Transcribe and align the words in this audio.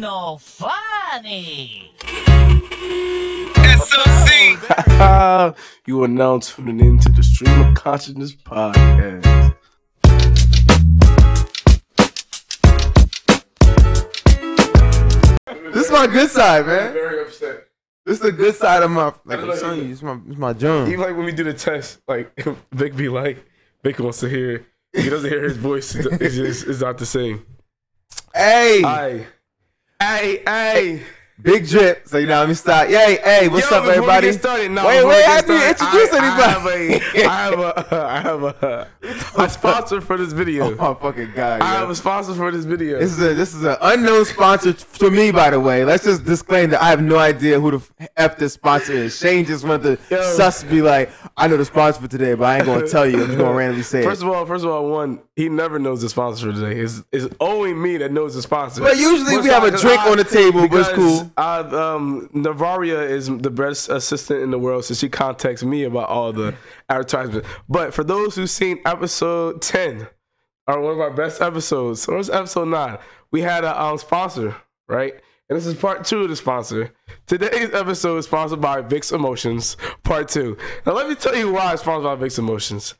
no 0.00 0.38
funny. 0.40 1.92
SOC. 3.78 5.56
you 5.86 6.02
are 6.02 6.08
now 6.08 6.38
tuning 6.38 6.80
in 6.80 6.98
to 7.00 7.08
the 7.10 7.22
Stream 7.22 7.60
of 7.60 7.74
Consciousness 7.74 8.34
podcast. 8.34 9.54
This 15.72 15.86
is 15.86 15.92
my 15.92 16.06
good 16.06 16.30
side, 16.30 16.66
man. 16.66 16.92
Very 16.92 17.22
upset. 17.22 17.64
This 18.04 18.16
is 18.18 18.20
the 18.22 18.32
good 18.32 18.54
side 18.54 18.82
of 18.82 18.90
my 18.90 19.12
like 19.24 19.40
I 19.40 19.42
I'm 19.52 19.58
telling 19.58 19.78
you- 19.80 19.86
you, 19.86 19.92
it's 19.92 20.02
my 20.02 20.18
it's 20.28 20.38
my 20.38 20.52
joint. 20.52 20.88
Even 20.88 21.00
like 21.00 21.16
when 21.16 21.26
we 21.26 21.32
do 21.32 21.44
the 21.44 21.52
test, 21.54 21.98
like 22.08 22.32
Vic 22.72 22.96
be 22.96 23.08
like, 23.08 23.44
Vic 23.82 23.98
wants 23.98 24.20
to 24.20 24.28
hear. 24.28 24.64
He 24.92 25.10
doesn't 25.10 25.28
hear 25.28 25.42
his 25.42 25.56
voice. 25.56 25.94
It's, 25.94 26.06
it's 26.20 26.34
just 26.36 26.66
it's 26.66 26.80
not 26.80 26.98
the 26.98 27.06
same. 27.06 27.44
Hey, 28.34 28.82
I, 28.84 29.26
hey, 30.06 30.42
hey. 30.46 31.02
Big 31.40 31.66
drip. 31.66 32.08
So 32.08 32.18
you 32.18 32.26
know, 32.26 32.40
let 32.40 32.48
me 32.48 32.54
start. 32.54 32.90
Yay, 32.90 33.18
hey, 33.22 33.48
what's 33.48 33.70
Yo, 33.70 33.76
up, 33.78 33.84
everybody? 33.84 34.32
started, 34.32 34.70
no, 34.70 34.86
wait, 34.86 35.04
wait, 35.04 35.24
I 35.24 35.38
even 35.38 35.76
started, 35.76 36.14
anybody. 36.14 37.24
I, 37.24 37.28
I 37.28 37.44
have 37.44 37.58
a, 37.58 37.96
I 37.96 38.20
have 38.20 38.42
a, 38.42 38.88
a 39.38 39.48
sponsor 39.50 40.00
for 40.00 40.16
this 40.16 40.32
video. 40.32 40.72
oh 40.78 40.94
my 40.94 41.00
fucking 41.00 41.32
god, 41.34 41.60
I 41.60 41.74
yo. 41.74 41.80
have 41.80 41.90
a 41.90 41.94
sponsor 41.94 42.34
for 42.34 42.50
this 42.50 42.64
video. 42.64 42.98
This 42.98 43.12
is 43.12 43.22
a 43.22 43.34
this 43.34 43.54
is 43.54 43.64
an 43.64 43.76
unknown 43.80 44.24
sponsor 44.24 44.72
to 44.72 45.10
me, 45.10 45.30
by 45.30 45.50
the 45.50 45.60
way. 45.60 45.84
Let's 45.84 46.04
just 46.04 46.24
disclaim 46.24 46.70
that 46.70 46.82
I 46.82 46.88
have 46.90 47.02
no 47.02 47.18
idea 47.18 47.60
who 47.60 47.78
the 47.78 48.08
f 48.16 48.36
this 48.38 48.54
sponsor 48.54 48.92
is. 48.92 49.16
Shane 49.16 49.44
just 49.44 49.64
wanted 49.64 49.98
to 50.08 50.14
Yo. 50.14 50.22
sus 50.36 50.64
be 50.64 50.82
like, 50.82 51.10
I 51.36 51.48
know 51.48 51.56
the 51.56 51.64
sponsor 51.64 52.00
for 52.00 52.08
today, 52.08 52.34
but 52.34 52.44
I 52.44 52.56
ain't 52.58 52.66
gonna 52.66 52.88
tell 52.88 53.06
you. 53.06 53.20
I'm 53.20 53.26
just 53.26 53.38
gonna 53.38 53.56
randomly 53.56 53.82
say 53.82 54.02
First 54.02 54.22
it. 54.22 54.26
of 54.26 54.32
all, 54.34 54.46
first 54.46 54.64
of 54.64 54.70
all, 54.70 54.88
one, 54.90 55.20
he 55.36 55.48
never 55.48 55.78
knows 55.78 56.02
the 56.02 56.08
sponsor 56.08 56.52
for 56.52 56.58
today. 56.58 56.80
It's, 56.80 57.02
it's 57.12 57.28
only 57.40 57.74
me 57.74 57.96
that 57.98 58.12
knows 58.12 58.34
the 58.34 58.42
sponsor. 58.42 58.80
But 58.80 58.96
usually 58.96 59.36
What's 59.36 59.44
we 59.44 59.50
have 59.50 59.64
a 59.64 59.70
drink 59.76 60.00
on 60.02 60.16
the 60.16 60.24
table, 60.24 60.66
but 60.68 60.80
it's 60.80 60.92
cool. 60.92 61.25
I, 61.36 61.58
um, 61.58 62.28
Navaria 62.34 63.08
is 63.08 63.28
the 63.28 63.50
best 63.50 63.88
assistant 63.88 64.42
in 64.42 64.50
the 64.50 64.58
world, 64.58 64.84
so 64.84 64.94
she 64.94 65.08
contacts 65.08 65.62
me 65.62 65.84
about 65.84 66.08
all 66.08 66.32
the 66.32 66.54
advertisements. 66.88 67.48
But 67.68 67.94
for 67.94 68.04
those 68.04 68.34
who've 68.36 68.50
seen 68.50 68.80
episode 68.84 69.62
10, 69.62 70.08
or 70.66 70.80
one 70.80 70.92
of 70.92 71.00
our 71.00 71.12
best 71.12 71.40
episodes, 71.40 72.02
so 72.02 72.18
it's 72.18 72.28
episode 72.28 72.68
9, 72.68 72.98
we 73.30 73.42
had 73.42 73.64
a 73.64 73.80
um, 73.80 73.98
sponsor, 73.98 74.56
right? 74.88 75.14
And 75.48 75.56
this 75.56 75.66
is 75.66 75.74
part 75.74 76.04
two 76.04 76.22
of 76.22 76.28
the 76.28 76.34
sponsor. 76.34 76.92
Today's 77.26 77.72
episode 77.72 78.16
is 78.18 78.24
sponsored 78.24 78.60
by 78.60 78.80
Vic's 78.80 79.12
Emotions, 79.12 79.76
part 80.02 80.28
two. 80.28 80.56
Now, 80.84 80.92
let 80.94 81.08
me 81.08 81.14
tell 81.14 81.36
you 81.36 81.52
why 81.52 81.72
it's 81.72 81.82
sponsored 81.82 82.04
by 82.04 82.16
Vic's 82.16 82.38
Emotions. 82.38 82.94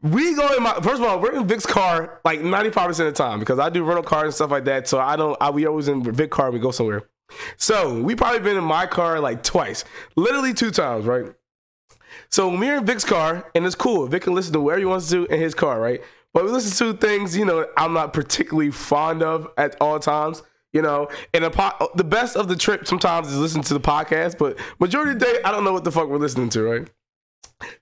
We 0.00 0.34
go 0.34 0.56
in 0.56 0.62
my 0.62 0.72
first 0.76 1.02
of 1.02 1.02
all, 1.02 1.20
we're 1.20 1.34
in 1.34 1.46
Vic's 1.46 1.66
car 1.66 2.20
like 2.24 2.40
95% 2.40 2.88
of 2.88 2.96
the 2.96 3.12
time 3.12 3.38
because 3.38 3.58
I 3.58 3.68
do 3.68 3.84
rental 3.84 4.02
cars 4.02 4.24
and 4.24 4.34
stuff 4.34 4.50
like 4.50 4.64
that. 4.64 4.88
So 4.88 4.98
I 4.98 5.14
don't 5.16 5.36
I, 5.42 5.50
we 5.50 5.66
always 5.66 5.88
in 5.88 6.02
Vic 6.02 6.30
car 6.30 6.50
we 6.50 6.58
go 6.58 6.70
somewhere. 6.70 7.02
So 7.56 8.00
we 8.00 8.14
probably 8.14 8.40
been 8.40 8.56
in 8.56 8.64
my 8.64 8.86
car 8.86 9.20
like 9.20 9.42
twice. 9.42 9.84
Literally 10.16 10.54
two 10.54 10.70
times, 10.70 11.06
right? 11.06 11.26
So 12.28 12.48
we're 12.48 12.78
in 12.78 12.86
Vic's 12.86 13.04
car 13.04 13.50
and 13.54 13.66
it's 13.66 13.74
cool. 13.74 14.06
Vic 14.06 14.22
can 14.22 14.34
listen 14.34 14.52
to 14.52 14.60
whatever 14.60 14.80
he 14.80 14.84
wants 14.86 15.10
to 15.10 15.26
in 15.26 15.40
his 15.40 15.54
car, 15.54 15.80
right? 15.80 16.02
But 16.32 16.44
we 16.44 16.50
listen 16.50 16.86
to 16.86 16.96
things, 16.96 17.36
you 17.36 17.44
know, 17.44 17.66
I'm 17.76 17.92
not 17.92 18.12
particularly 18.12 18.70
fond 18.70 19.22
of 19.22 19.48
at 19.56 19.76
all 19.80 19.98
times. 19.98 20.42
You 20.72 20.82
know, 20.82 21.08
and 21.34 21.42
the, 21.42 21.50
po- 21.50 21.90
the 21.96 22.04
best 22.04 22.36
of 22.36 22.46
the 22.46 22.54
trip 22.54 22.86
sometimes 22.86 23.26
is 23.26 23.36
listen 23.36 23.60
to 23.62 23.74
the 23.74 23.80
podcast, 23.80 24.38
but 24.38 24.56
majority 24.78 25.10
of 25.10 25.18
the 25.18 25.24
day, 25.24 25.40
I 25.44 25.50
don't 25.50 25.64
know 25.64 25.72
what 25.72 25.82
the 25.82 25.90
fuck 25.90 26.08
we're 26.08 26.18
listening 26.18 26.48
to, 26.50 26.62
right? 26.62 26.88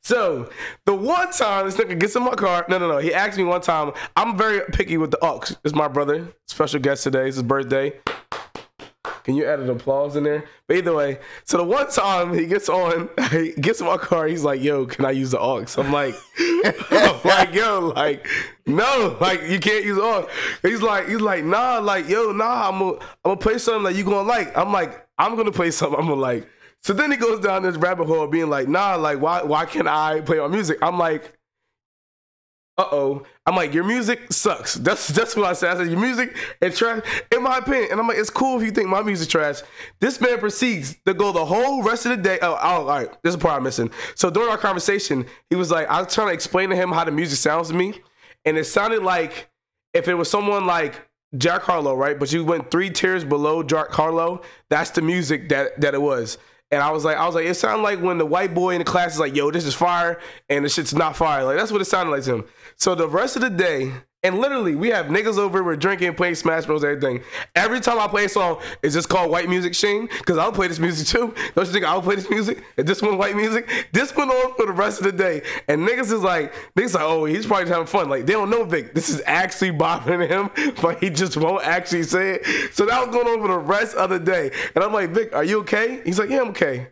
So 0.03 0.51
the 0.87 0.95
one 0.95 1.31
time 1.33 1.67
this 1.67 1.77
nigga 1.77 1.99
gets 1.99 2.17
in 2.17 2.23
my 2.23 2.35
car, 2.35 2.65
no, 2.69 2.79
no, 2.79 2.89
no. 2.89 2.97
He 2.99 3.13
asked 3.13 3.37
me 3.37 3.45
one 3.45 3.61
time. 3.61 3.93
I'm 4.17 4.37
very 4.39 4.63
picky 4.73 4.97
with 4.97 5.11
the 5.11 5.23
aux. 5.23 5.43
It's 5.65 5.75
my 5.75 5.87
brother, 5.87 6.29
special 6.47 6.81
guest 6.81 7.05
today. 7.05 7.29
It's 7.29 7.37
his 7.37 7.43
birthday. 7.43 7.93
Can 9.29 9.37
you 9.37 9.45
add 9.45 9.61
an 9.61 9.69
applause 9.69 10.17
in 10.17 10.25
there? 10.25 10.45
But 10.67 10.79
either 10.79 10.95
way, 10.95 11.19
so 11.45 11.59
the 11.59 11.65
one 11.65 11.91
time 11.91 12.33
he 12.33 12.47
gets 12.47 12.71
on, 12.71 13.11
he 13.31 13.53
gets 13.61 13.79
in 13.79 13.87
my 13.87 13.99
car. 13.99 14.27
He's 14.27 14.43
like, 14.43 14.63
"Yo, 14.63 14.87
can 14.87 15.05
I 15.05 15.11
use 15.11 15.33
the 15.33 15.39
aux?" 15.39 15.67
I'm 15.77 15.93
like, 15.93 16.15
I'm 16.39 17.21
like, 17.25 17.53
"Yo, 17.53 17.93
like, 17.95 18.27
no, 18.65 19.19
like 19.21 19.43
you 19.43 19.61
can't 19.61 19.85
use 19.85 19.99
aux." 19.99 20.31
He's 20.63 20.81
like, 20.81 21.09
he's 21.09 21.21
like, 21.21 21.45
"Nah, 21.45 21.79
like, 21.79 22.09
yo, 22.09 22.33
nah, 22.33 22.71
I'm 22.71 22.79
gonna, 22.79 22.93
I'm 22.93 23.07
gonna 23.23 23.37
play 23.37 23.59
something 23.59 23.83
that 23.83 23.97
you 23.97 24.05
gonna 24.05 24.27
like." 24.27 24.57
I'm 24.57 24.73
like, 24.73 25.07
"I'm 25.19 25.37
gonna 25.37 25.53
play 25.53 25.73
something 25.73 26.01
I'm 26.01 26.07
gonna 26.09 26.19
like." 26.19 26.49
So 26.81 26.95
then 26.95 27.11
he 27.11 27.19
goes 27.19 27.41
down 27.41 27.65
this 27.65 27.77
rabbit 27.77 28.07
hole, 28.07 28.27
being 28.29 28.49
like, 28.49 28.67
"Nah, 28.67 28.95
like, 28.95 29.21
why, 29.21 29.43
why 29.43 29.67
can't 29.67 29.89
I 29.89 30.23
play 30.23 30.39
my 30.39 30.49
music?" 30.49 30.79
I'm 30.81 30.97
like, 30.97 31.38
uh 32.79 32.87
oh. 32.93 33.23
I'm 33.45 33.57
like, 33.57 33.75
your 33.75 33.85
music 33.85 34.33
sucks. 34.33 34.75
That's 34.89 35.09
that's 35.09 35.35
what 35.35 35.47
I 35.47 35.53
said. 35.53 35.77
I 35.77 35.79
said, 35.79 35.91
your 35.91 36.01
music 36.01 36.37
is 36.61 36.79
trash, 36.79 37.05
in 37.35 37.43
my 37.43 37.59
opinion. 37.59 37.89
And 37.91 38.01
I'm 38.01 38.07
like, 38.07 38.19
it's 38.19 38.31
cool 38.31 38.59
if 38.59 38.65
you 38.65 38.71
think 38.71 38.89
my 38.89 39.03
music 39.03 39.29
trash. 39.29 39.63
This 40.01 40.21
man 40.21 40.39
proceeds 40.39 40.97
to 41.05 41.13
go 41.13 41.33
the 41.33 41.45
whole 41.45 41.83
rest 41.83 42.07
of 42.07 42.11
the 42.17 42.23
day. 42.23 42.39
Oh, 42.41 42.53
oh 42.53 42.57
all 42.57 42.87
right. 42.87 43.11
This 43.23 43.33
is 43.33 43.37
the 43.37 43.43
part 43.43 43.57
I'm 43.57 43.65
missing. 43.65 43.91
So 44.15 44.31
during 44.31 44.49
our 44.49 44.59
conversation, 44.59 45.27
he 45.51 45.57
was 45.57 45.71
like, 45.71 45.89
I 45.89 46.01
was 46.01 46.15
trying 46.15 46.29
to 46.29 46.35
explain 46.35 46.71
to 46.71 46.77
him 46.77 46.91
how 46.91 47.05
the 47.05 47.11
music 47.11 47.39
sounds 47.39 47.69
to 47.69 47.75
me. 47.75 48.01
And 48.45 48.57
it 48.57 48.65
sounded 48.65 49.03
like 49.03 49.51
if 49.93 50.07
it 50.07 50.15
was 50.15 50.31
someone 50.31 50.67
like 50.67 51.09
Jack 51.37 51.63
Harlow, 51.63 51.95
right? 51.95 52.19
But 52.19 52.33
you 52.33 52.45
went 52.45 52.71
three 52.71 52.91
tiers 52.91 53.25
below 53.25 53.63
Jack 53.63 53.91
Harlow, 53.91 54.43
that's 54.71 54.91
the 54.91 55.03
music 55.03 55.49
that 55.49 55.81
that 55.81 55.95
it 55.95 56.01
was. 56.01 56.39
And 56.71 56.83
I 56.83 56.91
was 56.91 57.05
like, 57.05 57.17
I 57.17 57.25
was 57.25 57.35
like, 57.35 57.47
it 57.47 57.55
sounded 57.55 57.83
like 57.83 58.01
when 58.01 58.19
the 58.19 58.27
white 58.27 58.55
boy 58.55 58.75
in 58.75 58.79
the 58.79 58.85
class 58.85 59.15
is 59.15 59.19
like, 59.19 59.35
yo, 59.35 59.51
this 59.51 59.65
is 59.65 59.75
fire, 59.75 60.21
and 60.51 60.65
the 60.65 60.69
shit's 60.69 60.95
not 60.95 61.17
fire. 61.17 61.45
Like 61.45 61.57
that's 61.57 61.73
what 61.73 61.81
it 61.81 61.87
sounded 61.87 62.13
like 62.13 62.25
to 62.25 62.35
him. 62.37 62.45
So 62.79 62.95
the 62.95 63.09
rest 63.09 63.35
of 63.35 63.43
the 63.43 63.51
day, 63.51 63.93
and 64.23 64.39
literally, 64.39 64.77
we 64.77 64.89
have 64.91 65.07
niggas 65.07 65.37
over, 65.37 65.65
we're 65.65 65.75
drinking, 65.75 66.15
playing 66.15 66.37
Smash 66.37 66.67
Bros, 66.67 66.85
everything. 66.85 67.23
Every 67.57 67.81
time 67.81 67.99
I 67.99 68.07
play 68.07 68.27
a 68.27 68.29
song, 68.29 68.61
it's 68.85 68.95
just 68.95 69.09
called 69.09 69.33
white 69.33 69.49
music, 69.49 69.75
Shane, 69.75 70.07
because 70.07 70.39
I'll 70.39 70.53
play 70.53 70.69
this 70.69 70.79
music 70.79 71.09
too. 71.09 71.35
Don't 71.57 71.67
you 71.67 71.73
think 71.73 71.85
I'll 71.85 72.01
play 72.01 72.15
this 72.15 72.31
music? 72.31 72.63
And 72.77 72.87
this 72.87 73.03
one 73.03 73.19
white 73.19 73.35
music? 73.35 73.89
This 73.93 74.15
went 74.15 74.31
on 74.31 74.55
for 74.55 74.67
the 74.67 74.73
rest 74.73 75.01
of 75.01 75.07
the 75.07 75.13
day. 75.13 75.43
And 75.67 75.89
niggas 75.89 76.13
is 76.13 76.23
like, 76.23 76.53
niggas 76.77 76.95
like, 76.95 77.03
oh, 77.03 77.25
he's 77.25 77.47
probably 77.47 77.69
having 77.69 77.87
fun. 77.89 78.09
Like, 78.09 78.27
they 78.27 78.35
don't 78.35 78.49
know 78.49 78.65
Vic. 78.65 78.95
This 78.95 79.09
is 79.09 79.23
actually 79.27 79.73
bothering 79.73 80.29
him, 80.29 80.51
but 80.83 81.03
he 81.03 81.11
just 81.11 81.37
won't 81.37 81.65
actually 81.65 82.05
say 82.05 82.35
it. 82.37 82.75
So 82.75 82.87
that 82.87 83.05
was 83.05 83.13
going 83.13 83.27
on 83.27 83.41
for 83.41 83.49
the 83.49 83.59
rest 83.59 83.97
of 83.97 84.11
the 84.11 84.21
day. 84.21 84.53
And 84.77 84.85
I'm 84.85 84.93
like, 84.93 85.11
Vic, 85.11 85.35
are 85.35 85.45
you 85.45 85.61
okay? 85.61 86.01
He's 86.05 86.21
like, 86.21 86.31
yeah, 86.31 86.43
I'm 86.43 86.51
okay. 86.51 86.91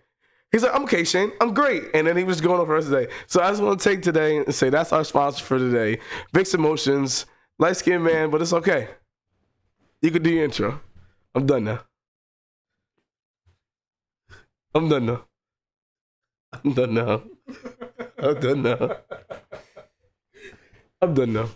He's 0.56 0.62
like, 0.62 0.74
I'm 0.74 0.84
okay, 0.84 1.04
Shane. 1.04 1.32
I'm 1.38 1.52
great. 1.52 1.84
And 1.92 2.06
then 2.06 2.16
he 2.16 2.24
was 2.24 2.40
going 2.40 2.58
on 2.58 2.64
for 2.64 2.70
the 2.70 2.74
rest 2.76 2.86
of 2.86 2.92
the 2.92 3.04
day. 3.04 3.12
So 3.26 3.42
I 3.42 3.50
just 3.50 3.62
want 3.62 3.78
to 3.78 3.86
take 3.86 4.00
today 4.00 4.38
and 4.38 4.54
say 4.54 4.70
that's 4.70 4.90
our 4.90 5.04
sponsor 5.04 5.44
for 5.44 5.58
today. 5.58 6.00
Vic's 6.32 6.54
Emotions, 6.54 7.26
light 7.58 7.76
skinned 7.76 8.02
man, 8.02 8.30
but 8.30 8.40
it's 8.40 8.54
okay. 8.54 8.88
You 10.00 10.10
can 10.10 10.22
do 10.22 10.30
your 10.30 10.44
intro. 10.44 10.80
I'm 11.34 11.44
done 11.44 11.64
now. 11.64 11.80
I'm 14.74 14.88
done 14.88 15.04
now. 15.04 15.24
I'm 16.64 16.72
done 16.72 16.94
now. 16.94 17.22
I'm 18.16 18.40
done 18.40 18.62
now. 18.62 18.96
I'm 21.02 21.12
done 21.12 21.32
now. 21.34 21.48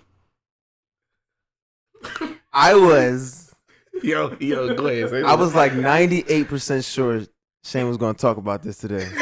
I 2.53 2.75
was 2.75 3.55
Yo, 4.03 4.37
yo, 4.41 4.77
say 5.09 5.23
I 5.23 5.35
was 5.37 5.55
like 5.55 5.73
98% 5.73 6.85
sure 6.85 7.23
Shane 7.65 7.87
was 7.89 7.97
gonna 7.97 8.15
talk 8.15 8.37
about 8.37 8.63
this 8.63 8.79
today. 8.79 9.09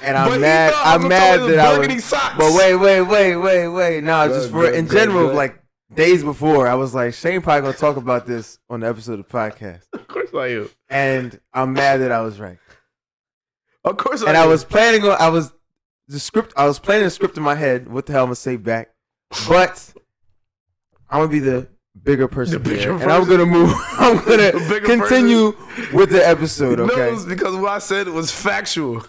And 0.00 0.16
I'm 0.16 0.30
But 0.30 0.40
mad. 0.40 0.72
I'm 0.76 1.08
mad 1.08 1.40
that 1.40 1.58
I 1.58 1.78
was. 1.78 2.04
socks. 2.04 2.34
But 2.38 2.52
wait, 2.54 2.76
wait, 2.76 3.00
wait, 3.02 3.36
wait, 3.36 3.68
wait. 3.68 4.04
No, 4.04 4.26
Good, 4.28 4.34
just 4.34 4.50
for 4.50 4.62
good, 4.62 4.74
in 4.74 4.86
good, 4.86 4.92
general, 5.08 5.34
like 5.34 5.60
days 5.94 6.22
before, 6.22 6.66
I 6.66 6.74
was 6.74 6.94
like, 6.94 7.14
Shane 7.14 7.40
probably 7.42 7.62
gonna 7.62 7.76
talk 7.76 7.96
about 7.96 8.26
this 8.26 8.58
on 8.70 8.80
the 8.80 8.88
episode 8.88 9.18
of 9.20 9.26
the 9.28 9.32
podcast, 9.32 9.82
Of 9.92 10.06
course 10.08 10.30
I 10.34 10.46
am. 10.48 10.70
and 10.88 11.38
I'm 11.52 11.72
mad 11.74 11.98
that 11.98 12.12
I 12.12 12.20
was 12.22 12.38
right. 12.40 12.58
Of 13.84 13.96
course 13.98 14.22
I 14.22 14.28
And 14.28 14.36
am. 14.36 14.44
I 14.44 14.46
was 14.46 14.64
planning 14.64 15.04
on, 15.04 15.16
I 15.20 15.28
was 15.28 15.52
the 16.06 16.20
script, 16.20 16.52
I 16.56 16.66
was 16.66 16.78
planning 16.78 17.06
a 17.06 17.10
script 17.10 17.36
in 17.36 17.42
my 17.42 17.54
head. 17.54 17.88
What 17.88 18.06
the 18.06 18.12
hell 18.12 18.22
I'm 18.22 18.28
gonna 18.28 18.36
say 18.36 18.56
back, 18.56 18.90
but 19.48 19.92
I'm 21.10 21.20
gonna 21.20 21.28
be 21.32 21.40
the 21.40 21.68
bigger 22.04 22.28
person, 22.28 22.62
bigger 22.62 22.76
here, 22.80 22.92
and 22.92 23.10
I'm 23.10 23.28
gonna 23.28 23.46
move. 23.46 23.72
I'm 23.98 24.24
gonna 24.24 24.52
continue 24.80 25.54
with 25.92 26.10
the 26.10 26.26
episode. 26.26 26.78
No, 26.78 26.84
Okay, 26.86 27.12
it's 27.12 27.24
because 27.24 27.54
what 27.56 27.70
I 27.70 27.78
said 27.78 28.08
was 28.08 28.30
factual. 28.30 29.04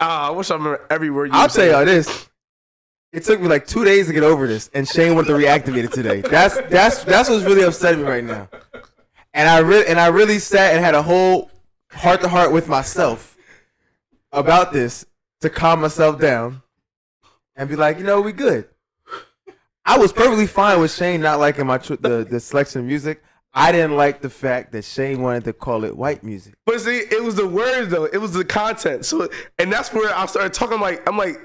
Ah, 0.00 0.28
I 0.28 0.30
wish 0.30 0.50
I 0.50 0.54
remember 0.54 0.84
every 0.90 1.10
word 1.10 1.30
I'll 1.32 1.48
tell 1.48 1.66
y'all 1.66 1.84
this. 1.84 2.28
It 3.12 3.24
took 3.24 3.40
me 3.40 3.48
like 3.48 3.66
two 3.66 3.84
days 3.84 4.06
to 4.06 4.12
get 4.12 4.22
over 4.22 4.46
this, 4.46 4.70
and 4.74 4.88
Shane 4.88 5.14
wanted 5.14 5.28
to 5.28 5.34
reactivate 5.34 5.84
it 5.84 5.92
today. 5.92 6.20
That's 6.20 6.56
that's 6.68 7.04
that's 7.04 7.28
what's 7.28 7.44
really 7.44 7.62
upsetting 7.62 8.02
me 8.02 8.08
right 8.08 8.24
now. 8.24 8.48
And 9.34 9.48
I 9.48 9.58
really 9.58 9.86
and 9.86 9.98
I 9.98 10.08
really 10.08 10.38
sat 10.38 10.74
and 10.74 10.84
had 10.84 10.94
a 10.94 11.02
whole 11.02 11.50
heart 11.90 12.20
to 12.22 12.28
heart 12.28 12.52
with 12.52 12.68
myself 12.68 13.36
about 14.32 14.72
this 14.72 15.04
to 15.40 15.50
calm 15.50 15.80
myself 15.80 16.20
down 16.20 16.62
and 17.56 17.68
be 17.68 17.76
like, 17.76 17.98
you 17.98 18.04
know, 18.04 18.20
we 18.20 18.32
good. 18.32 18.68
I 19.84 19.98
was 19.98 20.12
perfectly 20.12 20.46
fine 20.46 20.80
with 20.80 20.92
Shane 20.94 21.20
not 21.20 21.40
liking 21.40 21.66
my 21.66 21.78
tr- 21.78 21.94
the 21.94 22.24
the 22.28 22.40
selection 22.40 22.80
of 22.80 22.86
music. 22.86 23.22
I 23.52 23.72
didn't 23.72 23.96
like 23.96 24.20
the 24.20 24.30
fact 24.30 24.70
that 24.72 24.84
Shane 24.84 25.22
wanted 25.22 25.42
to 25.44 25.52
call 25.52 25.84
it 25.84 25.96
white 25.96 26.22
music. 26.22 26.54
But 26.66 26.80
see, 26.80 26.98
it 26.98 27.22
was 27.24 27.34
the 27.34 27.48
words 27.48 27.88
though. 27.90 28.04
It 28.04 28.18
was 28.18 28.32
the 28.32 28.44
content. 28.44 29.04
So, 29.04 29.28
and 29.58 29.72
that's 29.72 29.92
where 29.92 30.14
I 30.14 30.26
started 30.26 30.52
talking. 30.52 30.78
Like, 30.78 31.06
I'm 31.08 31.16
like, 31.16 31.36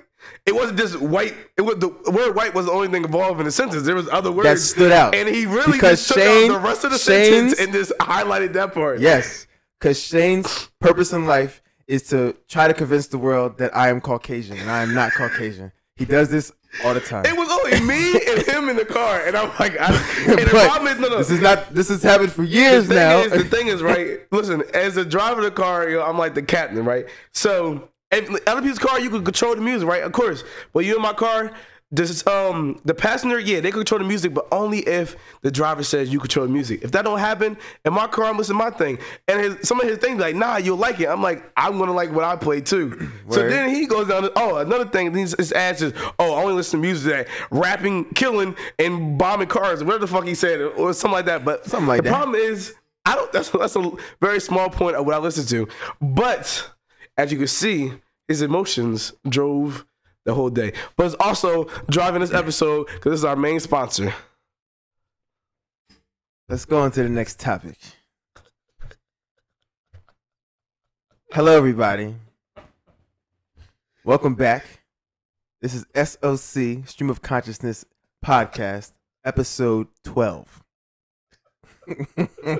it 0.46 0.54
wasn't 0.54 0.78
just 0.78 1.00
white. 1.02 1.34
It 1.58 1.62
was 1.62 1.78
the 1.78 1.88
word 2.12 2.36
white 2.36 2.54
was 2.54 2.68
the 2.68 2.72
only 2.74 2.90
thing 2.90 3.04
involved 3.04 3.40
in 3.40 3.46
the 3.46 3.52
sentence. 3.52 3.84
There 3.84 3.96
was 3.96 4.08
other 4.10 4.32
words 4.32 4.48
That 4.48 4.58
stood 4.60 4.92
out. 4.92 5.16
and 5.16 5.28
he 5.28 5.48
really 5.48 5.72
Because 5.72 6.00
just 6.06 6.10
took 6.10 6.18
Shane- 6.24 6.52
out 6.52 6.62
the 6.62 6.68
rest 6.68 6.84
of 6.84 6.92
the 6.92 7.00
Shane's- 7.00 7.30
sentence 7.58 7.60
and 7.60 7.74
just 7.74 7.92
highlighted 8.00 8.54
that 8.54 8.74
part. 8.76 9.00
Yes, 9.00 9.48
because 9.80 10.00
Shane's 10.00 10.70
purpose 10.80 11.12
in 11.12 11.26
life 11.26 11.64
is 11.88 12.04
to 12.10 12.36
try 12.48 12.68
to 12.68 12.74
convince 12.76 13.08
the 13.08 13.18
world 13.18 13.58
that 13.58 13.76
I 13.76 13.90
am 13.90 14.00
Caucasian 14.02 14.58
and 14.58 14.70
I 14.70 14.84
am 14.84 14.94
not 14.94 15.12
Caucasian. 15.14 15.72
He 15.97 16.03
does 16.03 16.30
this 16.30 16.51
all 16.83 16.94
the 16.94 17.00
time. 17.00 17.25
It 17.25 17.38
was 17.38 17.50
only 17.50 17.80
me 17.80 18.19
and 18.27 18.45
him 18.45 18.68
in 18.68 18.75
the 18.75 18.83
car, 18.83 19.25
and 19.25 19.38
I'm 19.38 19.47
like, 19.57 19.80
I, 19.80 19.95
and 20.27 20.39
the 20.39 20.50
problem 20.51 20.88
is, 20.92 21.00
no, 21.00 21.07
no, 21.07 21.18
This 21.19 21.31
is 21.31 21.39
not. 21.39 21.74
This 21.74 21.88
has 21.88 22.03
happened 22.03 22.33
for 22.33 22.44
years 22.44 22.89
the 22.89 22.95
now. 22.95 23.19
Is, 23.19 23.31
the 23.31 23.45
thing 23.45 23.68
is, 23.68 23.81
right? 23.81 24.19
Listen, 24.30 24.62
as 24.74 24.95
the 24.95 25.06
driver 25.06 25.39
of 25.39 25.45
the 25.45 25.51
car, 25.51 25.88
I'm 26.01 26.18
like 26.18 26.33
the 26.33 26.42
captain, 26.42 26.83
right? 26.83 27.06
So, 27.31 27.89
if 28.12 28.30
other 28.45 28.62
people's 28.62 28.80
car, 28.80 29.00
you 29.00 29.09
can 29.09 29.24
control 29.24 29.56
the 29.56 29.62
music, 29.62 29.88
right? 29.88 30.03
Of 30.03 30.12
course. 30.12 30.44
But 30.74 30.83
you 30.83 30.97
in 30.97 31.01
my 31.01 31.13
car, 31.13 31.53
this 31.95 32.25
um 32.27 32.80
the 32.86 32.94
passenger, 32.94 33.39
yeah, 33.39 33.59
they 33.59 33.71
control 33.71 34.00
the 34.00 34.06
music, 34.06 34.33
but 34.33 34.47
only 34.51 34.80
if 34.80 35.15
the 35.42 35.51
driver 35.51 35.83
says 35.83 36.12
you 36.12 36.19
control 36.19 36.45
the 36.45 36.51
music. 36.51 36.81
If 36.83 36.92
that 36.92 37.06
don't 37.06 37.19
happen, 37.19 37.57
in 37.83 37.94
my 37.94 38.07
car, 38.07 38.25
I'm 38.25 38.38
listening 38.38 38.59
to 38.59 38.65
my 38.65 38.69
thing, 38.71 38.97
and 39.27 39.39
his, 39.39 39.68
some 39.68 39.80
of 39.80 39.88
his 39.88 39.97
things 40.00 40.19
like, 40.19 40.36
nah, 40.36 40.57
you'll 40.57 40.77
like 40.77 41.00
it. 41.00 41.07
I'm 41.07 41.21
like, 41.21 41.44
I'm 41.56 41.77
gonna 41.77 41.94
like 41.94 42.12
what 42.12 42.24
I 42.24 42.36
play 42.36 42.62
too. 42.62 43.09
So 43.30 43.50
then 43.50 43.69
he 43.69 43.88
goes 43.88 44.07
down. 44.07 44.21
To, 44.24 44.31
oh, 44.36 44.57
another 44.57 44.86
thing, 44.86 45.13
his, 45.13 45.36
his 45.38 45.51
ass 45.51 45.81
is, 45.81 45.94
oh, 46.19 46.36
I 46.36 46.42
only 46.44 46.53
listen 46.53 46.80
to 46.80 46.81
music 46.88 47.12
that 47.12 47.27
rapping, 47.50 48.06
killing, 48.13 48.56
and 48.77 49.18
bombing 49.18 49.48
cars, 49.48 49.83
whatever 49.83 50.06
the 50.06 50.07
fuck 50.07 50.25
he 50.25 50.36
said, 50.36 50.62
or 50.62 50.94
something 50.94 51.15
like 51.15 51.25
that. 51.25 51.44
But 51.44 51.65
Something 51.65 51.88
like 51.88 51.98
the 51.98 52.03
that. 52.03 52.15
problem 52.15 52.36
is, 52.36 52.75
I 53.06 53.15
don't. 53.15 53.31
That's 53.31 53.50
that's 53.50 53.75
a 53.75 53.91
very 54.21 54.39
small 54.39 54.69
point 54.69 54.95
of 54.95 55.06
what 55.06 55.15
I 55.15 55.18
listen 55.18 55.45
to. 55.48 55.68
But 56.01 56.71
as 57.18 57.31
you 57.31 57.38
can 57.38 57.48
see, 57.48 57.94
his 58.27 58.41
emotions 58.41 59.13
drove 59.27 59.86
the 60.25 60.33
whole 60.33 60.50
day. 60.50 60.74
But 60.98 61.06
it's 61.06 61.16
also 61.19 61.66
driving 61.89 62.22
this 62.22 62.33
episode 62.33 62.88
because 62.88 63.12
this 63.12 63.19
is 63.19 63.25
our 63.25 63.36
main 63.36 63.60
sponsor. 63.60 64.13
Let's 66.50 66.66
go 66.66 66.80
on 66.80 66.92
to 66.92 67.04
the 67.04 67.10
next 67.10 67.39
topic. 67.39 67.77
Hello, 71.31 71.56
everybody. 71.56 72.16
Welcome 74.04 74.36
back. 74.36 74.63
This 75.62 75.74
is 75.74 75.86
SOC 75.95 76.88
Stream 76.88 77.10
of 77.10 77.24
Consciousness 77.24 77.86
podcast, 78.24 78.92
episode 79.24 79.88
12. 80.04 80.63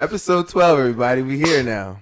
episode 0.00 0.48
12, 0.48 0.78
everybody. 0.78 1.20
We 1.22 1.38
here 1.38 1.62
now. 1.62 2.00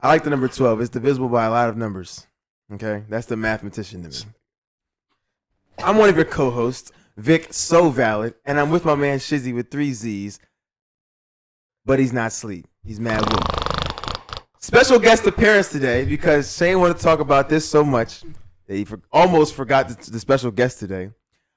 I 0.00 0.06
like 0.06 0.22
the 0.22 0.30
number 0.30 0.46
12. 0.46 0.82
It's 0.82 0.90
divisible 0.90 1.28
by 1.28 1.46
a 1.46 1.50
lot 1.50 1.68
of 1.68 1.76
numbers. 1.76 2.27
Okay? 2.72 3.04
That's 3.08 3.26
the 3.26 3.36
mathematician 3.36 4.02
to 4.02 4.08
me. 4.08 4.32
I'm 5.82 5.96
one 5.96 6.08
of 6.08 6.16
your 6.16 6.24
co 6.24 6.50
hosts, 6.50 6.92
Vic 7.16 7.52
So 7.52 7.90
Valid, 7.90 8.34
and 8.44 8.58
I'm 8.58 8.70
with 8.70 8.84
my 8.84 8.94
man 8.94 9.18
Shizzy 9.18 9.54
with 9.54 9.70
three 9.70 9.92
Z's, 9.92 10.38
but 11.84 11.98
he's 11.98 12.12
not 12.12 12.32
sleep. 12.32 12.66
He's 12.84 13.00
mad 13.00 13.20
woke. 13.30 14.42
Special 14.58 14.98
guest 14.98 15.26
appearance 15.26 15.70
today 15.70 16.04
because 16.04 16.54
Shane 16.54 16.80
wanted 16.80 16.96
to 16.98 17.02
talk 17.02 17.20
about 17.20 17.48
this 17.48 17.68
so 17.68 17.84
much 17.84 18.22
that 18.66 18.76
he 18.76 18.84
for- 18.84 19.00
almost 19.12 19.54
forgot 19.54 19.88
the, 19.88 20.10
the 20.10 20.20
special 20.20 20.50
guest 20.50 20.78
today. 20.78 21.10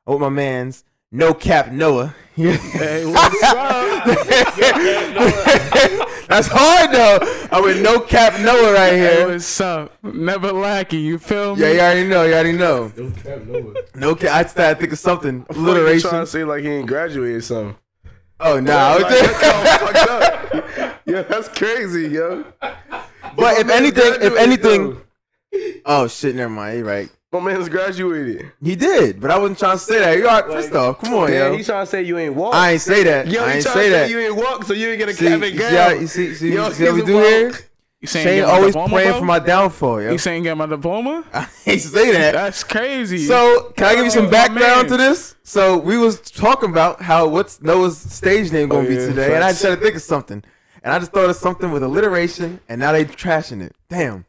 I'm 0.05 0.13
with 0.13 0.21
my 0.21 0.29
man's 0.29 0.83
No 1.11 1.33
Cap 1.33 1.71
Noah. 1.71 2.13
Hey, 2.35 3.05
what's 3.05 3.43
up? 3.43 4.05
That's 6.29 6.47
hard 6.49 6.91
though. 6.93 7.19
I'm 7.51 7.63
with 7.63 7.81
No 7.81 7.99
Cap 7.99 8.39
Noah 8.39 8.71
right 8.73 8.93
Hey, 8.93 8.99
here. 9.17 9.27
what's 9.27 9.59
up? 9.59 9.91
Never 10.01 10.53
lacking. 10.53 11.01
You 11.03 11.19
feel 11.19 11.57
me? 11.57 11.63
Yeah, 11.63 11.71
you 11.73 11.79
already 11.81 12.07
know. 12.07 12.23
You 12.23 12.33
already 12.33 12.51
know. 12.53 12.91
No 12.95 13.11
Cap. 13.11 13.41
Noah. 13.95 14.15
I 14.33 14.45
started 14.45 14.75
to 14.75 14.79
think 14.79 14.93
of 14.93 14.99
something. 14.99 15.43
Trying 15.51 15.99
to 15.99 16.25
say 16.25 16.45
like 16.45 16.61
he 16.63 16.69
ain't 16.69 16.87
graduated 16.87 17.37
or 17.37 17.41
something. 17.41 17.75
Oh 18.39 18.59
no. 18.61 18.71
I 18.75 18.93
was 18.95 19.03
Like, 19.03 19.19
that's 19.19 19.83
fucked 19.83 20.09
up. 20.77 21.01
Yeah, 21.05 21.21
that's 21.23 21.49
crazy, 21.49 22.07
yo. 22.07 22.45
But 22.61 23.57
if 23.59 23.69
anything, 23.69 24.13
if 24.21 24.35
anything, 24.37 24.93
though. 25.51 25.59
oh 25.85 26.07
shit, 26.07 26.35
never 26.35 26.49
mind. 26.49 26.77
You're 26.79 26.87
right. 26.87 27.09
My 27.31 27.39
man's 27.39 27.69
graduated. 27.69 28.51
He 28.61 28.75
did, 28.75 29.21
but 29.21 29.31
I 29.31 29.37
wasn't 29.39 29.59
trying 29.59 29.77
to 29.77 29.83
say 29.83 29.99
that. 29.99 30.17
You 30.17 30.27
are 30.27 30.43
first 30.43 30.73
off, 30.73 30.99
come 30.99 31.13
on, 31.13 31.31
Yeah, 31.31 31.47
yo. 31.47 31.57
he 31.57 31.63
trying 31.63 31.85
to 31.85 31.89
say 31.89 32.01
you 32.03 32.17
ain't 32.17 32.35
walk. 32.35 32.53
I 32.53 32.71
ain't 32.73 32.81
say 32.81 33.03
that. 33.03 33.27
Yo, 33.27 33.43
I 33.43 33.53
ain't 33.53 33.63
say 33.63 33.89
that. 33.89 34.09
you 34.09 34.19
ain't 34.19 34.35
walk, 34.35 34.63
so 34.65 34.73
you 34.73 34.89
ain't 34.89 34.99
get 34.99 35.09
a 35.09 35.13
See, 35.13 35.25
cap 35.27 35.39
you 35.39 35.45
and 35.45 36.09
see, 36.09 36.23
you 36.23 36.33
see, 36.33 36.35
see, 36.35 36.53
Yo, 36.53 36.69
see 36.71 36.85
how 36.85 36.93
we 36.93 37.03
do 37.03 37.19
a 37.19 37.21
here? 37.23 37.51
You 38.01 38.07
saying 38.07 38.25
Shane 38.25 38.43
always 38.45 38.69
diploma, 38.73 38.93
praying 38.93 39.09
bro? 39.11 39.19
for 39.19 39.25
my 39.25 39.37
downfall, 39.39 40.01
yo. 40.01 40.11
You 40.11 40.17
saying 40.17 40.41
get 40.43 40.57
my 40.57 40.65
diploma? 40.65 41.23
I 41.33 41.47
ain't 41.67 41.81
say 41.81 42.11
that. 42.13 42.33
That's 42.33 42.63
crazy. 42.63 43.19
So, 43.19 43.71
can 43.77 43.85
I 43.85 43.95
give 43.95 44.05
you 44.05 44.09
some 44.11 44.29
background 44.29 44.89
to 44.89 44.97
this? 44.97 45.35
So, 45.43 45.77
we 45.77 45.97
was 45.99 46.19
talking 46.19 46.71
about 46.71 47.01
how 47.03 47.27
what's 47.27 47.61
Noah's 47.61 47.99
stage 47.99 48.51
name 48.51 48.69
gonna 48.69 48.85
Oh, 48.87 48.89
be 48.89 48.95
yeah, 48.95 49.05
today, 49.05 49.35
and 49.35 49.43
I 49.43 49.49
facts. 49.49 49.61
tried 49.61 49.75
to 49.75 49.81
think 49.81 49.95
of 49.95 50.01
something, 50.01 50.43
and 50.83 50.93
I 50.93 50.97
just 50.97 51.11
thought 51.11 51.29
of 51.29 51.35
something 51.35 51.71
with 51.71 51.83
alliteration, 51.83 52.59
and 52.67 52.79
now 52.81 52.91
they 52.91 53.05
trashing 53.05 53.61
it. 53.61 53.75
Damn. 53.87 54.25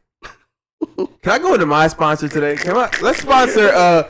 Can 1.21 1.31
I 1.31 1.39
go 1.39 1.53
into 1.53 1.65
my 1.65 1.87
sponsor 1.87 2.27
today? 2.27 2.55
Come 2.55 2.77
on, 2.77 2.89
let's 3.01 3.21
sponsor. 3.21 3.69
Uh, 3.69 4.09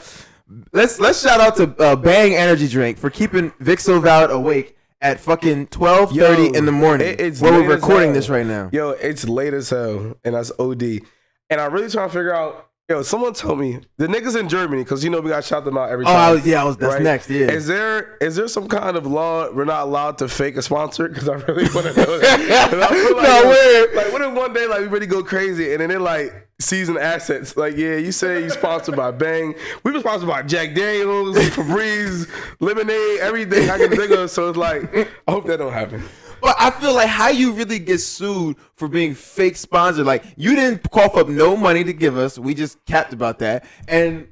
let's 0.72 1.00
let's 1.00 1.22
shout 1.22 1.40
out 1.40 1.56
to 1.58 1.74
uh, 1.84 1.96
Bang 1.96 2.36
Energy 2.36 2.68
Drink 2.68 2.98
for 2.98 3.10
keeping 3.10 3.52
so 3.78 4.00
valid 4.00 4.32
awake 4.32 4.78
at 5.02 5.20
fucking 5.20 5.68
twelve 5.68 6.12
thirty 6.12 6.56
in 6.58 6.66
the 6.66 6.72
morning. 6.72 7.08
it- 7.08 7.22
it's 7.22 7.42
where 7.42 7.54
we're 7.54 7.68
recording 7.76 8.14
this 8.14 8.30
right 8.30 8.46
now. 8.46 8.70
Yo, 8.72 8.92
it's 8.92 9.28
late 9.28 9.54
as 9.54 9.70
hell, 9.70 10.16
and 10.24 10.36
that's 10.36 10.52
OD. 10.60 11.02
And 11.50 11.62
I'm 11.62 11.72
really 11.74 11.90
trying 11.90 12.08
to 12.10 12.14
figure 12.14 12.34
out. 12.34 12.70
Yo, 12.90 13.02
someone 13.02 13.34
told 13.34 13.58
me 13.60 13.80
the 13.98 14.08
niggas 14.08 14.38
in 14.38 14.50
Germany, 14.50 14.84
because 14.84 15.06
you 15.06 15.10
know 15.10 15.22
we 15.22 15.30
got 15.30 15.38
to 15.42 15.48
shout 15.48 15.64
them 15.64 15.78
out 15.78 15.90
every 15.90 16.04
Oh, 16.06 16.10
time. 16.10 16.18
I 16.18 16.32
was, 16.34 16.46
yeah, 16.46 16.62
I 16.62 16.66
was. 16.66 16.76
That's 16.76 16.96
right? 16.96 17.02
next. 17.02 17.30
Yeah. 17.30 17.50
Is 17.50 17.66
there 17.66 18.18
is 18.18 18.36
there 18.36 18.48
some 18.50 18.68
kind 18.68 18.98
of 18.98 19.08
law 19.08 19.50
we're 19.52 19.64
not 19.64 19.84
allowed 19.84 20.18
to 20.18 20.28
fake 20.28 20.58
a 20.58 20.62
sponsor? 20.62 21.08
Because 21.08 21.30
I 21.30 21.36
really 21.36 21.64
want 21.74 21.88
to 21.88 21.94
know 21.96 22.20
that. 22.20 22.68
'Cause 22.70 22.82
I 22.82 22.88
feel 22.90 23.16
like, 23.16 23.24
No, 23.24 23.50
weird. 23.50 23.96
Like, 23.96 24.12
what 24.12 24.22
if 24.22 24.34
one 24.34 24.52
day 24.54 24.68
like 24.68 24.82
we 24.82 24.88
really 24.88 25.06
go 25.08 25.24
crazy 25.24 25.72
and 25.72 25.80
then 25.80 25.90
they're 25.90 26.00
like 26.00 26.50
cease 26.64 26.88
and 26.90 26.98
desist? 26.98 27.58
Like, 27.58 27.76
yeah, 27.78 27.96
you 27.96 28.12
say 28.12 28.44
you 28.44 28.50
sponsored 28.50 28.96
by 28.96 29.12
Bang. 29.12 29.56
We 29.84 29.92
were 29.92 30.00
sponsored 30.00 30.30
by 30.30 30.44
Jack 30.44 30.74
Daniels, 30.74 31.38
Febreze, 31.38 32.30
Lemonade, 32.60 33.20
everything 33.20 33.70
I 33.70 33.78
can 33.78 33.92
think 33.92 34.12
of. 34.12 34.30
So 34.30 34.50
it's 34.50 34.58
like, 34.58 34.94
I 35.28 35.32
hope 35.32 35.46
that 35.48 35.58
don't 35.58 35.74
happen. 35.74 36.04
But 36.42 36.58
I 36.60 36.72
feel 36.72 36.94
like 36.94 37.08
how 37.08 37.30
you 37.30 37.54
really 37.54 37.80
get 37.80 38.00
sued 38.00 38.58
for 38.76 38.90
being 38.90 39.14
fake 39.14 39.56
sponsored. 39.56 40.06
Like 40.06 40.26
you 40.36 40.56
didn't 40.56 40.90
cough 40.92 41.16
up 41.16 41.30
no 41.30 41.56
money 41.56 41.86
to 41.86 41.94
give 41.94 42.18
us. 42.18 42.38
We 42.38 42.54
just 42.54 42.84
capped 42.86 43.14
about 43.14 43.40
that, 43.40 43.66
and 43.88 44.28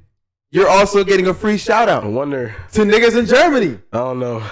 you're 0.50 0.68
also 0.68 1.06
getting 1.06 1.28
a 1.28 1.34
free 1.34 1.58
shout 1.58 1.88
out. 1.88 2.04
I 2.04 2.08
wonder. 2.08 2.54
to 2.74 2.82
niggas 2.82 3.18
in 3.18 3.28
Germany. 3.28 3.80
I 3.94 3.98
don't 3.98 4.20
know. 4.20 4.44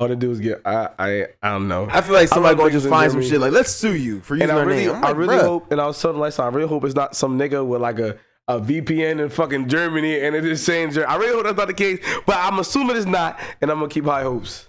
All 0.00 0.08
they 0.08 0.16
do 0.16 0.30
is 0.30 0.40
get. 0.40 0.62
I 0.64 0.88
I 0.98 1.26
I 1.42 1.50
don't 1.50 1.68
know. 1.68 1.86
I 1.90 2.00
feel 2.00 2.14
like 2.14 2.28
somebody 2.28 2.56
gonna 2.56 2.70
just 2.70 2.88
find 2.88 3.12
some 3.12 3.22
shit 3.22 3.38
like 3.38 3.52
let's 3.52 3.70
sue 3.70 3.94
you 3.94 4.20
for 4.20 4.34
using 4.34 4.48
and 4.48 4.58
I 4.58 4.62
our 4.62 4.66
really, 4.66 4.86
name. 4.86 4.94
I'm 4.96 5.04
I 5.04 5.08
like, 5.08 5.16
really 5.18 5.36
bruh. 5.36 5.42
hope, 5.42 5.70
and 5.70 5.80
I 5.80 5.86
was 5.86 6.00
telling 6.00 6.18
Lifestyle, 6.18 6.46
I 6.46 6.48
really 6.48 6.68
hope 6.68 6.84
it's 6.84 6.94
not 6.94 7.14
some 7.14 7.38
nigga 7.38 7.64
with 7.66 7.82
like 7.82 7.98
a, 7.98 8.16
a 8.48 8.58
VPN 8.58 9.20
in 9.20 9.28
fucking 9.28 9.68
Germany 9.68 10.18
and 10.20 10.34
it 10.34 10.44
is 10.46 10.64
saying 10.64 10.92
Ger- 10.92 11.06
I 11.06 11.16
really 11.16 11.34
hope 11.34 11.44
that's 11.44 11.58
not 11.58 11.68
the 11.68 11.74
case, 11.74 11.98
but 12.24 12.36
I'm 12.36 12.58
assuming 12.58 12.96
it's 12.96 13.04
not, 13.04 13.38
and 13.60 13.70
I'm 13.70 13.78
gonna 13.78 13.90
keep 13.90 14.06
high 14.06 14.22
hopes. 14.22 14.66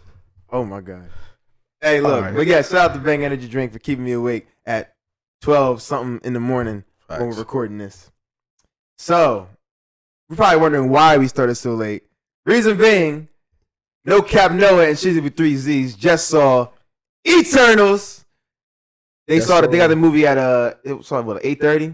Oh 0.51 0.65
my 0.65 0.82
god. 0.82 1.10
Hey, 1.79 2.01
look, 2.01 2.13
Alright. 2.13 2.36
but 2.36 2.46
yeah, 2.46 2.62
shout 2.62 2.91
out 2.91 2.94
to 2.94 3.00
Bang 3.00 3.24
Energy 3.24 3.48
Drink 3.48 3.72
for 3.72 3.79
keeping 3.79 4.03
me 4.03 4.12
awake 4.12 4.48
at 4.65 4.96
twelve 5.41 5.82
something 5.82 6.20
in 6.27 6.34
the 6.34 6.41
morning 6.41 6.84
when 7.08 7.27
we're 7.29 7.36
recording 7.36 7.77
this. 7.77 8.12
So, 8.98 9.48
we're 10.29 10.36
probably 10.36 10.60
wondering 10.60 10.89
why 10.89 11.17
we 11.17 11.27
started 11.27 11.56
so 11.56 11.74
late. 11.74 12.03
Reason 12.46 12.77
being, 12.77 13.29
no 14.05 14.22
Cap 14.22 14.51
Noah 14.51 14.88
and 14.88 14.98
Shizzy 14.98 15.22
with 15.22 15.36
three 15.38 15.55
Z's 15.55 15.96
just 15.96 16.27
saw 16.27 16.70
Eternals. 17.27 18.25
They 19.27 19.39
saw 19.39 19.62
that 19.62 19.72
they 19.72 19.77
got 19.77 19.88
the 19.88 19.96
movie 19.96 20.25
at 20.27 20.38
uh, 20.38 20.74
it 20.84 20.93
was 20.93 21.10
what 21.10 21.39
eight 21.46 21.62
thirty, 21.62 21.93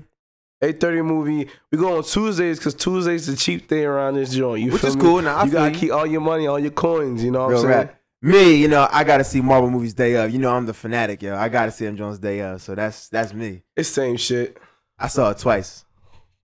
8:30 0.64 1.06
movie. 1.06 1.50
We 1.72 1.78
go 1.78 1.98
on 1.98 2.04
Tuesdays 2.04 2.58
because 2.58 2.74
Tuesdays 2.74 3.28
the 3.28 3.36
cheap 3.36 3.68
day 3.68 3.84
around 3.86 4.16
this 4.16 4.34
joint. 4.34 4.64
You 4.64 4.72
which 4.72 4.84
is 4.84 4.96
me? 4.96 5.02
cool. 5.02 5.22
Now 5.22 5.38
I 5.38 5.44
you 5.46 5.52
gotta 5.52 5.72
you. 5.72 5.78
keep 5.78 5.92
all 5.92 6.06
your 6.08 6.22
money, 6.22 6.48
all 6.48 6.58
your 6.58 6.72
coins. 6.72 7.24
You 7.24 7.32
know 7.32 7.42
what 7.42 7.50
Real 7.50 7.60
I'm 7.60 7.66
saying? 7.66 7.78
rap. 7.88 7.94
Me, 8.24 8.56
you 8.56 8.68
know, 8.68 8.88
I 8.92 9.04
gotta 9.04 9.24
see 9.24 9.42
Marvel 9.42 9.70
movies 9.70 9.94
day 9.94 10.16
of. 10.16 10.32
You 10.32 10.40
know, 10.40 10.52
I'm 10.56 10.66
the 10.66 10.74
fanatic, 10.74 11.22
yo. 11.22 11.36
I 11.36 11.50
gotta 11.50 11.72
see 11.72 11.86
them 11.86 11.96
Jones 11.98 12.18
day 12.18 12.40
of. 12.42 12.62
So 12.62 12.74
that's 12.74 13.10
that's 13.10 13.34
me. 13.34 13.62
It's 13.76 13.90
same 13.90 14.18
shit, 14.18 14.58
I 14.98 15.08
saw 15.08 15.30
it 15.30 15.38
twice. 15.38 15.86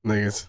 niggas. 0.05 0.46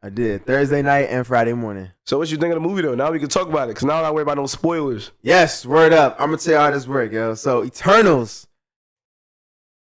I 0.00 0.10
did 0.10 0.46
Thursday 0.46 0.80
night 0.80 1.08
and 1.10 1.26
Friday 1.26 1.52
morning. 1.52 1.90
So 2.04 2.18
what 2.18 2.30
you 2.30 2.36
think 2.36 2.54
of 2.54 2.62
the 2.62 2.68
movie 2.68 2.82
though? 2.82 2.94
Now 2.94 3.10
we 3.10 3.18
can 3.18 3.28
talk 3.28 3.48
about 3.48 3.64
it 3.64 3.72
because 3.72 3.84
now 3.84 3.96
I 3.98 4.02
don't 4.02 4.14
worry 4.14 4.22
about 4.22 4.36
no 4.36 4.46
spoilers. 4.46 5.10
Yes, 5.22 5.66
word 5.66 5.92
up. 5.92 6.16
I'm 6.20 6.28
gonna 6.28 6.38
tell 6.38 6.54
you 6.54 6.60
how 6.60 6.70
this 6.70 6.86
work, 6.86 7.10
yo. 7.10 7.34
So 7.34 7.64
Eternals, 7.64 8.46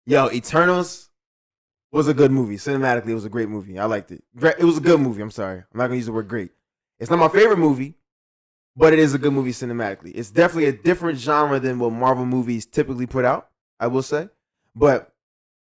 yo, 0.07 0.29
Eternals 0.31 1.11
was 1.93 2.09
a 2.09 2.15
good 2.15 2.33
movie. 2.33 2.57
Cinematically, 2.57 3.11
it 3.11 3.15
was 3.15 3.25
a 3.25 3.29
great 3.29 3.49
movie. 3.49 3.79
I 3.79 3.85
liked 3.85 4.11
it. 4.11 4.25
It 4.35 4.65
was 4.65 4.79
a 4.79 4.81
good 4.81 5.01
movie. 5.01 5.23
I'm 5.23 5.31
sorry, 5.31 5.59
I'm 5.59 5.79
not 5.79 5.87
gonna 5.87 5.97
use 5.97 6.07
the 6.07 6.13
word 6.13 6.29
great. 6.29 6.51
It's 6.99 7.11
not 7.11 7.21
my 7.21 7.29
favorite 7.29 7.59
movie, 7.59 7.95
but 8.77 8.93
it 8.93 8.99
is 8.99 9.15
a 9.15 9.19
good 9.19 9.33
movie 9.33 9.53
cinematically. 9.53 10.11
It's 10.15 10.31
definitely 10.31 10.67
a 10.67 10.73
different 10.73 11.21
genre 11.21 11.61
than 11.61 11.79
what 11.79 11.93
Marvel 11.93 12.27
movies 12.27 12.67
typically 12.67 13.07
put 13.07 13.25
out. 13.25 13.49
I 13.79 13.87
will 13.87 14.03
say, 14.03 14.29
but 14.75 15.10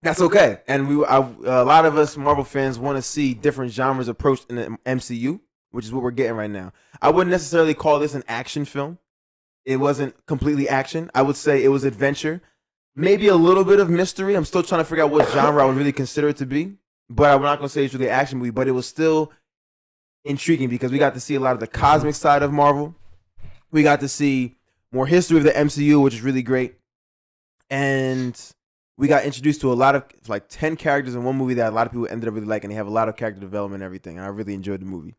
That's 0.06 0.22
okay. 0.22 0.60
And 0.68 0.88
we, 0.88 1.04
I, 1.04 1.18
a 1.18 1.66
lot 1.66 1.84
of 1.84 1.98
us 1.98 2.16
Marvel 2.16 2.44
fans 2.44 2.78
want 2.78 2.96
to 2.96 3.02
see 3.02 3.34
different 3.34 3.72
genres 3.72 4.08
approached 4.08 4.46
in 4.52 4.56
the 4.56 4.78
MCU, 4.86 5.40
which 5.72 5.86
is 5.86 5.92
what 5.92 6.04
we're 6.04 6.12
getting 6.12 6.36
right 6.36 6.50
now. 6.50 6.74
I 7.02 7.10
wouldn't 7.10 7.32
necessarily 7.32 7.74
call 7.74 7.98
this 7.98 8.14
an 8.14 8.24
action 8.28 8.66
film. 8.66 9.00
It 9.66 9.78
wasn't 9.78 10.14
completely 10.28 10.70
action. 10.70 11.10
I 11.16 11.24
would 11.24 11.36
say 11.36 11.64
it 11.64 11.70
was 11.70 11.84
adventure, 11.84 12.44
maybe 12.96 13.30
a 13.30 13.36
little 13.36 13.64
bit 13.64 13.80
of 13.80 13.90
mystery. 13.90 14.36
I'm 14.36 14.46
still 14.46 14.62
trying 14.62 14.82
to 14.82 14.86
figure 14.86 15.04
out 15.04 15.10
what 15.10 15.28
genre 15.30 15.64
I 15.64 15.66
would 15.66 15.76
really 15.76 15.92
consider 15.92 16.28
it 16.28 16.38
to 16.38 16.46
be. 16.46 16.76
But 17.10 17.34
I'm 17.34 17.42
not 17.42 17.58
gonna 17.58 17.70
say 17.70 17.84
it's 17.84 17.96
really 17.96 18.06
an 18.06 18.14
action 18.14 18.38
movie. 18.38 18.52
But 18.52 18.68
it 18.68 18.74
was 18.74 18.86
still 18.86 19.32
intriguing 20.24 20.70
because 20.70 20.92
we 20.92 21.00
got 21.00 21.16
to 21.16 21.20
see 21.20 21.34
a 21.34 21.40
lot 21.40 21.54
of 21.54 21.60
the 21.60 21.68
cosmic 21.68 22.14
side 22.14 22.44
of 22.44 22.54
Marvel. 22.54 22.94
We 23.72 23.82
got 23.82 24.02
to 24.02 24.08
see 24.08 24.56
more 24.92 25.08
history 25.08 25.40
of 25.40 25.44
the 25.46 25.52
MCU, 25.52 26.00
which 26.04 26.14
is 26.14 26.22
really 26.22 26.44
great. 26.44 26.76
And 27.72 28.40
we 28.98 29.08
got 29.08 29.26
introduced 29.26 29.62
to 29.62 29.72
a 29.72 29.76
lot 29.76 29.96
of 29.96 30.06
like 30.28 30.48
10 30.48 30.76
characters 30.78 31.16
in 31.16 31.24
one 31.24 31.36
movie 31.36 31.56
that 31.56 31.72
a 31.74 31.76
lot 31.76 31.86
of 31.88 31.92
people 31.92 32.08
ended 32.10 32.28
up 32.30 32.34
really 32.36 32.48
liking. 32.48 32.70
They 32.70 32.76
have 32.76 32.88
a 32.88 32.92
lot 32.92 33.10
of 33.10 33.16
character 33.18 33.42
development 33.42 33.82
and 33.82 33.86
everything. 33.86 34.18
And 34.18 34.26
I 34.26 34.30
really 34.30 34.54
enjoyed 34.54 34.82
the 34.82 34.86
movie. 34.86 35.16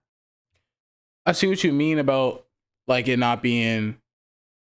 I 1.27 1.33
see 1.33 1.47
what 1.47 1.63
you 1.65 1.73
mean 1.73 1.99
about 1.99 2.47
like 2.87 3.09
it 3.09 3.19
not 3.19 3.43
being 3.43 3.99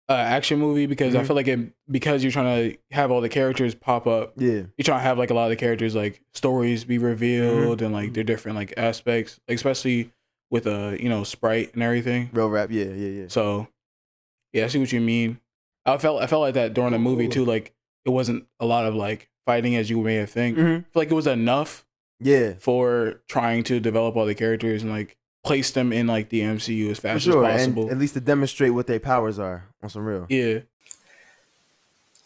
an 0.10 0.20
action 0.20 0.60
movie 0.60 0.86
because 0.86 1.16
I 1.16 1.24
Mhm. 1.24 1.28
feel 1.28 1.36
like 1.36 1.48
it 1.48 1.60
because 1.90 2.24
you're 2.24 2.32
trying 2.32 2.72
to 2.72 2.78
have 2.92 3.10
all 3.12 3.22
the 3.22 3.30
characters 3.30 3.74
pop 3.76 4.06
up. 4.08 4.34
Yeah. 4.38 4.64
You're 4.78 4.84
trying 4.84 5.00
to 5.00 5.04
have 5.04 5.18
like 5.18 5.32
a 5.32 5.34
lot 5.34 5.46
of 5.46 5.50
the 5.50 5.56
characters 5.56 5.96
like 5.96 6.22
stories 6.34 6.84
be 6.86 6.98
revealed 6.98 7.82
and 7.82 7.94
like 7.94 8.14
their 8.14 8.24
different 8.24 8.56
like 8.56 8.74
aspects, 8.78 9.40
especially 9.48 10.12
with 10.52 10.68
a 10.68 10.98
you 11.02 11.10
know 11.10 11.24
sprite 11.24 11.74
and 11.74 11.82
everything. 11.84 12.30
Real 12.34 12.50
rap. 12.50 12.70
Yeah, 12.72 12.86
yeah, 12.86 13.22
yeah. 13.22 13.26
So 13.30 13.68
yeah, 14.54 14.66
I 14.66 14.68
see 14.68 14.80
what 14.80 14.92
you 14.92 15.02
mean. 15.02 15.40
I 15.86 15.98
felt 15.98 16.22
I 16.22 16.28
felt 16.28 16.42
like 16.42 16.54
that 16.54 16.74
during 16.74 16.92
the 16.94 17.00
movie 17.00 17.28
too. 17.28 17.44
Like 17.46 17.74
it 18.06 18.10
wasn't 18.10 18.46
a 18.60 18.66
lot 18.66 18.86
of 18.86 18.96
like 18.96 19.30
fighting 19.46 19.76
as 19.76 19.90
you 19.90 20.02
may 20.02 20.16
have 20.16 20.30
think. 20.30 20.58
Mhm. 20.58 20.86
Like 20.94 21.12
it 21.12 21.14
was 21.14 21.28
enough 21.28 21.86
Yeah. 22.20 22.54
for 22.60 23.22
trying 23.28 23.64
to 23.66 23.80
develop 23.80 24.16
all 24.16 24.26
the 24.26 24.36
characters 24.36 24.84
and 24.84 24.92
like 24.92 25.18
place 25.44 25.72
them 25.72 25.92
in 25.92 26.08
like 26.08 26.30
the 26.30 26.42
MCU 26.42 26.90
as 26.90 27.00
fast 27.00 27.26
sure. 27.26 27.46
as 27.46 27.64
And 27.66 27.76
possible. 27.76 27.92
at 27.92 27.98
least 27.98 28.14
to 28.14 28.22
demonstrate 28.22 28.74
what 28.74 28.88
their 28.88 29.00
powers 29.00 29.40
are 29.40 29.66
on 29.82 29.90
some 29.90 30.06
real. 30.06 30.26
yeah. 30.30 30.60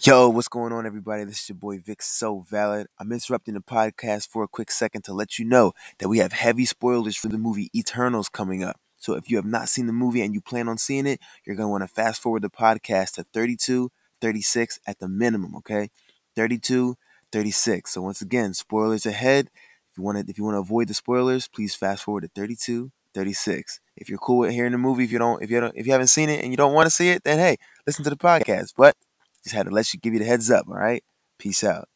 Yo, 0.01 0.29
what's 0.29 0.47
going 0.47 0.71
on, 0.71 0.85
everybody? 0.85 1.23
This 1.23 1.41
is 1.41 1.49
your 1.49 1.55
boy 1.57 1.79
Vic 1.79 2.03
So 2.03 2.41
Valid. 2.47 2.85
I'm 2.99 3.11
interrupting 3.11 3.55
the 3.55 3.61
podcast 3.61 4.27
for 4.29 4.43
a 4.43 4.47
quick 4.47 4.69
second 4.69 5.01
to 5.05 5.13
let 5.13 5.39
you 5.39 5.45
know 5.45 5.73
that 5.97 6.07
we 6.07 6.19
have 6.19 6.33
heavy 6.33 6.65
spoilers 6.65 7.17
for 7.17 7.29
the 7.29 7.37
movie 7.39 7.71
Eternals 7.75 8.29
coming 8.29 8.63
up. 8.63 8.79
So 8.97 9.13
if 9.13 9.27
you 9.31 9.37
have 9.37 9.45
not 9.45 9.69
seen 9.69 9.87
the 9.87 9.93
movie 9.93 10.21
and 10.21 10.35
you 10.35 10.41
plan 10.41 10.67
on 10.69 10.77
seeing 10.77 11.07
it, 11.07 11.19
you're 11.45 11.55
going 11.55 11.65
to 11.65 11.71
want 11.71 11.81
to 11.83 11.87
fast 11.87 12.21
forward 12.21 12.43
the 12.43 12.49
podcast 12.51 13.13
to 13.15 13.23
32, 13.33 13.89
36 14.21 14.79
at 14.87 14.99
the 14.99 15.07
minimum, 15.07 15.55
okay? 15.57 15.89
32, 16.35 16.95
36. 17.31 17.91
So 17.91 18.01
once 18.01 18.21
again, 18.21 18.53
spoilers 18.53 19.05
ahead. 19.05 19.49
If 19.91 19.97
you 19.97 20.03
want 20.03 20.17
to 20.19 20.29
if 20.29 20.37
you 20.37 20.43
want 20.43 20.55
to 20.55 20.59
avoid 20.59 20.87
the 20.87 20.93
spoilers, 20.93 21.47
please 21.47 21.75
fast 21.75 22.03
forward 22.03 22.21
to 22.21 22.29
32, 22.35 22.91
36. 23.13 23.79
If 23.95 24.09
you're 24.09 24.19
cool 24.19 24.39
with 24.39 24.51
hearing 24.51 24.73
the 24.73 24.77
movie, 24.77 25.03
if 25.03 25.11
you 25.11 25.17
don't 25.17 25.41
if 25.41 25.49
you 25.49 25.59
don't 25.59 25.75
if 25.75 25.85
you 25.85 25.91
haven't 25.91 26.07
seen 26.07 26.29
it 26.29 26.43
and 26.43 26.51
you 26.51 26.57
don't 26.57 26.73
want 26.73 26.85
to 26.85 26.91
see 26.91 27.09
it, 27.09 27.23
then 27.23 27.39
hey, 27.39 27.57
listen 27.85 28.03
to 28.03 28.09
the 28.09 28.15
podcast. 28.15 28.73
But 28.77 28.95
just 29.43 29.55
had 29.55 29.65
to 29.65 29.71
let 29.71 29.93
you 29.93 29.99
give 29.99 30.13
you 30.13 30.19
the 30.19 30.25
heads 30.25 30.51
up. 30.51 30.67
All 30.67 30.75
right. 30.75 31.03
Peace 31.39 31.63
out. 31.63 31.87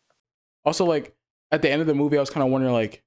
Also, 0.65 0.85
like 0.85 1.15
at 1.51 1.61
the 1.61 1.69
end 1.69 1.81
of 1.81 1.87
the 1.87 1.93
movie, 1.93 2.17
I 2.17 2.21
was 2.21 2.29
kind 2.29 2.45
of 2.45 2.51
wondering, 2.51 2.73
like, 2.73 3.03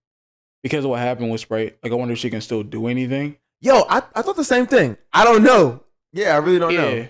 because 0.63 0.85
of 0.85 0.91
what 0.91 1.01
happened 1.01 1.31
with 1.31 1.41
Sprite, 1.41 1.79
like, 1.83 1.93
I 1.93 1.95
wonder 1.95 2.13
if 2.13 2.19
she 2.19 2.31
can 2.31 2.41
still 2.41 2.63
do 2.63 2.87
anything. 2.87 3.37
Yo, 3.61 3.85
I, 3.89 4.03
I 4.15 4.23
thought 4.23 4.37
the 4.37 4.45
same 4.45 4.67
thing. 4.67 4.97
I 5.13 5.25
don't 5.25 5.43
know. 5.43 5.83
Yeah, 6.13 6.35
I 6.35 6.39
really 6.39 6.59
don't 6.59 6.73
yeah, 6.73 6.81
know. 6.81 7.07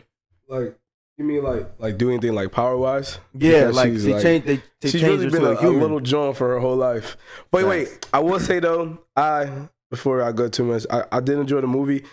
Like, 0.49 0.79
you 1.17 1.25
mean 1.25 1.45
like 1.45 1.71
like 1.79 1.99
do 1.99 2.11
anything 2.11 2.35
like 2.35 2.51
power 2.51 2.77
wise? 2.77 3.19
Yeah, 3.35 3.71
like 3.73 3.93
they 3.95 4.23
changed 4.23 4.47
they, 4.47 4.57
they 4.57 4.91
she's 4.91 5.01
changed 5.01 5.05
really 5.05 5.31
been 5.31 5.45
a, 5.45 5.53
a, 5.53 5.71
little 5.71 6.01
John 6.01 6.35
for 6.35 6.49
her 6.49 6.59
whole 6.59 6.77
life. 6.77 7.17
But 7.51 7.63
Facts. 7.63 7.69
wait, 7.69 8.07
I 8.13 8.19
will 8.19 8.41
say 8.41 8.59
though, 8.59 8.99
I 9.17 9.69
before 9.91 10.23
I 10.23 10.33
go 10.33 10.49
too 10.49 10.65
much, 10.65 10.87
I, 10.91 11.05
I 11.13 11.21
did 11.21 11.39
enjoy 11.39 11.61
the 11.61 11.69
movie. 11.69 12.05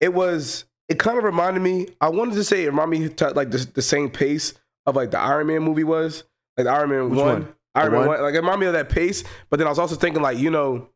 It 0.00 0.12
was 0.12 0.64
it 0.88 0.98
kind 0.98 1.18
of 1.18 1.24
reminded 1.24 1.60
me. 1.60 1.88
I 2.00 2.08
wanted 2.08 2.34
to 2.34 2.44
say 2.44 2.64
it 2.64 2.66
reminded 2.66 3.00
me 3.00 3.08
to, 3.08 3.30
like 3.30 3.52
the, 3.52 3.58
the 3.58 3.82
same 3.82 4.10
pace 4.10 4.54
of 4.86 4.96
like 4.96 5.12
the 5.12 5.18
Iron 5.18 5.46
Man 5.46 5.62
movie 5.62 5.84
was, 5.84 6.24
like 6.56 6.64
the 6.64 6.72
Iron 6.72 6.90
Man 6.90 7.10
Which 7.10 7.18
one. 7.18 7.26
one? 7.26 7.54
Iron 7.76 7.92
The 7.92 7.98
Man 7.98 8.00
one? 8.00 8.08
one. 8.08 8.22
Like 8.22 8.34
it 8.34 8.38
reminded 8.38 8.60
me 8.60 8.66
of 8.66 8.72
that 8.72 8.88
pace. 8.88 9.22
But 9.50 9.58
then 9.58 9.68
I 9.68 9.70
was 9.70 9.78
also 9.78 9.94
thinking 9.94 10.22
like 10.22 10.38
you 10.38 10.50
know. 10.50 10.88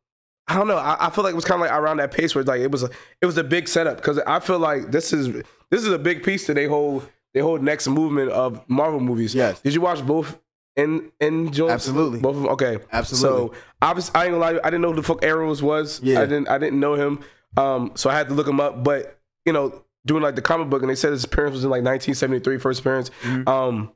I 0.48 0.54
don't 0.54 0.68
know. 0.68 0.76
I, 0.76 1.06
I 1.06 1.10
feel 1.10 1.24
like 1.24 1.32
it 1.32 1.34
was 1.34 1.44
kind 1.44 1.60
of 1.60 1.68
like 1.68 1.76
around 1.76 1.96
that 1.96 2.12
pace 2.12 2.32
where 2.32 2.40
it's 2.40 2.48
like 2.48 2.60
it 2.60 2.70
was 2.70 2.84
a 2.84 2.90
it 3.20 3.26
was 3.26 3.36
a 3.36 3.42
big 3.42 3.66
setup 3.66 3.96
because 3.96 4.20
I 4.20 4.38
feel 4.38 4.60
like 4.60 4.92
this 4.92 5.12
is 5.12 5.42
this 5.70 5.82
is 5.82 5.88
a 5.88 5.98
big 5.98 6.22
piece 6.22 6.46
to 6.46 6.54
their 6.54 6.68
whole 6.68 7.02
their 7.36 7.42
whole 7.44 7.58
next 7.58 7.86
movement 7.86 8.30
of 8.30 8.66
Marvel 8.66 8.98
movies. 8.98 9.34
Yes. 9.34 9.60
Did 9.60 9.74
you 9.74 9.82
watch 9.82 10.02
both 10.06 10.38
in 10.74 11.12
in 11.20 11.52
Jones? 11.52 11.70
Absolutely. 11.70 12.18
Both 12.18 12.36
of 12.36 12.42
them. 12.44 12.50
Okay. 12.52 12.78
Absolutely. 12.90 13.28
So 13.50 13.54
obviously, 13.82 14.14
I 14.14 14.24
ain't 14.24 14.32
gonna 14.32 14.40
lie. 14.54 14.60
I 14.64 14.70
didn't 14.70 14.80
know 14.80 14.88
who 14.88 14.96
the 14.96 15.02
fuck 15.02 15.22
Eros 15.22 15.62
was. 15.62 16.00
Yeah. 16.02 16.20
I 16.22 16.24
didn't. 16.24 16.48
I 16.48 16.56
didn't 16.56 16.80
know 16.80 16.94
him. 16.94 17.20
Um. 17.58 17.92
So 17.94 18.08
I 18.08 18.14
had 18.14 18.28
to 18.28 18.34
look 18.34 18.48
him 18.48 18.58
up. 18.58 18.82
But 18.82 19.18
you 19.44 19.52
know, 19.52 19.84
doing 20.06 20.22
like 20.22 20.34
the 20.34 20.40
comic 20.40 20.70
book, 20.70 20.80
and 20.80 20.90
they 20.90 20.94
said 20.94 21.12
his 21.12 21.24
appearance 21.24 21.52
was 21.52 21.64
in 21.64 21.68
like 21.68 21.84
1973, 21.84 22.56
first 22.56 22.80
appearance. 22.80 23.10
Mhm. 23.22 23.46
Um. 23.46 23.92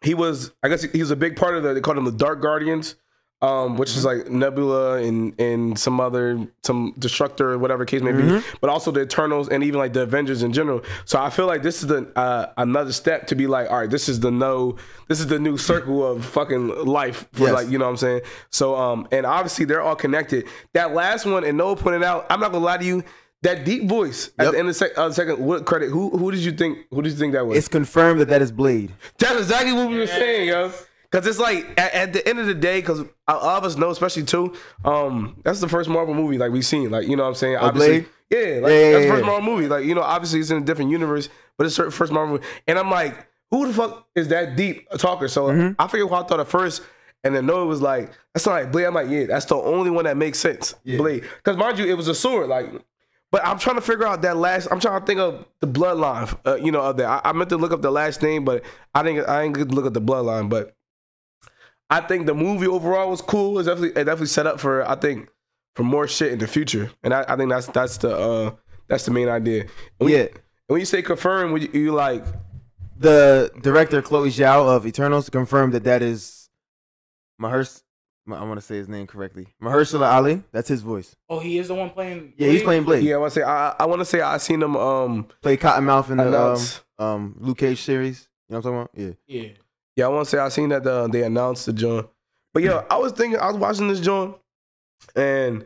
He 0.00 0.14
was. 0.14 0.52
I 0.62 0.70
guess 0.70 0.80
he 0.82 0.98
was 1.00 1.10
a 1.10 1.16
big 1.16 1.36
part 1.36 1.54
of 1.54 1.64
the. 1.64 1.74
They 1.74 1.82
called 1.82 1.98
him 1.98 2.04
the 2.06 2.10
Dark 2.10 2.40
Guardians. 2.40 2.94
Um, 3.42 3.76
which 3.76 3.96
is 3.96 4.04
like 4.04 4.30
Nebula 4.30 4.98
and 5.02 5.34
and 5.40 5.76
some 5.76 5.98
other 6.00 6.46
some 6.62 6.94
Destructor 6.96 7.50
or 7.50 7.58
whatever 7.58 7.84
case 7.84 8.00
may 8.00 8.12
be, 8.12 8.40
but 8.60 8.70
also 8.70 8.92
the 8.92 9.00
Eternals 9.02 9.48
and 9.48 9.64
even 9.64 9.80
like 9.80 9.92
the 9.92 10.02
Avengers 10.02 10.44
in 10.44 10.52
general. 10.52 10.80
So 11.06 11.20
I 11.20 11.28
feel 11.28 11.46
like 11.46 11.60
this 11.62 11.82
is 11.82 11.88
the 11.88 12.06
uh, 12.14 12.52
another 12.56 12.92
step 12.92 13.26
to 13.26 13.34
be 13.34 13.48
like, 13.48 13.68
all 13.68 13.80
right, 13.80 13.90
this 13.90 14.08
is 14.08 14.20
the 14.20 14.30
no, 14.30 14.76
this 15.08 15.18
is 15.18 15.26
the 15.26 15.40
new 15.40 15.58
circle 15.58 16.06
of 16.08 16.24
fucking 16.24 16.84
life 16.84 17.26
for 17.32 17.46
Yes. 17.48 17.52
like 17.54 17.68
you 17.68 17.78
know 17.78 17.86
what 17.86 17.90
I'm 17.90 17.96
saying. 17.96 18.20
So 18.50 18.76
um, 18.76 19.08
and 19.10 19.26
obviously 19.26 19.64
they're 19.64 19.82
all 19.82 19.96
connected. 19.96 20.46
That 20.74 20.94
last 20.94 21.26
one, 21.26 21.42
and 21.42 21.58
Noah 21.58 21.74
pointed 21.74 22.04
out, 22.04 22.26
I'm 22.30 22.38
not 22.38 22.52
gonna 22.52 22.64
lie 22.64 22.76
to 22.78 22.84
you, 22.84 23.02
that 23.42 23.64
deep 23.64 23.88
voice 23.88 24.30
at 24.38 24.52
the 24.52 24.58
end 24.58 24.68
of 24.68 24.74
the 24.74 24.74
sec- 24.74 24.96
uh, 24.96 25.10
second, 25.10 25.44
what 25.44 25.64
credit? 25.64 25.90
Who 25.90 26.10
who 26.16 26.30
did 26.30 26.40
you 26.44 26.52
think? 26.52 26.78
Who 26.92 27.02
did 27.02 27.10
you 27.10 27.18
think 27.18 27.32
that 27.32 27.44
was? 27.44 27.58
It's 27.58 27.66
confirmed 27.66 28.20
that 28.20 28.28
that 28.28 28.40
is 28.40 28.52
Blade. 28.52 28.92
That's 29.18 29.34
exactly 29.40 29.72
what 29.72 29.88
we 29.88 29.98
were 29.98 30.06
saying, 30.06 30.46
yo. 30.46 30.70
Because 31.12 31.26
it's 31.26 31.38
like 31.38 31.78
at, 31.78 31.92
at 31.92 32.12
the 32.14 32.26
end 32.26 32.38
of 32.38 32.46
the 32.46 32.54
day, 32.54 32.80
because 32.80 33.04
all 33.28 33.38
of 33.58 33.64
us 33.64 33.76
know, 33.76 33.90
especially 33.90 34.22
too, 34.24 34.54
um, 34.84 35.36
that's 35.44 35.60
the 35.60 35.68
first 35.68 35.90
Marvel 35.90 36.14
movie 36.14 36.38
like 36.38 36.50
we've 36.50 36.64
seen. 36.64 36.90
Like 36.90 37.06
you 37.06 37.16
know 37.16 37.24
what 37.24 37.28
I'm 37.28 37.34
saying? 37.34 37.56
Obviously, 37.56 38.06
yeah, 38.30 38.38
like 38.60 38.70
Yeah, 38.70 38.78
yeah, 38.78 38.90
that's 38.92 39.04
the 39.04 39.10
first. 39.10 39.24
Marvel 39.26 39.42
movie. 39.54 39.68
Like 39.68 39.84
you 39.84 39.94
know, 39.94 40.00
obviously 40.00 40.40
it's 40.40 40.50
in 40.50 40.56
a 40.56 40.64
different 40.64 40.90
universe, 40.90 41.28
but 41.58 41.66
it's 41.66 41.76
the 41.76 41.90
first 41.90 42.12
Marvel. 42.12 42.36
movie. 42.36 42.46
And 42.66 42.78
I'm 42.78 42.90
like, 42.90 43.26
who 43.50 43.66
the 43.66 43.74
fuck 43.74 44.08
is 44.14 44.28
that 44.28 44.56
deep 44.56 44.88
talker? 44.96 45.28
So 45.28 45.48
Mm-hmm. 45.48 45.80
I 45.80 45.86
forget 45.86 46.08
what 46.08 46.24
I 46.24 46.26
thought 46.28 46.40
at 46.40 46.48
first. 46.48 46.82
And 47.24 47.36
then 47.36 47.46
Noah 47.46 47.66
was 47.66 47.80
like, 47.80 48.10
"That's 48.34 48.46
not 48.46 48.52
like 48.54 48.72
Blade." 48.72 48.86
I'm 48.86 48.94
like, 48.94 49.08
"Yeah, 49.08 49.26
that's 49.26 49.44
the 49.44 49.54
only 49.54 49.90
one 49.90 50.06
that 50.06 50.16
makes 50.16 50.38
sense." 50.40 50.74
Blade, 50.84 51.22
because 51.36 51.56
mind 51.56 51.78
you, 51.78 51.84
it 51.86 51.94
was 51.96 52.08
a 52.08 52.14
sword. 52.16 52.48
Like, 52.48 52.66
but 53.30 53.46
I'm 53.46 53.58
trying 53.60 53.76
to 53.76 53.80
figure 53.82 54.06
out 54.06 54.22
that 54.22 54.36
last. 54.38 54.66
I'm 54.72 54.80
trying 54.80 54.98
to 54.98 55.06
think 55.06 55.20
of 55.20 55.44
the 55.60 55.68
bloodline. 55.68 56.36
Uh, 56.44 56.56
you 56.56 56.72
know, 56.72 56.80
of 56.80 56.96
that. 56.96 57.06
I, 57.06 57.28
I 57.28 57.32
meant 57.32 57.50
to 57.50 57.58
look 57.58 57.70
up 57.70 57.80
the 57.82 57.92
last 57.92 58.22
name, 58.22 58.44
but 58.44 58.64
I 58.94 59.04
didn't. 59.04 59.28
I 59.28 59.46
didn't 59.46 59.72
look 59.72 59.86
at 59.86 59.94
the 59.94 60.00
bloodline. 60.00 60.48
But 60.48 60.74
I 61.92 62.00
think 62.00 62.26
the 62.26 62.34
movie 62.34 62.66
overall 62.66 63.10
was 63.10 63.20
cool. 63.22 63.58
It's 63.58 63.68
definitely 63.68 63.90
it 64.00 64.04
definitely 64.04 64.26
set 64.38 64.46
up 64.46 64.58
for 64.60 64.88
I 64.88 64.94
think 64.96 65.28
for 65.76 65.82
more 65.84 66.06
shit 66.08 66.32
in 66.32 66.38
the 66.38 66.46
future. 66.46 66.90
And 67.02 67.12
I, 67.14 67.24
I 67.28 67.36
think 67.36 67.50
that's 67.50 67.66
that's 67.68 67.96
the 67.98 68.16
uh 68.16 68.50
that's 68.88 69.04
the 69.04 69.10
main 69.10 69.28
idea. 69.28 69.62
And 69.62 69.70
when, 69.98 70.08
Yeah. 70.12 70.26
when 70.68 70.80
you 70.80 70.86
say 70.86 71.02
confirm, 71.02 71.52
when 71.52 71.62
you, 71.62 71.70
you 71.72 71.92
like 71.92 72.24
The 72.98 73.50
director 73.62 74.00
Chloe 74.02 74.30
Zhao 74.30 74.68
of 74.76 74.86
Eternals 74.86 75.28
confirmed 75.30 75.72
that 75.74 75.84
that 75.84 76.02
is 76.02 76.48
Mahers. 77.40 77.82
I 78.28 78.44
want 78.44 78.60
to 78.60 78.66
say 78.70 78.76
his 78.76 78.88
name 78.88 79.08
correctly. 79.08 79.48
Mahershala 79.60 80.08
Ali. 80.12 80.42
That's 80.52 80.68
his 80.68 80.80
voice. 80.82 81.16
Oh, 81.28 81.40
he 81.40 81.58
is 81.58 81.66
the 81.68 81.74
one 81.74 81.90
playing. 81.90 82.34
Yeah, 82.36 82.50
he's 82.50 82.62
playing 82.62 82.84
Blade. 82.84 83.02
yeah, 83.02 83.16
I 83.16 83.18
want 83.18 83.32
to 83.32 83.40
say 83.40 83.44
I 83.44 83.74
I 83.80 83.84
want 83.86 84.00
to 84.00 84.04
say 84.04 84.20
I 84.20 84.36
seen 84.38 84.62
him 84.62 84.76
um 84.76 85.26
Played 85.42 85.60
Cottonmouth 85.60 86.08
in 86.10 86.18
the 86.18 86.40
um, 86.40 86.60
um 87.04 87.36
Luke 87.40 87.58
Cage 87.58 87.80
series. 87.82 88.28
You 88.48 88.54
know 88.54 88.60
what 88.60 88.66
I'm 88.66 88.86
talking 88.86 89.04
about? 89.04 89.18
Yeah. 89.28 89.42
Yeah. 89.42 89.48
Yeah, 89.96 90.06
I 90.06 90.08
want 90.08 90.24
to 90.26 90.30
say 90.30 90.38
I 90.38 90.48
seen 90.48 90.70
that 90.70 90.86
uh, 90.86 91.06
they 91.06 91.22
announced 91.22 91.66
the 91.66 91.72
joint. 91.72 92.06
But 92.54 92.62
yeah, 92.62 92.84
I 92.90 92.96
was 92.98 93.12
thinking 93.12 93.38
I 93.40 93.48
was 93.48 93.56
watching 93.56 93.88
this 93.88 94.00
joint, 94.00 94.36
and 95.16 95.64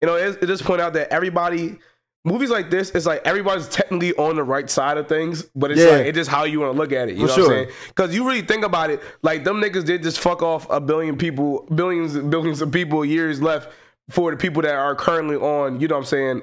you 0.00 0.06
know, 0.06 0.16
it, 0.16 0.42
it 0.42 0.46
just 0.46 0.64
point 0.64 0.80
out 0.80 0.92
that 0.94 1.12
everybody 1.12 1.78
movies 2.24 2.50
like 2.50 2.70
this, 2.70 2.90
it's 2.90 3.06
like 3.06 3.22
everybody's 3.24 3.68
technically 3.68 4.12
on 4.14 4.36
the 4.36 4.42
right 4.44 4.68
side 4.68 4.96
of 4.98 5.08
things, 5.08 5.44
but 5.54 5.70
it's 5.70 5.80
Yeah. 5.80 5.96
like 5.98 6.06
it's 6.06 6.16
just 6.16 6.30
how 6.30 6.44
you 6.44 6.60
want 6.60 6.74
to 6.74 6.78
look 6.78 6.92
at 6.92 7.08
it. 7.08 7.16
You 7.16 7.22
For 7.22 7.26
know 7.28 7.34
sure. 7.34 7.44
what 7.48 7.52
I'm 7.58 7.64
saying? 7.66 7.76
Because 7.88 8.14
you 8.14 8.26
really 8.26 8.42
think 8.42 8.64
about 8.64 8.90
it, 8.90 9.00
like 9.22 9.44
them 9.44 9.60
niggas 9.60 9.84
did 9.84 10.02
just 10.02 10.18
fuck 10.20 10.42
off 10.42 10.68
a 10.70 10.80
billion 10.80 11.16
people, 11.16 11.66
billions 11.74 12.14
and 12.14 12.30
billions 12.30 12.60
of 12.60 12.70
people 12.72 13.04
years 13.04 13.40
left 13.40 13.70
for 14.10 14.30
the 14.30 14.36
people 14.36 14.62
that 14.62 14.74
are 14.74 14.94
currently 14.94 15.36
on. 15.36 15.80
You 15.80 15.88
know 15.88 15.94
what 15.96 16.00
I'm 16.00 16.06
saying? 16.06 16.42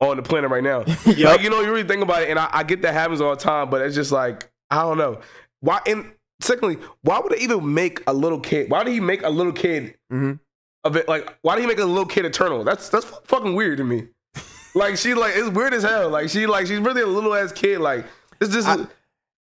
On 0.00 0.16
the 0.16 0.22
planet 0.22 0.50
right 0.50 0.62
now. 0.62 0.84
Like, 1.06 1.42
you 1.42 1.50
know, 1.50 1.60
you 1.60 1.70
really 1.72 1.82
think 1.86 2.02
about 2.02 2.22
it, 2.22 2.30
and 2.30 2.38
I, 2.38 2.48
I 2.52 2.62
get 2.62 2.82
that 2.82 2.94
happens 2.94 3.20
all 3.20 3.30
the 3.34 3.40
time, 3.42 3.68
but 3.68 3.80
it's 3.82 3.94
just 3.96 4.12
like 4.12 4.50
I 4.70 4.82
don't 4.82 4.96
know 4.98 5.20
why. 5.60 5.80
And 5.86 6.12
secondly, 6.40 6.78
why 7.02 7.18
would 7.18 7.32
they 7.32 7.38
even 7.40 7.72
make 7.74 8.02
a 8.06 8.12
little 8.12 8.40
kid? 8.40 8.70
Why 8.70 8.84
did 8.84 8.92
he 8.92 9.00
make 9.00 9.22
a 9.22 9.28
little 9.30 9.52
kid 9.52 9.94
Mhm. 10.12 10.38
of 10.84 10.96
it? 10.96 11.08
Like, 11.08 11.36
why 11.42 11.54
did 11.56 11.62
he 11.62 11.66
make 11.66 11.78
a 11.78 11.84
little 11.84 12.06
kid 12.06 12.24
eternal? 12.24 12.64
That's 12.64 12.88
that's 12.88 13.06
fucking 13.26 13.54
weird 13.54 13.78
to 13.78 13.84
me. 13.84 14.08
Like 14.74 14.96
she 14.98 15.14
like 15.14 15.32
it's 15.34 15.48
weird 15.48 15.72
as 15.74 15.82
hell. 15.82 16.10
Like 16.10 16.28
she 16.28 16.46
like 16.46 16.66
she's 16.66 16.78
really 16.78 17.00
a 17.02 17.06
little 17.06 17.34
ass 17.34 17.50
kid. 17.52 17.78
Like 17.80 18.04
it's 18.40 18.52
just 18.52 18.68
I- 18.68 18.86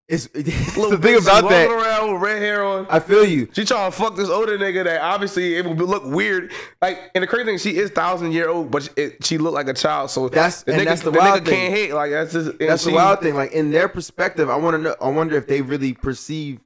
It's, 0.08 0.26
it's 0.34 0.74
the 0.76 0.98
thing 0.98 1.18
about 1.22 1.50
that. 1.50 1.70
around 1.70 2.14
with 2.14 2.22
red 2.22 2.42
hair 2.42 2.64
on. 2.64 2.88
I 2.90 3.00
feel 3.02 3.26
you. 3.26 3.50
She 3.52 3.66
trying 3.66 3.92
to 3.92 3.96
fuck 3.96 4.16
this 4.16 4.30
older 4.30 4.58
nigga 4.58 4.86
that 4.86 5.02
obviously 5.02 5.56
it 5.58 5.66
would 5.66 5.78
look 5.78 6.06
weird. 6.06 6.54
Like, 6.82 7.12
and 7.14 7.22
the 7.22 7.28
crazy 7.28 7.44
thing, 7.44 7.58
she 7.58 7.76
is 7.76 7.92
thousand 7.92 8.32
year 8.32 8.48
old, 8.50 8.72
but 8.72 8.88
it, 8.96 9.24
she 9.26 9.38
looked 9.38 9.54
like 9.56 9.68
a 9.68 9.74
child. 9.74 10.10
So 10.12 10.30
That's- 10.30 10.64
the 10.64 10.72
and 10.72 10.82
nigga, 10.82 10.86
that's 10.86 11.02
the 11.02 11.12
the 11.12 11.20
wild 11.20 11.42
nigga 11.42 11.46
thing. 11.46 11.56
can't 11.60 11.74
hate. 11.74 11.94
Like 11.94 12.12
that's 12.12 12.32
just 12.32 12.58
That's 12.58 12.84
she, 12.84 12.90
the 12.92 12.96
wild 12.96 13.20
thing. 13.20 13.36
Like 13.36 13.52
in 13.52 13.70
their 13.72 13.90
perspective, 13.90 14.50
I 14.50 14.56
want 14.56 14.76
to 14.76 14.82
know. 14.82 14.96
I 15.02 15.10
wonder 15.10 15.36
if 15.36 15.46
they 15.48 15.62
really 15.62 15.92
perceive 15.94 16.62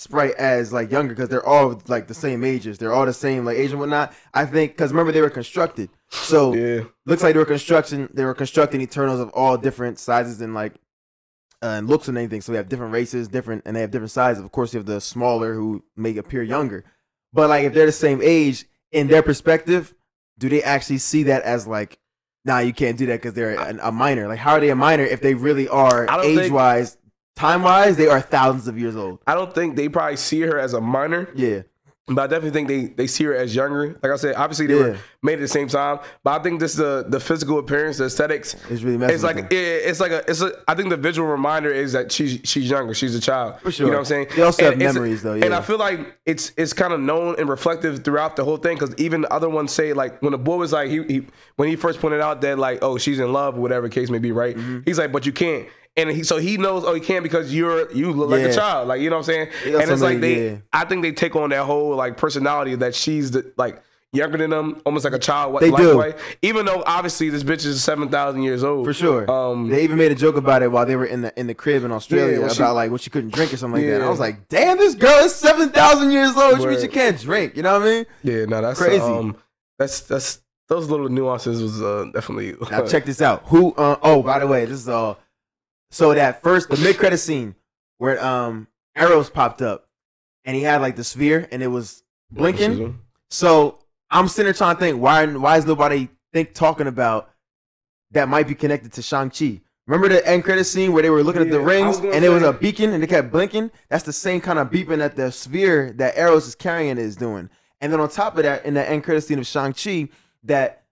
Sprite 0.00 0.32
as 0.36 0.72
like 0.72 0.90
younger 0.90 1.14
because 1.14 1.28
they're 1.28 1.46
all 1.46 1.78
like 1.86 2.08
the 2.08 2.14
same 2.14 2.42
ages. 2.42 2.78
They're 2.78 2.94
all 2.94 3.04
the 3.04 3.12
same 3.12 3.44
like 3.44 3.58
age 3.58 3.70
and 3.70 3.78
whatnot. 3.78 4.14
I 4.32 4.46
think 4.46 4.72
because 4.72 4.92
remember 4.92 5.12
they 5.12 5.20
were 5.20 5.28
constructed, 5.28 5.90
so 6.08 6.54
Yeah, 6.54 6.84
looks 7.04 7.22
like 7.22 7.34
they 7.34 7.38
were 7.38 7.44
construction. 7.44 8.08
They 8.14 8.24
were 8.24 8.32
constructing 8.32 8.80
Eternals 8.80 9.20
of 9.20 9.28
all 9.34 9.58
different 9.58 9.98
sizes 9.98 10.40
and 10.40 10.54
like 10.54 10.72
uh, 11.62 11.66
and 11.76 11.86
looks 11.86 12.08
and 12.08 12.16
anything. 12.16 12.40
So 12.40 12.50
we 12.50 12.56
have 12.56 12.70
different 12.70 12.94
races, 12.94 13.28
different, 13.28 13.64
and 13.66 13.76
they 13.76 13.82
have 13.82 13.90
different 13.90 14.10
sizes. 14.10 14.42
Of 14.42 14.50
course, 14.52 14.72
you 14.72 14.78
have 14.78 14.86
the 14.86 15.02
smaller 15.02 15.52
who 15.52 15.84
may 15.96 16.16
appear 16.16 16.42
younger, 16.42 16.86
but 17.30 17.50
like 17.50 17.64
if 17.64 17.74
they're 17.74 17.84
the 17.84 17.92
same 17.92 18.20
age 18.22 18.64
in 18.92 19.08
their 19.08 19.22
perspective, 19.22 19.92
do 20.38 20.48
they 20.48 20.62
actually 20.62 20.96
see 20.96 21.24
that 21.24 21.42
as 21.42 21.66
like? 21.66 21.98
Nah, 22.46 22.60
you 22.60 22.72
can't 22.72 22.96
do 22.96 23.04
that 23.04 23.20
because 23.20 23.34
they're 23.34 23.54
a, 23.54 23.88
a 23.88 23.92
minor. 23.92 24.26
Like, 24.28 24.38
how 24.38 24.52
are 24.52 24.60
they 24.60 24.70
a 24.70 24.74
minor 24.74 25.04
if 25.04 25.20
they 25.20 25.34
really 25.34 25.68
are 25.68 26.06
age 26.24 26.50
wise, 26.50 26.96
time 27.40 27.62
wise? 27.62 27.96
They 27.96 28.06
are 28.08 28.20
thousands 28.20 28.68
of 28.68 28.78
years 28.78 28.96
old. 28.96 29.18
I 29.26 29.34
don't 29.34 29.54
think 29.54 29.76
they 29.76 29.88
probably 29.88 30.16
see 30.16 30.40
her 30.42 30.58
as 30.58 30.74
a 30.74 30.80
minor, 30.80 31.28
Yeah, 31.34 31.62
but 32.06 32.18
I 32.22 32.26
definitely 32.26 32.50
think 32.50 32.68
they 32.68 32.82
they 33.00 33.06
see 33.06 33.24
her 33.24 33.34
as 33.34 33.54
younger. 33.54 33.98
Like 34.02 34.12
I 34.12 34.16
said, 34.16 34.34
obviously 34.34 34.66
they 34.66 34.74
Yeah. 34.74 34.82
were 34.82 34.96
made 35.22 35.34
at 35.34 35.40
the 35.40 35.48
same 35.48 35.68
time, 35.68 36.00
but 36.24 36.40
I 36.40 36.42
think 36.42 36.58
this 36.58 36.74
the 36.74 37.04
the 37.08 37.20
physical 37.20 37.58
appearance, 37.58 37.98
the 37.98 38.06
aesthetics. 38.06 38.56
it's 38.68 38.82
really 38.82 38.96
messy. 38.98 39.14
It's 39.14 39.22
like 39.22 39.36
it, 39.38 39.54
it's 39.54 40.00
like 40.00 40.10
a 40.12 40.28
it's 40.28 40.40
a 40.42 40.50
I 40.66 40.74
think 40.74 40.88
the 40.90 40.96
visual 40.96 41.28
reminder 41.28 41.70
is 41.70 41.92
that 41.92 42.10
she's 42.10 42.40
she's 42.44 42.68
younger 42.68 42.94
she's 42.94 43.14
a 43.14 43.20
child 43.20 43.60
For 43.60 43.70
sure. 43.70 43.86
you 43.86 43.92
know 43.92 43.98
what 43.98 44.00
I'm 44.00 44.04
saying 44.06 44.26
They 44.34 44.42
also 44.42 44.64
have 44.64 44.78
memories, 44.78 45.22
though, 45.22 45.34
Yeah. 45.34 45.44
and. 45.46 45.54
I 45.54 45.60
feel 45.60 45.78
like 45.78 46.00
it's 46.26 46.52
it's 46.56 46.72
kind 46.72 46.92
of 46.92 47.00
known 47.00 47.36
and 47.38 47.48
reflective 47.48 48.02
throughout 48.04 48.34
the 48.34 48.44
whole 48.44 48.56
thing 48.56 48.76
because 48.78 48.94
even 48.96 49.20
the 49.20 49.32
other 49.32 49.48
ones 49.48 49.70
say 49.72 49.92
like 49.92 50.20
when 50.22 50.32
the 50.32 50.38
boy 50.38 50.56
was 50.56 50.72
like 50.72 50.88
he, 50.90 51.02
he 51.04 51.26
when 51.56 51.68
he 51.68 51.76
first 51.76 52.00
pointed 52.00 52.20
out 52.20 52.40
that 52.40 52.58
like 52.58 52.78
oh 52.82 52.98
she's 52.98 53.18
in 53.20 53.32
love 53.32 53.56
whatever 53.56 53.88
case 53.88 54.10
may 54.10 54.18
be 54.18 54.32
right 54.32 54.56
Mm-hmm. 54.56 54.80
he's 54.84 54.98
like 54.98 55.12
but 55.12 55.26
you 55.26 55.32
can't 55.32 55.68
and 55.96 56.10
he 56.10 56.22
so 56.22 56.38
he 56.38 56.56
knows 56.56 56.84
oh 56.84 56.94
he 56.94 57.00
can't 57.00 57.22
because 57.22 57.54
you're 57.54 57.90
you 57.92 58.12
look 58.12 58.30
like 58.30 58.40
Yeah. 58.42 58.48
a 58.48 58.54
child 58.54 58.88
like 58.88 59.00
you 59.00 59.10
know 59.10 59.16
what 59.16 59.28
I'm 59.28 59.32
saying 59.34 59.48
They 59.64 59.74
and 59.82 59.90
it's 59.90 60.02
like 60.02 60.20
they 60.20 60.50
yeah. 60.50 60.56
I 60.72 60.84
think 60.84 61.02
they 61.02 61.12
take 61.12 61.34
on 61.36 61.50
that 61.50 61.64
whole 61.64 61.94
like 61.96 62.16
personality 62.16 62.74
that 62.76 62.94
she's 62.94 63.32
the 63.32 63.52
like 63.56 63.82
younger 64.12 64.38
than 64.38 64.50
them 64.50 64.80
almost 64.84 65.04
like 65.04 65.14
a 65.14 65.18
child 65.20 65.60
They 65.60 65.70
like 65.70 65.82
do. 65.82 65.96
way 65.96 66.14
even 66.42 66.64
though 66.66 66.82
obviously 66.86 67.28
this 67.30 67.44
bitch 67.44 67.64
is 67.64 67.82
seven 67.82 68.08
thousand 68.08 68.42
years 68.42 68.64
old 68.64 68.84
for 68.86 68.92
sure. 68.92 69.30
um, 69.30 69.68
they 69.68 69.84
even 69.84 69.98
made 69.98 70.10
a 70.10 70.16
joke 70.16 70.36
about 70.36 70.62
it 70.62 70.70
while 70.72 70.84
they 70.86 70.96
were 70.96 71.04
in 71.06 71.22
the 71.22 71.38
in 71.38 71.46
the 71.46 71.54
crib 71.54 71.84
in 71.84 71.92
Australia 71.92 72.38
Yeah, 72.38 72.44
about 72.46 72.56
she- 72.56 72.62
like 72.64 72.90
when 72.90 72.98
she 72.98 73.10
couldn't 73.10 73.32
drink 73.34 73.52
or 73.52 73.56
something 73.56 73.80
like 73.82 73.90
that. 73.90 74.02
I 74.02 74.08
was 74.10 74.18
like, 74.20 74.48
damn, 74.48 74.78
this 74.78 74.94
girl 74.96 75.24
is 75.24 75.34
seven 75.34 75.68
thousand 75.70 76.10
years 76.12 76.36
old. 76.36 76.58
Which 76.58 76.68
means 76.68 76.82
she 76.82 76.88
can't 76.88 77.20
drink. 77.20 77.56
You 77.56 77.62
know 77.62 77.74
what 77.78 77.82
I 77.82 77.90
mean? 77.92 78.06
Yeah, 78.24 78.44
no, 78.46 78.60
that's 78.60 78.80
Crazy. 78.80 79.00
Um, 79.00 79.36
that's 79.78 80.00
that's 80.00 80.40
those 80.68 80.88
little 80.88 81.08
nuances 81.08 81.62
was 81.62 81.80
uh, 81.82 82.06
definitely. 82.12 82.54
Now 82.70 82.86
check 82.88 83.04
this 83.04 83.20
out. 83.22 83.42
Who? 83.46 83.72
Uh, 83.74 83.96
oh, 84.02 84.22
by 84.22 84.38
the 84.40 84.46
way, 84.46 84.64
this 84.64 84.80
is 84.80 84.88
uh. 84.88 85.14
So 85.90 86.14
that 86.14 86.42
first 86.42 86.68
the 86.70 86.76
mid 86.76 86.98
credit 86.98 87.18
scene 87.18 87.54
where 87.98 88.22
um 88.24 88.68
Eros 88.96 89.30
popped 89.30 89.62
up, 89.62 89.88
and 90.44 90.56
he 90.56 90.62
had 90.62 90.80
like 90.80 90.96
the 90.96 91.04
sphere 91.04 91.48
and 91.50 91.62
it 91.62 91.68
was 91.68 92.02
blinking. 92.30 93.00
So 93.28 93.78
I'm 94.10 94.28
sitting 94.28 94.46
there 94.46 94.54
trying 94.54 94.76
to 94.76 94.80
think 94.80 95.00
why 95.00 95.26
why 95.26 95.56
is 95.56 95.66
nobody 95.66 96.08
think 96.32 96.54
talking 96.54 96.86
about 96.86 97.30
that 98.12 98.28
might 98.28 98.48
be 98.48 98.54
connected 98.54 98.92
to 98.94 99.02
Shang 99.02 99.30
Chi. 99.30 99.60
Remember 99.86 100.08
the 100.08 100.24
end 100.26 100.44
credit 100.44 100.64
scene 100.64 100.92
where 100.92 101.02
they 101.02 101.10
were 101.10 101.24
looking 101.24 101.42
at 101.42 101.50
the 101.50 101.60
rings 101.60 101.98
and 101.98 102.24
it 102.24 102.28
was 102.28 102.42
a 102.44 102.52
beacon 102.52 102.92
and 102.92 103.02
it 103.02 103.08
kept 103.08 103.32
blinking? 103.32 103.72
That's 103.88 104.04
the 104.04 104.12
same 104.12 104.40
kind 104.40 104.58
of 104.58 104.70
beeping 104.70 104.98
that 104.98 105.16
the 105.16 105.32
sphere 105.32 105.92
that 105.94 106.16
Eros 106.16 106.46
is 106.46 106.54
carrying 106.54 106.98
is 106.98 107.16
doing. 107.16 107.50
And 107.80 107.92
then 107.92 107.98
on 107.98 108.08
top 108.08 108.36
of 108.36 108.44
that, 108.44 108.64
in 108.64 108.74
the 108.74 108.88
end 108.88 109.02
credit 109.02 109.22
scene 109.22 109.38
of 109.40 109.46
Shang 109.46 109.72
Chi, 109.72 110.08
that 110.44 110.84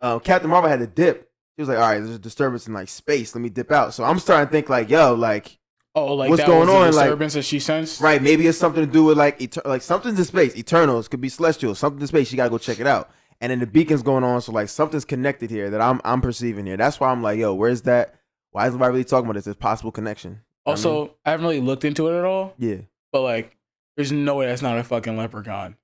uh, 0.00 0.18
Captain 0.18 0.50
Marvel 0.50 0.70
had 0.70 0.80
to 0.80 0.86
dip. 0.86 1.29
He 1.60 1.62
was 1.62 1.68
like, 1.68 1.76
"All 1.78 1.84
right, 1.90 1.98
there's 1.98 2.16
a 2.16 2.18
disturbance 2.18 2.66
in 2.66 2.72
like 2.72 2.88
space. 2.88 3.34
Let 3.34 3.42
me 3.42 3.50
dip 3.50 3.70
out." 3.70 3.92
So 3.92 4.02
I'm 4.02 4.18
starting 4.18 4.46
to 4.48 4.50
think 4.50 4.70
like, 4.70 4.88
"Yo, 4.88 5.12
like, 5.14 5.58
Oh, 5.94 6.14
like 6.14 6.30
What's 6.30 6.42
going 6.44 6.70
on, 6.70 6.84
like- 6.94 7.04
disturbance 7.04 7.34
that 7.34 7.42
she 7.44 7.58
sensed. 7.58 8.00
right? 8.00 8.22
Maybe 8.22 8.46
it's 8.46 8.56
something 8.56 8.86
to 8.86 8.90
do 8.90 9.04
with 9.04 9.18
like, 9.18 9.38
Eter- 9.40 9.66
like 9.66 9.82
something's 9.82 10.18
in 10.18 10.24
space. 10.24 10.56
Eternals 10.56 11.06
could 11.08 11.20
be 11.20 11.28
celestial. 11.28 11.74
Something 11.74 12.00
in 12.00 12.06
space. 12.06 12.30
You 12.32 12.36
gotta 12.38 12.48
go 12.48 12.56
check 12.58 12.80
it 12.80 12.86
out." 12.86 13.10
And 13.42 13.50
then 13.50 13.58
the 13.58 13.66
beacon's 13.66 14.02
going 14.02 14.24
on, 14.24 14.40
so 14.40 14.52
like 14.52 14.70
something's 14.70 15.04
connected 15.04 15.50
here 15.50 15.68
that 15.68 15.82
I'm 15.82 16.00
I'm 16.02 16.22
perceiving 16.22 16.64
here. 16.64 16.78
That's 16.78 16.98
why 16.98 17.10
I'm 17.10 17.22
like, 17.22 17.38
"Yo, 17.38 17.52
where's 17.52 17.82
that? 17.82 18.14
Why 18.52 18.66
is 18.68 18.72
nobody 18.72 18.92
really 18.92 19.04
talking 19.04 19.26
about 19.26 19.34
this? 19.34 19.44
There's 19.44 19.56
possible 19.56 19.92
connection." 19.92 20.40
Also, 20.64 21.16
I 21.26 21.32
haven't 21.32 21.44
really 21.44 21.60
looked 21.60 21.84
into 21.84 22.08
it 22.08 22.18
at 22.18 22.24
all, 22.24 22.54
Yeah. 22.56 22.76
but 23.12 23.20
like, 23.22 23.56
there's 23.96 24.12
no 24.12 24.36
way 24.36 24.46
that's 24.46 24.62
not 24.62 24.78
a 24.78 24.84
fucking 24.84 25.16
leprechaun. 25.18 25.76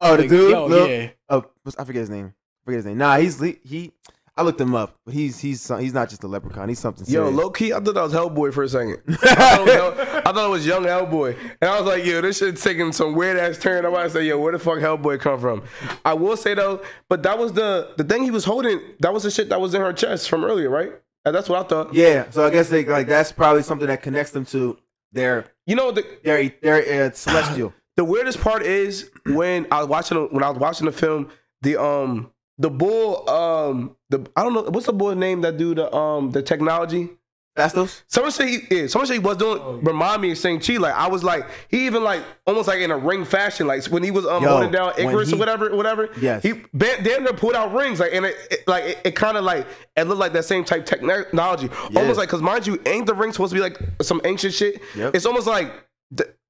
Oh, 0.00 0.16
the 0.16 0.22
Like, 0.22 0.30
dude. 0.30 0.50
yo, 0.50 0.66
Lil- 0.66 0.88
yeah. 0.88 1.08
Oh, 1.28 1.44
I 1.78 1.84
forget 1.84 2.00
his 2.00 2.10
name. 2.10 2.34
I 2.34 2.64
forget 2.64 2.76
his 2.78 2.86
name. 2.86 2.98
Nah, 2.98 3.16
he's 3.18 3.40
he. 3.40 3.58
he 3.64 3.92
I 4.38 4.42
looked 4.42 4.60
him 4.60 4.74
up, 4.74 4.98
but 5.06 5.14
he's 5.14 5.38
he's 5.38 5.66
he's 5.78 5.94
not 5.94 6.10
just 6.10 6.22
a 6.22 6.28
leprechaun. 6.28 6.68
He's 6.68 6.78
something. 6.78 7.06
Yo, 7.08 7.30
low 7.30 7.48
key, 7.48 7.72
I 7.72 7.80
thought 7.80 7.94
that 7.94 8.02
was 8.02 8.12
Hellboy 8.12 8.52
for 8.52 8.64
a 8.64 8.68
second. 8.68 8.98
I, 9.08 9.14
thought 9.14 9.68
it 9.68 9.96
was, 9.96 10.08
I 10.26 10.32
thought 10.32 10.46
it 10.46 10.50
was 10.50 10.66
young 10.66 10.84
Hellboy, 10.84 11.38
and 11.62 11.70
I 11.70 11.80
was 11.80 11.88
like, 11.88 12.04
yo, 12.04 12.20
this 12.20 12.38
shit's 12.38 12.62
taking 12.62 12.92
some 12.92 13.14
weird 13.14 13.38
ass 13.38 13.56
turn. 13.56 13.86
I 13.86 14.02
to 14.02 14.10
say, 14.10 14.26
yo, 14.26 14.38
where 14.38 14.52
the 14.52 14.58
fuck 14.58 14.78
Hellboy 14.78 15.20
come 15.20 15.40
from? 15.40 15.62
I 16.04 16.12
will 16.12 16.36
say 16.36 16.52
though, 16.52 16.82
but 17.08 17.22
that 17.22 17.38
was 17.38 17.54
the 17.54 17.94
the 17.96 18.04
thing 18.04 18.24
he 18.24 18.30
was 18.30 18.44
holding. 18.44 18.78
That 19.00 19.14
was 19.14 19.22
the 19.22 19.30
shit 19.30 19.48
that 19.48 19.60
was 19.60 19.72
in 19.72 19.80
her 19.80 19.94
chest 19.94 20.28
from 20.28 20.44
earlier, 20.44 20.68
right? 20.68 20.92
And 21.24 21.34
that's 21.34 21.48
what 21.48 21.64
I 21.64 21.68
thought. 21.68 21.94
Yeah, 21.94 22.28
so 22.30 22.44
I 22.44 22.50
guess 22.50 22.68
they 22.68 22.84
like 22.84 23.06
that's 23.06 23.32
probably 23.32 23.62
something 23.62 23.88
that 23.88 24.02
connects 24.02 24.32
them 24.32 24.44
to 24.46 24.76
their 25.12 25.46
You 25.64 25.76
know 25.76 25.92
the 25.92 26.06
their 26.24 26.50
their 26.60 27.06
uh, 27.06 27.10
celestial. 27.12 27.72
the 27.96 28.04
weirdest 28.04 28.40
part 28.40 28.62
is 28.62 29.10
when 29.24 29.66
I 29.70 29.78
was 29.80 29.88
watching 29.88 30.18
when 30.30 30.44
I 30.44 30.50
was 30.50 30.58
watching 30.58 30.84
the 30.84 30.92
film, 30.92 31.30
the 31.62 31.82
um 31.82 32.30
the 32.58 32.70
bull 32.70 33.28
um 33.28 33.96
the 34.10 34.26
I 34.36 34.42
don't 34.42 34.54
know 34.54 34.62
what's 34.62 34.86
the 34.86 34.92
boy's 34.92 35.16
name 35.16 35.42
that 35.42 35.56
do 35.56 35.74
the 35.74 35.94
um 35.94 36.30
the 36.30 36.42
technology. 36.42 37.10
Phastos. 37.56 38.02
Someone 38.06 38.32
say 38.32 38.48
he, 38.48 38.58
yeah, 38.70 38.86
someone 38.86 39.06
say 39.06 39.14
he 39.14 39.18
was 39.18 39.38
doing 39.38 39.80
remind 39.82 40.20
me 40.20 40.30
of 40.30 40.36
Shang 40.36 40.60
Chi. 40.60 40.76
Like 40.76 40.92
I 40.92 41.08
was 41.08 41.24
like 41.24 41.46
he 41.70 41.86
even 41.86 42.04
like 42.04 42.22
almost 42.46 42.68
like 42.68 42.80
in 42.80 42.90
a 42.90 42.98
ring 42.98 43.24
fashion. 43.24 43.66
Like 43.66 43.82
when 43.86 44.02
he 44.02 44.10
was 44.10 44.26
um 44.26 44.42
Yo, 44.42 44.50
holding 44.50 44.70
down 44.70 44.92
when 44.96 45.06
Ikaris 45.06 45.28
he- 45.28 45.34
or 45.34 45.38
whatever, 45.38 45.74
whatever. 45.74 46.10
Yes. 46.20 46.42
he 46.42 46.52
ba- 46.74 47.02
damn 47.02 47.24
near 47.24 47.32
pulled 47.32 47.54
out 47.54 47.72
rings 47.72 47.98
like 47.98 48.12
and 48.12 48.26
it, 48.26 48.36
it- 48.50 48.68
like 48.68 48.84
it, 48.84 48.98
it 49.06 49.10
kind 49.16 49.38
of 49.38 49.44
like 49.44 49.66
it 49.96 50.02
looked 50.04 50.20
like 50.20 50.34
that 50.34 50.44
same 50.44 50.64
type 50.64 50.84
technology. 50.84 51.70
Yeah. 51.90 52.00
Almost 52.00 52.18
like 52.18 52.28
because 52.28 52.42
mind 52.42 52.66
you, 52.66 52.78
ain't 52.84 53.06
the 53.06 53.14
ring 53.14 53.32
supposed 53.32 53.52
to 53.52 53.54
be 53.54 53.62
like 53.62 53.78
some 54.02 54.20
ancient 54.26 54.52
shit? 54.52 54.82
Yep. 54.94 55.14
It's 55.14 55.24
almost 55.24 55.46
like 55.46 55.72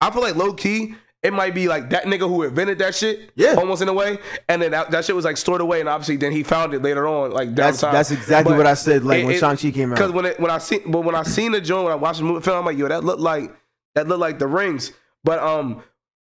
I 0.01 0.11
feel 0.11 0.23
like 0.23 0.35
low 0.35 0.55
key. 0.55 0.97
It 1.27 1.33
might 1.33 1.55
be 1.55 1.67
like 1.67 1.91
that 1.91 2.05
nigga 2.05 2.29
who 2.29 2.43
invented 2.45 2.79
that 2.79 2.95
shit, 2.95 3.31
Yeah. 3.35 3.55
almost 3.59 3.83
in 3.83 3.89
a 3.89 3.93
way, 3.93 4.19
and 4.49 4.63
then 4.63 4.71
that, 4.71 4.91
that 4.93 5.05
shit 5.05 5.17
was 5.17 5.25
like 5.25 5.37
stored 5.37 5.61
away, 5.61 5.81
and 5.81 5.89
obviously 5.89 6.17
then 6.17 6.31
he 6.31 6.43
found 6.45 6.73
it 6.73 6.83
later 6.83 7.09
on, 7.09 7.33
like 7.33 7.49
down 7.49 7.55
That's 7.73 7.81
time. 7.81 7.93
that's 7.93 8.11
exactly 8.13 8.53
But 8.53 8.59
what 8.59 8.67
I 8.67 8.75
said. 8.75 9.05
Like 9.05 9.21
it- 9.23 9.27
when 9.27 9.39
Shang 9.39 9.57
Chi 9.57 9.71
came 9.73 9.91
out, 9.93 9.97
because 9.97 10.13
when 10.13 10.25
it, 10.27 10.39
when 10.39 10.51
I 10.51 10.59
seen 10.59 10.91
but 10.91 11.01
when 11.01 11.15
I 11.17 11.25
seen 11.25 11.53
the 11.53 11.61
joint 11.61 11.85
when 11.85 11.93
I 11.93 11.97
watched 11.97 12.19
the 12.21 12.25
movie 12.25 12.43
film, 12.43 12.59
I'm 12.59 12.65
like, 12.65 12.79
yo, 12.79 12.87
that 12.89 13.03
looked 13.05 13.21
like 13.21 13.53
that 13.97 14.07
looked 14.09 14.21
like 14.21 14.39
the 14.39 14.47
rings. 14.47 14.93
But 15.25 15.41
um, 15.41 15.83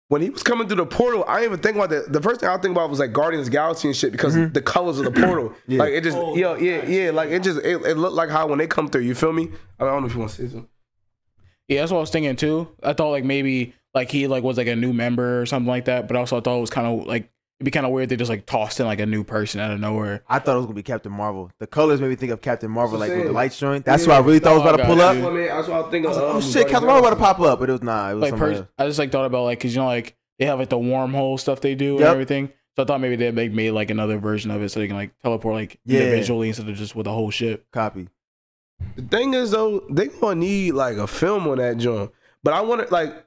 when 0.08 0.22
he 0.22 0.30
was 0.30 0.42
coming 0.42 0.66
through 0.68 0.76
the 0.78 0.86
portal, 0.86 1.24
I 1.28 1.40
didn't 1.40 1.52
even 1.52 1.62
think 1.62 1.76
about 1.76 1.90
that. 1.90 2.12
The 2.12 2.22
first 2.22 2.40
thing 2.40 2.48
I 2.48 2.56
think 2.58 2.72
about 2.72 2.88
was 2.88 3.00
like 3.00 3.12
Guardians 3.12 3.48
of 3.48 3.52
the 3.52 3.56
Galaxy 3.58 3.88
and 3.88 3.96
shit 3.96 4.12
because 4.12 4.34
the 4.34 4.62
colors 4.62 4.98
of 4.98 5.04
the 5.04 5.10
portal, 5.10 5.50
Mm-hmm. 5.50 5.54
Yeah. 5.72 5.78
like 5.80 5.92
it 5.92 6.04
just, 6.04 6.16
yo, 6.16 6.54
yeah, 6.54 6.86
yeah, 6.86 7.10
like 7.10 7.30
it 7.30 7.42
just 7.42 7.58
it, 7.58 7.82
it 7.84 7.96
looked 7.98 8.14
like 8.14 8.30
how 8.30 8.46
when 8.46 8.58
they 8.58 8.66
come 8.68 8.88
through. 8.88 9.02
You 9.02 9.14
feel 9.14 9.32
me? 9.32 9.50
I 9.78 9.84
don't 9.84 10.00
know 10.00 10.06
if 10.06 10.14
you 10.14 10.20
want 10.20 10.30
to 10.32 10.36
say 10.36 10.48
something. 10.48 10.68
Yeah, 11.68 11.80
that's 11.80 11.90
what 11.90 11.98
I 11.98 12.00
was 12.02 12.10
thinking 12.10 12.36
too. 12.36 12.68
I 12.82 12.92
thought 12.92 13.10
like 13.10 13.24
maybe 13.24 13.74
like 13.96 14.10
he 14.10 14.26
like 14.28 14.44
was 14.44 14.56
like 14.58 14.68
a 14.68 14.76
new 14.76 14.92
member 14.92 15.40
or 15.42 15.46
something 15.46 15.66
like 15.68 15.86
that, 15.86 16.06
but 16.06 16.16
also 16.16 16.36
I 16.36 16.40
thought 16.40 16.58
it 16.58 16.60
was 16.60 16.70
kind 16.70 16.86
of 16.86 17.06
like 17.06 17.30
it'd 17.58 17.64
be 17.64 17.70
kind 17.70 17.86
of 17.86 17.90
weird 17.92 18.10
they 18.10 18.16
just 18.16 18.28
like 18.28 18.44
tossed 18.44 18.78
in 18.78 18.86
like 18.86 19.00
a 19.00 19.06
new 19.06 19.24
person 19.24 19.60
out 19.60 19.70
of 19.72 19.80
nowhere. 19.80 20.22
I 20.28 20.38
thought 20.38 20.54
it 20.54 20.58
was 20.58 20.66
gonna 20.66 20.74
be 20.76 20.82
Captain 20.82 21.10
Marvel. 21.10 21.50
The 21.58 21.66
colors 21.66 22.00
made 22.00 22.10
me 22.10 22.14
think 22.16 22.30
of 22.30 22.40
Captain 22.42 22.70
Marvel, 22.70 22.98
like 22.98 23.10
with 23.10 23.24
the 23.26 23.32
lights 23.32 23.56
showing. 23.56 23.82
That's 23.82 24.06
what 24.06 24.14
I 24.16 24.18
really 24.20 24.38
thought 24.38 24.52
oh, 24.52 24.60
was 24.60 24.66
Oh, 24.66 24.74
about 24.74 24.76
to 24.76 24.84
pull 24.84 24.96
got 24.96 25.16
up. 25.16 25.22
you. 25.34 25.46
That's 25.48 25.68
what 25.68 25.86
I 25.86 25.90
think. 25.90 26.06
I 26.06 26.08
was 26.10 26.18
like, 26.18 26.26
oh 26.26 26.40
shit, 26.40 26.68
Captain 26.68 26.86
Marvel 26.86 27.06
about 27.06 27.16
to 27.18 27.22
pop 27.24 27.40
up, 27.40 27.58
but 27.58 27.68
it 27.70 27.72
was 27.72 27.82
nah. 27.82 28.10
It 28.10 28.14
was 28.14 28.22
Like 28.22 28.30
somebody 28.30 28.54
per- 28.60 28.68
I 28.78 28.86
just 28.86 28.98
like 28.98 29.10
thought 29.10 29.24
about 29.24 29.44
like 29.44 29.58
because 29.58 29.74
you 29.74 29.80
know 29.80 29.86
like 29.88 30.14
they 30.38 30.44
have 30.44 30.58
like 30.58 30.68
the 30.68 30.76
wormhole 30.76 31.40
stuff 31.40 31.60
they 31.62 31.74
do 31.74 31.96
and 31.96 32.04
everything. 32.04 32.52
So 32.76 32.82
I 32.82 32.86
thought 32.86 33.00
maybe 33.00 33.16
they 33.16 33.30
make 33.30 33.52
made 33.52 33.70
like 33.70 33.90
another 33.90 34.18
version 34.18 34.50
of 34.50 34.62
it 34.62 34.68
so 34.68 34.80
they 34.80 34.86
can 34.86 34.96
like 34.96 35.18
teleport 35.22 35.54
like 35.54 35.80
Yeah. 35.86 36.00
individually 36.00 36.48
instead 36.48 36.68
of 36.68 36.76
just 36.76 36.94
with 36.94 37.04
the 37.04 37.12
whole 37.12 37.30
ship. 37.30 37.66
copy. 37.72 38.08
The 38.96 39.02
thing 39.02 39.32
is 39.32 39.52
though, 39.52 39.82
they 39.88 40.08
gonna 40.08 40.34
need 40.34 40.72
like 40.72 40.98
a 40.98 41.06
film 41.06 41.48
on 41.48 41.56
that 41.58 41.78
joint. 41.78 42.10
But 42.42 42.52
I 42.52 42.60
want 42.60 42.82
it 42.82 42.92
like 42.92 43.25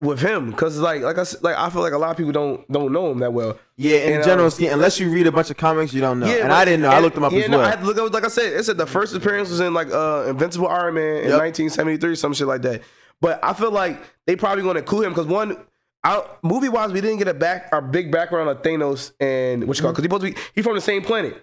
with 0.00 0.20
him 0.20 0.50
because 0.50 0.78
like 0.78 1.02
like 1.02 1.16
I 1.18 1.24
like 1.40 1.56
I 1.56 1.70
feel 1.70 1.80
like 1.80 1.92
a 1.92 1.98
lot 1.98 2.10
of 2.10 2.16
people 2.16 2.32
don't 2.32 2.70
don't 2.70 2.92
know 2.92 3.10
him 3.10 3.20
that 3.20 3.32
well. 3.32 3.58
Yeah, 3.76 3.98
in 3.98 4.14
And, 4.14 4.24
general 4.24 4.46
um, 4.46 4.50
scheme, 4.50 4.72
unless 4.72 5.00
you 5.00 5.10
read 5.10 5.26
a 5.26 5.32
bunch 5.32 5.50
of 5.50 5.56
comics, 5.56 5.92
you 5.94 6.00
don't 6.00 6.20
know. 6.20 6.26
Yeah, 6.26 6.44
and 6.44 6.52
I 6.52 6.64
didn't 6.64 6.82
know. 6.82 6.90
I 6.90 7.00
looked 7.00 7.14
them 7.14 7.24
up 7.24 7.32
yeah, 7.32 7.40
as 7.40 7.48
no, 7.48 7.58
well. 7.58 7.66
I 7.66 7.70
had 7.70 7.80
to 7.80 7.86
look 7.86 7.98
up. 7.98 8.12
Like 8.12 8.24
I 8.24 8.28
said, 8.28 8.52
it 8.52 8.64
said 8.64 8.76
the 8.76 8.86
first 8.86 9.14
appearance 9.14 9.48
was 9.50 9.60
in 9.60 9.72
like 9.74 9.90
uh 9.90 10.26
Invincible 10.28 10.68
Iron 10.68 10.94
Man 10.94 11.16
in 11.18 11.30
Yep. 11.30 11.40
1973, 11.40 12.16
some 12.16 12.34
shit 12.34 12.46
like 12.46 12.62
that. 12.62 12.82
But 13.20 13.42
I 13.42 13.54
feel 13.54 13.70
like 13.70 14.02
they 14.26 14.36
probably 14.36 14.62
gonna 14.62 14.80
include 14.80 15.06
him 15.06 15.12
because 15.12 15.26
one. 15.26 15.56
Movie 16.42 16.68
wise, 16.68 16.92
we 16.92 17.00
didn't 17.00 17.16
get 17.16 17.28
a 17.28 17.32
back 17.34 17.70
our 17.72 17.80
big 17.80 18.12
background 18.12 18.50
of 18.50 18.60
Thanos 18.60 19.12
and 19.20 19.66
what 19.66 19.78
you 19.78 19.82
call 19.82 19.92
because 19.92 20.04
he 20.04 20.06
supposed 20.10 20.26
to 20.26 20.32
be 20.32 20.38
he 20.54 20.60
from 20.60 20.74
the 20.74 20.80
same 20.82 21.00
planet, 21.02 21.42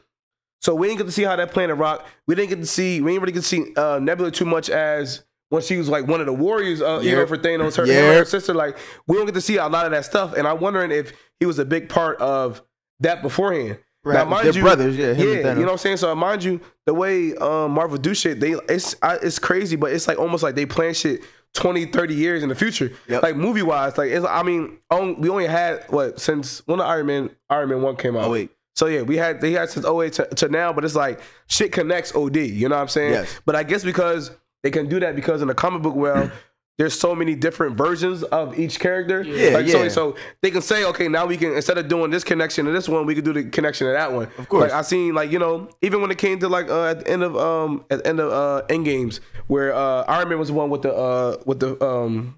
so 0.62 0.76
we 0.76 0.86
didn't 0.88 1.00
get 1.00 1.06
to 1.06 1.12
see 1.12 1.24
how 1.24 1.36
that 1.36 1.50
planet 1.52 1.78
rock. 1.78 2.06
We 2.28 2.36
didn't 2.36 2.50
get 2.50 2.60
to 2.60 2.68
see 2.68 3.02
we 3.02 3.12
didn't 3.12 3.24
really 3.24 3.34
get 3.34 3.40
to 3.42 3.48
see 3.48 3.74
uh, 3.76 3.98
Nebula 3.98 4.30
too 4.30 4.46
much 4.46 4.70
as 4.70 5.24
when 5.52 5.62
she 5.62 5.78
was 5.78 5.90
like 5.90 6.08
one 6.08 6.22
of 6.22 6.26
the 6.26 6.34
warriors, 6.34 6.82
uh, 6.82 7.02
you 7.04 7.10
Yeah. 7.12 7.16
know, 7.18 7.28
for 7.28 7.38
Thanos, 7.38 7.76
her, 7.76 7.86
Yeah. 7.86 8.14
her, 8.16 8.26
sister. 8.26 8.54
Like 8.54 8.78
we 9.06 9.18
don't 9.18 9.26
get 9.26 9.36
to 9.36 9.42
see 9.42 9.58
a 9.58 9.68
lot 9.68 9.86
of 9.86 9.92
that 9.92 10.06
stuff, 10.06 10.34
and 10.34 10.48
I'm 10.48 10.60
wondering 10.60 10.92
if 10.92 11.12
he 11.40 11.46
was 11.46 11.60
a 11.60 11.66
big 11.66 11.90
part 11.90 12.20
of 12.20 12.62
that 13.02 13.22
beforehand. 13.22 13.78
Right. 14.04 14.28
They're 14.44 14.64
brothers, 14.64 14.98
yeah, 14.98 15.12
yeah, 15.12 15.24
you 15.34 15.44
know 15.44 15.62
what 15.66 15.72
I'm 15.74 15.78
saying. 15.78 15.98
So 15.98 16.16
mind 16.16 16.44
you, 16.44 16.60
the 16.88 16.94
way 16.94 17.36
um, 17.36 17.72
Marvel 17.74 17.98
do 17.98 18.16
shit, 18.16 18.40
they 18.40 18.54
it's 18.68 18.96
I, 19.04 19.18
it's 19.18 19.38
crazy, 19.38 19.76
but 19.76 19.92
it's 19.92 20.08
like 20.08 20.18
almost 20.18 20.42
like 20.42 20.56
they 20.56 20.66
plan 20.66 20.94
shit 20.96 21.22
20, 21.54 21.88
30 21.88 22.14
years 22.16 22.42
in 22.44 22.50
the 22.50 22.56
future. 22.56 22.92
Yep. 23.10 23.22
Like 23.22 23.36
movie 23.36 23.62
wise, 23.62 23.98
like 23.98 24.10
it's, 24.10 24.26
I 24.26 24.42
mean, 24.42 24.78
on, 24.90 25.20
we 25.22 25.30
only 25.30 25.46
had 25.48 25.84
what 25.90 26.20
since 26.20 26.66
when 26.66 26.80
the 26.80 26.86
Iron 26.86 27.06
Man 27.06 27.30
Iron 27.50 27.70
Man 27.70 27.82
one 27.84 27.96
came 27.98 28.16
out. 28.16 28.24
Oh 28.26 28.32
wait. 28.32 28.50
So 28.76 28.88
yeah, 28.88 29.02
we 29.02 29.18
had 29.18 29.42
they 29.42 29.52
had 29.52 29.70
since 29.70 29.86
08 29.86 30.14
to, 30.14 30.26
to 30.38 30.48
now, 30.50 30.72
but 30.74 30.84
it's 30.86 30.96
like 30.96 31.20
shit 31.48 31.72
connects 31.72 32.16
OD. 32.16 32.38
You 32.38 32.70
know 32.70 32.76
what 32.78 32.82
I'm 32.82 32.88
saying? 32.88 33.12
Yes. 33.12 33.40
But 33.46 33.56
I 33.58 33.64
guess 33.64 33.84
because 33.84 34.32
they 34.64 34.72
can 34.72 34.88
do 34.88 35.00
that 35.00 35.16
because 35.16 35.42
in 35.42 35.48
the 35.48 35.56
comic 35.56 35.82
book 35.82 35.96
world, 35.96 36.32
there's 36.78 36.98
so 37.00 37.14
many 37.14 37.36
different 37.36 37.78
versions 37.78 38.24
of 38.24 38.58
each 38.58 38.80
character. 38.80 39.22
Yeah, 39.22 39.50
like, 39.58 39.68
So, 39.68 39.84
yeah. 39.84 39.90
so 39.90 40.16
they 40.42 40.50
can 40.50 40.62
say, 40.62 40.84
okay, 40.86 41.08
now 41.08 41.26
we 41.28 41.38
can 41.38 41.54
instead 41.54 41.78
of 41.78 41.88
doing 41.88 42.10
this 42.12 42.24
connection 42.24 42.66
to 42.66 42.72
this 42.72 42.90
one, 42.90 43.06
we 43.06 43.14
can 43.14 43.24
do 43.24 43.34
the 43.34 43.44
connection 43.44 43.88
to 43.88 43.94
that 43.94 44.12
one. 44.12 44.28
Of 44.38 44.50
course. 44.50 44.64
Like 44.64 44.72
I 44.72 44.82
seen 44.82 45.14
like 45.14 45.32
you 45.32 45.38
know 45.40 45.70
even 45.82 46.02
when 46.02 46.10
it 46.12 46.18
came 46.18 46.40
to 46.40 46.48
like 46.50 46.70
uh, 46.70 46.86
at 46.86 47.02
the 47.02 47.10
end 47.12 47.24
of 47.24 47.36
um 47.38 47.86
at 47.92 48.00
the 48.04 48.08
end 48.10 48.20
of 48.20 48.32
uh 48.32 48.66
end 48.70 48.86
games 48.86 49.20
where 49.48 49.74
uh 49.76 50.04
Iron 50.08 50.30
Man 50.30 50.40
was 50.40 50.48
the 50.48 50.54
one 50.56 50.70
with 50.70 50.82
the 50.84 50.94
uh 50.94 51.38
with 51.46 51.60
the 51.60 51.84
um 51.86 52.36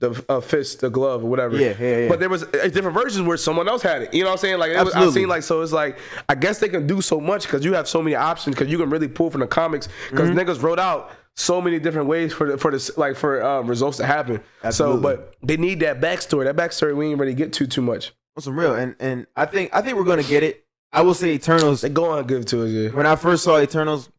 the 0.00 0.24
uh, 0.28 0.40
fist, 0.40 0.80
the 0.80 0.90
glove, 0.90 1.24
or 1.24 1.26
whatever. 1.28 1.56
Yeah, 1.56 1.74
yeah, 1.80 1.96
yeah. 1.98 2.08
But 2.08 2.20
there 2.20 2.28
was 2.28 2.44
uh, 2.44 2.68
different 2.72 2.94
versions 2.94 3.26
where 3.26 3.36
someone 3.36 3.68
else 3.68 3.82
had 3.82 4.02
it. 4.02 4.14
You 4.14 4.22
know 4.22 4.28
what 4.30 4.34
I'm 4.34 4.38
saying? 4.38 4.58
Like 4.60 4.70
it 4.70 4.76
was, 4.84 4.94
I 4.94 4.98
Absolutely. 4.98 5.22
seen 5.22 5.28
like 5.28 5.42
so 5.42 5.60
it's 5.60 5.72
like 5.72 5.98
I 6.28 6.36
guess 6.36 6.60
they 6.60 6.68
can 6.68 6.86
do 6.86 7.00
so 7.00 7.20
much 7.20 7.42
because 7.44 7.64
you 7.64 7.74
have 7.74 7.88
so 7.88 8.00
many 8.00 8.14
options 8.14 8.54
because 8.54 8.70
you 8.70 8.78
can 8.78 8.90
really 8.90 9.08
pull 9.08 9.28
from 9.30 9.40
the 9.40 9.48
comics 9.48 9.88
because 10.10 10.30
Mm-hmm. 10.30 10.38
niggas 10.38 10.62
wrote 10.62 10.78
out 10.78 11.10
so 11.38 11.60
many 11.60 11.78
different 11.78 12.08
ways 12.08 12.32
for 12.32 12.50
the, 12.50 12.58
for 12.58 12.72
this 12.72 12.96
like 12.98 13.16
for 13.16 13.42
um, 13.44 13.68
results 13.68 13.96
to 13.98 14.06
happen. 14.06 14.40
Absolutely. 14.64 14.96
So, 14.96 15.02
but 15.02 15.34
they 15.42 15.56
need 15.56 15.80
that 15.80 16.00
backstory. 16.00 16.44
That 16.44 16.56
backstory 16.56 16.96
we 16.96 17.08
ain't 17.08 17.20
really 17.20 17.34
get 17.34 17.52
to 17.54 17.66
too 17.66 17.82
much. 17.82 18.12
On 18.36 18.42
some 18.42 18.58
real, 18.58 18.74
and 18.74 18.96
and 18.98 19.26
I 19.36 19.46
think 19.46 19.70
I 19.72 19.80
think 19.80 19.96
we're 19.96 20.04
gonna 20.04 20.22
get 20.22 20.42
it. 20.42 20.66
I 20.92 21.02
will 21.02 21.14
say 21.14 21.32
Eternals. 21.32 21.82
They 21.82 21.88
go 21.88 22.10
on 22.10 22.26
give 22.26 22.46
to 22.46 22.64
us. 22.64 22.70
Yeah. 22.70 22.88
When 22.90 23.06
I 23.06 23.14
first 23.16 23.44
saw 23.44 23.58
Eternals, 23.60 24.10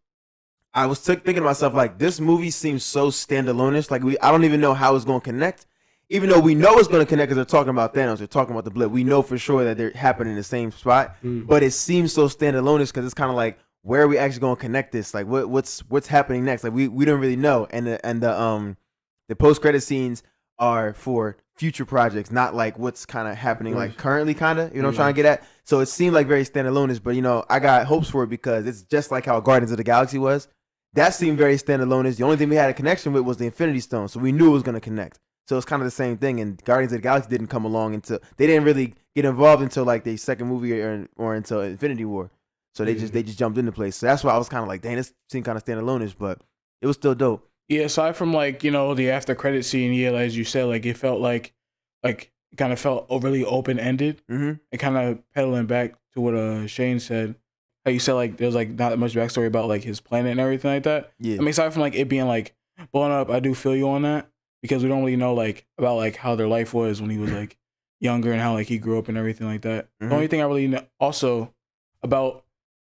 I 0.73 0.86
was 0.86 0.99
t- 1.03 1.15
thinking 1.15 1.36
to 1.36 1.41
myself 1.41 1.73
like, 1.73 1.97
this 1.97 2.19
movie 2.19 2.51
seems 2.51 2.84
so 2.84 3.10
standalone-ish. 3.10 3.89
Like 3.89 4.03
we, 4.03 4.19
I 4.19 4.32
don't 4.32 4.43
even 4.43 4.62
know 4.62 4.73
how 4.73 4.95
it's 4.95 5.05
gonna 5.05 5.19
connect. 5.19 5.65
Even 6.10 6.29
though 6.29 6.39
we 6.39 6.55
know 6.55 6.77
it's 6.77 6.88
gonna 6.88 7.05
connect 7.05 7.29
because 7.29 7.36
they're 7.38 7.45
talking 7.45 7.71
about 7.71 7.93
Thanos, 7.93 8.17
they're 8.17 8.27
talking 8.27 8.53
about 8.53 8.65
the 8.65 8.71
blip. 8.71 8.91
We 8.91 9.03
know 9.03 9.21
for 9.21 9.38
sure 9.38 9.63
that 9.63 9.77
they're 9.77 9.91
happening 9.91 10.32
in 10.32 10.38
the 10.38 10.43
same 10.43 10.71
spot. 10.71 11.15
But 11.23 11.63
it 11.63 11.71
seems 11.71 12.13
so 12.13 12.27
standalone-ish 12.27 12.89
because 12.89 13.05
it's 13.05 13.13
kind 13.13 13.29
of 13.29 13.36
like, 13.36 13.58
where 13.81 14.01
are 14.01 14.07
we 14.07 14.17
actually 14.17 14.41
gonna 14.41 14.55
connect 14.55 14.91
this? 14.91 15.13
Like, 15.13 15.27
what 15.27 15.49
what's 15.49 15.79
what's 15.89 16.07
happening 16.07 16.45
next? 16.45 16.63
Like 16.63 16.73
we 16.73 16.87
we 16.87 17.05
don't 17.05 17.19
really 17.19 17.35
know. 17.35 17.67
And 17.69 17.87
the 17.87 18.05
and 18.05 18.21
the 18.21 18.39
um 18.39 18.77
the 19.27 19.35
post 19.35 19.61
credit 19.61 19.81
scenes 19.81 20.23
are 20.57 20.93
for 20.93 21.37
future 21.55 21.85
projects, 21.85 22.31
not 22.31 22.55
like 22.55 22.79
what's 22.79 23.05
kind 23.05 23.27
of 23.27 23.35
happening 23.35 23.75
like 23.75 23.97
currently, 23.97 24.33
kind 24.33 24.59
of. 24.59 24.73
You 24.73 24.81
know 24.81 24.87
what 24.87 24.93
I'm 24.93 24.95
trying 24.95 25.13
to 25.13 25.21
get 25.21 25.25
at? 25.25 25.47
So 25.63 25.79
it 25.79 25.87
seemed 25.87 26.13
like 26.13 26.27
very 26.27 26.43
standalone 26.43 26.89
is, 26.89 26.99
but 26.99 27.15
you 27.15 27.21
know, 27.21 27.45
I 27.49 27.59
got 27.59 27.85
hopes 27.85 28.09
for 28.09 28.23
it 28.23 28.29
because 28.29 28.65
it's 28.65 28.83
just 28.83 29.11
like 29.11 29.25
how 29.25 29.39
Guardians 29.39 29.71
of 29.71 29.77
the 29.77 29.83
Galaxy 29.83 30.17
was. 30.17 30.47
That 30.93 31.13
seemed 31.13 31.37
very 31.37 31.55
standalone 31.55 32.05
is 32.05 32.17
The 32.17 32.23
only 32.23 32.37
thing 32.37 32.49
we 32.49 32.55
had 32.55 32.69
a 32.69 32.73
connection 32.73 33.13
with 33.13 33.23
was 33.23 33.37
the 33.37 33.45
Infinity 33.45 33.79
Stone, 33.81 34.07
so 34.07 34.19
we 34.19 34.31
knew 34.31 34.47
it 34.47 34.53
was 34.53 34.63
going 34.63 34.73
to 34.75 34.81
connect. 34.81 35.19
So 35.47 35.55
it's 35.57 35.65
kind 35.65 35.81
of 35.81 35.85
the 35.85 35.91
same 35.91 36.17
thing. 36.17 36.39
And 36.39 36.63
Guardians 36.63 36.93
of 36.93 36.99
the 36.99 37.03
Galaxy 37.03 37.29
didn't 37.29 37.47
come 37.47 37.65
along 37.65 37.93
until 37.93 38.19
they 38.37 38.47
didn't 38.47 38.63
really 38.63 38.95
get 39.15 39.25
involved 39.25 39.61
until 39.61 39.83
like 39.83 40.03
the 40.03 40.17
second 40.17 40.47
movie 40.47 40.79
or, 40.79 41.07
or 41.17 41.35
until 41.35 41.61
Infinity 41.61 42.05
War. 42.05 42.31
So 42.79 42.85
they 42.85 42.95
just 42.95 43.11
they 43.11 43.23
just 43.23 43.37
jumped 43.37 43.57
into 43.57 43.73
place. 43.73 43.97
So 43.97 44.05
that's 44.05 44.23
why 44.23 44.31
I 44.31 44.37
was 44.37 44.47
kind 44.47 44.61
of 44.61 44.69
like, 44.69 44.81
dang, 44.81 44.95
this 44.95 45.13
seemed 45.29 45.43
kind 45.43 45.57
of 45.57 45.65
standalone 45.65 46.01
ish, 46.01 46.13
but 46.13 46.39
it 46.81 46.87
was 46.87 46.95
still 46.95 47.13
dope. 47.13 47.45
Yeah, 47.67 47.81
aside 47.81 48.15
from 48.15 48.33
like 48.33 48.63
you 48.63 48.71
know 48.71 48.93
the 48.93 49.09
after 49.11 49.35
credit 49.35 49.65
scene, 49.65 49.91
yeah, 49.91 50.11
as 50.11 50.37
you 50.37 50.45
said, 50.45 50.63
like 50.67 50.85
it 50.85 50.95
felt 50.95 51.19
like 51.19 51.51
like 52.03 52.31
kind 52.55 52.71
of 52.71 52.79
felt 52.79 53.05
overly 53.09 53.43
open 53.43 53.79
ended. 53.79 54.21
Mm-hmm. 54.31 54.53
And 54.71 54.79
kind 54.79 54.95
of 54.95 55.19
pedaling 55.33 55.65
back 55.65 55.95
to 56.13 56.21
what 56.21 56.35
uh 56.35 56.67
Shane 56.67 57.01
said, 57.01 57.35
how 57.83 57.91
you 57.91 57.99
said 57.99 58.13
like 58.13 58.37
there's 58.37 58.55
like 58.55 58.69
not 58.69 58.97
much 58.97 59.13
backstory 59.13 59.47
about 59.47 59.67
like 59.67 59.83
his 59.83 59.99
planet 59.99 60.31
and 60.31 60.39
everything 60.39 60.71
like 60.71 60.83
that. 60.83 61.11
Yeah. 61.19 61.35
I 61.35 61.39
mean, 61.39 61.49
aside 61.49 61.73
from 61.73 61.81
like 61.81 61.95
it 61.95 62.07
being 62.07 62.27
like 62.27 62.55
blown 62.93 63.11
up, 63.11 63.29
I 63.29 63.41
do 63.41 63.53
feel 63.53 63.75
you 63.75 63.89
on 63.89 64.03
that 64.03 64.29
because 64.61 64.83
we 64.83 64.87
don't 64.87 65.01
really 65.01 65.17
know 65.17 65.33
like 65.33 65.67
about 65.77 65.97
like 65.97 66.15
how 66.15 66.35
their 66.35 66.47
life 66.47 66.73
was 66.73 67.01
when 67.01 67.09
he 67.09 67.17
was 67.17 67.33
like 67.33 67.57
younger 67.99 68.31
and 68.31 68.39
how 68.39 68.53
like 68.53 68.67
he 68.67 68.77
grew 68.77 68.97
up 68.97 69.09
and 69.09 69.17
everything 69.17 69.47
like 69.47 69.63
that. 69.63 69.89
Mhm. 70.01 70.07
The 70.07 70.15
only 70.15 70.27
thing 70.27 70.39
I 70.41 70.45
really 70.45 70.67
know 70.67 70.85
also 70.97 71.53
about 72.01 72.45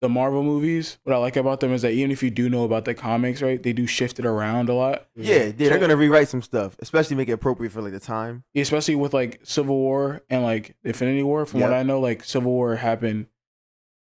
the 0.05 0.09
Marvel 0.11 0.43
movies, 0.43 0.99
what 1.05 1.15
I 1.15 1.19
like 1.19 1.37
about 1.37 1.61
them 1.61 1.73
is 1.73 1.83
that 1.83 1.93
even 1.93 2.11
if 2.11 2.23
you 2.23 2.31
do 2.31 2.49
know 2.51 2.65
about 2.65 2.85
the 2.85 2.95
comics, 2.95 3.41
right, 3.43 3.61
they 3.63 3.73
do 3.73 3.87
shift 3.87 4.19
it 4.19 4.27
around 4.27 4.69
a 4.69 4.75
lot. 4.75 5.09
yeah, 5.17 5.45
yeah, 5.47 5.51
they're 5.57 5.79
gonna 5.79 5.97
rewrite 5.97 6.29
some 6.29 6.43
stuff, 6.43 6.77
especially 6.79 7.17
make 7.17 7.29
it 7.29 7.33
appropriate 7.33 7.71
for 7.73 7.81
like 7.83 7.93
the 7.93 8.01
time. 8.01 8.45
especially 8.55 8.95
with 8.95 9.13
like 9.15 9.41
Civil 9.43 9.75
War 9.77 10.23
and 10.31 10.43
like 10.43 10.77
Infinity 10.85 11.23
War. 11.23 11.47
From 11.47 11.61
what 11.61 11.73
I 11.73 11.83
know, 11.83 11.99
like 12.01 12.23
Civil 12.23 12.53
War 12.53 12.77
happened. 12.77 13.27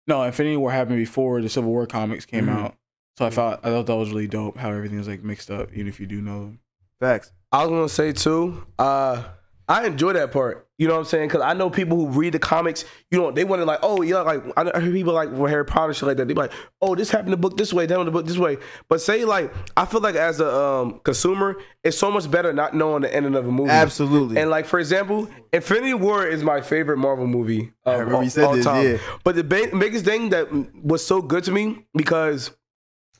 No, 0.06 0.22
Infinity 0.24 0.56
War 0.58 0.70
happened 0.72 0.98
before 0.98 1.40
the 1.40 1.48
Civil 1.48 1.70
War 1.70 1.86
comics 1.86 2.26
came 2.26 2.46
Mhm. 2.46 2.56
out. 2.58 2.74
So 3.16 3.24
I 3.24 3.30
thought 3.30 3.60
I 3.64 3.68
thought 3.70 3.86
that 3.86 3.96
was 3.96 4.10
really 4.10 4.26
dope 4.26 4.56
how 4.58 4.70
everything 4.70 4.98
was 4.98 5.08
like 5.08 5.22
mixed 5.22 5.50
up, 5.50 5.70
even 5.72 5.86
if 5.86 6.00
you 6.00 6.06
do 6.06 6.20
know 6.20 6.40
them. 6.40 6.58
Facts. 7.00 7.32
I 7.52 7.62
was 7.64 7.70
gonna 7.70 7.88
say 7.88 8.12
too. 8.12 8.66
Uh, 8.78 9.22
I 9.68 9.86
enjoy 9.86 10.12
that 10.12 10.30
part. 10.30 10.68
You 10.76 10.88
know 10.88 10.94
what 10.94 11.00
I'm 11.00 11.04
saying? 11.06 11.28
Because 11.28 11.40
I 11.42 11.54
know 11.54 11.70
people 11.70 11.96
who 11.96 12.08
read 12.08 12.34
the 12.34 12.38
comics. 12.38 12.84
You 13.10 13.18
know, 13.18 13.30
they 13.30 13.44
want 13.44 13.60
to 13.60 13.64
like, 13.64 13.78
oh 13.82 14.02
yeah, 14.02 14.20
like 14.20 14.42
I 14.56 14.70
I 14.74 14.80
hear 14.80 14.92
people 14.92 15.12
like 15.14 15.30
with 15.30 15.50
Harry 15.50 15.64
Potter 15.64 15.94
shit 15.94 16.06
like 16.06 16.16
that. 16.16 16.26
They 16.26 16.34
be 16.34 16.40
like, 16.40 16.52
oh, 16.82 16.94
this 16.94 17.10
happened 17.10 17.28
in 17.28 17.30
the 17.32 17.36
book 17.36 17.56
this 17.56 17.72
way, 17.72 17.86
that 17.86 17.94
happened 17.94 18.08
in 18.08 18.12
the 18.14 18.18
book 18.20 18.26
this 18.26 18.36
way. 18.36 18.58
But 18.88 19.00
say 19.00 19.24
like, 19.24 19.54
I 19.76 19.86
feel 19.86 20.00
like 20.00 20.16
as 20.16 20.40
a 20.40 20.52
um, 20.52 21.00
consumer, 21.04 21.56
it's 21.84 21.96
so 21.96 22.10
much 22.10 22.30
better 22.30 22.52
not 22.52 22.74
knowing 22.74 23.02
the 23.02 23.14
ending 23.14 23.36
of 23.36 23.46
a 23.46 23.52
movie. 23.52 23.70
Absolutely. 23.70 24.38
And 24.40 24.50
like 24.50 24.66
for 24.66 24.80
example, 24.80 25.28
Infinity 25.52 25.94
War 25.94 26.26
is 26.26 26.42
my 26.42 26.60
favorite 26.60 26.98
Marvel 26.98 27.26
movie. 27.26 27.72
Of 27.84 28.00
remember 28.00 28.16
all, 28.16 28.24
you 28.24 28.30
said 28.30 28.44
all 28.44 28.56
this, 28.56 28.64
time. 28.64 28.84
yeah. 28.84 28.98
But 29.22 29.36
the 29.36 29.44
ba- 29.44 29.70
biggest 29.78 30.04
thing 30.04 30.30
that 30.30 30.52
was 30.82 31.06
so 31.06 31.22
good 31.22 31.44
to 31.44 31.52
me 31.52 31.86
because 31.94 32.50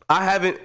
I 0.08 0.24
haven't. 0.24 0.58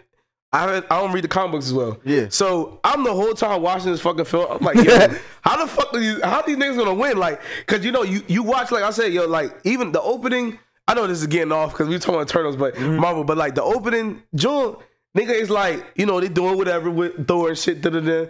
I 0.51 0.77
I 0.77 0.81
don't 1.01 1.11
read 1.11 1.23
the 1.23 1.27
comic 1.27 1.51
books 1.51 1.67
as 1.67 1.73
well. 1.73 1.99
Yeah. 2.03 2.27
So 2.29 2.79
I'm 2.83 3.03
the 3.03 3.13
whole 3.13 3.33
time 3.33 3.61
watching 3.61 3.91
this 3.91 4.01
fucking 4.01 4.25
film. 4.25 4.47
I'm 4.49 4.65
like, 4.65 4.75
yo, 4.85 5.07
how 5.41 5.63
the 5.63 5.67
fuck 5.71 5.93
are 5.93 5.99
you, 5.99 6.19
How 6.23 6.41
these 6.41 6.57
niggas 6.57 6.77
gonna 6.77 6.93
win? 6.93 7.17
Like, 7.17 7.41
cause 7.67 7.85
you 7.85 7.91
know, 7.91 8.03
you 8.03 8.23
you 8.27 8.41
watch 8.43 8.71
like 8.71 8.83
I 8.83 8.89
said, 8.91 9.13
yo, 9.13 9.27
like 9.27 9.55
even 9.63 9.91
the 9.91 10.01
opening. 10.01 10.57
I 10.87 10.95
know 10.95 11.05
this 11.05 11.21
is 11.21 11.27
getting 11.27 11.51
off 11.51 11.71
because 11.73 11.87
we 11.87 11.99
talking 11.99 12.15
about 12.15 12.29
Eternals, 12.29 12.55
but 12.55 12.73
Mm-hmm. 12.73 12.97
Marvel. 12.99 13.23
But 13.23 13.37
like 13.37 13.53
the 13.53 13.61
opening, 13.61 14.23
June, 14.33 14.75
nigga 15.15 15.29
is 15.35 15.51
like, 15.51 15.85
you 15.95 16.07
know, 16.07 16.19
they 16.19 16.29
doing 16.29 16.57
whatever 16.57 16.89
with 16.89 17.27
Thor 17.27 17.49
and 17.49 17.57
shit. 17.57 17.81
Da 17.81 17.91
da 17.91 17.99
da. 17.99 18.25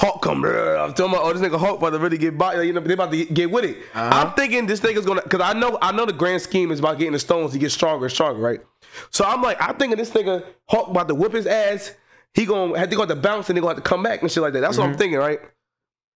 Hulk 0.00 0.22
come. 0.22 0.42
brr. 0.42 0.76
I'm 0.76 0.94
talking 0.94 1.12
about, 1.12 1.24
oh, 1.24 1.32
this 1.32 1.42
nigga 1.42 1.58
Hulk 1.58 1.78
about 1.78 1.90
to 1.90 1.98
really 1.98 2.18
get 2.18 2.38
by. 2.38 2.62
You 2.62 2.72
know, 2.72 2.80
they 2.80 2.94
about 2.94 3.10
to 3.10 3.24
get, 3.24 3.50
with 3.50 3.64
it. 3.64 3.78
Uh-huh. 3.94 4.26
I'm 4.26 4.34
thinking 4.34 4.66
this 4.66 4.80
nigga's 4.80 5.04
gonna, 5.04 5.22
cause 5.22 5.40
I 5.40 5.54
know, 5.54 5.76
I 5.82 5.90
know 5.92 6.06
the 6.06 6.12
grand 6.12 6.40
scheme 6.42 6.70
is 6.70 6.78
about 6.78 6.98
getting 6.98 7.14
the 7.14 7.18
stones 7.18 7.52
to 7.52 7.58
get 7.58 7.72
stronger 7.72 8.06
and 8.06 8.12
stronger, 8.12 8.40
right? 8.40 8.60
So 9.10 9.24
I'm 9.24 9.42
like, 9.42 9.60
I'm 9.60 9.76
thinking 9.76 9.98
this 9.98 10.10
nigga 10.10 10.44
Hulk 10.68 10.88
about 10.88 11.08
to 11.08 11.14
whip 11.14 11.32
his 11.32 11.46
ass. 11.46 11.94
He 12.34 12.46
gonna 12.46 12.78
have 12.78 12.90
to 12.90 12.96
go 12.96 13.06
to 13.06 13.16
bounce 13.16 13.48
and 13.48 13.56
they 13.56 13.60
gonna 13.60 13.74
have 13.74 13.82
to 13.82 13.88
come 13.88 14.02
back 14.02 14.22
and 14.22 14.30
shit 14.30 14.42
like 14.42 14.52
that. 14.52 14.60
That's 14.60 14.78
what 14.78 14.88
I'm 14.88 14.96
thinking, 14.96 15.18
right? 15.18 15.40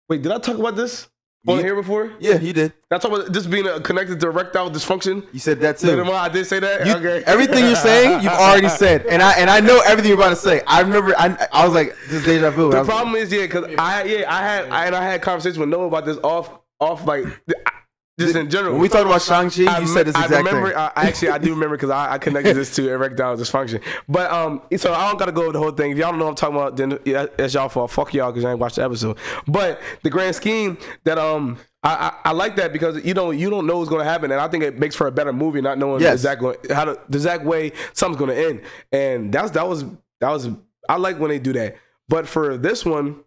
Wait, 0.09 0.23
did 0.23 0.31
I 0.31 0.39
talk 0.39 0.59
about 0.59 0.77
this 0.77 1.09
on. 1.49 1.57
Yeah. 1.57 1.63
here 1.63 1.75
before? 1.75 2.13
yeah, 2.21 2.39
you 2.39 2.53
did. 2.53 2.73
That's 2.89 3.05
I 3.05 3.09
about 3.09 3.33
this 3.33 3.47
being 3.47 3.67
a 3.67 3.81
connected 3.81 4.21
to 4.21 4.29
erectile 4.29 4.71
dysfunction? 4.71 5.27
You 5.33 5.41
said 5.41 5.61
that 5.61 5.79
too. 5.79 6.03
I 6.13 6.29
did 6.29 6.47
say 6.47 6.61
that. 6.61 6.87
You- 6.87 6.95
okay. 6.95 7.25
Everything 7.27 7.65
you're 7.65 7.77
saying, 7.77 8.23
you've 8.23 8.33
already 8.33 8.69
said, 8.69 9.07
and 9.07 9.23
I 9.23 9.33
and 9.33 9.51
I 9.51 9.61
know 9.61 9.81
everything 9.81 10.11
you're 10.11 10.19
about 10.19 10.31
to 10.31 10.37
say. 10.37 10.63
I 10.67 10.81
remember, 10.81 11.15
I, 11.19 11.49
I 11.53 11.65
was 11.65 11.75
like, 11.75 11.97
this 12.09 12.21
is 12.21 12.25
deja 12.25 12.51
vu. 12.51 12.71
The 12.71 12.79
was 12.79 12.87
like, 12.87 12.87
problem 12.87 13.17
is, 13.17 13.33
yeah, 13.33 13.43
because 13.43 13.65
I 13.79 14.05
yeah 14.05 14.33
I 14.33 14.43
had 14.43 14.69
I, 14.71 14.87
and 14.87 14.95
I 14.95 15.05
had 15.05 15.23
conversations 15.23 15.59
with 15.59 15.69
Noah 15.69 15.87
about 15.87 16.05
this 16.05 16.19
off 16.23 16.51
off 16.81 17.07
like 17.07 17.25
just 18.19 18.37
in 18.37 18.51
general. 18.51 18.73
when 18.75 18.83
we 18.83 18.89
talked 18.89 19.07
about 19.07 19.23
Shang 19.23 19.51
Chi, 19.51 19.79
you 19.81 19.87
said 19.87 20.07
this 20.07 20.15
I 20.15 20.25
exact 20.25 20.47
remember. 20.47 20.69
thing. 20.69 20.77
I, 20.79 20.93
I 20.95 21.07
actually, 21.07 21.29
I 21.31 21.39
do 21.39 21.51
remember 21.51 21.77
because 21.77 21.91
I, 21.91 22.13
I 22.13 22.19
connected 22.19 22.55
this 22.55 22.75
to 22.77 22.91
erectile 22.91 23.37
dysfunction. 23.37 23.83
But 24.09 24.31
um, 24.31 24.63
so 24.77 24.93
I 24.93 25.09
don't 25.09 25.19
gotta 25.19 25.33
go 25.33 25.45
over 25.45 25.53
the 25.53 25.59
whole 25.59 25.71
thing. 25.73 25.93
If 25.93 25.99
y'all 25.99 26.11
don't 26.11 26.19
know 26.19 26.27
what 26.27 26.31
I'm 26.33 26.37
talking 26.37 26.57
about, 26.57 26.77
then 26.77 26.99
yeah, 27.05 27.27
that's 27.37 27.55
y'all 27.55 27.69
fault. 27.69 27.91
Fuck 27.91 28.13
y'all 28.15 28.31
because 28.31 28.45
I 28.45 28.51
ain't 28.51 28.59
watched 28.61 28.77
the 28.77 28.85
episode. 28.85 29.17
But 29.47 29.81
the 30.03 30.11
grand 30.11 30.35
scheme 30.37 30.79
that 31.05 31.19
um. 31.19 31.59
I, 31.85 31.95
I, 32.25 32.29
I 32.29 32.33
like 32.33 32.55
that 32.57 32.73
because 32.73 33.05
you 33.05 33.13
know 33.13 33.33
you 33.33 33.51
don't 33.51 33.67
know 33.67 33.79
what's 33.79 33.91
going 33.91 34.05
to 34.05 34.09
happen, 34.09 34.31
and 34.31 34.41
I 34.41 34.47
think 34.47 34.63
it 34.63 34.79
makes 34.79 34.95
for 34.95 35.09
a 35.09 35.11
better 35.11 35.33
movie 35.33 35.61
not 35.61 35.79
knowing 35.79 36.01
Yes. 36.01 36.13
exactly 36.15 36.55
how 36.73 36.85
to, 36.85 36.97
the 37.09 37.19
exact 37.19 37.45
way 37.45 37.73
something's 37.93 38.21
going 38.25 38.31
to 38.37 38.49
end. 38.49 38.61
And 38.93 39.33
that's 39.33 39.51
that 39.51 39.67
was 39.67 39.83
that 40.21 40.31
was 40.31 40.49
I 40.89 40.95
like 40.99 41.19
when 41.19 41.31
they 41.31 41.41
do 41.41 41.53
that. 41.55 41.75
But 42.09 42.29
for 42.29 42.57
this 42.57 42.85
one, 42.85 43.25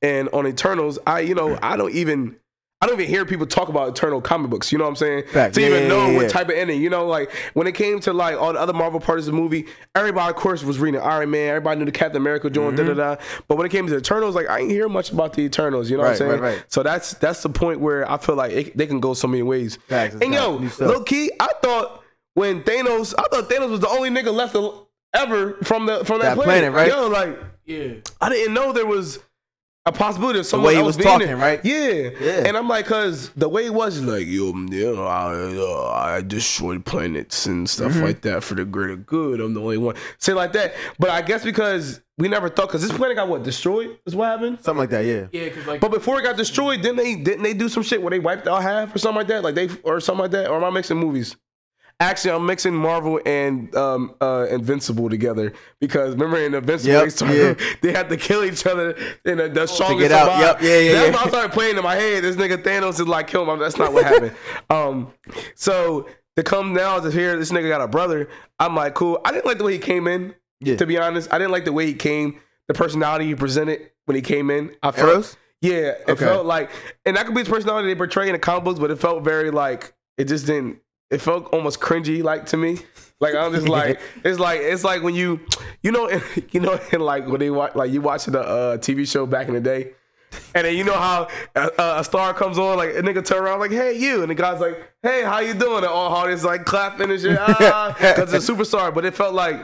and 0.00 0.28
on 0.28 0.46
Eternals, 0.46 1.00
I 1.08 1.20
you 1.20 1.34
know 1.34 1.58
I 1.60 1.76
don't 1.76 1.92
even 1.92 2.36
I 2.82 2.86
don't 2.86 3.00
even 3.00 3.08
hear 3.08 3.24
people 3.24 3.46
talk 3.46 3.68
about 3.68 3.88
Eternal 3.88 4.20
comic 4.20 4.50
books. 4.50 4.72
You 4.72 4.78
know 4.78 4.84
what 4.84 4.90
I'm 4.90 4.96
saying? 4.96 5.28
Fact. 5.28 5.54
To 5.54 5.60
Yeah, 5.60 5.68
even 5.68 5.88
know 5.88 6.08
yeah, 6.08 6.16
what 6.16 6.22
yeah. 6.22 6.28
type 6.28 6.48
of 6.48 6.56
ending. 6.56 6.82
You 6.82 6.90
know, 6.90 7.06
like 7.06 7.30
when 7.54 7.68
it 7.68 7.76
came 7.76 8.00
to 8.00 8.12
like 8.12 8.36
all 8.36 8.52
the 8.52 8.58
other 8.58 8.72
Marvel 8.72 8.98
parts 8.98 9.28
of 9.28 9.32
the 9.32 9.40
movie, 9.40 9.66
everybody 9.94 10.30
of 10.30 10.36
course 10.36 10.64
was 10.64 10.80
reading 10.80 11.00
Iron 11.00 11.30
Man. 11.30 11.48
Everybody 11.50 11.78
knew 11.78 11.84
the 11.84 11.92
Captain 11.92 12.20
America 12.20 12.50
joint. 12.50 12.76
Mm-hmm. 12.76 12.88
Da 12.88 12.94
da 12.94 13.14
da. 13.14 13.22
But 13.46 13.56
when 13.56 13.66
it 13.66 13.70
came 13.70 13.86
to 13.86 13.92
the 13.92 13.98
Eternals, 13.98 14.34
like 14.34 14.48
I 14.50 14.58
ain't 14.58 14.70
hear 14.70 14.88
much 14.88 15.12
about 15.12 15.32
the 15.34 15.42
Eternals. 15.42 15.88
You 15.88 15.96
know 15.96 16.02
what 16.02 16.10
I'm 16.10 16.16
saying? 16.16 16.30
right, 16.32 16.40
right. 16.40 16.64
So 16.66 16.82
that's 16.82 17.14
that's 17.14 17.40
the 17.42 17.50
point 17.50 17.78
where 17.78 18.10
I 18.10 18.18
feel 18.18 18.34
like 18.34 18.50
it, 18.50 18.76
they 18.76 18.88
can 18.88 18.98
go 18.98 19.14
so 19.14 19.28
many 19.28 19.44
ways. 19.44 19.78
Facts, 19.86 20.16
and 20.20 20.34
yo, 20.34 20.58
new 20.58 20.70
low 20.80 21.04
key, 21.04 21.30
I 21.38 21.52
thought 21.62 22.02
when 22.34 22.64
Thanos, 22.64 23.14
I 23.16 23.22
thought 23.30 23.48
Thanos 23.48 23.70
was 23.70 23.80
the 23.80 23.88
only 23.88 24.10
nigga 24.10 24.34
left 24.34 24.56
ever 25.14 25.54
from 25.62 25.86
the 25.86 26.04
from 26.04 26.18
that, 26.20 26.36
That 26.36 26.44
planet, 26.44 26.72
right? 26.72 26.88
Yo, 26.88 27.06
like. 27.06 27.38
Yeah. 27.64 27.92
I 28.20 28.28
didn't 28.28 28.54
know 28.54 28.72
there 28.72 28.84
was 28.84 29.20
a 29.84 29.90
possibility 29.90 30.38
of 30.38 30.46
someone 30.46 30.68
way 30.68 30.74
he 30.74 30.78
else 30.78 30.86
was 30.86 30.96
being 30.96 31.08
talking, 31.08 31.26
there. 31.26 31.36
right? 31.36 31.60
Yeah. 31.64 32.10
Yeah. 32.20 32.44
And 32.46 32.56
I'm 32.56 32.68
like, 32.68 32.86
cause 32.86 33.30
the 33.30 33.48
way 33.48 33.64
he 33.64 33.70
was 33.70 34.00
like, 34.00 34.26
yo, 34.26 34.52
you 34.54 34.94
know, 34.94 35.04
I, 35.04 35.34
uh, 35.34 35.90
I 35.90 36.20
destroyed 36.20 36.84
planets 36.84 37.46
and 37.46 37.68
stuff 37.68 37.92
Mm-hmm. 37.92 38.02
like 38.04 38.20
that 38.22 38.44
for 38.44 38.54
the 38.54 38.64
greater 38.64 38.94
good. 38.96 39.40
I'm 39.40 39.54
the 39.54 39.60
only 39.60 39.78
one. 39.78 39.96
Say 40.18 40.34
like 40.34 40.52
that. 40.52 40.74
But 41.00 41.10
I 41.10 41.20
guess 41.22 41.42
because 41.42 42.00
we 42.16 42.28
never 42.28 42.48
thought, 42.48 42.68
cause 42.68 42.80
this 42.82 42.96
planet 42.96 43.16
got 43.16 43.26
what 43.28 43.42
destroyed. 43.42 43.98
Is 44.06 44.14
what 44.14 44.26
happened. 44.26 44.58
Something 44.62 44.78
like 44.78 44.90
that, 44.90 45.04
yeah. 45.04 45.26
Yeah, 45.32 45.48
because 45.48 45.66
like 45.66 45.80
But 45.80 45.90
before 45.90 46.20
it 46.20 46.22
got 46.22 46.36
destroyed, 46.36 46.80
didn't 46.80 46.98
they 46.98 47.16
didn't 47.16 47.42
they 47.42 47.54
do 47.54 47.68
some 47.68 47.82
shit 47.82 48.00
where 48.00 48.10
they 48.10 48.20
wiped 48.20 48.46
out 48.46 48.62
half 48.62 48.94
or 48.94 48.98
something 48.98 49.16
like 49.16 49.26
that? 49.28 49.42
Like 49.42 49.56
they 49.56 49.68
or 49.82 49.98
something 49.98 50.22
like 50.22 50.30
that? 50.30 50.48
Or 50.48 50.58
am 50.58 50.64
I 50.64 50.70
mixing 50.70 50.98
movies? 50.98 51.34
Actually, 52.02 52.32
I'm 52.32 52.44
mixing 52.46 52.74
Marvel 52.74 53.20
and 53.24 53.72
um, 53.76 54.14
uh, 54.20 54.46
Invincible 54.50 55.08
together 55.08 55.52
because 55.78 56.14
remember 56.14 56.38
in 56.38 56.52
Invincible 56.52 56.92
Yep, 56.94 57.04
they, 57.04 57.10
started, 57.10 57.60
yeah. 57.60 57.66
they 57.80 57.92
had 57.92 58.08
to 58.08 58.16
kill 58.16 58.44
each 58.44 58.66
other 58.66 58.90
in 59.24 59.38
the, 59.38 59.48
the 59.48 59.66
strongest 59.68 60.08
get 60.08 60.12
out. 60.12 60.24
survive. 60.24 60.40
Yep, 60.40 60.62
yeah, 60.62 60.78
yeah, 60.78 60.92
That's 60.92 61.06
yeah. 61.06 61.14
why 61.14 61.22
I 61.22 61.28
started 61.28 61.52
playing 61.52 61.76
in 61.76 61.82
my 61.84 61.94
head. 61.94 62.24
This 62.24 62.34
nigga 62.34 62.60
Thanos 62.60 62.94
is 62.94 63.06
like 63.06 63.28
kill 63.28 63.48
him. 63.48 63.60
That's 63.60 63.78
not 63.78 63.92
what 63.92 64.04
happened. 64.04 64.34
um, 64.70 65.12
so 65.54 66.08
to 66.36 66.42
come 66.42 66.72
now 66.72 66.98
to 66.98 67.08
hear 67.10 67.36
this 67.38 67.52
nigga 67.52 67.68
got 67.68 67.80
a 67.80 67.86
brother, 67.86 68.28
I'm 68.58 68.74
like 68.74 68.94
cool. 68.94 69.20
I 69.24 69.30
didn't 69.30 69.46
like 69.46 69.58
the 69.58 69.64
way 69.64 69.74
he 69.74 69.78
came 69.78 70.08
in. 70.08 70.34
Yeah. 70.58 70.76
To 70.76 70.86
be 70.86 70.98
honest, 70.98 71.32
I 71.32 71.38
didn't 71.38 71.52
like 71.52 71.64
the 71.64 71.72
way 71.72 71.86
he 71.86 71.94
came, 71.94 72.40
the 72.66 72.74
personality 72.74 73.26
he 73.26 73.36
presented 73.36 73.90
when 74.06 74.16
he 74.16 74.22
came 74.22 74.50
in. 74.50 74.74
I 74.82 74.90
felt 74.90 75.36
yeah, 75.60 75.92
it 75.92 76.04
Okay. 76.08 76.24
felt 76.24 76.44
like, 76.44 76.70
and 77.06 77.16
that 77.16 77.24
could 77.26 77.34
be 77.36 77.40
his 77.42 77.48
personality 77.48 77.86
they 77.86 77.94
portray 77.94 78.26
in 78.26 78.32
the 78.32 78.38
comic 78.40 78.64
books, 78.64 78.80
but 78.80 78.90
it 78.90 78.98
felt 78.98 79.22
very 79.22 79.52
like 79.52 79.94
it 80.18 80.24
just 80.24 80.46
didn't. 80.46 80.78
It 81.12 81.20
felt 81.20 81.52
almost 81.52 81.78
cringy, 81.78 82.22
like 82.22 82.46
to 82.46 82.56
me. 82.56 82.78
Like 83.20 83.34
I'm 83.34 83.52
just 83.52 83.68
like 83.78 84.00
it's 84.24 84.38
like 84.38 84.60
it's 84.60 84.82
like 84.82 85.02
when 85.02 85.14
you, 85.14 85.40
you 85.82 85.92
know, 85.92 86.10
you 86.50 86.60
know, 86.60 86.80
in 86.92 87.00
like 87.00 87.26
when 87.26 87.38
they 87.38 87.50
watch 87.50 87.74
like 87.74 87.90
you 87.92 88.00
watching 88.00 88.34
a 88.34 88.40
uh, 88.40 88.76
TV 88.78 89.06
show 89.06 89.26
back 89.26 89.48
in 89.48 89.54
the 89.54 89.60
day, 89.60 89.92
and 90.54 90.66
then 90.66 90.76
you 90.76 90.84
know 90.84 90.94
how 90.94 91.28
a, 91.54 91.70
a 91.78 92.04
star 92.04 92.34
comes 92.34 92.58
on, 92.58 92.78
like 92.78 92.90
a 92.90 93.02
nigga 93.02 93.24
turn 93.24 93.44
around 93.44 93.60
like, 93.60 93.70
"Hey, 93.70 93.96
you," 93.96 94.22
and 94.22 94.30
the 94.30 94.34
guy's 94.34 94.60
like, 94.60 94.92
"Hey, 95.02 95.22
how 95.22 95.40
you 95.40 95.54
doing?" 95.54 95.78
And 95.78 95.86
all 95.86 96.10
hard 96.10 96.32
is 96.32 96.44
like 96.44 96.64
clapping 96.64 97.10
and 97.10 97.20
shit, 97.20 97.38
ah, 97.38 97.94
because 97.96 98.32
it's 98.32 98.48
a 98.48 98.52
superstar. 98.52 98.92
But 98.92 99.04
it 99.04 99.14
felt 99.14 99.34
like 99.34 99.56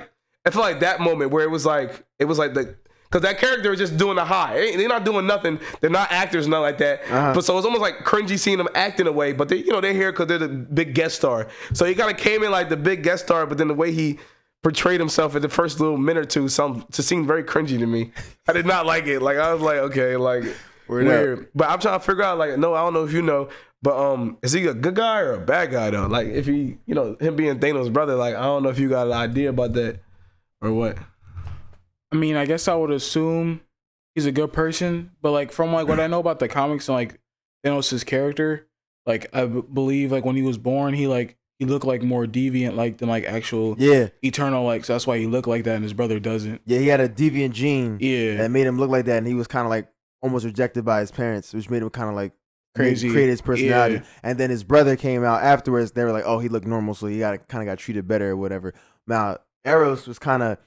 it 0.45 0.53
felt 0.53 0.65
like 0.65 0.81
that 0.81 1.01
moment 1.01 1.31
where 1.31 1.45
it 1.45 1.51
was 1.51 1.65
like 1.65 2.05
it 2.19 2.27
was 2.27 2.39
like 2.39 2.55
the 2.55 2.77
because 3.11 3.23
that 3.23 3.39
character 3.39 3.73
is 3.73 3.79
just 3.79 3.97
doing 3.97 4.19
a 4.19 4.25
high. 4.25 4.55
They- 4.55 4.77
They're 4.77 4.89
not 4.89 5.05
doing 5.05 5.27
nothing. 5.27 5.59
They're 5.81 5.91
not 5.91 6.13
actors, 6.13 6.47
nothing 6.47 6.63
like 6.63 6.79
that. 6.79 7.03
Uh-huh. 7.05 7.33
But 7.35 7.45
so 7.45 7.57
it's 7.57 7.65
almost 7.65 7.81
like 7.83 7.99
cringy 8.05 8.39
seeing 8.39 8.59
them 8.59 8.69
act 8.75 9.01
in 9.01 9.07
a 9.07 9.13
way. 9.13 9.33
But 9.33 9.49
they, 9.49 9.57
you 9.57 9.73
know, 9.73 9.81
they're 9.81 9.93
here 9.95 10.13
because 10.13 10.27
they're 10.27 10.39
the 10.39 10.49
big 10.49 10.95
guest 10.95 11.17
star. 11.17 11.49
So 11.73 11.85
he 11.87 11.95
kind 11.95 12.11
of 12.11 12.17
came 12.19 12.43
in 12.43 12.51
like 12.51 12.69
the 12.69 12.77
big 12.77 13.03
guest 13.03 13.25
star, 13.25 13.47
but 13.47 13.59
then 13.59 13.69
the 13.69 13.75
way 13.75 13.93
he 13.93 14.19
portrayed 14.63 14.99
himself 15.01 15.37
in 15.37 15.43
the 15.43 15.49
first 15.49 15.81
little 15.81 15.97
minute 15.97 16.21
or 16.21 16.25
two, 16.27 16.49
some 16.49 16.85
to 16.93 17.03
seem 17.03 17.27
very 17.27 17.45
cringy 17.45 17.79
to 17.79 17.87
me. 17.87 18.13
I 18.49 18.53
did 18.53 18.67
not 18.67 18.87
like 18.87 19.07
it. 19.07 19.21
Like 19.21 19.39
I 19.39 19.53
was 19.55 19.63
like, 19.63 19.77
okay, 19.79 20.17
like 20.17 20.45
Word 20.89 21.07
weird. 21.07 21.49
But 21.55 21.71
I'm 21.71 21.79
trying 21.79 21.99
to 21.99 22.05
figure 22.05 22.25
out 22.25 22.39
like, 22.39 22.59
no, 22.59 22.75
I 22.75 22.81
don't 22.81 22.93
know 22.93 23.05
if 23.05 23.13
you 23.13 23.23
know, 23.23 23.49
but 23.83 23.97
um, 23.97 24.37
is 24.43 24.53
he 24.53 24.67
a 24.67 24.75
good 24.75 24.97
guy 24.97 25.21
or 25.21 25.35
a 25.35 25.39
bad 25.41 25.71
guy 25.71 25.91
though? 25.91 26.07
Like 26.09 26.27
if 26.27 26.47
he, 26.47 26.79
you 26.87 26.95
know, 26.95 27.17
him 27.21 27.37
being 27.37 27.59
Thanos' 27.61 27.93
brother, 27.93 28.17
like 28.17 28.35
I 28.35 28.43
don't 28.43 28.63
know 28.65 28.69
if 28.71 28.79
you 28.79 28.89
got 28.89 29.07
an 29.07 29.13
idea 29.13 29.51
about 29.51 29.75
that 29.75 30.01
or 30.61 30.73
what. 30.73 30.99
I 32.13 32.17
mean, 32.17 32.37
I 32.37 32.47
guess 32.47 32.69
I 32.69 32.75
would 32.75 32.91
assume 32.91 33.61
he's 34.15 34.27
a 34.27 34.33
good 34.33 34.53
person, 34.53 35.11
but 35.23 35.31
like 35.33 35.53
from 35.53 35.73
like 35.73 35.87
what 35.89 36.01
I 36.01 36.07
know 36.07 36.21
about 36.21 36.39
the 36.39 36.49
comics 36.49 36.89
and 36.89 36.97
like 36.97 37.21
Thanos' 37.65 38.05
character, 38.07 38.67
like 39.07 39.27
I 39.35 39.47
b- 39.47 39.63
believe 39.73 40.11
like 40.13 40.25
when 40.25 40.37
he 40.37 40.43
was 40.43 40.59
born, 40.59 40.95
he 40.95 41.07
like 41.07 41.37
he 41.59 41.65
looked 41.67 41.85
like 41.85 42.03
more 42.03 42.25
deviant 42.25 42.77
like 42.77 42.99
than 42.99 43.09
like 43.09 43.25
actual 43.25 43.75
Yeah. 43.79 44.09
eternal 44.23 44.65
like 44.65 44.85
so 44.85 44.95
that's 44.95 45.07
why 45.07 45.19
he 45.19 45.27
looked 45.27 45.49
like 45.49 45.65
that 45.65 45.75
and 45.75 45.83
his 45.83 45.93
brother 45.93 46.19
doesn't. 46.21 46.61
Yeah, 46.67 46.79
he 46.79 46.87
had 46.87 47.01
a 47.01 47.09
deviant 47.09 47.51
gene 47.53 47.99
Yeah. 48.01 48.37
that 48.37 48.51
made 48.51 48.67
him 48.67 48.79
look 48.79 48.91
like 48.91 49.05
that, 49.07 49.19
and 49.19 49.27
he 49.27 49.35
was 49.35 49.47
kind 49.49 49.67
of 49.67 49.71
like 49.71 49.89
almost 50.23 50.45
rejected 50.45 50.85
by 50.85 51.01
his 51.01 51.11
parents, 51.11 51.53
which 51.53 51.69
made 51.69 51.83
him 51.83 51.91
kind 51.91 52.09
of 52.09 52.15
like 52.15 52.33
Crazy. 52.75 53.11
create 53.11 53.29
his 53.29 53.41
personality. 53.41 53.97
Yeah. 53.97 54.03
And 54.23 54.39
then 54.39 54.51
his 54.51 54.63
brother 54.65 54.95
came 54.97 55.25
out 55.25 55.43
afterwards. 55.43 55.93
They 55.93 56.05
were 56.05 56.13
like, 56.13 56.25
"Oh, 56.27 56.39
he 56.39 56.49
looked 56.49 56.67
normal, 56.67 56.95
so 56.95 57.07
he 57.07 57.19
got 57.19 57.49
kind 57.49 57.63
of 57.63 57.71
got 57.73 57.79
treated 57.79 58.07
better 58.07 58.31
or 58.31 58.37
whatever." 58.37 58.73
Now, 59.07 59.39
Eros 59.65 60.07
was 60.07 60.19
kind 60.21 60.43
of 60.43 60.59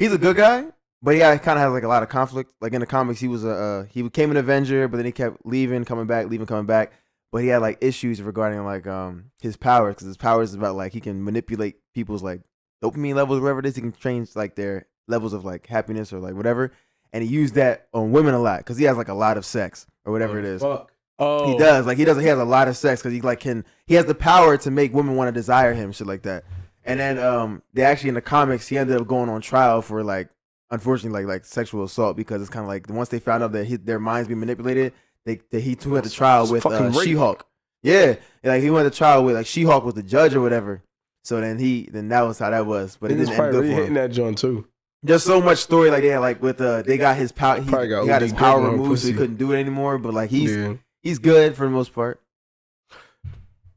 he's 0.00 0.12
a 0.12 0.18
good 0.18 0.36
guy, 0.36 0.64
but 1.00 1.14
he 1.14 1.20
kind 1.20 1.38
of 1.38 1.58
has 1.58 1.70
like 1.72 1.84
a 1.84 1.88
lot 1.88 2.02
of 2.02 2.08
conflict. 2.08 2.52
Like 2.60 2.72
in 2.72 2.80
the 2.80 2.86
comics, 2.86 3.20
he 3.20 3.28
was 3.28 3.44
a 3.44 3.50
uh, 3.50 3.84
he 3.84 4.02
became 4.02 4.32
an 4.32 4.36
Avenger, 4.36 4.88
but 4.88 4.96
then 4.96 5.06
he 5.06 5.12
kept 5.12 5.46
leaving, 5.46 5.84
coming 5.84 6.06
back, 6.06 6.28
leaving, 6.28 6.46
coming 6.46 6.66
back. 6.66 6.92
But 7.30 7.42
he 7.42 7.48
had 7.48 7.58
like 7.58 7.78
issues 7.80 8.20
regarding 8.20 8.64
like 8.64 8.88
um 8.88 9.26
his 9.40 9.56
powers 9.56 9.94
because 9.94 10.08
his 10.08 10.16
powers 10.16 10.48
is 10.48 10.56
about 10.56 10.74
like 10.74 10.92
he 10.92 11.00
can 11.00 11.22
manipulate 11.22 11.76
people's 11.94 12.24
like 12.24 12.40
dopamine 12.82 13.14
levels, 13.14 13.38
whatever 13.40 13.60
it 13.60 13.66
is. 13.66 13.76
He 13.76 13.82
can 13.82 13.92
change 13.92 14.34
like 14.34 14.56
their 14.56 14.86
levels 15.06 15.32
of 15.32 15.44
like 15.44 15.66
happiness 15.66 16.12
or 16.12 16.18
like 16.18 16.34
whatever. 16.34 16.72
And 17.12 17.22
he 17.22 17.30
used 17.30 17.54
that 17.54 17.88
on 17.92 18.12
women 18.12 18.34
a 18.34 18.40
lot 18.40 18.58
because 18.58 18.78
he 18.78 18.84
has 18.84 18.96
like 18.96 19.08
a 19.08 19.14
lot 19.14 19.36
of 19.36 19.44
sex 19.44 19.86
or 20.04 20.12
whatever 20.12 20.38
it 20.38 20.44
is. 20.44 20.62
Fuck. 20.62 20.92
Oh, 21.20 21.52
He 21.52 21.58
does. 21.58 21.84
Like 21.86 21.98
he 21.98 22.04
does. 22.04 22.16
He 22.18 22.26
has 22.26 22.38
a 22.38 22.44
lot 22.44 22.66
of 22.66 22.76
sex 22.76 23.02
because 23.02 23.12
he 23.12 23.20
like 23.20 23.40
can. 23.40 23.64
He 23.86 23.94
has 23.94 24.06
the 24.06 24.14
power 24.14 24.56
to 24.56 24.70
make 24.70 24.94
women 24.94 25.16
want 25.16 25.28
to 25.28 25.32
desire 25.32 25.74
him, 25.74 25.92
shit 25.92 26.06
like 26.06 26.22
that. 26.22 26.44
And 26.90 26.98
then 26.98 27.18
um, 27.20 27.62
they 27.72 27.82
actually 27.82 28.08
in 28.08 28.16
the 28.16 28.20
comics, 28.20 28.66
he 28.66 28.76
ended 28.76 29.00
up 29.00 29.06
going 29.06 29.28
on 29.28 29.40
trial 29.40 29.80
for 29.80 30.02
like, 30.02 30.28
unfortunately, 30.72 31.22
like 31.22 31.32
like 31.32 31.44
sexual 31.44 31.84
assault 31.84 32.16
because 32.16 32.42
it's 32.42 32.50
kind 32.50 32.64
of 32.64 32.68
like 32.68 32.90
once 32.90 33.10
they 33.10 33.20
found 33.20 33.44
out 33.44 33.52
that 33.52 33.66
he, 33.66 33.76
their 33.76 34.00
minds 34.00 34.26
being 34.26 34.40
manipulated, 34.40 34.92
they, 35.24 35.40
they 35.52 35.60
he 35.60 35.76
too 35.76 35.90
went 35.90 36.04
to 36.04 36.10
trial 36.10 36.50
with 36.50 36.66
uh. 36.66 36.90
She 36.90 37.14
Hulk. 37.14 37.46
Yeah, 37.84 38.16
and, 38.42 38.52
like 38.52 38.60
he 38.60 38.70
went 38.70 38.92
to 38.92 38.98
trial 38.98 39.24
with 39.24 39.36
like 39.36 39.46
She 39.46 39.62
Hulk 39.62 39.84
was 39.84 39.94
the 39.94 40.02
judge 40.02 40.34
or 40.34 40.40
whatever. 40.40 40.82
So 41.22 41.40
then 41.40 41.60
he 41.60 41.88
then 41.92 42.08
that 42.08 42.22
was 42.22 42.40
how 42.40 42.50
that 42.50 42.66
was, 42.66 42.98
but 43.00 43.12
it 43.12 43.14
Niggas 43.14 43.18
didn't 43.18 43.28
end 43.28 43.36
probably 43.38 43.52
good 43.52 43.60
really 43.60 43.74
for 43.74 43.80
hitting 43.82 43.88
him. 43.90 43.94
that 43.94 44.10
joint 44.10 44.38
too. 44.38 44.66
There's 45.04 45.22
so 45.22 45.40
much 45.40 45.58
story 45.58 45.90
like 45.90 46.02
they 46.02 46.08
had 46.08 46.18
like 46.18 46.42
with 46.42 46.60
uh 46.60 46.82
they 46.82 46.98
got 46.98 47.16
his 47.16 47.30
power 47.30 47.60
he, 47.60 47.70
Probably 47.70 47.86
got 47.86 48.02
he 48.02 48.08
got 48.08 48.22
his 48.22 48.32
power 48.32 48.60
grip 48.60 48.72
removed 48.72 49.00
so 49.02 49.06
he 49.06 49.14
couldn't 49.14 49.36
do 49.36 49.52
it 49.52 49.60
anymore. 49.60 49.98
But 49.98 50.12
like 50.12 50.30
he's 50.30 50.56
yeah. 50.56 50.74
he's 51.04 51.20
good 51.20 51.54
for 51.54 51.66
the 51.66 51.70
most 51.70 51.94
part. 51.94 52.20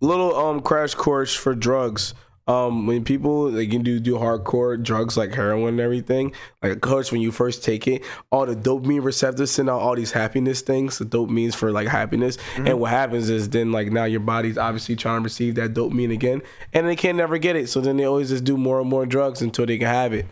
little 0.01 0.35
um 0.35 0.61
crash 0.61 0.95
course 0.95 1.35
for 1.35 1.53
drugs. 1.53 2.15
Um, 2.45 2.87
when 2.87 3.05
people 3.05 3.49
like 3.51 3.71
you 3.71 3.79
do 3.79 3.99
do 4.01 4.15
hardcore 4.15 4.81
drugs 4.81 5.15
like 5.15 5.33
heroin 5.33 5.75
and 5.75 5.79
everything, 5.79 6.33
like 6.61 6.73
of 6.73 6.81
course 6.81 7.11
when 7.11 7.21
you 7.21 7.31
first 7.31 7.63
take 7.63 7.87
it, 7.87 8.03
all 8.31 8.45
the 8.45 8.55
dopamine 8.55 9.03
receptors 9.03 9.49
send 9.51 9.69
out 9.69 9.79
all 9.79 9.95
these 9.95 10.11
happiness 10.11 10.61
things. 10.61 10.97
The 10.97 11.05
dopamine's 11.05 11.55
for 11.55 11.71
like 11.71 11.87
happiness, 11.87 12.37
and 12.57 12.79
what 12.79 12.89
happens 12.89 13.29
is 13.29 13.49
then 13.49 13.71
like 13.71 13.91
now 13.91 14.03
your 14.03 14.19
body's 14.19 14.57
obviously 14.57 14.97
trying 14.97 15.21
to 15.21 15.23
receive 15.23 15.55
that 15.55 15.73
dopamine 15.73 16.11
again, 16.11 16.41
and 16.73 16.85
they 16.85 16.97
can't 16.97 17.17
never 17.17 17.37
get 17.37 17.55
it. 17.55 17.69
So 17.69 17.79
then 17.79 17.95
they 17.95 18.03
always 18.03 18.29
just 18.29 18.43
do 18.43 18.57
more 18.57 18.81
and 18.81 18.89
more 18.89 19.05
drugs 19.05 19.41
until 19.41 19.65
they 19.65 19.77
can 19.77 19.87
have 19.87 20.11
it. 20.11 20.25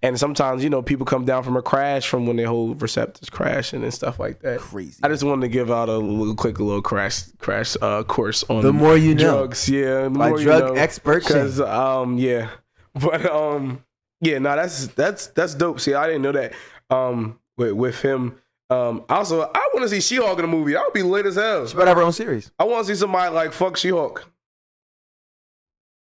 And 0.00 0.16
sometimes 0.18 0.62
you 0.62 0.70
know 0.70 0.80
people 0.80 1.04
come 1.04 1.24
down 1.24 1.42
from 1.42 1.56
a 1.56 1.62
crash 1.62 2.06
from 2.08 2.26
when 2.26 2.36
their 2.36 2.46
whole 2.46 2.74
receptors 2.74 3.28
crashing 3.30 3.82
and 3.82 3.92
stuff 3.92 4.20
like 4.20 4.40
that. 4.42 4.60
Crazy. 4.60 5.00
I 5.02 5.08
just 5.08 5.24
wanted 5.24 5.42
to 5.42 5.48
give 5.48 5.70
out 5.72 5.88
a 5.88 5.96
little 5.98 6.36
quick 6.36 6.60
little 6.60 6.82
crash 6.82 7.22
crash 7.38 7.76
uh, 7.82 8.04
course 8.04 8.44
on 8.48 8.62
The 8.62 8.72
more 8.72 8.96
you 8.96 9.14
know. 9.16 9.38
drugs. 9.38 9.68
Yeah, 9.68 10.04
the 10.04 10.10
By 10.10 10.28
more 10.28 10.38
drug 10.38 10.68
you 10.68 10.74
know. 10.74 10.80
expert 10.80 11.24
Shane. 11.24 11.32
Cause 11.38 11.60
um 11.60 12.16
yeah, 12.16 12.48
but 12.94 13.26
um 13.26 13.82
yeah, 14.20 14.38
no, 14.38 14.54
that's 14.54 14.86
that's 14.88 15.28
that's 15.28 15.54
dope. 15.54 15.80
See, 15.80 15.94
I 15.94 16.06
didn't 16.06 16.22
know 16.22 16.32
that 16.32 16.52
um 16.90 17.40
with 17.56 17.72
with 17.72 18.00
him. 18.00 18.36
Um, 18.70 19.04
also, 19.08 19.40
I 19.42 19.70
want 19.72 19.82
to 19.84 19.88
see 19.88 20.00
She-Hulk 20.02 20.38
in 20.38 20.42
the 20.42 20.48
movie. 20.48 20.74
That 20.74 20.82
would 20.84 20.92
be 20.92 21.02
lit 21.02 21.24
as 21.24 21.36
hell. 21.36 21.66
She 21.66 21.74
better 21.74 21.88
have 21.88 21.96
her 21.96 22.02
own 22.02 22.12
series. 22.12 22.50
I 22.58 22.64
want 22.64 22.86
to 22.86 22.94
see 22.94 22.98
somebody 23.00 23.34
like 23.34 23.52
fuck 23.54 23.78
She-Hulk. 23.78 24.30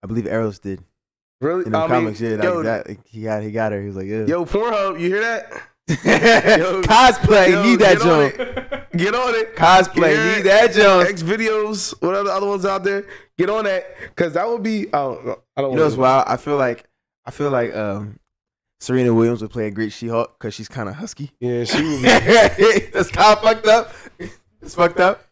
I 0.02 0.06
believe 0.06 0.26
Eros 0.26 0.58
did 0.60 0.80
Really? 1.40 1.66
in 1.66 1.72
the 1.72 1.78
I 1.78 1.82
mean, 1.82 1.90
comics. 1.90 2.20
yeah, 2.20 2.30
like 2.36 2.42
yo, 2.44 2.62
that. 2.62 2.96
He 3.06 3.22
got 3.22 3.42
he 3.42 3.50
got 3.50 3.72
her. 3.72 3.80
He 3.80 3.86
was 3.86 3.96
like, 3.96 4.06
yeah. 4.06 4.24
yo, 4.26 4.44
Pornhub, 4.44 4.98
you 5.00 5.08
hear 5.08 5.20
that? 5.20 5.52
yo, 5.88 6.80
Cosplay, 6.82 7.50
Yo, 7.50 7.62
need 7.62 7.78
that 7.80 7.98
joint. 8.00 8.36
Get 8.96 9.14
on 9.14 9.34
it. 9.34 9.54
Cosplay, 9.54 10.14
Yeah. 10.14 10.36
need 10.36 10.44
that 10.46 10.72
joint. 10.72 11.08
X 11.10 11.22
videos, 11.22 11.92
what 12.00 12.14
other 12.14 12.30
other 12.30 12.46
ones 12.46 12.64
out 12.64 12.84
there? 12.84 13.04
Get 13.36 13.50
on 13.50 13.64
that, 13.64 13.84
cause 14.16 14.32
that 14.32 14.48
would 14.48 14.62
be. 14.62 14.86
I 14.88 14.90
don't, 14.98 15.26
know. 15.26 15.38
I 15.56 15.60
don't 15.60 15.72
You 15.72 15.76
know 15.78 15.84
what's 15.84 15.96
wild? 15.96 16.24
I 16.26 16.36
feel 16.38 16.56
like 16.56 16.84
I 17.26 17.30
feel 17.30 17.50
like 17.50 17.74
um, 17.74 18.18
Serena 18.80 19.12
Williams 19.12 19.42
would 19.42 19.50
play 19.50 19.66
a 19.66 19.70
great 19.70 19.92
She-Hulk 19.92 20.38
because 20.38 20.54
she's 20.54 20.68
kind 20.68 20.88
of 20.88 20.94
husky. 20.94 21.32
Yeah, 21.40 21.64
she 21.64 21.82
would 21.82 22.02
be. 22.02 22.08
That's 22.92 23.10
kind 23.10 23.36
of 23.36 23.42
fucked 23.42 23.66
up. 23.66 23.92
It's 24.62 24.74
fucked 24.74 25.00
up. 25.00 25.22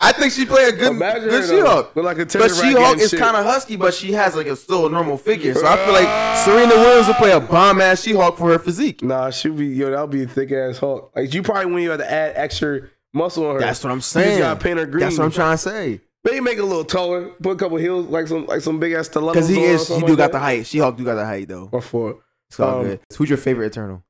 I 0.00 0.12
think 0.12 0.32
she 0.32 0.46
play 0.46 0.64
a 0.68 0.72
good, 0.72 0.92
Imagine 0.92 1.28
good. 1.28 1.48
She-Hulk. 1.48 1.94
Like 1.96 2.18
a 2.18 2.24
But 2.24 2.50
She-Hulk 2.54 2.98
is 2.98 3.12
kind 3.12 3.36
of 3.36 3.44
husky, 3.44 3.76
but 3.76 3.92
she 3.92 4.12
has 4.12 4.34
like 4.34 4.46
a 4.46 4.56
still 4.56 4.86
a 4.86 4.90
normal 4.90 5.18
figure. 5.18 5.52
So 5.54 5.66
I 5.66 5.76
feel 5.84 5.92
like 5.92 6.38
Serena 6.44 6.74
Williams 6.80 7.08
would 7.08 7.16
play 7.16 7.32
a 7.32 7.40
bomb 7.40 7.80
ass 7.80 8.02
She-Hulk 8.02 8.38
for 8.38 8.50
her 8.52 8.58
physique. 8.58 9.02
Nah, 9.02 9.28
she 9.30 9.50
be 9.50 9.66
yo. 9.66 9.90
That'll 9.90 10.06
be 10.06 10.22
a 10.22 10.26
thick 10.26 10.50
ass 10.50 10.78
Hulk. 10.78 11.12
Like 11.14 11.34
you 11.34 11.42
probably 11.42 11.66
when 11.72 11.82
you 11.82 11.90
have 11.90 12.00
to 12.00 12.10
add 12.10 12.32
extra 12.36 12.88
muscle 13.12 13.46
on 13.46 13.56
her. 13.56 13.60
That's 13.60 13.84
what 13.84 13.90
I'm 13.90 13.98
You 13.98 14.02
saying. 14.02 14.38
gotta 14.38 14.58
paint 14.58 14.78
her 14.78 14.86
green. 14.86 15.00
That's 15.00 15.18
what 15.18 15.24
I'm 15.24 15.30
trying 15.30 15.54
to 15.54 15.58
say. 15.58 16.00
Maybe 16.24 16.40
make 16.40 16.56
it 16.56 16.62
a 16.62 16.66
little 16.66 16.84
taller. 16.86 17.28
Put 17.42 17.50
a 17.50 17.56
couple 17.56 17.76
heels, 17.76 18.06
like 18.06 18.26
some 18.28 18.46
like 18.46 18.62
some 18.62 18.80
big 18.80 18.92
ass 18.94 19.08
stilettos. 19.08 19.46
Because 19.46 19.48
he 19.48 19.62
is, 19.62 19.88
he 19.88 19.94
do 20.00 20.00
like 20.00 20.08
got 20.08 20.16
that. 20.16 20.32
the 20.32 20.38
height. 20.38 20.66
She-Hulk 20.66 20.96
do 20.96 21.04
got 21.04 21.16
the 21.16 21.26
height 21.26 21.48
though. 21.48 21.68
Or 21.70 21.82
for 21.82 22.20
It's 22.48 22.58
all 22.58 22.78
Um, 22.80 22.84
good. 22.86 23.00
Who's 23.18 23.28
your 23.28 23.36
favorite 23.36 23.66
Eternal? 23.66 24.02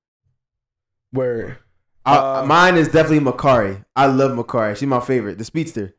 where 1.10 1.58
Uh, 2.06 2.42
Uh, 2.42 2.46
mine 2.46 2.76
is 2.76 2.88
definitely 2.88 3.20
Makkari. 3.20 3.84
I 3.96 4.06
love 4.06 4.32
Makkari. 4.32 4.76
She's 4.76 4.88
my 4.88 5.00
favorite. 5.00 5.38
The 5.38 5.44
speedster. 5.44 5.94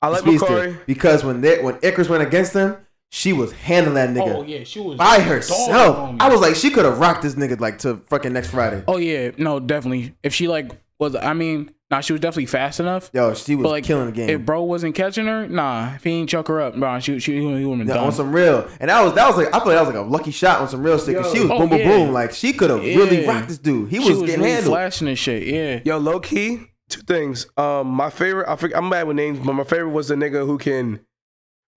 I 0.00 0.08
like. 0.08 0.22
Makkari. 0.22 0.78
Because 0.86 1.24
when 1.24 1.40
they 1.40 1.60
when 1.62 1.74
Ikaris 1.76 2.08
went 2.08 2.22
against 2.22 2.52
him, 2.52 2.76
she 3.10 3.32
was 3.32 3.52
handling 3.52 3.94
that 3.94 4.10
nigga 4.10 4.34
Oh 4.36 4.42
yeah, 4.42 4.64
she 4.64 4.80
was 4.80 4.96
by 4.96 5.20
herself. 5.20 6.16
I 6.20 6.28
was 6.28 6.40
like, 6.40 6.54
she 6.54 6.70
could 6.70 6.84
have 6.84 6.98
rocked 6.98 7.22
this 7.22 7.34
nigga 7.34 7.58
like 7.58 7.78
to 7.80 7.96
fucking 7.96 8.32
next 8.32 8.50
Friday. 8.50 8.84
Oh 8.86 8.98
yeah, 8.98 9.30
no, 9.38 9.58
definitely. 9.60 10.14
If 10.22 10.34
she 10.34 10.46
like 10.46 10.70
was, 10.98 11.14
I 11.16 11.32
mean, 11.32 11.70
nah, 11.90 12.00
she 12.00 12.12
was 12.12 12.20
definitely 12.20 12.46
fast 12.46 12.80
enough. 12.80 13.10
Yo, 13.12 13.34
she 13.34 13.54
was 13.54 13.64
like, 13.70 13.84
killing 13.84 14.06
the 14.06 14.12
game. 14.12 14.28
If 14.30 14.44
bro 14.44 14.62
wasn't 14.62 14.94
catching 14.94 15.26
her, 15.26 15.46
nah, 15.48 15.94
if 15.94 16.04
he 16.04 16.10
ain't 16.10 16.28
chuck 16.28 16.48
her 16.48 16.60
up, 16.60 16.76
bro, 16.76 16.98
she, 17.00 17.18
she, 17.18 17.34
he 17.40 17.40
would 17.46 17.52
have 17.60 17.78
been 17.78 17.88
Yeah, 17.88 17.94
done. 17.94 18.04
on 18.06 18.12
some 18.12 18.32
real, 18.32 18.68
and 18.80 18.90
that 18.90 19.02
was 19.02 19.14
that 19.14 19.26
was 19.26 19.36
like 19.36 19.48
I 19.54 19.58
feel 19.58 19.68
like 19.68 19.76
that 19.76 19.86
was 19.86 19.94
like 19.94 20.04
a 20.04 20.08
lucky 20.08 20.30
shot 20.30 20.60
on 20.60 20.68
some 20.68 20.82
real 20.82 20.98
shit. 20.98 21.16
'cause 21.16 21.32
she 21.32 21.40
was 21.40 21.50
Oh, 21.50 21.58
boom, 21.60 21.68
boom, 21.70 21.78
yeah. 21.78 21.88
boom. 21.88 22.12
Like 22.12 22.32
she 22.32 22.52
could 22.52 22.70
have 22.70 22.80
really 22.80 23.22
Yeah. 23.22 23.30
rocked 23.32 23.48
this 23.48 23.58
dude. 23.58 23.88
He 23.90 23.96
she 24.02 24.10
was, 24.10 24.18
was 24.20 24.26
getting 24.30 24.40
really 24.42 24.52
handled. 24.54 24.72
flashing 24.74 25.08
and 25.08 25.18
shit. 25.18 25.42
Yeah. 25.46 25.80
Yo, 25.84 25.98
low 25.98 26.20
key, 26.20 26.60
two 26.88 27.02
things. 27.02 27.46
Um, 27.56 27.86
my 27.88 28.10
favorite, 28.10 28.48
I 28.48 28.56
forget, 28.56 28.76
I'm 28.78 28.90
bad 28.90 29.06
with 29.06 29.16
names, 29.16 29.38
but 29.44 29.52
my 29.54 29.64
favorite 29.64 29.90
was 29.90 30.08
the 30.08 30.14
nigga 30.14 30.46
who 30.46 30.58
can 30.58 31.00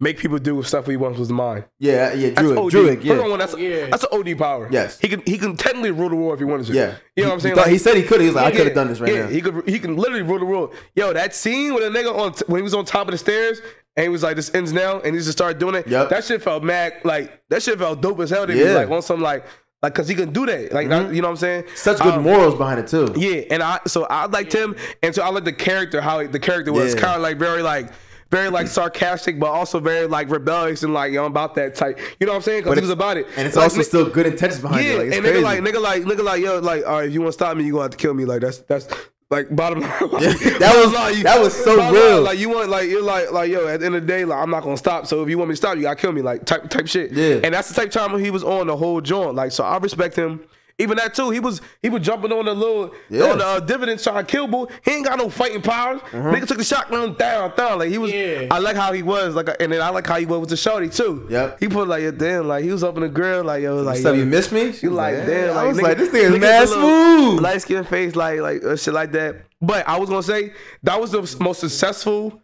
make 0.02 0.18
people 0.18 0.38
do 0.40 0.62
stuff 0.64 0.88
he 0.88 0.98
wants 0.98 1.18
with 1.20 1.30
mine. 1.30 1.38
mind. 1.54 1.66
Yeah, 1.80 2.14
yeah, 2.14 2.32
That's 2.32 2.42
Druig, 2.48 2.58
OD. 2.58 2.72
Druig, 2.74 2.96
First 2.96 3.06
yeah, 3.06 3.28
one, 3.30 3.40
that's, 3.40 3.54
Oh, 3.54 3.58
yeah. 3.58 3.88
that's 3.88 4.04
an 4.04 4.10
OD 4.12 4.38
power. 4.38 4.68
Yes. 4.70 5.00
he 5.00 5.08
can 5.08 5.22
he 5.26 5.38
can 5.38 5.56
technically 5.56 5.92
rule 5.92 6.10
the 6.10 6.16
world 6.18 6.34
if 6.34 6.40
he 6.40 6.46
wanted 6.46 6.66
to. 6.68 6.74
yeah. 6.74 6.96
you 7.16 7.24
know 7.24 7.30
what 7.30 7.36
I'm 7.36 7.40
saying? 7.40 7.54
He, 7.54 7.56
thought- 7.56 7.66
Like- 7.68 7.72
he 7.72 7.78
said 7.78 7.96
he 7.96 8.04
could. 8.04 8.20
He 8.20 8.28
was 8.28 8.36
like, 8.36 8.54
I 8.54 8.58
could 8.58 8.66
have 8.66 8.76
done 8.76 8.88
this 8.90 9.00
right 9.00 9.14
yeah, 9.14 9.22
now. 9.22 9.28
He 9.30 9.40
could 9.42 9.70
he 9.70 9.80
can 9.80 9.96
literally 9.96 10.24
rule 10.24 10.40
the 10.40 10.46
world. 10.46 10.74
Yo, 10.96 11.14
that 11.14 11.34
scene 11.34 11.74
with 11.74 11.84
a 11.84 11.90
nigga 11.90 12.14
on 12.14 12.34
when 12.48 12.60
he 12.60 12.64
was 12.64 12.74
on 12.74 12.84
top 12.84 13.08
of 13.08 13.12
the 13.14 13.18
stairs 13.18 13.62
and 13.96 14.04
he 14.04 14.10
was 14.10 14.24
like, 14.24 14.36
"This 14.36 14.54
ends 14.54 14.74
now," 14.74 15.00
and 15.02 15.16
he 15.16 15.22
just 15.22 15.32
started 15.32 15.60
doing 15.60 15.76
it. 15.76 15.88
Yep. 15.88 16.10
That 16.10 16.24
shit 16.26 16.42
felt 16.42 16.64
mad. 16.64 16.94
Like 17.04 17.44
that 17.50 17.62
shit 17.62 17.78
felt 17.78 18.02
dope 18.02 18.20
as 18.22 18.30
hell. 18.30 18.48
To. 18.48 18.54
Yeah. 18.56 18.66
Mm-hmm. 18.66 18.76
Like 18.76 18.90
on 18.90 19.02
some 19.02 19.22
like 19.22 19.46
like 19.84 19.94
because 19.94 20.08
he 20.08 20.16
can 20.16 20.32
do 20.34 20.46
that. 20.48 20.72
Like 20.72 20.90
that- 20.90 21.14
you 21.14 21.22
know 21.22 21.28
what 21.28 21.32
I'm 21.34 21.38
saying? 21.38 21.66
Such 21.76 22.00
good 22.00 22.14
Um, 22.16 22.24
morals 22.24 22.56
behind 22.56 22.80
it 22.80 22.88
too. 22.88 23.14
Yeah, 23.18 23.42
and 23.52 23.62
I 23.62 23.80
so 23.88 24.06
I 24.06 24.26
liked 24.26 24.54
him, 24.54 24.76
and 25.04 25.14
so 25.14 25.22
I 25.24 25.30
liked 25.30 25.46
the 25.46 25.54
character 25.54 26.02
how 26.02 26.26
the 26.26 26.40
character 26.40 26.72
was 26.74 26.96
Yeah. 26.96 27.02
kind 27.02 27.16
of 27.18 27.22
like 27.22 27.38
very 27.38 27.62
like. 27.62 27.90
Very 28.32 28.50
like 28.50 28.68
sarcastic, 28.68 29.40
but 29.40 29.48
also 29.52 29.80
very 29.82 30.08
like 30.08 30.30
rebellious 30.30 30.84
and 30.84 30.94
like 30.94 31.12
yo, 31.12 31.26
I'm 31.26 31.32
about 31.32 31.54
that 31.56 31.76
type. 31.76 32.00
You 32.20 32.26
know 32.26 32.32
what 32.32 32.38
I'm 32.38 32.42
saying? 32.44 32.64
Because 32.64 32.76
he 32.78 32.82
was 32.82 32.90
about 32.90 33.18
it, 33.18 33.28
And 33.36 33.46
it's 33.46 33.58
Like, 33.58 33.64
also 33.64 33.78
ni- 33.80 33.84
still 33.84 34.10
good 34.10 34.26
intentions 34.26 34.62
behind 34.62 34.86
yeah, 34.86 34.92
it. 34.94 34.98
Like, 35.00 35.08
it's 35.08 35.16
and 35.18 35.26
crazy. 35.26 35.40
nigga 35.40 35.44
like 35.44 35.60
nigga 35.62 35.82
like 35.82 36.04
nigga 36.04 36.24
like 36.24 36.42
yo 36.42 36.60
like 36.60 36.86
all 36.86 37.00
right, 37.00 37.08
if 37.10 37.14
you 37.14 37.20
want 37.22 37.30
to 37.30 37.34
stop 37.34 37.58
me, 37.58 37.66
you 37.66 37.74
gonna 37.74 37.84
have 37.84 37.92
to 37.92 37.98
kill 37.98 38.14
me. 38.14 38.24
Like 38.26 38.40
that's 38.42 38.60
that's 38.60 38.88
like 39.30 39.54
bottom 39.56 39.82
line. 39.82 39.92
Like, 40.12 40.40
that 40.40 40.60
bottom 40.62 40.82
was- 40.82 40.94
line, 40.94 41.18
you- 41.18 41.24
that 41.24 41.40
was 41.42 41.54
so 41.64 41.76
real. 41.92 42.16
line, 42.16 42.24
like 42.24 42.40
you 42.40 42.50
want 42.50 42.70
like 42.70 42.90
you're 42.90 43.02
like 43.04 43.32
like 43.34 43.52
yo 43.52 43.68
at 43.68 43.82
the 43.82 43.86
end 43.88 43.96
of 43.96 44.02
the 44.04 44.08
day 44.08 44.24
like 44.24 44.40
I'm 44.42 44.50
not 44.50 44.64
gonna 44.64 44.78
stop. 44.78 45.08
So 45.08 45.22
if 45.24 45.30
you 45.30 45.38
want 45.38 45.50
me 45.50 45.54
to 45.54 45.58
stop, 45.58 45.76
you 45.76 45.82
gotta 45.84 45.98
kill 45.98 46.14
me. 46.14 46.22
Like 46.22 46.46
type 46.46 46.70
type 46.70 46.88
shit. 46.88 47.12
Yeah. 47.12 47.42
And 47.44 47.54
that's 47.54 47.68
the 47.68 47.76
type 47.76 47.88
of 47.88 47.94
time 47.94 48.14
when 48.14 48.24
he 48.24 48.32
was 48.32 48.46
on 48.46 48.68
the 48.68 48.78
whole 48.78 49.02
joint. 49.02 49.36
Like 49.36 49.52
so 49.52 49.66
I 49.66 49.78
respect 49.78 50.16
him. 50.16 50.40
Even 50.78 50.98
that 50.98 51.14
too, 51.14 51.30
he 51.30 51.40
was 51.40 51.62
he 51.82 51.90
was 51.90 52.02
jumping 52.02 52.32
on 52.32 52.46
the 52.46 52.54
little 52.54 52.94
Yeah. 53.10 53.26
on 53.32 53.38
the 53.38 53.46
uh, 53.46 53.60
Deviants 53.60 54.04
trying 54.04 54.26
to 54.26 54.32
kill 54.32 54.48
bull. 54.48 54.70
He 54.84 54.92
ain't 54.92 55.06
got 55.06 55.18
no 55.18 55.30
fighting 55.30 55.62
powers. 55.62 56.02
Nigga 56.12 56.48
took 56.48 56.58
the 56.58 56.64
shotgun 56.64 57.14
down, 57.16 57.54
down. 57.56 57.80
Like 57.80 57.90
he 57.90 57.98
was. 57.98 58.12
Yeah. 58.12 58.48
I 58.52 58.60
like 58.60 58.76
how 58.76 58.92
he 58.94 59.04
was. 59.04 59.36
Like, 59.36 59.50
and 59.60 59.72
then 59.72 59.82
I 59.82 59.90
like 59.90 60.08
how 60.08 60.18
he 60.18 60.26
was 60.26 60.40
with 60.40 60.50
the 60.50 60.58
shorty 60.58 60.90
too. 60.90 61.28
Yep. 61.30 61.60
He 61.60 61.68
put 61.68 61.88
like, 61.88 62.18
damn, 62.18 62.48
like 62.48 62.64
he 62.64 62.72
was 62.72 62.84
up 62.84 62.96
in 62.96 63.02
the 63.02 63.10
grill, 63.10 63.44
like 63.44 63.62
yo, 63.64 63.76
like 63.78 63.96
What's 63.96 64.06
up, 64.06 64.16
yo, 64.16 64.20
you 64.22 64.26
miss 64.26 64.52
me? 64.52 64.62
You 64.82 64.90
was 64.90 64.98
like, 64.98 65.16
"Yeah." 65.16 65.26
damn, 65.26 65.48
like 65.56 65.58
I 65.58 65.68
was 65.68 65.78
nigga- 65.78 65.82
like, 65.84 65.98
this 65.98 66.10
thing 66.10 66.34
is 66.34 66.40
mad 66.40 66.62
with 66.62 66.72
a 66.72 66.76
little 66.76 67.30
smooth. 67.32 67.40
light 67.42 67.62
skin 67.62 67.84
face, 67.84 68.16
like 68.16 68.40
like 68.40 68.64
uh, 68.64 68.76
shit 68.76 68.94
like 68.94 69.12
that. 69.12 69.36
But 69.62 69.88
I 69.88 69.98
was 70.00 70.10
gonna 70.10 70.24
say 70.24 70.54
that 70.84 71.00
was 71.00 71.12
the 71.12 71.38
most 71.44 71.60
successful 71.60 72.42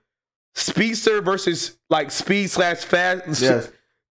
speedster 0.54 1.22
versus 1.22 1.78
like 1.90 2.12
speed 2.12 2.50
slash 2.50 2.78
fast. 2.80 3.42
Yes. 3.42 3.72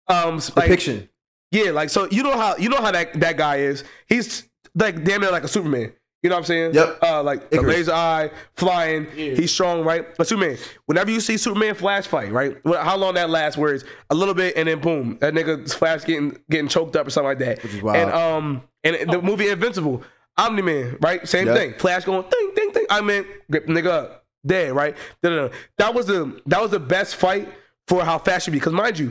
Um, 0.08 0.36
like, 0.56 0.66
Depiction. 0.66 1.08
Yeah, 1.52 1.70
like 1.70 1.90
so 1.90 2.08
you 2.10 2.22
know 2.24 2.36
how 2.36 2.56
you 2.56 2.68
know 2.68 2.80
how 2.80 2.90
that 2.90 3.12
that 3.20 3.36
guy 3.36 3.56
is. 3.58 3.84
He's 4.08 4.48
like 4.74 5.04
damn 5.04 5.20
near 5.20 5.30
like 5.30 5.44
a 5.44 5.48
Superman. 5.48 5.92
You 6.22 6.30
know 6.30 6.36
what 6.36 6.40
I'm 6.42 6.44
saying? 6.46 6.74
Yep. 6.74 6.98
Uh, 7.02 7.20
like 7.24 7.50
the 7.50 7.60
laser 7.62 7.92
eye, 7.92 8.30
flying. 8.54 9.06
He's 9.10 9.50
strong, 9.52 9.82
right? 9.84 10.06
But 10.16 10.28
Superman. 10.28 10.56
Whenever 10.86 11.10
you 11.10 11.20
see 11.20 11.36
Superman 11.36 11.74
flash 11.74 12.06
fight, 12.06 12.30
right? 12.30 12.56
How 12.64 12.96
long 12.96 13.14
that 13.14 13.28
lasts? 13.28 13.58
Where 13.58 13.74
it's 13.74 13.84
a 14.08 14.14
little 14.14 14.34
bit 14.34 14.56
and 14.56 14.68
then 14.68 14.78
boom, 14.80 15.18
that 15.20 15.34
nigga 15.34 15.72
flash 15.74 16.04
getting 16.04 16.38
getting 16.48 16.68
choked 16.68 16.94
up 16.94 17.06
or 17.08 17.10
something 17.10 17.28
like 17.28 17.38
that. 17.40 17.62
Which 17.64 17.74
is 17.74 17.82
wild. 17.82 17.96
And 17.96 18.12
um, 18.12 18.62
and 18.84 19.10
the 19.10 19.20
movie 19.20 19.48
Invincible, 19.48 20.04
Omni 20.38 20.62
Man, 20.62 20.96
right? 21.00 21.26
Same 21.26 21.48
Yep. 21.48 21.56
thing. 21.56 21.74
Flash 21.74 22.04
going 22.04 22.24
ding 22.30 22.52
ding 22.54 22.70
ding. 22.70 22.86
I 22.88 23.00
mean, 23.00 23.24
grip 23.50 23.66
nigga 23.66 23.86
up, 23.88 24.24
dead, 24.46 24.72
right? 24.76 24.96
Da-da-da. 25.24 25.52
That 25.78 25.92
was 25.92 26.06
the 26.06 26.40
that 26.46 26.62
was 26.62 26.70
the 26.70 26.78
best 26.80 27.16
fight 27.16 27.48
for 27.88 28.04
how 28.04 28.18
fast 28.20 28.46
you 28.46 28.52
be. 28.52 28.60
Because 28.60 28.72
mind 28.74 28.96
you, 28.96 29.10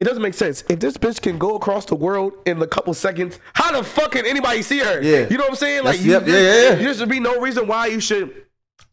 it 0.00 0.04
doesn't 0.04 0.22
make 0.22 0.34
sense. 0.34 0.62
If 0.68 0.80
this 0.80 0.96
bitch 0.96 1.20
can 1.20 1.38
go 1.38 1.56
across 1.56 1.84
the 1.86 1.96
world 1.96 2.32
in 2.46 2.60
a 2.62 2.66
couple 2.66 2.94
seconds, 2.94 3.38
how 3.54 3.76
the 3.76 3.82
fuck 3.84 4.12
can 4.12 4.26
anybody 4.26 4.62
see 4.62 4.78
her? 4.78 5.00
Yeah. 5.02 5.26
You 5.28 5.36
know 5.38 5.44
what 5.44 5.50
I'm 5.50 5.56
saying? 5.56 5.84
Like, 5.84 5.98
That's- 5.98 6.04
you, 6.04 6.12
yep, 6.12 6.26
yeah, 6.26 6.34
yeah, 6.34 6.62
yeah. 6.70 6.74
there 6.76 6.94
should 6.94 7.08
be 7.08 7.20
no 7.20 7.40
reason 7.40 7.66
why 7.66 7.86
you 7.86 8.00
should. 8.00 8.44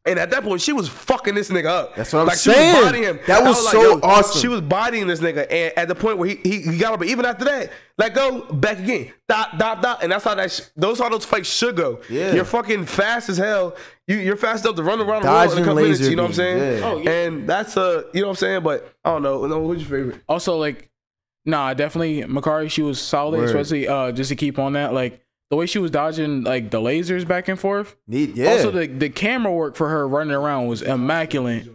And 0.08 0.20
at 0.20 0.30
that 0.32 0.44
point, 0.44 0.62
she 0.62 0.72
was 0.72 0.88
fucking 0.88 1.34
this 1.34 1.50
nigga 1.50 1.66
up. 1.66 1.96
That's 1.96 2.14
what 2.14 2.20
I'm 2.20 2.28
like, 2.28 2.38
saying. 2.38 2.76
She 2.76 2.78
was 2.80 2.86
bodying 2.86 3.04
him. 3.06 3.20
That 3.26 3.42
I 3.42 3.48
was 3.48 3.72
so 3.72 4.00
awesome. 4.04 4.40
She 4.40 4.48
was 4.48 4.62
bodying 4.62 5.08
this 5.08 5.20
nigga, 5.20 5.48
and 5.50 5.74
at 5.76 5.88
the 5.88 5.96
point 5.96 6.20
where 6.20 6.30
he 6.30 6.36
he, 6.44 6.62
he 6.62 6.78
got 6.78 6.94
up, 6.94 7.00
but 7.00 7.08
even 7.08 7.26
after 7.26 7.44
that, 7.46 7.72
let 7.98 8.14
go, 8.14 8.42
back 8.54 8.78
again, 8.78 9.12
dot 9.28 9.58
dot 9.58 9.82
dot, 9.82 10.04
and 10.04 10.12
that's 10.12 10.24
how 10.24 10.36
that 10.36 10.52
sh- 10.52 10.62
those 10.78 11.00
how 11.00 11.10
those 11.10 11.26
fights 11.26 11.50
should 11.50 11.76
go. 11.76 12.02
Yeah. 12.08 12.34
you're 12.36 12.46
fucking 12.46 12.86
fast 12.86 13.30
as 13.30 13.38
hell. 13.40 13.76
You 14.08 14.18
you're 14.18 14.38
fast 14.38 14.64
enough 14.64 14.76
to 14.76 14.84
run 14.84 15.00
around 15.02 15.24
the 15.24 15.28
world 15.28 15.44
in 15.44 15.48
a 15.48 15.48
Dodging 15.50 15.64
couple 15.66 15.82
minutes. 15.82 16.02
You 16.02 16.16
know 16.16 16.22
what 16.24 16.30
I'm 16.30 16.34
saying? 16.36 16.80
yeah. 16.80 16.86
Oh, 16.88 16.98
yeah. 17.00 17.10
And 17.10 17.50
that's 17.50 17.76
uh, 17.76 18.04
you 18.14 18.22
know 18.22 18.28
what 18.28 18.32
I'm 18.34 18.38
saying. 18.38 18.62
But 18.62 18.94
I 19.04 19.10
don't 19.10 19.24
know. 19.24 19.48
No, 19.48 19.66
who's 19.66 19.90
your 19.90 19.90
favorite? 20.00 20.22
Also, 20.30 20.56
like, 20.56 20.92
nah, 21.46 21.74
definitely 21.74 22.24
Makkari. 22.24 22.70
She 22.70 22.82
was 22.82 23.02
solid, 23.02 23.38
Word. 23.38 23.46
especially 23.46 23.88
uh, 23.88 24.12
just 24.12 24.30
to 24.30 24.36
keep 24.36 24.60
on 24.60 24.74
that. 24.74 24.94
Like 24.94 25.22
the 25.50 25.56
way 25.56 25.66
she 25.66 25.80
was 25.80 25.92
dodging 25.92 26.44
like 26.44 26.72
the 26.72 26.80
lasers 26.80 27.28
back 27.28 27.48
and 27.48 27.60
forth. 27.60 27.96
Need, 28.08 28.36
yeah. 28.36 28.52
Also, 28.52 28.72
the 28.72 28.88
the 28.88 29.10
camera 29.10 29.54
work 29.54 29.76
for 29.76 29.90
her 29.90 30.08
running 30.08 30.36
around 30.36 30.68
was 30.68 30.82
immaculate. 30.82 31.70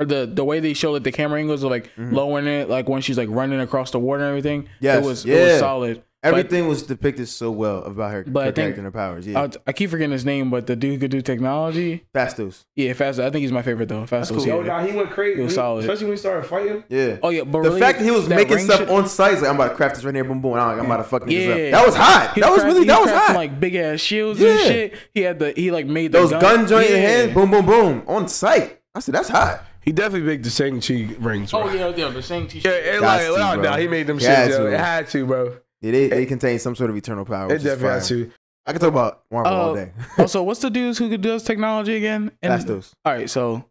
Or 0.00 0.06
the 0.06 0.26
the 0.26 0.44
way 0.44 0.58
they 0.58 0.74
show 0.74 0.92
like 0.92 1.04
the 1.04 1.12
camera 1.12 1.38
angles 1.38 1.62
of 1.62 1.70
like 1.70 1.90
lowering 1.96 2.48
it, 2.48 2.68
like 2.68 2.88
when 2.88 3.00
she's 3.00 3.16
like 3.16 3.28
running 3.30 3.60
across 3.60 3.92
the 3.92 4.00
water 4.00 4.22
and 4.22 4.28
everything. 4.28 4.62
Mm-hmm. 4.62 4.84
Yes, 4.84 5.04
it 5.04 5.06
was 5.06 5.26
it 5.26 5.40
was 5.40 5.58
solid. 5.60 6.02
But- 6.24 6.38
Everything 6.38 6.68
was 6.68 6.82
depicted 6.82 7.28
so 7.28 7.50
well 7.50 7.84
about 7.84 8.10
her, 8.12 8.24
But 8.26 8.40
I 8.40 8.44
her 8.46 8.52
think- 8.52 8.56
character 8.56 8.78
and 8.80 8.86
her 8.86 8.90
powers. 8.90 9.26
Yeah. 9.26 9.42
I, 9.42 9.50
I 9.66 9.72
keep 9.72 9.90
forgetting 9.90 10.10
his 10.12 10.24
name, 10.24 10.50
but 10.50 10.66
the 10.66 10.74
dude 10.74 10.98
could 11.00 11.10
do 11.10 11.20
technology. 11.20 12.04
Phastos. 12.14 12.64
Yeah, 12.74 12.92
Fast. 12.94 13.20
I 13.20 13.30
think 13.30 13.42
he's 13.42 13.52
my 13.52 13.60
favorite 13.62 13.88
though. 13.88 14.06
Fast 14.06 14.32
was 14.32 14.46
Yo, 14.46 14.56
yeah. 14.56 14.62
Oh, 14.62 14.80
nah, 14.80 14.86
he 14.86 14.96
went 14.96 15.10
crazy. 15.10 15.36
He 15.36 15.42
was 15.44 15.54
solid. 15.54 15.80
especially 15.84 16.06
when 16.06 16.12
he 16.14 16.18
started 16.18 16.46
fighting. 16.48 16.82
Yeah. 16.88 17.18
Oh 17.22 17.28
yeah, 17.28 17.42
but 17.44 17.62
the 17.62 17.68
really, 17.68 17.80
fact 17.80 17.98
that 17.98 18.04
he 18.04 18.10
was 18.10 18.26
that 18.28 18.36
making 18.36 18.58
stuff 18.58 18.78
shit- 18.80 18.88
on 18.88 19.06
site, 19.06 19.34
like, 19.40 19.48
I'm 19.50 19.56
about 19.56 19.68
to 19.68 19.74
craft 19.74 19.96
this 19.96 20.04
right 20.04 20.14
here, 20.14 20.24
boom, 20.24 20.40
boom. 20.40 20.52
And 20.52 20.60
I'm 20.62 20.68
like, 20.70 20.78
I'm 20.78 20.86
about 20.86 20.96
to 20.98 21.04
fuck 21.04 21.22
niggas 21.24 21.46
Yeah, 21.46 21.64
up. 21.66 21.70
That 21.82 21.86
was 21.86 21.94
hot. 21.96 22.32
He 22.34 22.40
That 22.40 22.50
was 22.50 22.62
crafting- 22.62 22.66
really, 22.66 22.84
that 22.86 23.00
was 23.00 23.10
hot. 23.10 23.36
Like 23.36 23.60
big 23.60 23.74
ass 23.74 24.00
shields 24.00 24.40
Yeah. 24.40 24.50
and 24.50 24.60
shit. 24.60 24.94
He 25.12 25.20
had 25.20 25.38
the 25.38 25.52
he 25.54 25.70
like 25.70 25.86
made 25.86 26.12
the 26.12 26.18
Those 26.20 26.30
gun, 26.30 26.66
joint 26.66 26.86
in 26.88 26.92
yeah. 27.02 27.08
hand, 27.08 27.34
boom, 27.34 27.50
boom, 27.50 27.66
boom, 27.66 28.02
on 28.06 28.28
site. 28.28 28.80
I 28.94 29.00
said, 29.00 29.14
that's 29.14 29.28
hot. 29.28 29.62
He 29.82 29.92
definitely 29.92 30.26
made 30.26 30.42
the 30.42 30.48
Shang 30.48 30.80
Chi 30.80 31.14
rings. 31.18 31.50
Bro. 31.50 31.64
Oh 31.64 31.72
yeah, 31.74 31.88
yeah, 31.94 32.08
the 32.08 32.22
same 32.22 32.46
t-shirt. 32.48 32.72
Yeah, 32.72 32.94
it 32.94 33.02
like 33.02 33.20
to, 33.26 33.32
without 33.32 33.62
doubt, 33.62 33.78
he 33.80 33.86
made 33.86 34.06
them 34.06 34.18
He 34.18 34.24
shit. 34.24 34.34
had 34.34 34.50
yo. 34.50 34.58
to. 34.60 34.66
It 34.72 34.80
had 34.80 35.08
to, 35.08 35.26
bro. 35.26 35.56
Yeah, 35.84 35.90
they, 35.92 36.08
they 36.08 36.26
contain 36.26 36.58
some 36.58 36.74
sort 36.74 36.88
of 36.90 36.96
eternal 36.96 37.24
power. 37.24 37.52
It 37.52 37.58
definitely 37.58 37.88
had 37.88 37.98
fire. 38.00 38.08
to. 38.08 38.30
I 38.66 38.72
can 38.72 38.80
talk 38.80 38.88
about 38.88 39.22
Marvel 39.30 39.52
all 39.52 39.70
Oh, 39.70 39.74
day. 39.76 39.92
Oh, 40.18 40.22
also, 40.22 40.42
what's 40.42 40.60
the 40.60 40.70
dudes 40.70 40.96
who 40.96 41.14
does 41.18 41.42
technology 41.42 41.96
again? 41.96 42.32
And- 42.42 42.52
Phastos. 42.62 42.92
All 43.04 43.12
right, 43.12 43.28
so 43.28 43.66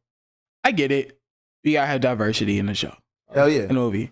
I 0.64 0.72
get 0.72 0.92
it. 0.92 1.18
We 1.64 1.74
gotta 1.74 1.88
have 1.88 2.02
diversity 2.02 2.60
in 2.60 2.68
the 2.68 2.76
show, 2.76 2.94
Hell 3.34 3.50
yeah. 3.50 3.62
in 3.62 3.68
the 3.70 3.74
movie. 3.74 4.12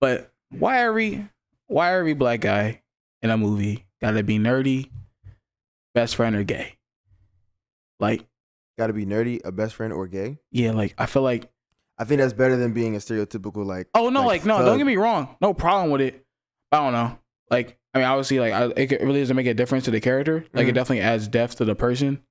But 0.00 0.32
why 0.50 0.82
are 0.82 0.92
we? 0.92 1.26
why 1.66 1.92
are 1.92 2.04
we 2.04 2.14
black 2.14 2.40
guy 2.40 2.80
in 3.22 3.30
a 3.30 3.36
movie 3.36 3.84
gotta 4.00 4.22
be 4.22 4.38
nerdy, 4.38 4.88
best 5.94 6.16
friend, 6.16 6.34
or 6.36 6.44
gay? 6.44 6.76
Like, 8.00 8.24
Got 8.78 8.88
to 8.88 8.92
be 8.92 9.06
nerdy, 9.06 9.40
a 9.44 9.50
best 9.52 9.74
friend, 9.74 9.90
or 9.92 10.06
gay. 10.06 10.38
yeah, 10.52 10.72
like 10.72 10.94
I 10.98 11.06
feel 11.06 11.22
like 11.22 11.50
I 11.98 12.04
think 12.04 12.20
that's 12.20 12.34
better 12.34 12.56
than 12.56 12.72
being 12.74 12.94
a 12.94 12.98
stereotypical 12.98 13.64
like. 13.64 13.88
Oh 13.94 14.10
no, 14.10 14.26
like, 14.26 14.44
no, 14.44 14.58
thug. 14.58 14.66
don't 14.66 14.78
get 14.78 14.86
me 14.86 14.96
wrong. 14.96 15.34
No 15.40 15.54
problem 15.54 15.90
with 15.90 16.02
it. 16.02 16.22
I 16.72 16.76
don't 16.78 16.92
know. 16.92 17.18
Like, 17.50 17.78
I 17.94 17.98
mean, 17.98 18.06
obviously, 18.06 18.40
like, 18.40 18.52
I, 18.52 18.64
it 18.76 19.00
really 19.02 19.20
doesn't 19.20 19.36
make 19.36 19.46
a 19.46 19.54
difference 19.54 19.84
to 19.84 19.90
the 19.90 20.00
character. 20.00 20.44
Like, 20.52 20.66
it 20.66 20.72
Mhm. 20.72 20.74
definitely 20.74 21.00
adds 21.02 21.28
depth 21.28 21.56
to 21.56 21.64
the 21.64 21.74
person. 21.74 22.22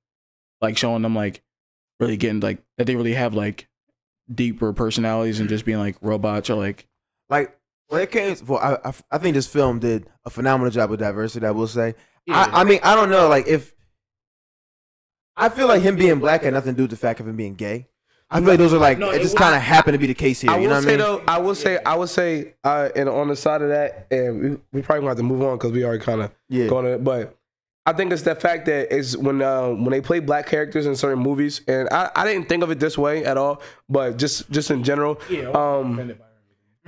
Like, 0.60 0.76
showing 0.76 1.02
them 1.02 1.14
like 1.14 1.42
really 2.00 2.16
getting 2.16 2.40
like 2.40 2.58
that 2.78 2.86
they 2.86 2.94
really 2.96 3.14
have 3.14 3.34
like 3.34 3.68
deeper 4.32 4.72
personalities 4.72 5.40
and 5.40 5.48
just 5.48 5.64
being 5.64 5.78
like 5.78 5.96
robots 6.00 6.50
or 6.50 6.54
like. 6.54 6.86
Like 7.28 7.58
when 7.88 8.02
it 8.02 8.10
came, 8.10 8.36
well, 8.46 8.58
I, 8.58 8.88
I 8.88 8.92
I 9.12 9.18
think 9.18 9.34
this 9.34 9.46
film 9.46 9.78
did 9.78 10.06
a 10.24 10.30
phenomenal 10.30 10.70
job 10.70 10.90
with 10.90 11.00
diversity. 11.00 11.46
I 11.46 11.50
will 11.52 11.66
say. 11.68 11.94
I, 12.28 12.60
I 12.60 12.64
mean, 12.64 12.80
I 12.82 12.94
don't 12.96 13.08
know, 13.10 13.28
like 13.28 13.46
if 13.46 13.72
I 15.36 15.48
feel 15.48 15.68
like 15.68 15.82
him 15.82 15.96
being 15.96 16.18
black 16.18 16.42
had 16.42 16.54
nothing 16.54 16.72
to 16.74 16.76
do 16.76 16.82
with 16.84 16.90
the 16.90 16.96
fact 16.96 17.20
of 17.20 17.28
him 17.28 17.36
being 17.36 17.54
gay. 17.54 17.86
I 18.30 18.40
feel 18.40 18.48
like 18.48 18.58
those 18.58 18.74
are 18.74 18.78
like 18.78 18.98
No, 18.98 19.10
it 19.10 19.16
it 19.16 19.22
just 19.22 19.36
kind 19.36 19.54
of 19.54 19.62
happened 19.62 19.94
to 19.94 19.98
be 19.98 20.08
the 20.08 20.14
case 20.14 20.40
here. 20.40 20.50
I 20.50 20.58
you 20.58 20.68
know 20.68 20.74
what 20.74 20.84
I 20.84 20.86
mean? 20.86 20.98
though, 20.98 21.22
I 21.28 21.38
will 21.38 21.54
say, 21.54 21.78
I 21.86 21.94
will 21.94 22.08
say, 22.08 22.54
uh, 22.64 22.88
and 22.96 23.08
on 23.08 23.28
the 23.28 23.36
side 23.36 23.62
of 23.62 23.68
that, 23.68 24.08
and 24.10 24.40
we, 24.40 24.48
we 24.72 24.82
probably 24.82 25.00
gonna 25.02 25.10
have 25.10 25.16
to 25.18 25.22
move 25.22 25.42
on 25.42 25.56
because 25.58 25.70
we 25.72 25.84
already 25.84 26.02
kind 26.04 26.22
of 26.22 26.32
Yeah. 26.48 26.66
going 26.66 26.84
to 26.86 26.94
it. 26.94 27.04
But 27.04 27.36
I 27.86 27.92
think 27.92 28.12
it's 28.12 28.22
the 28.22 28.34
fact 28.34 28.66
that 28.66 28.92
is 28.92 29.16
when 29.16 29.40
uh, 29.42 29.68
when 29.68 29.90
they 29.90 30.00
play 30.00 30.18
black 30.18 30.46
characters 30.46 30.86
in 30.86 30.96
certain 30.96 31.20
movies, 31.20 31.60
and 31.68 31.88
I, 31.90 32.10
I 32.16 32.24
didn't 32.26 32.48
think 32.48 32.64
of 32.64 32.70
it 32.72 32.80
this 32.80 32.98
way 32.98 33.24
at 33.24 33.36
all, 33.36 33.62
but 33.88 34.16
just 34.16 34.50
just 34.50 34.72
in 34.72 34.82
general, 34.82 35.20
um, 35.54 36.12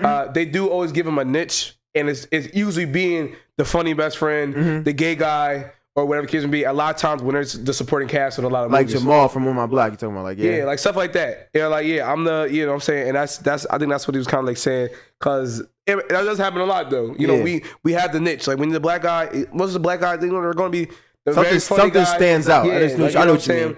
uh, 0.03 0.27
they 0.33 0.45
do 0.45 0.67
always 0.69 0.91
give 0.91 1.07
him 1.07 1.19
a 1.19 1.25
niche, 1.25 1.77
and 1.95 2.09
it's 2.09 2.27
it's 2.33 2.53
usually 2.53 2.85
being 2.85 3.37
the 3.57 3.65
funny 3.65 3.93
best 3.93 4.19
friend, 4.19 4.55
Mm-hmm. 4.55 4.83
the 4.83 4.93
gay 4.93 5.15
guy, 5.15 5.71
or 5.99 6.07
whatever 6.07 6.27
the 6.27 6.33
case 6.33 6.43
may 6.45 6.51
be. 6.51 6.65
A 6.65 6.73
lot 6.73 6.95
of 6.95 7.01
times 7.01 7.23
when 7.23 7.35
there's 7.35 7.53
the 7.55 7.73
supporting 7.75 8.09
cast 8.09 8.39
in 8.39 8.45
a 8.45 8.49
lot 8.49 8.65
of 8.65 8.71
Like 8.71 8.87
movies. 8.87 9.01
Jamal 9.01 9.29
from 9.29 9.47
On 9.49 9.55
My 9.55 9.67
Block. 9.67 9.91
You 9.91 9.97
talking 9.97 10.15
about 10.15 10.25
like 10.25 10.39
yeah, 10.39 10.59
Yeah, 10.59 10.65
like 10.65 10.79
stuff 10.79 10.97
like 10.97 11.13
that. 11.15 11.49
Yeah, 11.55 11.67
like 11.67 11.87
yeah, 11.87 12.11
I'm 12.11 12.25
the 12.25 12.49
you 12.51 12.63
know 12.63 12.69
what 12.69 12.75
I'm 12.75 12.81
saying, 12.81 13.09
and 13.09 13.17
that's 13.17 13.39
that's 13.39 13.67
I 13.67 13.79
think 13.79 13.91
that's 13.91 14.07
what 14.07 14.15
he 14.15 14.19
was 14.19 14.27
kind 14.29 14.41
of 14.41 14.47
like 14.47 14.57
saying 14.57 14.91
because 15.19 15.63
that 15.87 16.09
does 16.09 16.39
happen 16.39 16.61
a 16.61 16.67
lot 16.67 16.91
though. 16.91 17.15
You 17.19 17.27
know, 17.27 17.37
Yeah. 17.37 17.45
we 17.45 17.65
we 17.83 17.93
have 17.95 18.13
the 18.13 18.21
niche. 18.21 18.47
Like 18.47 18.59
when 18.59 18.69
the 18.69 18.81
black 18.81 19.03
guy, 19.03 19.47
most 19.53 19.69
of 19.69 19.73
the 19.75 19.81
black 19.81 20.01
guys, 20.01 20.21
they 20.21 20.29
know 20.29 20.41
they're 20.41 20.53
going 20.55 20.71
to 20.73 20.87
be 20.87 20.93
the 21.25 21.35
Something- 21.35 21.59
something 21.61 21.91
guy. 21.93 22.05
stands 22.05 22.49
out. 22.49 22.65
I 22.67 22.81
Yeah, 22.81 22.97
like, 22.97 23.17
I 23.17 23.25
know 23.25 23.33
you 23.33 23.33
what 23.33 23.47
you 23.47 23.55
mean. 23.55 23.63
saying? 23.75 23.77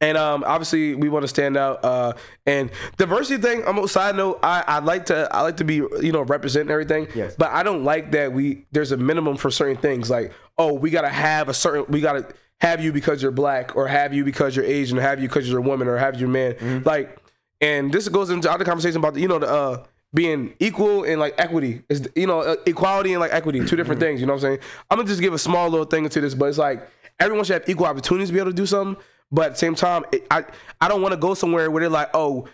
And 0.00 0.18
um, 0.18 0.44
obviously, 0.46 0.94
we 0.94 1.08
want 1.08 1.22
to 1.24 1.28
stand 1.28 1.56
out. 1.56 1.84
Uh, 1.84 2.12
and 2.46 2.70
diversity 2.96 3.40
thing. 3.40 3.62
I'm 3.66 3.78
a 3.78 3.88
side 3.88 4.16
note. 4.16 4.38
I 4.42 4.62
I 4.66 4.78
like 4.80 5.06
to 5.06 5.28
I 5.34 5.42
like 5.42 5.56
to 5.58 5.64
be 5.64 5.76
you 5.76 6.12
know 6.12 6.22
representing 6.22 6.70
everything. 6.70 7.08
Yes. 7.14 7.34
But 7.36 7.50
I 7.52 7.62
don't 7.62 7.84
like 7.84 8.12
that 8.12 8.32
we 8.32 8.66
there's 8.72 8.92
a 8.92 8.96
minimum 8.96 9.36
for 9.36 9.50
certain 9.50 9.76
things. 9.76 10.10
Like 10.10 10.32
oh, 10.58 10.72
we 10.72 10.90
gotta 10.90 11.08
have 11.08 11.48
a 11.48 11.54
certain 11.54 11.84
we 11.88 12.00
gotta 12.00 12.26
have 12.60 12.82
you 12.82 12.92
because 12.92 13.22
you're 13.22 13.32
black, 13.32 13.76
or 13.76 13.86
have 13.86 14.14
you 14.14 14.24
because 14.24 14.56
you're 14.56 14.64
Asian, 14.64 14.98
or 14.98 15.02
have 15.02 15.20
you 15.20 15.28
because 15.28 15.48
you're 15.48 15.58
a 15.58 15.62
woman, 15.62 15.88
or 15.88 15.96
have 15.98 16.18
you 16.20 16.26
man. 16.26 16.54
Mm-hmm. 16.54 16.88
Like, 16.88 17.18
and 17.60 17.92
this 17.92 18.08
goes 18.08 18.30
into 18.30 18.50
other 18.50 18.64
conversation 18.64 18.96
about 18.98 19.14
the, 19.14 19.20
you 19.20 19.28
know 19.28 19.38
the 19.38 19.48
uh 19.48 19.84
being 20.14 20.54
equal 20.60 21.04
and 21.04 21.20
like 21.20 21.34
equity 21.36 21.82
is 21.90 22.08
you 22.16 22.26
know 22.26 22.40
uh, 22.40 22.56
equality 22.64 23.12
and 23.12 23.20
like 23.20 23.32
equity 23.34 23.58
two 23.64 23.76
different 23.76 24.00
Mm-hmm. 24.00 24.08
things. 24.08 24.20
You 24.20 24.26
know 24.26 24.32
what 24.34 24.44
I'm 24.44 24.56
saying? 24.56 24.58
I'm 24.90 24.96
gonna 24.98 25.08
just 25.08 25.20
give 25.20 25.34
a 25.34 25.38
small 25.38 25.68
little 25.68 25.84
thing 25.84 26.04
into 26.04 26.20
this, 26.20 26.34
but 26.34 26.46
it's 26.46 26.58
like 26.58 26.88
everyone 27.20 27.44
should 27.44 27.60
have 27.60 27.68
equal 27.68 27.86
opportunities 27.86 28.28
to 28.28 28.32
be 28.32 28.38
able 28.38 28.50
to 28.52 28.56
do 28.56 28.66
something. 28.66 29.02
But 29.30 29.46
at 29.46 29.52
the 29.52 29.58
same 29.58 29.74
time, 29.74 30.04
it, 30.12 30.26
I 30.30 30.44
I 30.80 30.88
don't 30.88 31.02
want 31.02 31.12
to 31.12 31.20
go 31.20 31.34
somewhere 31.34 31.70
where 31.70 31.80
they're 31.80 31.90
like, 31.90 32.10
oh, 32.14 32.48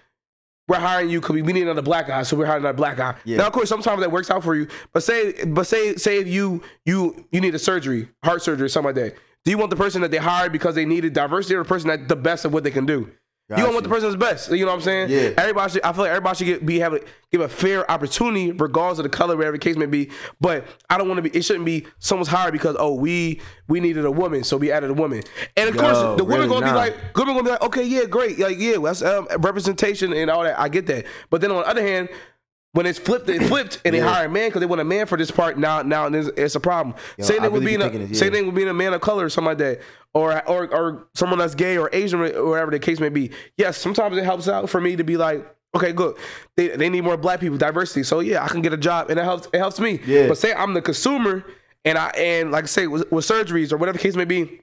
we're 0.69 0.79
hiring 0.79 1.11
you 1.11 1.21
because 1.21 1.43
we 1.43 1.53
need 1.53 1.63
another 1.63 1.83
black 1.83 2.07
guy, 2.07 2.23
so 2.23 2.37
we're 2.37 2.47
hiring 2.47 2.63
another 2.63 2.77
black 2.77 2.97
guy. 2.97 3.15
Yeah. 3.25 3.39
Now, 3.39 3.47
of 3.49 3.53
course, 3.53 3.69
sometimes 3.69 4.01
that 4.01 4.11
works 4.11 4.31
out 4.31 4.43
for 4.43 4.55
you. 4.55 4.69
But 4.93 5.03
say, 5.03 5.45
but 5.45 5.67
say, 5.67 5.97
say 5.97 6.19
if 6.19 6.29
you 6.29 6.63
you 6.87 7.27
you 7.31 7.41
need 7.41 7.55
a 7.55 7.59
surgery, 7.59 8.09
heart 8.25 8.43
surgery, 8.43 8.71
something 8.71 8.95
like 8.95 8.95
that. 8.97 9.17
Do 9.45 9.51
you 9.51 9.59
want 9.59 9.71
the 9.71 9.77
person 9.77 10.03
that 10.03 10.13
they 10.13 10.19
hired 10.19 10.53
because 10.53 10.75
they 10.75 10.85
needed 10.85 11.13
diversity, 11.13 11.57
or 11.57 11.65
the 11.65 11.69
person 11.69 11.89
that 11.89 12.09
the 12.09 12.17
best 12.17 12.45
of 12.45 12.53
what 12.53 12.65
they 12.65 12.71
can 12.71 12.87
do? 12.87 13.11
You 13.59 13.65
don't 13.65 13.75
want 13.75 13.85
the 13.85 13.91
person 13.91 14.11
that's 14.11 14.21
best. 14.21 14.51
You 14.51 14.65
know 14.65 14.73
what 14.73 14.77
I'm 14.77 14.81
saying? 14.83 15.11
Yeah. 15.11 15.31
Everybody 15.37 15.73
should. 15.73 15.83
I 15.83 15.93
feel 15.93 16.03
like 16.03 16.11
everybody 16.11 16.37
should 16.37 16.47
get, 16.47 16.67
be 16.67 16.79
have 16.81 16.99
give 17.31 17.41
a 17.41 17.49
fair 17.49 17.91
opportunity, 17.91 18.53
regardless 18.53 18.99
of 18.99 19.05
the 19.05 19.09
color, 19.09 19.37
whatever 19.37 19.57
the 19.57 19.59
case 19.59 19.77
may 19.77 19.87
be. 19.87 20.11
But 20.41 20.67
I 20.91 20.99
don't 20.99 21.09
want 21.09 21.19
to 21.19 21.23
be. 21.23 21.37
It 21.37 21.43
shouldn't 21.43 21.65
be 21.65 21.87
someone's 21.99 22.29
hired 22.29 22.53
because 22.53 22.77
oh 22.79 22.95
we 22.95 23.41
we 23.69 23.81
needed 23.81 24.05
a 24.05 24.11
woman, 24.11 24.45
so 24.45 24.57
we 24.57 24.71
added 24.71 24.91
a 24.91 24.95
woman. 24.95 25.23
And 25.57 25.69
of 25.69 25.75
Yo, 25.75 25.81
course, 25.81 25.99
the 26.19 26.25
woman 26.25 26.49
really 26.49 26.49
gonna 26.49 26.67
not. 26.67 26.73
be 26.73 26.77
like, 26.77 27.17
women 27.17 27.35
gonna 27.35 27.45
be 27.45 27.51
like, 27.51 27.63
okay, 27.63 27.85
yeah, 27.85 28.05
great, 28.05 28.39
like 28.39 28.59
yeah, 28.59 28.77
that's 28.79 29.03
um, 29.03 29.27
representation 29.39 30.13
and 30.13 30.31
all 30.31 30.43
that. 30.45 30.59
I 30.59 30.69
get 30.69 30.87
that. 30.87 31.07
But 31.31 31.41
then 31.41 31.51
on 31.51 31.63
the 31.63 31.69
other 31.69 31.83
hand. 31.83 32.09
When 32.75 32.87
it's 32.87 32.99
flipped, 32.99 33.29
it 33.29 33.43
flipped, 33.43 33.83
and 33.85 33.95
they 33.95 33.99
hire 33.99 34.25
a 34.25 34.31
man 34.31 34.49
because 34.49 34.61
they 34.61 34.67
want 34.67 34.81
a 34.81 34.85
man 34.85 35.05
for 35.05 35.19
this 35.19 35.31
part. 35.31 35.59
Now, 35.59 35.83
now 35.83 36.07
it's, 36.07 36.29
it's 36.39 36.55
a 36.55 36.61
problem. 36.61 36.97
same 37.21 37.41
I 37.41 37.45
thing 37.45 37.53
with 37.53 37.65
being 37.67 37.83
a 37.83 37.91
this, 37.91 38.19
same 38.19 38.33
thing 38.33 38.47
with 38.47 38.55
being 38.55 38.69
a 38.69 38.75
man 38.75 38.95
of 38.95 39.03
color 39.03 39.27
or 39.27 39.29
something 39.29 39.51
like 39.51 39.59
that, 39.59 39.81
or 40.15 40.49
or 40.49 40.75
or 40.75 41.07
someone 41.15 41.39
that's 41.39 41.55
gay 41.55 41.77
or 41.77 41.91
Asian 41.93 42.21
or 42.21 42.49
whatever 42.49 42.71
the 42.71 42.79
case 42.79 42.99
may 42.99 43.11
be. 43.11 43.31
Yes, 43.59 43.77
sometimes 43.77 44.17
it 44.17 44.25
helps 44.25 44.49
out 44.49 44.71
for 44.71 44.81
me 44.81 44.97
to 44.97 45.05
be 45.05 45.19
like, 45.19 45.47
okay, 45.75 45.93
good. 45.93 46.17
They, 46.57 46.69
they 46.69 46.89
need 46.89 47.03
more 47.03 47.19
black 47.19 47.41
people, 47.41 47.59
diversity. 47.59 48.05
So 48.05 48.21
yeah, 48.21 48.43
I 48.43 48.49
can 48.49 48.63
get 48.63 48.73
a 48.73 48.79
job, 48.79 49.11
and 49.11 49.21
it 49.21 49.25
helps. 49.25 49.49
It 49.53 49.59
helps 49.59 49.79
me. 49.79 50.01
Yeah. 50.07 50.29
But 50.29 50.39
say 50.39 50.55
I'm 50.55 50.73
the 50.73 50.81
consumer, 50.81 51.45
and 51.85 51.99
I 51.99 52.09
and 52.17 52.53
like 52.53 52.65
I 52.65 52.69
say 52.69 52.87
with, 52.87 53.13
with 53.13 53.27
surgeries 53.27 53.71
or 53.73 53.77
whatever 53.77 53.99
the 53.99 54.03
case 54.03 54.17
may 54.17 54.25
be. 54.25 54.62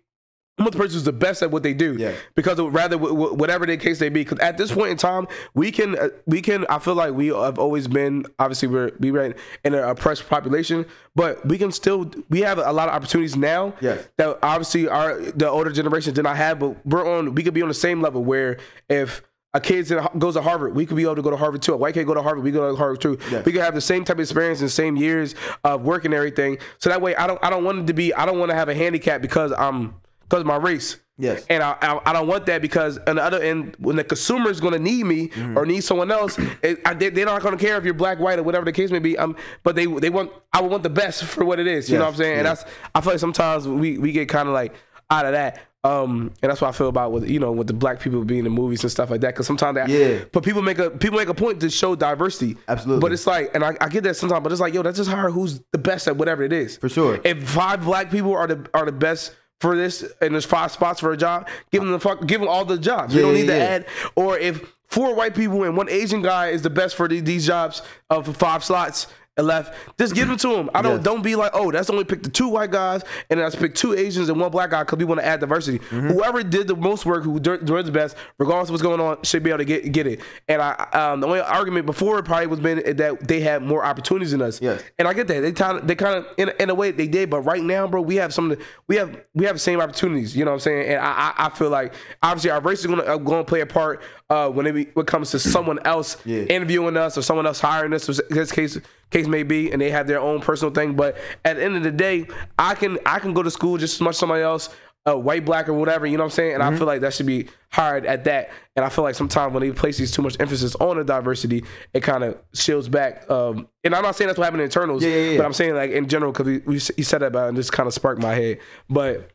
I'm 0.60 0.66
the 0.66 0.72
person 0.72 0.94
who's 0.94 1.04
the 1.04 1.14
best 1.14 1.42
at 1.42 1.52
what 1.52 1.64
they 1.64 1.74
do, 1.74 1.96
Yeah. 1.98 2.12
because 2.36 2.60
rather 2.60 2.98
w- 2.98 3.14
w- 3.16 3.34
whatever 3.36 3.66
the 3.66 3.78
case 3.78 4.00
may 4.02 4.10
be. 4.10 4.24
Because 4.24 4.40
at 4.40 4.58
this 4.58 4.72
point 4.72 4.92
in 4.92 4.98
time, 4.98 5.28
we 5.54 5.72
can 5.72 5.98
uh, 5.98 6.10
we 6.26 6.42
can. 6.42 6.66
I 6.70 6.80
feel 6.80 6.96
like 6.96 7.14
we 7.14 7.28
have 7.28 7.58
always 7.58 7.88
been 7.88 8.26
obviously 8.38 8.68
we're 8.68 8.92
we 9.00 9.12
were 9.12 9.24
in 9.64 9.74
an 9.74 9.76
oppressed 9.76 10.28
population, 10.30 10.86
but 11.16 11.46
we 11.46 11.58
can 11.58 11.72
still 11.72 12.12
we 12.30 12.42
have 12.42 12.58
a 12.58 12.72
lot 12.74 12.90
of 12.90 12.96
opportunities 12.96 13.36
now 13.38 13.74
Yes. 13.82 14.08
that 14.18 14.38
obviously 14.44 14.88
our 14.90 15.18
the 15.20 15.50
older 15.50 15.72
generation 15.72 16.14
did 16.14 16.24
not 16.24 16.36
have. 16.38 16.60
But 16.60 16.86
we're 16.86 17.08
on 17.10 17.34
we 17.36 17.44
could 17.44 17.54
be 17.54 17.62
on 17.62 17.68
the 17.70 17.74
same 17.74 18.02
level 18.02 18.24
where 18.24 18.58
if 18.90 19.22
a 19.56 19.60
kid 19.60 19.92
goes 20.20 20.36
to 20.36 20.42
Harvard, 20.44 20.76
we 20.76 20.86
could 20.86 20.96
be 20.96 21.02
able 21.04 21.16
to 21.16 21.24
go 21.24 21.32
to 21.32 21.38
Harvard 21.38 21.64
too. 21.64 21.74
A 21.74 21.78
white 21.78 21.96
kid 21.96 22.06
go 22.06 22.14
to 22.14 22.22
Harvard, 22.22 22.44
we 22.44 22.52
go 22.52 22.70
to 22.70 22.76
Harvard 22.76 23.02
too. 23.02 23.18
Yes. 23.32 23.46
We 23.46 23.52
could 23.52 23.62
have 23.62 23.74
the 23.74 23.82
same 23.82 24.04
type 24.06 24.18
of 24.18 24.20
experience 24.20 24.62
and 24.62 24.70
same 24.70 24.96
years 24.96 25.34
of 25.64 25.82
work 25.82 26.06
and 26.06 26.14
everything. 26.14 26.60
So 26.78 26.90
that 26.92 27.02
way, 27.02 27.16
I 27.16 27.26
don't 27.26 27.40
I 27.44 27.50
don't 27.50 27.64
want 27.64 27.80
it 27.80 27.88
to 27.88 27.94
be 27.94 28.14
I 28.14 28.26
don't 28.28 28.38
want 28.38 28.52
to 28.52 28.56
have 28.56 28.70
a 28.70 28.76
handicap 28.76 29.22
because 29.24 29.52
I'm 29.54 29.96
because 30.30 30.42
of 30.42 30.46
my 30.48 30.58
race. 30.58 30.98
Yes. 31.18 31.46
And 31.50 31.62
I, 31.62 31.76
I 31.82 32.00
I 32.06 32.14
don't 32.14 32.28
want 32.28 32.46
that 32.46 32.62
because 32.62 32.98
on 33.00 33.18
the 33.18 33.24
other 33.24 33.42
end, 33.42 33.76
when 33.80 33.98
the 33.98 34.06
consumer 34.06 34.50
is 34.50 34.62
going 34.62 34.72
to 34.74 34.80
need 34.80 35.04
me 35.06 35.28
Mm-hmm. 35.30 35.58
or 35.58 35.66
need 35.66 35.82
someone 35.82 36.12
else, 36.12 36.38
it, 36.64 36.80
I, 36.86 36.94
they, 36.94 37.10
they're 37.10 37.26
not 37.26 37.42
going 37.42 37.58
to 37.58 37.62
care 37.62 37.76
if 37.78 37.84
you're 37.84 37.94
black, 37.94 38.20
white, 38.20 38.40
or 38.40 38.44
whatever 38.44 38.64
the 38.64 38.72
case 38.72 38.90
may 38.90 39.00
be. 39.00 39.18
Um, 39.18 39.36
but 39.64 39.76
they 39.76 39.86
they 39.86 40.10
want 40.10 40.32
I 40.54 40.62
would 40.62 40.72
want 40.72 40.84
the 40.84 40.90
best 40.90 41.26
for 41.26 41.44
what 41.44 41.60
it 41.60 41.68
is. 41.68 41.90
You 41.90 41.98
know 41.98 42.06
what 42.06 42.12
I'm 42.12 42.18
saying? 42.18 42.38
And 42.38 42.46
that's 42.46 42.64
I 42.96 43.02
feel 43.02 43.12
like 43.14 43.20
sometimes 43.20 43.68
we 43.68 43.98
we 43.98 44.14
get 44.14 44.30
kind 44.30 44.48
of 44.48 44.54
like 44.54 44.74
out 45.10 45.26
of 45.26 45.34
that. 45.34 45.60
Um, 45.84 46.34
and 46.42 46.50
that's 46.52 46.60
what 46.60 46.68
I 46.68 46.72
feel 46.74 46.90
about 46.90 47.12
with 47.14 47.30
you 47.30 47.40
know 47.40 47.52
with 47.54 47.68
the 47.68 47.74
black 47.74 48.00
people 48.02 48.24
being 48.26 48.46
in 48.46 48.52
movies 48.52 48.84
and 48.84 48.92
stuff 48.92 49.10
like 49.10 49.20
that. 49.22 49.34
Because 49.34 49.48
sometimes 49.48 49.76
that, 49.76 49.88
Yeah. 49.90 50.20
but 50.34 50.44
people 50.44 50.62
make 50.62 50.78
a 50.78 50.90
people 50.90 51.18
make 51.18 51.30
a 51.30 51.34
point 51.34 51.60
to 51.62 51.70
show 51.70 51.96
diversity. 51.96 52.56
Absolutely. 52.70 53.02
But 53.02 53.12
it's 53.14 53.26
like, 53.28 53.52
and 53.54 53.64
I, 53.64 53.76
I 53.82 53.88
get 53.90 54.04
that 54.04 54.16
sometimes, 54.16 54.44
but 54.44 54.52
it's 54.54 54.60
like, 54.62 54.74
yo, 54.74 54.84
that's 54.84 54.98
just 54.98 55.10
hard. 55.10 55.32
Who's 55.34 55.62
the 55.72 55.78
best 55.78 56.08
at 56.10 56.16
whatever 56.18 56.44
it 56.44 56.52
is? 56.54 56.76
For 56.78 56.90
sure. 56.90 57.20
If 57.26 57.50
five 57.50 57.84
black 57.84 58.10
people 58.12 58.36
are 58.36 58.48
the 58.48 58.70
are 58.74 58.86
the 58.86 58.92
best 58.92 59.36
for 59.60 59.76
this, 59.76 60.04
and 60.22 60.34
there's 60.34 60.46
five 60.46 60.72
spots 60.72 61.00
for 61.00 61.12
a 61.12 61.18
job, 61.18 61.48
give 61.72 61.82
them 61.82 61.92
the 61.92 62.00
fuck, 62.00 62.26
give 62.26 62.40
them 62.40 62.50
all 62.50 62.66
the 62.66 62.78
jobs. 62.78 63.14
you 63.14 63.20
Yeah, 63.22 63.26
don't 63.26 63.36
need 63.36 63.48
yeah, 63.48 63.54
to 63.54 63.58
yeah. 63.58 63.66
add. 63.66 63.86
Or 64.16 64.38
if 64.38 64.62
four 64.88 65.14
white 65.16 65.36
people 65.36 65.64
and 65.64 65.76
one 65.78 65.90
Asian 65.90 66.22
guy 66.22 66.48
is 66.50 66.62
the 66.62 66.70
best 66.70 66.96
for 66.96 67.08
these 67.08 67.46
jobs 67.46 67.82
of 68.10 68.36
five 68.38 68.64
slots. 68.64 69.08
And 69.40 69.48
Left, 69.48 69.74
just 69.98 70.14
give 70.14 70.28
them 70.28 70.38
to 70.38 70.48
them. 70.50 70.70
I 70.76 70.82
don't 70.84 70.98
Yes. 70.98 71.04
don't 71.04 71.24
be 71.24 71.36
like, 71.36 71.52
oh, 71.56 71.72
that's 71.72 71.90
only 71.90 72.04
pick 72.04 72.22
the 72.24 72.30
two 72.30 72.48
white 72.50 72.70
guys, 72.72 73.04
and 73.30 73.40
that's 73.40 73.56
pick 73.56 73.74
two 73.74 73.94
Asians 73.94 74.30
and 74.30 74.40
one 74.40 74.52
black 74.52 74.70
guy 74.70 74.84
because 74.84 74.98
we 75.00 75.06
want 75.06 75.20
to 75.22 75.26
add 75.26 75.40
diversity. 75.40 75.80
Mm-hmm. 75.80 76.10
Whoever 76.10 76.44
did 76.44 76.68
the 76.68 76.76
most 76.76 77.06
work, 77.06 77.24
who 77.24 77.40
did 77.40 77.66
the 77.66 77.92
best, 77.92 78.16
regardless 78.38 78.70
of 78.70 78.74
what's 78.74 78.84
going 78.84 79.00
on, 79.00 79.18
should 79.24 79.42
be 79.44 79.50
able 79.50 79.60
to 79.60 79.66
get 79.66 79.92
get 79.92 80.06
it. 80.06 80.20
And 80.48 80.62
I, 80.62 80.74
um, 80.94 81.22
the 81.22 81.28
only 81.28 81.40
argument 81.40 81.86
before 81.86 82.22
probably 82.22 82.48
was 82.48 82.60
been 82.60 82.98
that 82.98 83.28
they 83.28 83.40
had 83.40 83.64
more 83.64 83.84
opportunities 83.84 84.32
than 84.32 84.42
us. 84.42 84.62
Yes. 84.62 84.84
And 85.00 85.08
I 85.08 85.14
get 85.14 85.28
that. 85.28 85.42
They 85.42 85.52
kind 85.54 85.78
of, 85.80 85.88
they 85.88 85.96
kind 85.96 86.16
of, 86.16 86.28
in, 86.38 86.52
in 86.60 86.70
a 86.70 86.76
way, 86.76 86.92
they 86.92 87.08
did. 87.08 87.30
But 87.30 87.42
right 87.42 87.64
now, 87.64 87.88
bro, 87.88 88.02
we 88.02 88.18
have 88.18 88.34
some. 88.34 88.52
of 88.52 88.58
the- 88.60 88.66
We 88.88 88.96
have, 88.98 89.20
we 89.34 89.46
have 89.46 89.56
the 89.56 89.60
same 89.60 89.80
opportunities. 89.80 90.36
You 90.36 90.44
know 90.46 90.52
what 90.52 90.56
I'm 90.56 90.60
saying? 90.62 90.90
And 90.90 91.00
I, 91.00 91.34
I, 91.38 91.46
I 91.46 91.50
feel 91.50 91.70
like 91.70 91.94
obviously 92.22 92.50
our 92.52 92.60
race 92.60 92.80
is 92.82 92.88
going 92.88 93.00
going 93.24 93.44
to 93.46 93.48
play 93.48 93.62
a 93.62 93.66
part 93.66 94.02
uh, 94.30 94.50
when 94.50 94.68
it 94.68 94.74
be, 94.74 94.84
when 94.94 95.04
it 95.06 95.08
comes 95.08 95.32
to 95.32 95.40
someone 95.40 95.80
else 95.86 96.18
Yeah. 96.26 96.44
interviewing 96.44 96.98
us 96.98 97.18
or 97.18 97.22
someone 97.22 97.46
else 97.48 97.60
hiring 97.60 97.94
us, 97.94 98.08
or 98.10 98.22
this 98.30 98.52
case 98.52 98.78
case 99.10 99.26
may 99.28 99.42
be, 99.44 99.72
and 99.72 99.82
they 99.82 99.90
have 99.90 100.06
their 100.08 100.20
own 100.20 100.40
personal 100.40 100.74
thing. 100.74 100.94
But 100.96 101.18
at 101.44 101.56
the 101.58 101.64
end 101.64 101.76
of 101.76 101.84
the 101.84 101.92
day, 101.92 102.28
I 102.60 102.76
can, 102.76 103.00
I 103.06 103.18
can 103.20 103.34
go 103.34 103.42
to 103.42 103.50
school 103.50 103.78
just 103.78 103.96
as 103.96 104.02
much 104.02 104.12
as 104.12 104.18
somebody 104.20 104.44
else. 104.44 104.70
Uh, 105.10 105.16
white, 105.16 105.46
black, 105.46 105.68
or 105.70 105.74
whatever, 105.74 106.06
you 106.06 106.18
know 106.18 106.24
what 106.24 106.32
I'm 106.32 106.32
saying? 106.36 106.54
And 106.56 106.62
Mm-hmm. 106.62 106.76
I 106.76 106.78
feel 106.78 106.86
like 106.86 107.02
that 107.02 107.14
should 107.14 107.26
be 107.26 107.48
hired 107.72 108.06
at 108.06 108.26
that. 108.26 108.52
And 108.76 108.86
I 108.86 108.90
feel 108.90 109.04
like 109.04 109.16
sometimes 109.16 109.54
when 109.54 109.62
they 109.64 109.72
place 109.72 109.98
these 109.98 110.12
too 110.12 110.22
much 110.22 110.36
emphasis 110.40 110.76
on 110.76 110.98
the 110.98 111.04
diversity, 111.06 111.64
it 111.94 112.02
kind 112.02 112.24
of 112.24 112.38
shields 112.54 112.88
back. 112.90 113.28
Um, 113.32 113.68
and 113.84 113.96
I'm 113.96 114.04
not 114.04 114.16
saying 114.18 114.28
that's 114.28 114.38
what 114.38 114.44
happened 114.44 114.62
in 114.62 114.68
Eternals, 114.68 115.02
Yeah, 115.04 115.10
yeah, 115.10 115.32
yeah. 115.32 115.38
but 115.38 115.46
I'm 115.46 115.54
saying 115.54 115.74
like 115.74 115.92
in 115.92 116.08
general 116.10 116.34
because 116.34 116.46
we, 116.46 116.58
we 116.60 116.74
you 116.76 117.04
said 117.04 117.20
that 117.22 117.28
about 117.28 117.46
it 117.46 117.48
and 117.50 117.58
just 117.58 117.72
kind 117.72 117.88
of 117.88 117.94
sparked 117.94 118.22
my 118.22 118.36
head. 118.36 118.60
But 118.90 119.32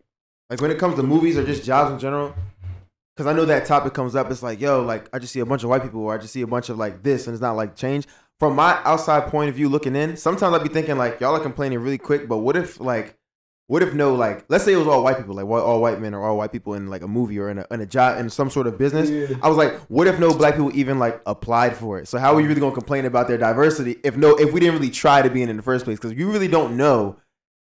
Like 0.51 0.61
when 0.61 0.71
it 0.71 0.79
comes 0.79 0.97
to 0.97 1.03
movies 1.03 1.37
or 1.39 1.45
just 1.45 1.65
jobs 1.65 1.91
in 1.93 1.99
general, 1.99 2.35
because 3.17 3.27
I 3.27 3.33
know 3.37 3.45
that 3.45 3.67
topic 3.67 3.95
comes 3.95 4.15
up. 4.17 4.31
It's 4.31 4.43
like, 4.43 4.61
yo, 4.61 4.83
like 4.83 5.09
I 5.13 5.19
just 5.19 5.33
see 5.33 5.41
a 5.41 5.47
bunch 5.47 5.63
of 5.63 5.71
white 5.71 5.83
people, 5.83 6.01
or 6.01 6.15
I 6.15 6.19
just 6.19 6.33
see 6.33 6.43
a 6.43 6.47
bunch 6.47 6.69
of 6.69 6.79
like 6.79 7.03
this, 7.03 7.27
and 7.27 7.35
it's 7.35 7.43
not 7.43 7.57
like 7.57 7.77
change. 7.77 8.07
From 8.41 8.57
my 8.57 8.81
outside 8.85 9.29
point 9.29 9.49
of 9.49 9.55
view, 9.55 9.69
looking 9.69 9.95
in, 9.95 10.17
sometimes 10.17 10.55
I'd 10.55 10.63
be 10.63 10.69
thinking 10.69 10.99
like, 10.99 11.21
y'all 11.21 11.37
are 11.37 11.41
complaining 11.41 11.79
really 11.79 11.99
quick, 11.99 12.29
but 12.29 12.39
what 12.39 12.57
if 12.57 12.81
like, 12.81 13.17
what 13.69 13.83
if 13.83 13.95
no 13.95 14.15
like, 14.15 14.45
let's 14.49 14.65
say 14.65 14.73
it 14.73 14.77
was 14.77 14.89
all 14.89 15.05
white 15.05 15.17
people, 15.17 15.37
like 15.37 15.47
all 15.47 15.81
white 15.81 16.01
men 16.01 16.13
or 16.13 16.23
all 16.23 16.37
white 16.37 16.51
people 16.51 16.75
in 16.75 16.89
like 16.91 17.03
a 17.03 17.09
movie 17.09 17.39
or 17.39 17.49
in 17.49 17.59
a, 17.59 17.67
in 17.71 17.81
a 17.81 17.87
job 17.87 18.19
in 18.19 18.29
some 18.29 18.51
sort 18.51 18.67
of 18.67 18.77
business. 18.77 19.39
I 19.41 19.49
was 19.49 19.57
like, 19.57 19.75
what 19.83 20.09
if 20.09 20.19
no 20.19 20.37
black 20.37 20.55
people 20.55 20.77
even 20.77 20.99
like 20.99 21.23
applied 21.25 21.77
for 21.77 22.01
it? 22.01 22.09
So 22.09 22.19
how 22.19 22.35
are 22.35 22.41
you 22.41 22.49
really 22.49 22.61
gonna 22.61 22.75
complain 22.75 23.05
about 23.05 23.29
their 23.29 23.39
diversity 23.39 23.97
if 24.03 24.17
no, 24.17 24.35
if 24.35 24.53
we 24.53 24.59
didn't 24.59 24.75
really 24.75 24.91
try 24.91 25.23
to 25.23 25.31
be 25.31 25.41
in 25.41 25.49
it 25.49 25.53
in 25.53 25.57
the 25.57 25.63
first 25.63 25.85
place? 25.85 25.99
Because 25.99 26.19
you 26.19 26.31
really 26.31 26.49
don't 26.49 26.77
know 26.77 27.17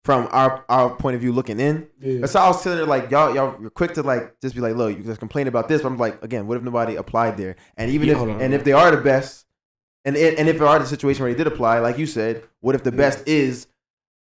from 0.03 0.27
our 0.31 0.65
our 0.67 0.95
point 0.95 1.15
of 1.15 1.21
view 1.21 1.31
looking 1.31 1.59
in. 1.59 1.87
That's 1.99 2.33
how 2.33 2.45
I 2.45 2.47
was 2.47 2.63
telling 2.63 2.79
her 2.79 2.85
like 2.85 3.11
y'all 3.11 3.35
y'all 3.35 3.55
you're 3.61 3.69
quick 3.69 3.93
to 3.95 4.03
like 4.03 4.39
just 4.41 4.55
be 4.55 4.61
like, 4.61 4.75
look, 4.75 4.97
you 4.97 5.03
just 5.03 5.19
complain 5.19 5.47
about 5.47 5.67
this. 5.67 5.81
But 5.81 5.89
I'm 5.89 5.97
like, 5.97 6.23
again, 6.23 6.47
what 6.47 6.57
if 6.57 6.63
nobody 6.63 6.95
applied 6.95 7.37
there? 7.37 7.55
And 7.77 7.91
even 7.91 8.07
Yeah, 8.07 8.15
if 8.15 8.21
on, 8.21 8.29
and 8.29 8.39
hold 8.41 8.53
if 8.53 8.63
they 8.63 8.73
are 8.73 8.91
the 8.91 9.01
best, 9.01 9.45
and 10.05 10.17
and 10.17 10.37
and 10.39 10.49
if 10.49 10.57
there 10.57 10.67
are 10.67 10.79
the 10.79 10.85
situation 10.85 11.23
where 11.23 11.31
they 11.31 11.37
did 11.37 11.47
apply, 11.47 11.79
like 11.79 11.97
you 11.97 12.07
said, 12.07 12.43
what 12.61 12.75
if 12.75 12.83
the 12.83 12.91
best 12.91 13.27
is 13.27 13.67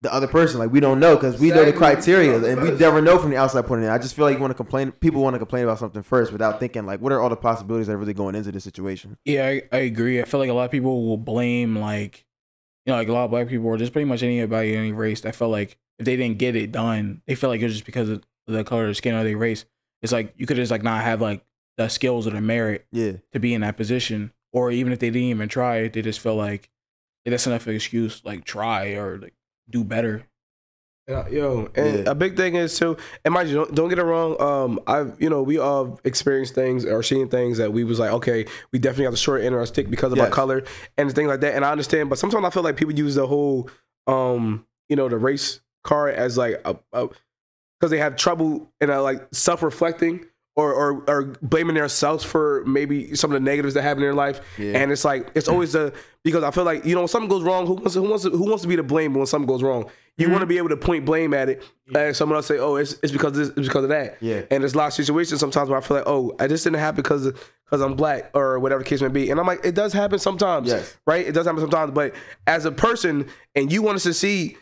the 0.01 0.13
other 0.13 0.27
person? 0.27 0.59
Like 0.59 0.69
we 0.69 0.81
don't 0.81 0.99
know 0.99 1.15
because 1.15 1.39
we 1.39 1.49
know 1.49 1.63
the 1.63 1.71
criteria 1.71 2.43
and 2.43 2.61
we 2.61 2.71
never 2.71 3.01
know 3.01 3.17
from 3.17 3.29
the 3.29 3.37
outside 3.37 3.65
point 3.65 3.79
of 3.79 3.85
view. 3.85 3.91
I 3.91 3.99
just 3.99 4.15
feel 4.15 4.25
like 4.25 4.35
you 4.35 4.41
want 4.41 4.51
to 4.51 4.55
complain. 4.55 4.91
People 4.91 5.21
want 5.21 5.35
to 5.35 5.39
complain 5.39 5.63
about 5.63 5.79
something 5.79 6.03
first 6.03 6.33
without 6.33 6.59
thinking 6.59 6.85
like, 6.85 6.99
what 6.99 7.13
are 7.13 7.21
all 7.21 7.29
the 7.29 7.37
possibilities 7.37 7.87
that 7.87 7.93
are 7.93 7.97
really 7.97 8.13
going 8.13 8.35
into 8.35 8.51
this 8.51 8.65
situation? 8.65 9.17
Yeah, 9.23 9.47
I, 9.47 9.61
I 9.71 9.77
agree. 9.77 10.21
I 10.21 10.25
feel 10.25 10.41
like 10.41 10.49
a 10.49 10.53
lot 10.53 10.65
of 10.65 10.71
people 10.71 11.05
will 11.07 11.17
blame 11.17 11.77
like, 11.77 12.25
you 12.85 12.91
know, 12.91 12.97
like 12.97 13.07
a 13.07 13.13
lot 13.13 13.25
of 13.25 13.31
black 13.31 13.47
people 13.47 13.67
or 13.67 13.77
just 13.77 13.93
pretty 13.93 14.05
much 14.05 14.23
anybody 14.23 14.75
any 14.75 14.91
race. 14.91 15.21
that 15.21 15.35
felt 15.35 15.51
like 15.51 15.77
if 15.99 16.05
they 16.05 16.15
didn't 16.15 16.37
get 16.37 16.55
it 16.55 16.71
done, 16.71 17.21
they 17.27 17.35
felt 17.35 17.51
like 17.51 17.61
it 17.61 17.65
was 17.65 17.73
just 17.73 17.85
because 17.85 18.09
of 18.09 18.23
the 18.47 18.63
color 18.63 18.83
of 18.83 18.87
their 18.87 18.93
skin 18.93 19.15
or 19.15 19.23
their 19.23 19.37
race. 19.37 19.65
It's 20.01 20.11
like 20.11 20.33
you 20.37 20.45
could 20.45 20.57
just 20.57 20.71
like 20.71 20.83
not 20.83 21.03
have 21.03 21.21
like 21.21 21.45
the 21.77 21.87
skills 21.87 22.27
or 22.27 22.31
the 22.31 22.41
merit 22.41 22.85
Yeah, 22.91 23.13
to 23.31 23.39
be 23.39 23.53
in 23.53 23.61
that 23.61 23.77
position, 23.77 24.33
or 24.51 24.71
even 24.71 24.91
if 24.91 24.99
they 24.99 25.09
didn't 25.09 25.29
even 25.29 25.49
try, 25.49 25.87
they 25.87 26.01
just 26.01 26.19
feel 26.19 26.35
like 26.35 26.69
yeah, 27.25 27.31
that's 27.31 27.47
enough 27.47 27.61
of 27.61 27.69
an 27.69 27.75
excuse. 27.75 28.21
Like 28.25 28.43
try 28.43 28.93
or 28.93 29.17
like 29.17 29.33
do 29.69 29.83
better. 29.83 30.27
Yeah, 31.07 31.27
Yo, 31.27 31.69
and 31.75 32.05
Yeah. 32.05 32.11
a 32.11 32.15
big 32.15 32.37
thing 32.37 32.55
is 32.55 32.79
too, 32.79 32.95
and 33.25 33.33
mind 33.33 33.49
you, 33.49 33.55
don't, 33.55 33.75
don't 33.75 33.89
get 33.89 33.99
it 33.99 34.03
wrong. 34.03 34.41
Um, 34.41 34.79
I've 34.87 35.21
you 35.21 35.29
know 35.29 35.43
we 35.43 35.57
all 35.57 35.99
experienced 36.05 36.55
things 36.55 36.85
or 36.85 37.03
seen 37.03 37.27
things 37.27 37.57
that 37.57 37.73
we 37.73 37.83
was 37.83 37.99
like, 37.99 38.11
okay, 38.11 38.45
we 38.71 38.79
definitely 38.79 39.05
got 39.05 39.11
the 39.11 39.17
short 39.17 39.41
end 39.41 39.53
of 39.53 39.59
our 39.59 39.65
stick 39.65 39.89
because 39.89 40.13
of 40.13 40.19
our 40.21 40.29
color 40.29 40.63
and 40.97 41.13
things 41.13 41.27
like 41.27 41.41
that. 41.41 41.55
And 41.55 41.65
I 41.65 41.71
understand, 41.71 42.09
but 42.09 42.19
sometimes 42.19 42.45
I 42.45 42.49
feel 42.51 42.63
like 42.63 42.77
people 42.77 42.93
use 42.93 43.15
the 43.15 43.27
whole, 43.27 43.69
um, 44.07 44.65
you 44.87 44.95
know, 44.95 45.09
the 45.09 45.17
race 45.17 45.59
card 45.83 46.15
as 46.15 46.37
like 46.37 46.61
a, 46.63 46.75
because 46.93 47.91
they 47.91 47.97
have 47.97 48.15
trouble 48.15 48.71
and 48.79 48.89
are 48.89 49.01
like 49.01 49.27
self 49.33 49.61
reflecting. 49.61 50.25
Or, 50.55 50.71
or, 50.71 51.03
or 51.09 51.23
blaming 51.41 51.73
themselves 51.73 52.23
for 52.23 52.63
maybe 52.67 53.15
some 53.15 53.31
of 53.31 53.33
the 53.33 53.39
negatives 53.39 53.73
that 53.73 53.81
happen 53.81 54.03
in 54.03 54.05
their 54.05 54.13
life, 54.13 54.39
Yeah. 54.59 54.77
and 54.77 54.91
it's 54.91 55.03
like 55.03 55.31
it's 55.33 55.47
always 55.47 55.71
the 55.73 55.95
because 56.23 56.43
I 56.43 56.51
feel 56.51 56.63
like 56.63 56.85
you 56.85 56.93
know 56.93 57.01
when 57.01 57.07
something 57.07 57.27
goes 57.27 57.41
wrong, 57.41 57.65
who 57.65 57.73
wants 57.73 57.93
to, 57.95 58.01
who 58.03 58.07
wants 58.07 58.23
to, 58.25 58.29
who 58.29 58.45
wants 58.45 58.61
to 58.61 58.67
be 58.67 58.75
the 58.75 58.83
blame 58.83 59.15
when 59.15 59.25
something 59.25 59.47
goes 59.47 59.63
wrong? 59.63 59.89
You 60.15 60.25
mm-hmm. 60.25 60.33
want 60.33 60.41
to 60.43 60.45
be 60.45 60.59
able 60.59 60.69
to 60.69 60.77
point 60.77 61.05
blame 61.05 61.33
at 61.33 61.49
it, 61.49 61.63
and 61.95 62.15
someone 62.15 62.35
else 62.35 62.45
say, 62.45 62.59
"Oh, 62.59 62.75
it's, 62.75 62.93
it's 63.01 63.11
because 63.11 63.31
of 63.31 63.37
this, 63.37 63.47
it's 63.57 63.67
because 63.67 63.81
of 63.81 63.89
that." 63.89 64.17
Yeah. 64.21 64.43
And 64.51 64.61
there's 64.61 64.75
a 64.75 64.77
lot 64.77 64.85
of 64.89 64.93
situations 64.93 65.39
sometimes 65.39 65.69
where 65.69 65.79
I 65.79 65.81
feel 65.81 65.97
like, 65.97 66.05
"Oh, 66.05 66.29
uh, 66.29 66.43
I 66.43 66.47
just 66.47 66.63
didn't 66.63 66.77
happen 66.77 66.97
because 67.01 67.31
because 67.65 67.81
I'm 67.81 67.95
black 67.95 68.29
or 68.35 68.59
whatever 68.59 68.83
the 68.83 68.87
case 68.87 69.01
may 69.01 69.07
be," 69.07 69.31
and 69.31 69.39
I'm 69.39 69.47
like, 69.47 69.65
it 69.65 69.73
does 69.73 69.91
happen 69.91 70.19
sometimes, 70.19 70.67
Yes. 70.69 70.95
right? 71.07 71.25
It 71.25 71.31
does 71.31 71.47
happen 71.47 71.61
sometimes, 71.61 71.93
but 71.93 72.13
as 72.45 72.65
a 72.65 72.71
person, 72.71 73.27
and 73.55 73.71
you 73.71 73.81
want 73.81 73.95
to 73.95 73.99
succeed. 73.99 74.57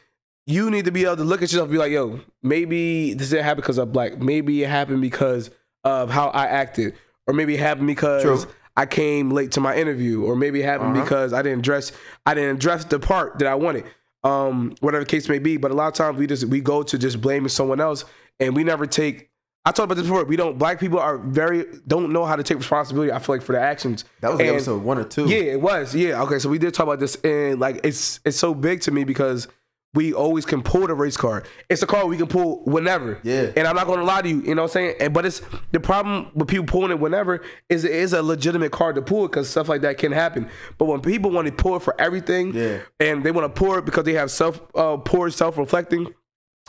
You 0.48 0.72
need 0.72 0.86
to 0.86 0.92
be 0.92 1.04
able 1.06 1.18
to 1.18 1.24
look 1.24 1.44
at 1.44 1.52
yourself 1.52 1.66
and 1.66 1.72
be 1.72 1.78
like, 1.78 1.92
yo, 1.92 2.20
maybe 2.42 3.14
this 3.14 3.30
didn't 3.30 3.46
happen 3.46 3.62
because 3.62 3.78
I'm 3.78 3.92
black. 3.92 4.18
Maybe 4.18 4.64
it 4.64 4.70
happened 4.70 5.00
because 5.02 5.52
of 5.84 6.10
how 6.10 6.30
I 6.30 6.46
acted. 6.46 6.94
Or 7.28 7.34
maybe 7.34 7.56
it 7.56 7.60
happened 7.60 7.88
because 7.88 8.24
True. 8.24 8.46
I 8.76 8.86
came 8.86 9.32
late 9.32 9.52
to 9.54 9.62
my 9.62 9.76
interview. 9.76 10.24
Or 10.24 10.36
maybe 10.36 10.62
it 10.62 10.66
happened 10.66 10.94
Uh-huh. 10.96 11.04
because 11.04 11.34
I 11.34 11.42
didn't 11.42 11.64
dress 11.64 11.92
I 12.26 12.34
didn't 12.34 12.60
dress 12.60 12.86
the 12.86 13.00
part 13.00 13.40
that 13.40 13.48
I 13.48 13.56
wanted. 13.56 13.86
Um, 14.24 14.76
whatever 14.82 15.04
the 15.04 15.10
case 15.10 15.28
may 15.30 15.40
be. 15.40 15.58
But 15.58 15.72
a 15.72 15.74
lot 15.74 15.88
of 15.88 15.94
times 15.94 16.18
we 16.20 16.28
just 16.28 16.46
we 16.46 16.62
go 16.62 16.84
to 16.84 16.98
just 16.98 17.22
blaming 17.22 17.50
someone 17.50 17.80
else 17.82 18.06
and 18.40 18.56
we 18.56 18.64
never 18.64 18.86
take 18.86 19.30
I 19.64 19.70
talked 19.72 19.86
about 19.86 19.96
this 19.96 20.06
before. 20.08 20.24
We 20.26 20.36
don't 20.36 20.58
black 20.58 20.80
people 20.80 20.98
are 21.00 21.20
very 21.20 21.66
don't 21.86 22.12
know 22.12 22.26
how 22.26 22.36
to 22.36 22.42
take 22.44 22.58
responsibility, 22.58 23.12
I 23.12 23.20
feel 23.20 23.36
like, 23.36 23.44
for 23.44 23.52
their 23.54 23.62
actions. 23.62 24.06
That 24.22 24.32
was 24.32 24.40
And- 24.40 24.50
episode 24.50 24.82
one 24.84 24.98
or 24.98 25.04
two. 25.04 25.26
yeah, 25.28 25.38
it 25.54 25.62
was. 25.62 25.94
Yeah. 25.94 26.24
Okay. 26.24 26.40
So 26.40 26.50
we 26.50 26.58
did 26.58 26.74
talk 26.74 26.86
about 26.88 27.00
this, 27.00 27.16
and 27.24 27.60
like 27.60 27.80
it's 27.84 28.20
it's 28.26 28.38
so 28.38 28.56
big 28.56 28.82
to 28.82 28.92
me 28.92 29.04
because 29.04 29.48
we 29.94 30.14
always 30.14 30.46
can 30.46 30.62
pull 30.64 30.88
the 30.88 30.94
race 30.96 31.18
card. 31.18 31.46
It's 31.70 31.82
a 31.82 31.88
card 31.88 32.08
we 32.08 32.16
can 32.16 32.28
pull 32.28 32.64
whenever. 32.64 33.20
Yeah. 33.24 33.52
And 33.58 33.68
I'm 33.68 33.76
not 33.76 33.88
gonna 33.88 34.04
lie 34.06 34.22
to 34.22 34.30
you. 34.30 34.42
You 34.42 34.56
know 34.56 34.62
what 34.62 34.70
I'm 34.70 34.74
saying? 34.74 34.96
And, 35.02 35.14
but 35.14 35.26
it's 35.26 35.42
the 35.74 35.82
problem 35.82 36.32
with 36.34 36.48
people 36.48 36.66
pulling 36.66 36.92
it 36.92 37.00
whenever 37.00 37.44
is 37.68 37.84
it 37.84 37.92
is 37.92 38.14
a 38.14 38.22
legitimate 38.24 38.72
card 38.72 38.96
to 38.96 39.02
pull 39.02 39.28
because 39.28 39.50
stuff 39.50 39.68
like 39.68 39.82
that 39.82 39.98
can 39.98 40.14
happen. 40.14 40.48
But 40.78 40.86
when 40.86 41.02
people 41.02 41.32
want 41.32 41.48
to 41.48 41.54
pull 41.54 41.76
it 41.76 41.82
for 41.82 42.00
everything, 42.00 42.54
Yeah. 42.56 42.80
and 43.02 43.24
they 43.24 43.32
want 43.32 43.54
to 43.54 43.60
pull 43.60 43.76
it 43.76 43.86
because 43.86 44.06
they 44.06 44.14
have 44.14 44.32
self 44.32 44.62
uh, 44.76 44.96
poor 44.98 45.30
self 45.30 45.58
reflecting 45.58 46.14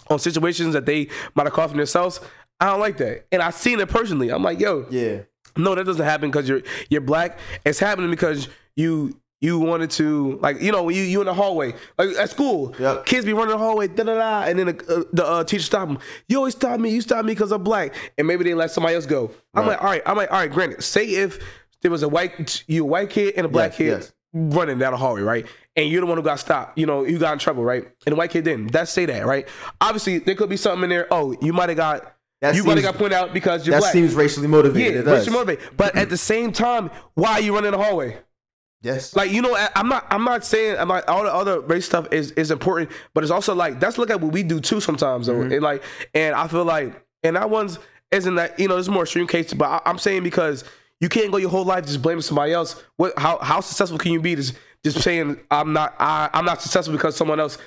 on 0.09 0.19
situations 0.19 0.73
that 0.75 0.87
they 0.87 1.09
might 1.37 1.45
have 1.45 1.53
caused 1.53 1.71
from 1.71 1.79
themselves. 1.79 2.19
I 2.59 2.67
don't 2.67 2.81
like 2.81 2.97
that, 2.99 3.27
and 3.31 3.41
I've 3.41 3.55
seen 3.55 3.79
it 3.81 3.89
personally. 3.89 4.31
I'm 4.31 4.43
like, 4.43 4.59
yo, 4.59 4.87
Yeah. 4.91 5.21
no, 5.57 5.75
that 5.77 5.85
doesn't 5.85 6.05
happen 6.05 6.31
because 6.31 6.49
you're 6.49 6.63
you're 6.91 7.01
black. 7.01 7.39
It's 7.65 7.79
happening 7.79 8.11
because 8.11 8.49
you 8.75 9.17
you 9.43 9.59
wanted 9.59 9.91
to 9.91 10.39
like 10.41 10.63
you 10.63 10.73
know 10.73 10.85
when 10.85 10.95
you 10.97 11.03
you 11.03 11.21
in 11.21 11.27
the 11.27 11.35
hallway 11.35 11.75
like 11.99 12.11
at 12.17 12.31
school. 12.31 12.75
Yep. 12.79 13.05
Kids 13.05 13.27
be 13.27 13.35
running 13.35 13.51
the 13.51 13.59
hallway, 13.59 13.89
da 13.89 14.05
da 14.05 14.15
da, 14.15 14.43
and 14.49 14.59
then 14.59 14.67
the, 14.69 14.85
uh, 15.01 15.05
the 15.13 15.27
uh, 15.27 15.45
teacher 15.45 15.65
stop 15.65 15.89
them. 15.89 15.99
You 16.29 16.39
always 16.39 16.55
stop 16.55 16.81
me. 16.81 16.89
You 16.91 17.03
stop 17.03 17.25
me 17.27 17.33
because 17.33 17.53
I'm 17.53 17.63
black, 17.63 17.95
and 18.17 18.27
maybe 18.27 18.45
they 18.45 18.55
let 18.55 18.71
somebody 18.71 18.95
else 18.95 19.05
go. 19.05 19.31
I'm 19.53 19.63
Right. 19.65 19.69
like, 19.73 19.81
all 19.83 19.87
right. 19.91 20.03
I'm 20.07 20.17
like, 20.17 20.31
all 20.33 20.39
right. 20.39 20.51
Granted, 20.51 20.83
say 20.83 21.05
if 21.07 21.39
there 21.83 21.91
was 21.91 22.03
a 22.03 22.09
white 22.09 22.65
you 22.69 22.85
a 22.85 22.87
white 22.87 23.11
kid 23.11 23.35
and 23.37 23.45
a 23.45 23.49
black 23.49 23.73
Yes, 23.73 23.77
kid 23.77 23.87
yes. 23.89 24.13
running 24.33 24.79
down 24.79 24.93
the 24.93 24.97
hallway, 24.99 25.21
right? 25.23 25.47
And 25.75 25.89
you're 25.91 26.01
the 26.03 26.07
one 26.07 26.17
who 26.19 26.23
got 26.23 26.39
stopped. 26.39 26.79
You 26.79 26.87
know, 26.87 27.05
you 27.05 27.19
got 27.19 27.33
in 27.33 27.39
trouble, 27.41 27.65
right? 27.65 27.85
And 28.07 28.13
the 28.13 28.17
white 28.17 28.31
kid 28.31 28.45
didn't. 28.45 28.73
Let's 28.73 28.93
say 28.93 29.07
that, 29.07 29.27
right? 29.27 29.49
Obviously, 29.81 30.19
there 30.19 30.35
could 30.37 30.49
be 30.51 30.57
something 30.57 30.85
in 30.85 30.91
there. 30.91 31.09
Oh, 31.11 31.35
you 31.43 31.53
might 31.53 31.69
have 31.69 31.79
got. 31.79 32.15
That 32.43 32.55
you 32.57 32.65
might 32.65 32.77
have 32.77 32.83
got 32.85 32.97
pointed 32.97 33.17
out 33.17 33.33
because 33.33 33.67
you're 33.67 33.75
That 33.75 33.81
black. 33.81 33.93
seems 33.93 34.15
racially 34.15 34.49
motivated. 34.49 34.95
Yeah, 34.95 35.01
it 35.01 35.05
does. 35.05 35.19
racially 35.21 35.35
motivated. 35.35 35.77
But 35.77 35.95
at 35.97 36.11
the 36.11 36.17
same 36.17 36.53
time, 36.53 36.91
why 37.15 37.35
are 37.35 37.41
you 37.41 37.55
running 37.55 37.71
the 37.71 37.79
hallway? 37.79 38.19
Yes. 38.83 39.15
Like 39.15 39.31
you 39.31 39.43
know, 39.43 39.57
I'm 39.77 39.89
not. 39.89 40.07
I'm 40.11 40.25
not 40.25 40.45
saying. 40.45 40.77
I'm 40.79 40.89
like 40.89 41.09
all 41.09 41.23
the 41.23 41.33
other 41.33 41.61
race 41.61 41.87
stuff 41.87 42.09
is 42.13 42.33
is 42.33 42.51
important, 42.51 42.91
but 43.15 43.23
it's 43.23 43.31
also 43.31 43.55
like 43.55 43.79
that's 43.79 43.97
look 43.97 44.11
at 44.11 44.21
what 44.21 44.33
we 44.33 44.43
do 44.43 44.61
too 44.61 44.81
sometimes. 44.81 45.29
Though, 45.29 45.35
Mm-hmm. 45.35 45.53
and 45.53 45.63
like, 45.63 45.83
and 46.15 46.35
I 46.35 46.49
feel 46.49 46.65
like, 46.65 47.01
and 47.23 47.37
that 47.37 47.49
one's 47.49 47.79
isn't 48.11 48.35
that 48.35 48.59
you 48.59 48.67
know, 48.69 48.75
there's 48.75 48.89
more 48.89 49.05
extreme 49.05 49.27
cases, 49.29 49.55
but 49.55 49.67
I, 49.67 49.81
I'm 49.87 49.99
saying 49.99 50.25
because 50.25 50.65
you 51.01 51.09
can't 51.09 51.31
go 51.31 51.37
your 51.39 51.51
whole 51.51 51.65
life 51.65 51.87
just 51.87 52.03
blaming 52.03 52.23
somebody 52.23 52.53
else. 52.53 52.83
What? 52.97 53.17
How 53.19 53.39
how 53.39 53.61
successful 53.61 53.99
can 53.99 54.13
you 54.13 54.21
be 54.21 54.35
just 54.35 54.55
just 54.85 55.01
saying 55.01 55.39
I'm 55.51 55.73
not 55.73 55.95
I, 56.01 56.29
I'm 56.33 56.45
not 56.45 56.61
successful 56.61 56.93
because 56.93 57.17
someone 57.17 57.39
else 57.39 57.59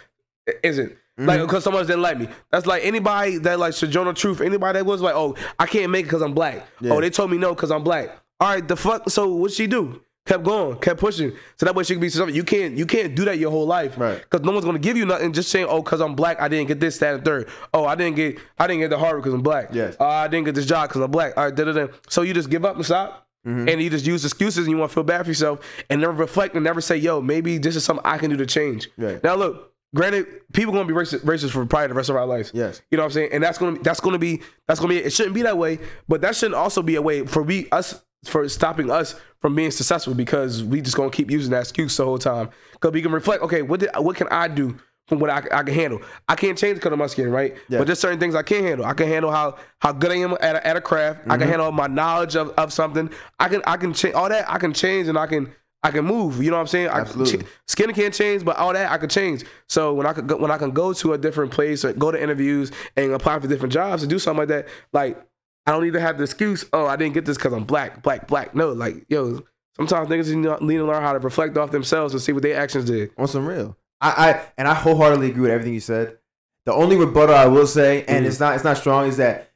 isn't. 0.63 0.89
Mm-hmm. 0.91 1.25
Like 1.29 1.39
because 1.41 1.63
someone 1.63 1.79
else 1.79 1.87
didn't 1.87 2.01
like 2.01 2.19
me. 2.19 2.27
That's 2.51 2.65
like 2.65 2.83
anybody 2.83 3.37
that 3.37 3.57
like 3.57 3.71
Sojourner 3.71 4.11
Truth. 4.11 4.41
Anybody 4.41 4.79
that 4.79 4.85
was 4.85 5.01
like, 5.01 5.15
oh, 5.15 5.35
I 5.57 5.65
can't 5.65 5.89
make 5.91 6.01
it 6.01 6.07
because 6.07 6.21
I'm 6.21 6.33
black. 6.33 6.67
Oh, 6.85 6.99
they 6.99 7.09
told 7.09 7.31
me 7.31 7.37
no 7.37 7.55
because 7.55 7.71
I'm 7.71 7.85
black. 7.85 8.09
All 8.41 8.49
right, 8.49 8.67
the 8.67 8.75
fuck. 8.75 9.09
So 9.09 9.33
what 9.33 9.51
she 9.51 9.65
do? 9.65 10.01
Kept 10.25 10.43
going, 10.43 10.75
kept 10.79 10.99
pushing. 10.99 11.33
So 11.57 11.67
that 11.67 11.75
way 11.75 11.83
she 11.83 11.93
could 11.93 12.01
be 12.01 12.09
successful. 12.09 12.35
You 12.35 12.43
can't 12.43 12.75
you 12.75 12.87
can't 12.87 13.13
do 13.13 13.25
that 13.25 13.37
your 13.37 13.51
whole 13.51 13.67
life, 13.67 13.95
Right. 13.95 14.19
Because 14.19 14.43
no 14.43 14.51
one's 14.51 14.65
gonna 14.65 14.79
give 14.79 14.97
you 14.97 15.05
nothing. 15.05 15.33
Just 15.33 15.49
saying, 15.49 15.67
oh, 15.69 15.83
because 15.83 16.01
I'm 16.01 16.15
black, 16.15 16.41
I 16.41 16.47
didn't 16.47 16.67
get 16.67 16.79
this, 16.79 16.97
that, 16.97 17.13
and 17.13 17.23
third. 17.23 17.47
Oh, 17.75 17.85
I 17.85 17.93
didn't 17.93 18.15
get 18.15 18.39
I 18.57 18.65
didn't 18.65 18.79
get 18.79 18.89
the 18.89 18.97
Harvard 18.97 19.21
because 19.21 19.35
I'm 19.35 19.43
black. 19.43 19.69
Yes. 19.71 19.95
Uh, 19.99 20.07
I 20.07 20.27
didn't 20.27 20.45
get 20.45 20.55
this 20.55 20.65
job 20.65 20.89
because 20.89 21.01
I'm 21.01 21.11
black. 21.11 21.37
All 21.37 21.45
right, 21.45 21.53
da 21.53 21.65
da 21.65 21.73
da. 21.73 21.87
So 22.09 22.23
you 22.23 22.33
just 22.33 22.49
give 22.49 22.65
up 22.65 22.75
and 22.75 22.83
stop. 22.83 23.27
Mm-hmm. 23.45 23.69
And 23.69 23.81
you 23.83 23.91
just 23.91 24.07
use 24.07 24.25
excuses 24.25 24.65
and 24.65 24.71
you 24.71 24.77
want 24.77 24.89
to 24.89 24.95
feel 24.95 25.03
bad 25.03 25.21
for 25.21 25.29
yourself 25.29 25.59
and 25.91 26.01
never 26.01 26.13
reflect 26.13 26.55
and 26.55 26.63
never 26.63 26.81
say, 26.81 26.97
yo, 26.97 27.21
maybe 27.21 27.59
this 27.59 27.75
is 27.75 27.83
something 27.83 28.03
I 28.03 28.17
can 28.17 28.31
do 28.31 28.37
to 28.37 28.47
change. 28.47 28.89
Right. 28.97 29.23
Now 29.23 29.35
look, 29.35 29.74
granted, 29.95 30.27
people 30.53 30.73
are 30.73 30.77
gonna 30.77 30.87
be 30.87 30.93
racist, 30.93 31.21
racist 31.21 31.51
for 31.51 31.65
probably 31.65 31.87
the 31.87 31.93
rest 31.95 32.09
of 32.09 32.15
our 32.15 32.25
lives. 32.27 32.51
Yes. 32.53 32.81
You 32.91 32.97
know 32.97 33.03
what 33.03 33.07
I'm 33.07 33.13
saying? 33.13 33.29
And 33.31 33.43
that's 33.43 33.57
gonna 33.57 33.79
that's 33.79 33.99
gonna 33.99 34.19
be 34.19 34.41
that's 34.67 34.79
gonna 34.79 34.93
be 34.93 34.99
it 34.99 35.11
shouldn't 35.11 35.33
be 35.33 35.41
that 35.43 35.57
way, 35.57 35.79
but 36.07 36.21
that 36.21 36.35
shouldn't 36.35 36.55
also 36.55 36.83
be 36.83 36.95
a 36.95 37.01
way 37.01 37.25
for 37.25 37.41
we 37.41 37.67
us 37.71 38.03
for 38.25 38.47
stopping 38.49 38.91
us 38.91 39.15
from 39.41 39.55
being 39.55 39.71
successful 39.71 40.13
because 40.13 40.63
we 40.63 40.81
just 40.81 40.97
gonna 40.97 41.09
keep 41.09 41.31
using 41.31 41.51
that 41.51 41.61
excuse 41.61 41.95
the 41.97 42.05
whole 42.05 42.19
time. 42.19 42.49
Cause 42.79 42.91
we 42.91 43.01
can 43.01 43.11
reflect, 43.11 43.41
okay, 43.43 43.61
what 43.61 43.79
did 43.79 43.89
what 43.97 44.15
can 44.15 44.27
I 44.27 44.47
do 44.47 44.77
from 45.07 45.19
what 45.19 45.29
I, 45.29 45.37
I 45.51 45.63
can 45.63 45.73
handle? 45.73 46.01
I 46.27 46.35
can't 46.35 46.57
change 46.57 46.75
the 46.75 46.81
color 46.81 46.93
of 46.93 46.99
my 46.99 47.07
skin, 47.07 47.29
right? 47.31 47.55
Yeah. 47.69 47.79
But 47.79 47.87
there's 47.87 47.99
certain 47.99 48.19
things 48.19 48.35
I 48.35 48.43
can 48.43 48.63
handle. 48.63 48.85
I 48.85 48.93
can 48.93 49.07
handle 49.07 49.31
how 49.31 49.57
how 49.79 49.93
good 49.93 50.11
I 50.11 50.15
am 50.15 50.33
at 50.33 50.55
a, 50.55 50.67
at 50.67 50.75
a 50.75 50.81
craft. 50.81 51.21
I 51.25 51.31
can 51.31 51.41
mm-hmm. 51.41 51.49
handle 51.49 51.71
my 51.71 51.87
knowledge 51.87 52.35
of, 52.35 52.49
of 52.51 52.73
something. 52.73 53.09
I 53.39 53.47
can 53.47 53.61
I 53.65 53.77
can 53.77 53.93
change 53.93 54.15
all 54.15 54.29
that. 54.29 54.49
I 54.49 54.57
can 54.57 54.73
change 54.73 55.07
and 55.07 55.17
I 55.17 55.27
can 55.27 55.53
I 55.85 55.91
can 55.91 56.03
move. 56.05 56.41
You 56.43 56.49
know 56.49 56.57
what 56.57 56.61
I'm 56.61 56.67
saying? 56.67 56.87
I, 56.89 57.01
Absolutely. 57.01 57.43
ch- 57.43 57.45
skin 57.67 57.93
can't 57.93 58.13
change, 58.13 58.43
but 58.43 58.57
all 58.57 58.73
that 58.73 58.91
I 58.91 58.97
can 58.97 59.07
change. 59.09 59.43
So 59.69 59.93
when 59.93 60.05
I 60.07 60.13
could 60.13 60.27
go, 60.27 60.37
when 60.37 60.49
I 60.51 60.57
can 60.57 60.71
go 60.71 60.93
to 60.93 61.13
a 61.13 61.17
different 61.17 61.51
place 61.51 61.85
or 61.85 61.93
go 61.93 62.11
to 62.11 62.21
interviews 62.21 62.71
and 62.97 63.11
apply 63.13 63.39
for 63.39 63.47
different 63.47 63.71
jobs 63.71 64.01
and 64.03 64.09
do 64.09 64.17
something 64.19 64.39
like 64.39 64.47
that, 64.49 64.67
like 64.93 65.23
I 65.67 65.71
don't 65.71 65.83
need 65.83 65.93
to 65.93 65.99
have 66.01 66.17
the 66.17 66.23
excuse. 66.23 66.65
Oh, 66.73 66.85
I 66.87 66.95
didn't 66.95 67.13
get 67.13 67.25
this 67.25 67.37
because 67.37 67.53
I'm 67.53 67.63
black, 67.63 68.01
black, 68.01 68.27
black. 68.27 68.55
No, 68.55 68.71
like 68.73 69.05
yo, 69.09 69.43
sometimes 69.77 70.09
niggas 70.09 70.61
need 70.61 70.77
to 70.77 70.85
learn 70.85 71.01
how 71.03 71.13
to 71.13 71.19
reflect 71.19 71.57
off 71.57 71.71
themselves 71.71 72.13
and 72.13 72.21
see 72.21 72.31
what 72.33 72.41
their 72.43 72.59
actions 72.59 72.85
did. 72.85 73.11
on 73.17 73.27
some 73.27 73.45
real. 73.45 73.77
I, 74.01 74.09
I 74.31 74.45
and 74.57 74.67
I 74.67 74.73
wholeheartedly 74.73 75.29
agree 75.29 75.43
with 75.43 75.51
everything 75.51 75.73
you 75.75 75.79
said. 75.79 76.17
The 76.65 76.73
only 76.73 76.95
rebuttal 76.97 77.35
I 77.35 77.45
will 77.45 77.67
say, 77.67 78.03
and 78.07 78.25
Mhm. 78.25 78.27
it's 78.29 78.39
not 78.39 78.55
it's 78.55 78.63
not 78.63 78.77
strong, 78.77 79.07
is 79.07 79.17
that 79.17 79.51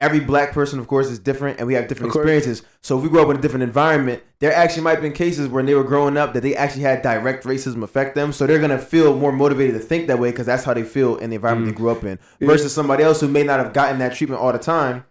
every 0.00 0.20
black 0.20 0.52
person, 0.52 0.78
of 0.78 0.86
course, 0.86 1.08
is 1.08 1.18
different, 1.18 1.58
and 1.58 1.66
we 1.66 1.74
have 1.74 1.88
different 1.88 2.14
experiences. 2.14 2.62
So 2.82 2.96
if 2.96 3.02
we 3.02 3.08
grow 3.08 3.22
up 3.22 3.30
in 3.30 3.36
a 3.36 3.40
different 3.40 3.64
environment, 3.64 4.22
there 4.38 4.52
actually 4.52 4.82
might 4.82 4.92
have 4.92 5.02
been 5.02 5.12
cases 5.12 5.48
when 5.48 5.66
they 5.66 5.74
were 5.74 5.84
growing 5.84 6.16
up 6.16 6.34
that 6.34 6.42
they 6.42 6.54
actually 6.54 6.82
had 6.82 7.02
direct 7.02 7.44
racism 7.44 7.82
affect 7.82 8.14
them. 8.14 8.32
So 8.32 8.46
they're 8.46 8.60
gonna 8.60 8.78
feel 8.78 9.16
more 9.16 9.32
motivated 9.32 9.74
to 9.74 9.80
think 9.80 10.06
that 10.06 10.18
way 10.18 10.30
because 10.30 10.46
that's 10.46 10.64
how 10.64 10.74
they 10.74 10.84
feel 10.84 11.16
in 11.16 11.30
the 11.30 11.36
environment 11.36 11.72
they 11.72 11.76
grew 11.76 11.90
up 11.90 12.04
in. 12.04 12.18
Versus 12.40 12.72
somebody 12.72 13.02
else 13.02 13.20
who 13.20 13.28
may 13.28 13.42
not 13.42 13.58
have 13.58 13.72
gotten 13.72 13.98
that 13.98 14.14
treatment 14.14 14.40
all 14.40 14.52
the 14.52 14.58
time. 14.58 15.04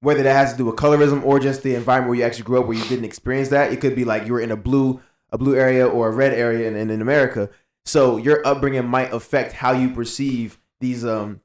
Whether 0.00 0.22
that 0.22 0.32
has 0.32 0.52
to 0.52 0.58
do 0.58 0.66
with 0.66 0.76
colorism 0.76 1.24
or 1.24 1.40
just 1.40 1.64
the 1.64 1.74
environment 1.74 2.10
where 2.10 2.18
you 2.20 2.24
actually 2.24 2.44
grew 2.44 2.60
up 2.60 2.66
where 2.66 2.76
you 2.76 2.84
didn't 2.84 3.04
experience 3.04 3.48
that. 3.48 3.72
It 3.72 3.80
could 3.80 3.96
be 3.96 4.04
like 4.04 4.26
you 4.26 4.32
were 4.32 4.40
in 4.40 4.52
a 4.52 4.56
blue 4.56 5.00
a 5.30 5.38
blue 5.38 5.56
area 5.56 5.86
or 5.86 6.08
a 6.08 6.12
red 6.12 6.32
area 6.32 6.68
in, 6.68 6.76
in, 6.76 6.88
in 6.90 7.02
America. 7.02 7.50
So 7.84 8.16
your 8.16 8.46
upbringing 8.46 8.86
might 8.86 9.12
affect 9.12 9.54
how 9.54 9.72
you 9.72 9.90
perceive 9.90 10.58
these 10.80 11.04
um 11.04 11.40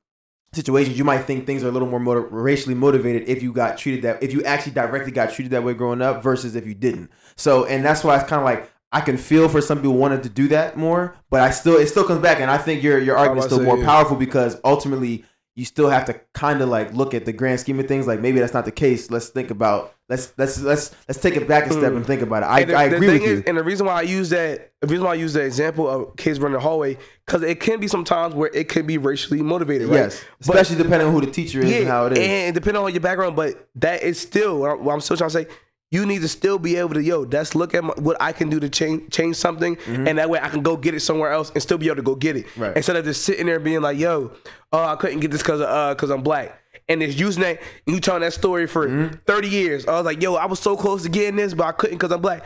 situations. 0.54 0.97
You 0.97 1.04
might 1.04 1.20
think 1.20 1.45
things 1.45 1.64
are 1.64 1.68
a 1.68 1.72
little 1.72 1.88
more 1.88 1.99
motiv- 1.99 2.32
racially 2.32 2.76
motivated 2.76 3.28
if 3.28 3.43
you 3.43 3.51
got 3.51 3.78
treated 3.78 4.04
that 4.04 4.22
if 4.24 4.34
you 4.34 4.43
actually 4.43 4.74
directly 4.74 5.12
got 5.12 5.32
treated 5.32 5.51
that 5.51 5.64
way 5.64 5.74
growing 5.74 6.01
up 6.01 6.24
versus 6.24 6.56
if 6.56 6.66
you 6.66 6.74
didn't. 6.74 7.12
So 7.36 7.66
and 7.66 7.84
that's 7.84 8.04
why 8.04 8.18
it's 8.18 8.30
kind 8.30 8.39
of 8.39 8.45
like 8.45 8.72
I 8.91 9.01
can 9.01 9.18
feel 9.18 9.49
for 9.49 9.60
some 9.60 9.80
people 9.80 9.95
wanted 9.95 10.22
to 10.24 10.30
do 10.30 10.47
that 10.49 10.78
more, 10.78 11.16
but 11.30 11.41
I 11.41 11.49
still 11.49 11.78
it 11.78 11.88
still 11.88 12.04
comes 12.04 12.22
back 12.22 12.39
and 12.39 12.49
I 12.49 12.58
think 12.58 12.84
your 12.84 12.99
your 12.99 13.18
argument 13.18 13.47
is 13.47 13.54
still 13.54 13.66
more 13.66 13.78
yeah. 13.78 13.86
powerful 13.86 14.16
because 14.16 14.60
ultimately 14.64 15.26
you 15.56 15.66
still 15.66 15.89
have 15.89 16.06
to 16.06 16.20
kind 16.34 16.62
of 16.62 16.70
like 16.70 16.93
look 16.93 17.14
at 17.14 17.26
the 17.26 17.34
grand 17.34 17.60
scheme 17.60 17.80
of 17.80 17.88
things 17.88 18.08
like 18.08 18.20
maybe 18.20 18.39
that's 18.39 18.54
not 18.54 18.66
the 18.66 18.72
case. 18.72 19.12
Let's 19.12 19.30
think 19.30 19.51
about 19.51 19.93
let's 20.10 20.34
let's 20.36 20.60
let's 20.62 20.95
let's 21.08 21.22
take 21.22 21.36
it 21.36 21.47
back 21.47 21.68
a 21.68 21.74
step 21.74 21.91
hmm. 21.91 21.97
and 21.97 22.06
think 22.06 22.24
about 22.24 22.41
it. 22.41 22.47
I, 22.47 22.64
the, 22.64 22.74
I 22.74 22.84
agree 22.86 23.08
with 23.08 23.22
you. 23.22 23.34
is- 23.34 23.43
and 23.45 23.58
the 23.58 23.64
reason 23.64 23.86
why 23.86 23.93
I 23.93 24.01
use 24.01 24.32
that, 24.32 24.72
the 24.82 24.88
reason 24.88 25.06
why 25.06 25.12
I 25.12 25.16
use 25.16 25.34
the 25.34 25.41
example 25.41 25.88
of 25.88 26.16
kids 26.18 26.39
running 26.39 26.56
the 26.56 26.60
hallway, 26.60 26.97
because 27.26 27.43
it 27.43 27.60
can 27.60 27.80
be 27.80 27.88
sometimes 27.88 28.34
where 28.34 28.49
it 28.51 28.68
can 28.68 28.88
be 28.88 28.97
racially 28.97 29.43
motivated, 29.43 29.89
right? 29.89 29.97
Yes, 29.97 30.24
But- 30.39 30.56
especially 30.56 30.84
depending 30.84 31.08
on 31.08 31.14
who 31.14 31.22
the 31.22 31.32
teacher 31.32 31.60
is 31.60 31.72
and 31.72 31.88
how 31.88 32.08
it 32.08 32.18
is. 32.18 32.20
And 32.20 32.56
depending 32.56 32.84
on 32.84 32.91
your 32.91 33.01
background, 33.01 33.36
but 33.36 33.70
that 33.76 34.01
is 34.01 34.20
still 34.20 34.60
what 34.60 34.93
I'm 34.93 35.01
still 35.01 35.18
trying 35.18 35.30
to 35.30 35.34
say. 35.34 35.47
You 35.94 36.06
need 36.06 36.22
to 36.22 36.28
still 36.28 36.58
be 36.58 36.76
able 36.78 36.94
to 36.96 37.04
yo. 37.04 37.20
Let's 37.22 37.54
look 37.56 37.74
at 37.76 37.84
my, 37.84 37.94
what 37.98 38.18
I 38.20 38.32
can 38.32 38.50
do 38.50 38.60
to 38.60 38.68
change 38.70 39.12
change 39.12 39.36
something, 39.36 39.78
and 39.88 40.18
that 40.18 40.30
way 40.30 40.39
I 40.41 40.50
can 40.50 40.62
go 40.64 40.76
get 40.76 40.94
it 40.96 41.02
somewhere 41.02 41.32
else 41.32 41.52
and 41.52 41.62
still 41.62 41.78
be 41.78 41.86
able 41.88 41.98
to 41.98 42.02
go 42.02 42.16
get 42.16 42.36
it 42.36 42.46
Right. 42.58 42.76
instead 42.76 42.96
of 42.96 43.06
just 43.06 43.24
sitting 43.24 43.46
there 43.46 43.60
being 43.60 43.82
like, 43.82 43.98
yo, 43.98 44.32
oh, 44.72 44.84
I 44.84 44.96
couldn't 44.96 45.20
get 45.20 45.32
this 45.32 45.41
because 45.44 45.62
uh 45.62 45.94
because 45.94 46.10
I'm 46.10 46.24
black. 46.24 46.60
And 46.89 47.02
it's 47.04 47.18
using 47.18 47.44
that 47.44 47.62
you 47.86 48.00
telling 48.00 48.22
that 48.22 48.34
story 48.34 48.68
for 48.68 49.10
30 49.26 49.48
years. 49.48 49.86
I 49.88 49.91
was 49.94 50.06
like, 50.06 50.22
yo, 50.22 50.36
I 50.36 50.48
was 50.48 50.60
so 50.60 50.76
close 50.76 51.04
to 51.04 51.10
getting 51.10 51.38
this, 51.38 51.54
but 51.54 51.66
I 51.66 51.72
couldn't 51.72 51.98
because 51.98 52.12
I'm 52.12 52.22
black 52.22 52.44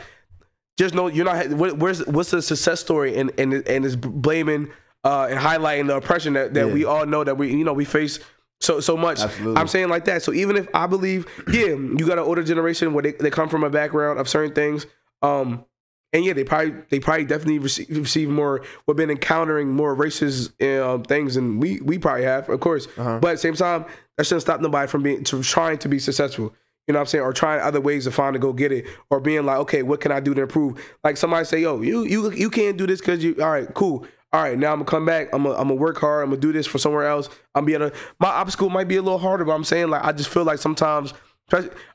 just 0.78 0.94
know 0.94 1.08
you're 1.08 1.24
not. 1.24 1.48
Where's 1.48 2.06
what's 2.06 2.30
the 2.30 2.40
success 2.42 2.78
story 2.80 3.16
and 3.16 3.32
and 3.38 3.52
and 3.66 3.84
is 3.84 3.96
blaming 3.96 4.70
uh, 5.04 5.26
and 5.30 5.38
highlighting 5.40 5.86
the 5.88 5.96
oppression 5.96 6.34
that, 6.34 6.54
that 6.54 6.66
Yeah. 6.68 6.72
we 6.72 6.84
all 6.84 7.04
know 7.06 7.24
that 7.24 7.36
we 7.36 7.50
you 7.50 7.64
know 7.64 7.72
we 7.72 7.84
face 7.84 8.20
so 8.60 8.80
so 8.80 8.96
much. 8.96 9.20
Absolutely. 9.20 9.56
I'm 9.56 9.68
saying 9.68 9.88
like 9.88 10.04
that. 10.06 10.22
So 10.22 10.32
even 10.32 10.56
if 10.56 10.68
I 10.74 10.86
believe, 10.86 11.26
yeah, 11.52 11.66
you 11.66 12.06
got 12.06 12.18
an 12.18 12.24
older 12.24 12.42
generation 12.42 12.92
where 12.92 13.02
they, 13.02 13.12
they 13.12 13.30
come 13.30 13.48
from 13.48 13.64
a 13.64 13.70
background 13.70 14.18
of 14.18 14.28
certain 14.28 14.54
things. 14.54 14.86
Um, 15.22 15.64
and 16.12 16.24
yeah, 16.24 16.32
they 16.32 16.44
probably 16.44 16.74
they 16.88 17.00
probably 17.00 17.24
definitely 17.24 17.58
receive, 17.58 17.88
receive 17.90 18.30
more. 18.30 18.64
We've 18.86 18.96
been 18.96 19.10
encountering 19.10 19.68
more 19.68 19.94
racist 19.94 20.50
um, 20.82 21.02
things 21.04 21.34
than 21.34 21.60
we 21.60 21.80
we 21.80 21.98
probably 21.98 22.24
have, 22.24 22.48
of 22.48 22.60
course. 22.60 22.88
Uh-huh. 22.96 23.18
But 23.20 23.28
at 23.28 23.32
the 23.32 23.38
same 23.38 23.54
time, 23.54 23.84
that 24.16 24.24
shouldn't 24.24 24.42
stop 24.42 24.60
nobody 24.60 24.88
from 24.88 25.02
being 25.02 25.22
to 25.24 25.42
trying 25.42 25.78
to 25.78 25.88
be 25.88 25.98
successful. 25.98 26.54
You 26.86 26.94
know 26.94 27.00
what 27.00 27.02
I'm 27.02 27.06
saying? 27.08 27.24
Or 27.24 27.34
trying 27.34 27.60
other 27.60 27.82
ways 27.82 28.04
to 28.04 28.10
find 28.10 28.32
to 28.32 28.38
go 28.38 28.54
get 28.54 28.72
it, 28.72 28.86
or 29.10 29.20
being 29.20 29.44
like, 29.44 29.58
okay, 29.58 29.82
what 29.82 30.00
can 30.00 30.10
I 30.10 30.20
do 30.20 30.32
to 30.32 30.42
improve? 30.42 30.82
Like 31.04 31.18
somebody 31.18 31.44
say, 31.44 31.60
yo, 31.60 31.82
you 31.82 32.04
you 32.04 32.32
you 32.32 32.48
can't 32.48 32.78
do 32.78 32.86
this 32.86 33.00
because 33.00 33.22
you. 33.22 33.36
All 33.42 33.50
right, 33.50 33.72
cool. 33.74 34.06
All 34.32 34.42
right, 34.42 34.58
now 34.58 34.72
I'm 34.72 34.78
gonna 34.78 34.90
come 34.90 35.06
back. 35.06 35.28
I'm 35.32 35.44
gonna, 35.44 35.54
I'm 35.54 35.68
gonna 35.68 35.80
work 35.80 35.98
hard. 35.98 36.24
I'm 36.24 36.30
gonna 36.30 36.40
do 36.40 36.52
this 36.52 36.66
for 36.66 36.78
somewhere 36.78 37.06
else. 37.06 37.30
I'm 37.54 37.64
be 37.64 37.74
able 37.74 37.90
to. 37.90 37.96
My 38.18 38.28
obstacle 38.28 38.68
might 38.68 38.88
be 38.88 38.96
a 38.96 39.02
little 39.02 39.18
harder, 39.18 39.44
but 39.44 39.52
I'm 39.52 39.64
saying 39.64 39.88
like 39.88 40.04
I 40.04 40.12
just 40.12 40.28
feel 40.28 40.44
like 40.44 40.58
sometimes. 40.58 41.14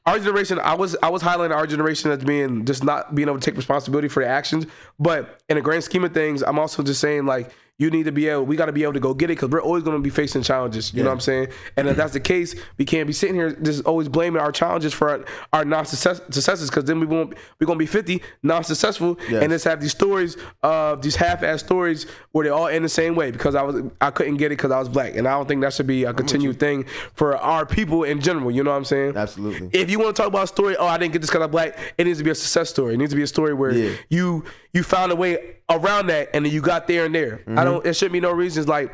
Our 0.08 0.18
generation, 0.18 0.58
I 0.60 0.74
was 0.74 0.96
I 1.04 1.10
was 1.10 1.22
highlighting 1.22 1.56
our 1.56 1.68
generation 1.68 2.10
as 2.10 2.24
being 2.24 2.66
just 2.66 2.84
not 2.84 3.14
being 3.14 3.28
able 3.28 3.40
to 3.40 3.46
take 3.46 3.56
responsibility 3.56 4.08
for 4.08 4.24
the 4.24 4.28
actions. 4.28 4.66
But 5.00 5.44
in 5.48 5.58
the 5.58 5.62
grand 5.62 5.84
scheme 5.84 6.04
of 6.04 6.12
things, 6.12 6.42
I'm 6.42 6.58
also 6.58 6.82
just 6.82 7.00
saying 7.00 7.28
like 7.28 7.52
you 7.84 7.90
need 7.92 8.04
to 8.06 8.12
be 8.12 8.28
able, 8.30 8.46
we 8.46 8.56
got 8.56 8.68
to 8.68 8.72
be 8.72 8.84
able 8.84 8.94
to 8.94 9.00
go 9.00 9.14
get 9.14 9.30
it 9.30 9.34
because 9.36 9.50
we're 9.50 9.62
always 9.62 9.84
going 9.84 9.98
to 9.98 10.02
be 10.02 10.10
facing 10.10 10.42
challenges. 10.42 10.94
You 10.94 11.04
know 11.04 11.10
what 11.10 11.16
I'm 11.16 11.20
saying? 11.20 11.48
And 11.78 11.88
if 11.90 11.98
that's 11.98 12.14
the 12.14 12.20
case, 12.20 12.56
we 12.78 12.86
can't 12.86 13.06
be 13.08 13.14
sitting 13.14 13.36
here 13.36 13.52
just 13.52 13.84
always 13.86 14.08
blaming 14.10 14.42
our 14.42 14.52
challenges 14.52 14.94
for 14.94 15.10
our, 15.10 15.26
our 15.52 15.66
non-success 15.66 16.22
successes 16.32 16.70
because 16.70 16.86
then 16.86 17.00
we 17.00 17.06
won't 17.06 17.36
we're 17.60 17.68
going 17.68 17.78
to 17.78 17.84
be 17.84 17.86
50 17.86 18.22
non-successful 18.44 19.18
Yes. 19.30 19.44
and 19.44 19.52
just 19.52 19.66
have 19.66 19.82
these 19.82 19.92
stories 19.92 20.38
of 20.64 21.02
these 21.02 21.16
half-ass 21.16 21.60
stories 21.62 22.06
where 22.32 22.44
they 22.46 22.50
all 22.50 22.68
end 22.68 22.86
the 22.86 22.90
same 22.90 23.16
way 23.16 23.32
because 23.32 23.56
I 23.56 23.62
was 23.64 23.82
I 24.02 24.12
couldn't 24.12 24.38
get 24.38 24.48
it 24.48 24.58
because 24.58 24.72
I 24.72 24.80
was 24.80 24.90
black 24.90 25.16
and 25.16 25.28
I 25.28 25.32
don't 25.32 25.48
think 25.48 25.62
that 25.62 25.74
should 25.74 25.88
be 25.88 26.04
a 26.06 26.14
continued 26.14 26.60
thing 26.60 26.86
for 27.16 27.36
our 27.38 27.66
people 27.66 28.04
in 28.04 28.22
general. 28.22 28.52
You 28.52 28.64
know 28.64 28.72
what 28.72 28.78
I'm 28.78 28.86
saying? 28.86 29.18
Absolutely. 29.18 29.70
if 29.74 29.90
you 29.90 30.00
want 30.00 30.16
to 30.16 30.22
talk 30.22 30.30
about 30.30 30.44
a 30.44 30.48
story, 30.48 30.76
oh, 30.78 30.86
I 30.88 30.98
didn't 30.98 31.14
get 31.14 31.20
this 31.22 31.30
because 31.30 31.44
I'm 31.44 31.52
black, 31.52 31.78
it 31.98 32.06
needs 32.06 32.20
to 32.20 32.24
be 32.24 32.32
a 32.32 32.36
success 32.36 32.70
story. 32.70 32.94
It 32.94 32.98
needs 32.98 33.12
to 33.12 33.16
be 33.18 33.24
a 33.24 33.28
story 33.28 33.54
where 33.54 33.72
Yeah. 33.72 33.96
you 34.10 34.46
you 34.74 34.84
found 34.84 35.12
a 35.12 35.16
way 35.16 35.58
around 35.70 36.08
that 36.08 36.30
and 36.34 36.46
then 36.46 36.52
you 36.54 36.62
got 36.62 36.88
there 36.88 37.06
and 37.06 37.14
there. 37.16 37.42
I 37.48 37.64
don't. 37.64 37.86
It 37.86 37.96
shouldn't 37.96 38.14
be 38.14 38.20
no 38.20 38.32
reasons 38.32 38.68
like, 38.68 38.92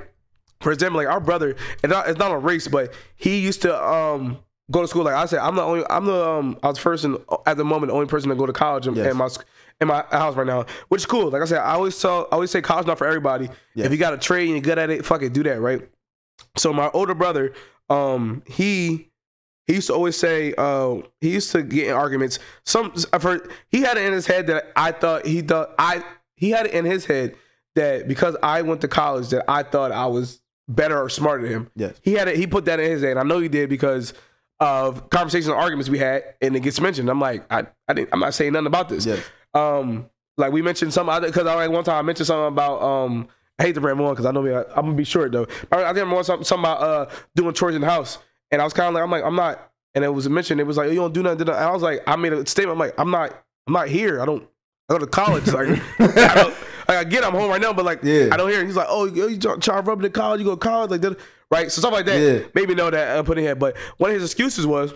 for 0.62 0.72
example, 0.72 0.98
like 0.98 1.08
our 1.08 1.20
brother. 1.20 1.56
It's 1.84 1.92
not, 1.92 2.10
it's 2.10 2.20
not 2.20 2.32
a 2.32 2.38
race, 2.38 2.68
but 2.68 2.94
he 3.16 3.40
used 3.40 3.62
to 3.64 3.82
um 3.84 4.40
go 4.72 4.82
to 4.82 4.88
school. 4.88 5.04
Like 5.04 5.16
I 5.16 5.26
said, 5.26 5.40
I'm 5.40 5.56
the 5.56 5.62
only. 5.64 5.84
I'm 5.90 6.06
the 6.06 6.28
um. 6.30 6.60
I 6.64 6.68
was 6.68 6.78
first 6.78 7.06
and 7.06 7.18
at 7.46 7.58
the 7.58 7.64
moment 7.66 7.90
the 7.92 7.94
only 7.96 8.08
person 8.08 8.30
to 8.30 8.36
go 8.36 8.46
to 8.46 8.54
college 8.54 8.88
in, 8.88 8.96
Yes. 8.96 9.12
in 9.12 9.18
my 9.18 9.30
in 9.82 9.88
my 9.88 10.04
house 10.12 10.36
right 10.36 10.46
now, 10.46 10.66
which 10.90 11.02
is 11.02 11.06
cool. 11.06 11.30
Like 11.30 11.42
I 11.42 11.46
said, 11.46 11.60
I 11.60 11.72
always 11.76 11.98
tell, 12.00 12.24
I 12.32 12.36
always 12.36 12.52
say 12.52 12.62
college 12.62 12.86
not 12.86 12.98
for 12.98 13.08
everybody. 13.08 13.48
Yes. 13.76 13.86
If 13.86 13.92
you 13.94 13.98
got 13.98 14.14
a 14.14 14.18
trade 14.18 14.44
and 14.44 14.52
you're 14.52 14.60
good 14.62 14.78
at 14.78 14.90
it, 14.90 15.06
fuck 15.06 15.22
it, 15.22 15.32
do 15.32 15.42
that, 15.44 15.62
right? 15.62 15.82
So 16.58 16.74
my 16.74 16.90
older 16.94 17.14
brother, 17.14 17.54
um, 17.90 18.44
he 18.46 19.09
he 19.70 19.76
used 19.76 19.86
to 19.86 19.94
always 19.94 20.18
say, 20.18 20.52
uh, 20.58 20.96
he 21.22 21.30
used 21.30 21.52
to 21.52 21.62
get 21.62 21.90
in 21.90 21.94
arguments. 21.94 22.40
Some 22.66 22.92
I've 23.14 23.22
heard 23.22 23.52
he 23.68 23.82
had 23.82 23.98
it 23.98 24.04
in 24.04 24.14
his 24.14 24.26
head 24.26 24.48
that 24.48 24.72
I 24.76 24.92
thought 24.92 25.28
he 25.28 25.42
thought 25.42 25.76
I 25.78 26.04
he 26.36 26.50
had 26.50 26.66
it 26.66 26.74
in 26.74 26.86
his 26.86 27.06
head 27.06 27.36
that 27.76 28.08
because 28.08 28.36
I 28.42 28.64
went 28.64 28.82
to 28.82 28.88
college 28.88 29.30
that 29.30 29.46
I 29.48 29.62
thought 29.62 29.92
I 29.92 30.08
was 30.08 30.42
better 30.68 31.00
or 31.00 31.08
smarter 31.08 31.44
than 31.44 31.52
him. 31.52 31.72
Yes. 31.76 32.02
He 32.02 32.14
had 32.14 32.28
it. 32.28 32.38
He 32.38 32.48
put 32.48 32.66
that 32.66 32.80
in 32.80 32.90
his 32.90 33.04
head. 33.04 33.18
I 33.18 33.22
know 33.22 33.38
he 33.38 33.48
did 33.48 33.70
because 33.70 34.16
of 34.60 35.08
conversations 35.12 35.50
and 35.50 35.56
arguments 35.56 35.88
we 35.88 36.00
had, 36.00 36.24
and 36.42 36.56
it 36.56 36.62
gets 36.62 36.82
mentioned. 36.82 37.08
I'm 37.08 37.22
like, 37.22 37.46
I, 37.54 37.68
I 37.88 37.94
didn't. 37.94 38.10
I'm 38.12 38.22
not 38.22 38.34
saying 38.34 38.54
nothing 38.54 38.66
about 38.66 38.90
this. 38.90 39.06
Yes. 39.06 39.24
Um, 39.54 40.10
like 40.36 40.52
we 40.52 40.64
mentioned 40.64 40.94
some 40.96 41.10
other 41.10 41.28
because 41.28 41.46
I 41.46 41.54
like 41.54 41.70
one 41.70 41.84
time 41.84 41.98
I 41.98 42.02
mentioned 42.02 42.26
something 42.26 42.48
about 42.48 42.82
um. 42.82 43.28
I 43.60 43.64
hate 43.64 43.76
to 43.76 43.82
ramble 43.82 44.06
on 44.06 44.14
because 44.14 44.26
I 44.26 44.32
know 44.32 44.42
me. 44.42 44.52
I, 44.52 44.62
I'm 44.62 44.86
gonna 44.86 44.94
be 44.94 45.04
short 45.04 45.32
though. 45.32 45.46
I, 45.72 45.84
I 45.84 45.94
think 45.94 46.08
I'm 46.08 46.14
on 46.14 46.24
something, 46.24 46.46
something 46.46 46.64
about 46.64 46.82
uh 46.82 47.14
doing 47.36 47.54
chores 47.54 47.76
in 47.76 47.82
the 47.82 47.90
house, 47.90 48.18
and 48.52 48.62
I 48.62 48.64
was 48.64 48.74
kind 48.74 48.88
of 48.88 48.94
like, 48.94 49.04
I'm 49.04 49.12
like, 49.12 49.24
I'm 49.24 49.36
not. 49.36 49.72
And 49.96 50.04
it 50.04 50.10
was 50.14 50.30
mentioned. 50.30 50.60
It 50.62 50.66
was 50.68 50.78
like, 50.78 50.88
oh, 50.88 50.92
you 50.92 50.98
don't 51.00 51.14
do 51.14 51.24
nothing. 51.24 51.42
And 51.42 51.50
I 51.52 51.72
was 51.72 51.82
like, 51.82 52.02
I 52.08 52.16
made 52.16 52.34
a 52.34 52.46
statement. 52.46 52.74
I'm 52.76 52.80
like, 52.80 52.94
I'm 53.00 53.12
not. 53.12 53.32
I'm 53.68 53.74
not 53.74 53.88
here. 53.88 54.22
I 54.22 54.26
don't. 54.26 54.48
I 54.90 54.94
go 54.94 55.00
to 55.00 55.08
college. 55.08 55.48
Like, 55.48 55.68
I 56.00 56.36
don't. 56.36 56.56
Like, 56.88 56.98
I 56.98 57.04
get. 57.04 57.24
I'm 57.24 57.34
home 57.34 57.50
right 57.50 57.62
now, 57.62 57.74
but 57.74 57.86
like, 57.86 58.00
Yeah. 58.04 58.30
I 58.32 58.38
don't 58.38 58.50
hear. 58.50 58.62
it. 58.62 58.66
He's 58.68 58.76
like, 58.76 58.88
oh, 58.90 59.06
you 59.06 59.38
try, 59.38 59.56
try 59.58 59.80
rubbing 59.80 60.04
to 60.04 60.10
college. 60.10 60.40
You 60.40 60.46
go 60.46 60.52
to 60.56 60.58
college, 60.58 60.92
like 61.02 61.18
right? 61.52 61.72
So 61.72 61.82
stuff 61.82 61.92
like 61.94 62.06
that. 62.06 62.20
Yeah. 62.20 62.48
Maybe 62.54 62.76
know 62.76 62.90
that 62.90 63.18
I 63.18 63.22
put 63.24 63.38
in 63.38 63.44
head. 63.44 63.60
But 63.60 63.78
one 63.98 64.12
of 64.12 64.16
his 64.16 64.24
excuses 64.32 64.66
was 64.68 64.94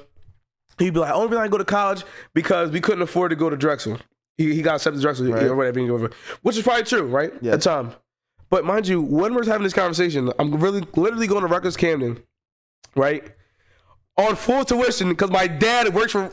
he'd 0.78 0.94
be 0.94 1.00
like, 1.00 1.14
only 1.14 1.28
reason 1.28 1.44
I 1.44 1.48
go 1.48 1.58
to 1.58 1.66
college 1.66 2.04
because 2.34 2.70
we 2.72 2.80
couldn't 2.82 3.02
afford 3.02 3.32
to 3.32 3.36
go 3.36 3.50
to 3.50 3.58
Drexel. 3.58 3.98
He, 4.38 4.54
he 4.56 4.62
got 4.64 4.76
accepted 4.76 4.98
to 4.98 5.02
Drexel 5.02 5.28
Right. 5.32 5.44
or 5.44 5.56
whatever, 5.56 6.10
which 6.42 6.58
is 6.58 6.64
probably 6.64 6.84
true, 6.84 7.04
right? 7.04 7.32
Yeah. 7.42 7.54
At 7.54 7.62
the 7.62 7.70
time. 7.70 7.92
But 8.50 8.66
mind 8.66 8.88
you, 8.88 9.02
when 9.02 9.34
we're 9.36 9.46
having 9.46 9.64
this 9.64 9.74
conversation, 9.74 10.32
I'm 10.40 10.56
really 10.60 10.82
literally 10.96 11.28
going 11.28 11.42
to 11.42 11.48
Rutgers 11.48 11.78
Camden, 11.78 12.22
right? 12.96 13.24
On 14.18 14.36
full 14.36 14.64
tuition 14.64 15.10
because 15.10 15.32
my 15.32 15.48
dad 15.48 15.94
works 15.94 16.12
for 16.12 16.30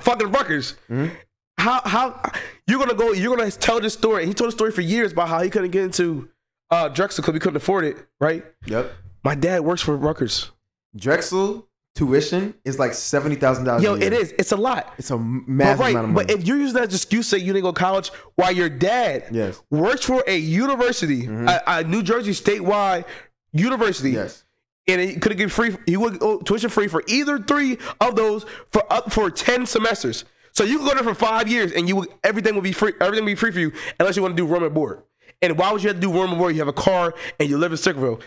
fucking 0.00 0.32
Rutgers. 0.32 0.74
Mm-hmm. 0.90 1.14
How 1.58 1.80
how 1.84 2.20
you're 2.66 2.78
gonna 2.80 2.94
go? 2.94 3.12
You're 3.12 3.36
gonna 3.36 3.50
tell 3.50 3.80
this 3.80 3.92
story? 3.92 4.26
He 4.26 4.34
told 4.34 4.48
a 4.48 4.52
story 4.52 4.72
for 4.72 4.80
years 4.80 5.12
about 5.12 5.28
how 5.28 5.40
he 5.42 5.48
couldn't 5.50 5.70
get 5.70 5.84
into 5.84 6.28
uh, 6.70 6.88
Drexel 6.88 7.22
because 7.22 7.34
we 7.34 7.40
couldn't 7.40 7.58
afford 7.58 7.84
it, 7.84 7.98
right? 8.20 8.44
Yep. 8.66 8.92
My 9.22 9.34
dad 9.34 9.60
works 9.60 9.82
for 9.82 9.96
Rutgers. 9.96 10.50
Drexel 10.96 11.68
tuition 11.94 12.54
is 12.64 12.78
like 12.78 12.94
seventy 12.94 13.36
thousand 13.36 13.64
dollars. 13.64 13.82
Yo, 13.84 13.94
it 13.94 14.12
is. 14.12 14.32
It's 14.38 14.50
a 14.52 14.56
lot. 14.56 14.92
It's 14.98 15.10
a 15.10 15.18
massive 15.18 15.80
right, 15.80 15.90
amount 15.90 16.04
of 16.06 16.10
money. 16.14 16.26
but 16.26 16.34
if 16.34 16.44
you're 16.46 16.56
using 16.56 16.74
that 16.74 16.88
as 16.88 16.94
excuse 16.94 17.28
say 17.28 17.38
you 17.38 17.52
didn't 17.52 17.62
go 17.62 17.72
to 17.72 17.78
college 17.78 18.08
while 18.36 18.50
your 18.52 18.68
dad 18.68 19.26
Yes. 19.30 19.56
Mm-hmm. 19.56 19.78
works 19.78 20.04
for 20.04 20.24
a 20.26 20.36
university, 20.36 21.26
a, 21.26 21.62
a 21.66 21.84
New 21.84 22.02
Jersey 22.02 22.32
statewide 22.32 23.04
university, 23.52 24.10
yes. 24.12 24.44
And 24.88 25.00
he 25.00 25.14
could 25.16 25.32
have 25.32 25.38
given 25.38 25.50
free, 25.50 25.76
he 25.86 25.96
would 25.96 26.18
go 26.18 26.38
tuition 26.38 26.70
free 26.70 26.88
for 26.88 27.02
either 27.06 27.38
three 27.38 27.78
of 28.00 28.16
those 28.16 28.44
for 28.72 28.90
up 28.92 29.12
for 29.12 29.30
ten 29.30 29.66
semesters. 29.66 30.24
So 30.52 30.64
you 30.64 30.78
could 30.78 30.88
go 30.88 30.94
there 30.94 31.04
for 31.04 31.14
five 31.14 31.48
years, 31.48 31.72
and 31.72 31.88
you 31.88 31.96
would, 31.96 32.08
everything 32.24 32.54
would 32.54 32.64
be 32.64 32.72
free. 32.72 32.92
Everything 33.00 33.24
would 33.24 33.30
be 33.30 33.36
free 33.36 33.52
for 33.52 33.60
you 33.60 33.72
unless 34.00 34.16
you 34.16 34.22
want 34.22 34.36
to 34.36 34.42
do 34.42 34.46
room 34.46 34.64
and 34.64 34.74
board. 34.74 35.02
And 35.42 35.56
why 35.56 35.72
would 35.72 35.82
you 35.82 35.88
have 35.88 35.96
to 35.96 36.00
do 36.00 36.12
room 36.12 36.30
and 36.30 36.38
board? 36.38 36.54
You 36.54 36.60
have 36.60 36.68
a 36.68 36.72
car 36.72 37.14
and 37.38 37.48
you 37.48 37.56
live 37.56 37.72
in 37.72 37.78
Sicklerville. 37.78 38.20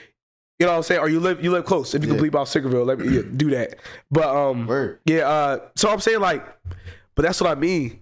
You 0.60 0.68
know 0.68 0.72
what 0.72 0.78
I'm 0.78 0.84
saying? 0.84 1.02
Or 1.02 1.10
you 1.10 1.20
live 1.20 1.44
you 1.44 1.52
live 1.52 1.66
close. 1.66 1.94
If 1.94 2.06
you 2.06 2.10
can 2.14 2.18
bleep 2.18 2.40
out 2.40 2.48
Sicklerville, 2.48 2.86
let 2.86 3.00
me 3.00 3.16
yeah, 3.16 3.24
do 3.36 3.50
that. 3.52 3.76
But 4.10 4.34
um, 4.34 4.68
Word. 4.68 5.00
yeah. 5.06 5.28
Uh, 5.28 5.60
so 5.76 5.90
I'm 5.90 6.00
saying 6.00 6.22
like, 6.22 6.46
but 7.16 7.24
that's 7.24 7.42
what 7.42 7.50
I 7.50 7.56
mean. 7.60 8.00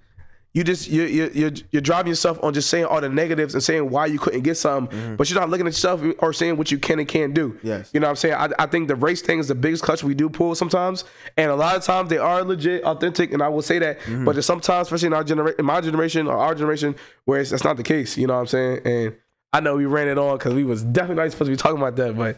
You 0.53 0.65
just 0.65 0.89
you 0.89 1.03
you 1.03 1.31
you're, 1.33 1.51
you're 1.71 1.81
driving 1.81 2.09
yourself 2.09 2.37
on 2.43 2.53
just 2.53 2.69
saying 2.69 2.85
all 2.85 2.99
the 2.99 3.07
negatives 3.07 3.53
and 3.53 3.63
saying 3.63 3.89
why 3.89 4.05
you 4.07 4.19
couldn't 4.19 4.41
get 4.41 4.57
something, 4.57 4.97
mm-hmm. 4.97 5.15
but 5.15 5.29
you're 5.29 5.39
not 5.39 5.49
looking 5.49 5.65
at 5.65 5.71
yourself 5.71 6.01
or 6.19 6.33
saying 6.33 6.57
what 6.57 6.71
you 6.71 6.77
can 6.77 6.99
and 6.99 7.07
can't 7.07 7.33
do. 7.33 7.57
Yes. 7.63 7.89
You 7.93 8.01
know 8.01 8.07
what 8.07 8.11
I'm 8.11 8.15
saying? 8.17 8.33
I, 8.35 8.49
I 8.59 8.65
think 8.65 8.89
the 8.89 8.95
race 8.95 9.21
thing 9.21 9.39
is 9.39 9.47
the 9.47 9.55
biggest 9.55 9.83
clutch 9.83 10.03
we 10.03 10.13
do 10.13 10.29
pull 10.29 10.53
sometimes, 10.55 11.05
and 11.37 11.49
a 11.49 11.55
lot 11.55 11.77
of 11.77 11.83
times 11.83 12.09
they 12.09 12.17
are 12.17 12.43
legit, 12.43 12.83
authentic, 12.83 13.31
and 13.31 13.41
I 13.41 13.47
will 13.47 13.61
say 13.61 13.79
that. 13.79 13.99
Mm-hmm. 14.01 14.25
But 14.25 14.33
there's 14.33 14.45
sometimes, 14.45 14.87
especially 14.87 15.07
in 15.07 15.13
our 15.13 15.23
generation, 15.23 15.59
in 15.59 15.65
my 15.65 15.79
generation 15.79 16.27
or 16.27 16.35
our 16.35 16.53
generation, 16.53 16.95
where 17.23 17.39
it's, 17.39 17.51
that's 17.51 17.63
not 17.63 17.77
the 17.77 17.83
case. 17.83 18.17
You 18.17 18.27
know 18.27 18.33
what 18.33 18.41
I'm 18.41 18.47
saying? 18.47 18.81
And 18.83 19.15
I 19.53 19.59
know 19.59 19.75
we 19.75 19.85
ran 19.85 20.07
it 20.07 20.17
on 20.17 20.37
because 20.37 20.53
we 20.53 20.63
was 20.63 20.81
definitely 20.81 21.23
not 21.23 21.31
supposed 21.31 21.47
to 21.47 21.51
be 21.51 21.57
talking 21.57 21.77
about 21.77 21.97
that, 21.97 22.15
but 22.15 22.37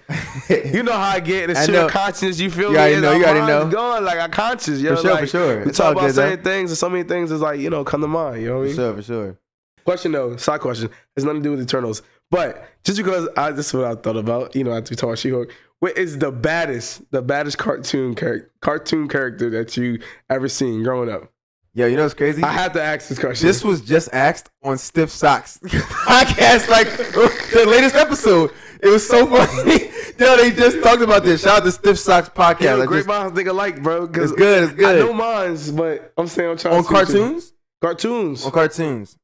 you 0.74 0.82
know 0.82 0.93
how 0.93 1.09
I 1.09 1.20
get. 1.20 1.49
It's 1.51 1.59
I 1.59 1.66
shit 1.66 1.74
know. 1.76 1.86
of 1.86 1.91
conscience. 1.91 2.39
You 2.39 2.49
feel 2.49 2.72
You 2.72 2.78
me? 2.95 3.01
know, 3.01 3.11
And 3.11 3.20
you 3.22 3.26
already 3.26 3.45
know. 3.45 3.70
Going 3.70 4.03
like 4.03 4.18
I 4.20 4.28
conscious. 4.30 4.80
You 4.82 4.89
know, 4.89 4.95
For 4.95 5.01
sure, 5.03 5.18
for 5.20 5.28
sure. 5.28 5.59
We 5.61 5.70
It's 5.70 5.78
talk 5.78 5.91
about 5.91 6.01
good, 6.07 6.16
though. 6.16 6.30
certain 6.30 6.43
things, 6.43 6.72
and 6.72 6.78
so 6.78 6.89
many 6.89 7.03
things 7.03 7.32
is 7.32 7.39
like 7.41 7.59
you 7.59 7.70
know 7.70 7.84
come 7.84 8.01
to 8.01 8.07
mind. 8.07 8.41
You 8.41 8.47
know 8.49 8.55
what 8.57 8.61
I 8.64 8.66
mean? 8.66 8.76
For 8.76 8.82
sure, 8.82 8.95
for 8.95 9.01
sure. 9.03 9.38
Question 9.86 10.11
though, 10.14 10.38
side 10.38 10.61
question, 10.61 10.89
has 11.16 11.24
nothing 11.26 11.41
to 11.41 11.49
do 11.49 11.51
with 11.51 11.61
Eternals. 11.61 12.01
But 12.32 12.66
just 12.84 12.97
because 12.97 13.28
I 13.38 13.51
this 13.51 13.68
is 13.68 13.74
what 13.76 13.84
I 13.86 13.93
thought 13.95 14.16
about, 14.18 14.55
you 14.55 14.64
know, 14.64 14.72
after 14.74 14.91
we 14.91 14.95
talk 14.95 15.09
about 15.09 15.20
She-Hulk, 15.20 15.51
what 15.82 15.97
is 15.97 16.18
the 16.18 16.32
baddest, 16.32 17.03
the 17.11 17.22
baddest 17.22 17.57
cartoon 17.59 18.16
character 18.16 18.49
cartoon 18.61 19.07
character 19.07 19.49
that 19.51 19.76
you 19.78 19.99
ever 20.32 20.47
seen 20.47 20.82
growing 20.84 21.09
up? 21.11 21.30
Yo, 21.76 21.88
you 21.88 21.95
know 21.97 22.03
what's 22.03 22.13
crazy? 22.13 22.43
I 22.43 22.51
had 22.51 22.74
to 22.74 22.84
ask 22.84 23.09
this 23.09 23.17
question. 23.17 23.47
This 23.47 23.63
was 23.63 23.82
just 23.82 24.09
asked 24.13 24.49
on 24.61 24.78
Stiff 24.78 25.09
Socks 25.09 25.57
podcast, 25.63 26.69
like 26.69 26.88
the 26.95 27.65
latest 27.67 27.95
episode. 27.95 28.51
It 28.82 28.89
was 28.89 29.07
so 29.07 29.26
funny. 29.26 29.86
Yo, 30.19 30.38
they 30.38 30.51
just 30.51 30.84
talked 30.84 31.01
about 31.01 31.24
this. 31.24 31.41
Shout 31.41 31.59
out 31.59 31.63
to 31.63 31.71
Stiff 31.71 31.97
Socks 31.97 32.30
podcast. 32.30 32.61
Yo, 32.61 32.82
I 32.84 32.86
great 32.86 32.99
just- 32.99 33.07
minds 33.07 33.36
think 33.36 33.47
alike, 33.47 33.82
bro. 33.82 34.03
It's 34.03 34.32
good, 34.34 34.63
it's 34.65 34.74
good. 34.74 34.97
I 34.97 34.99
know 34.99 35.13
mine's, 35.13 35.71
but 35.71 36.13
I'm 36.15 36.28
saying 36.28 36.51
I'm 36.51 36.57
trying 36.57 36.76
on 36.76 36.84
cartoons? 36.84 37.53
Cartoons. 37.82 38.45
On 38.45 38.51
cartoons. 38.51 39.17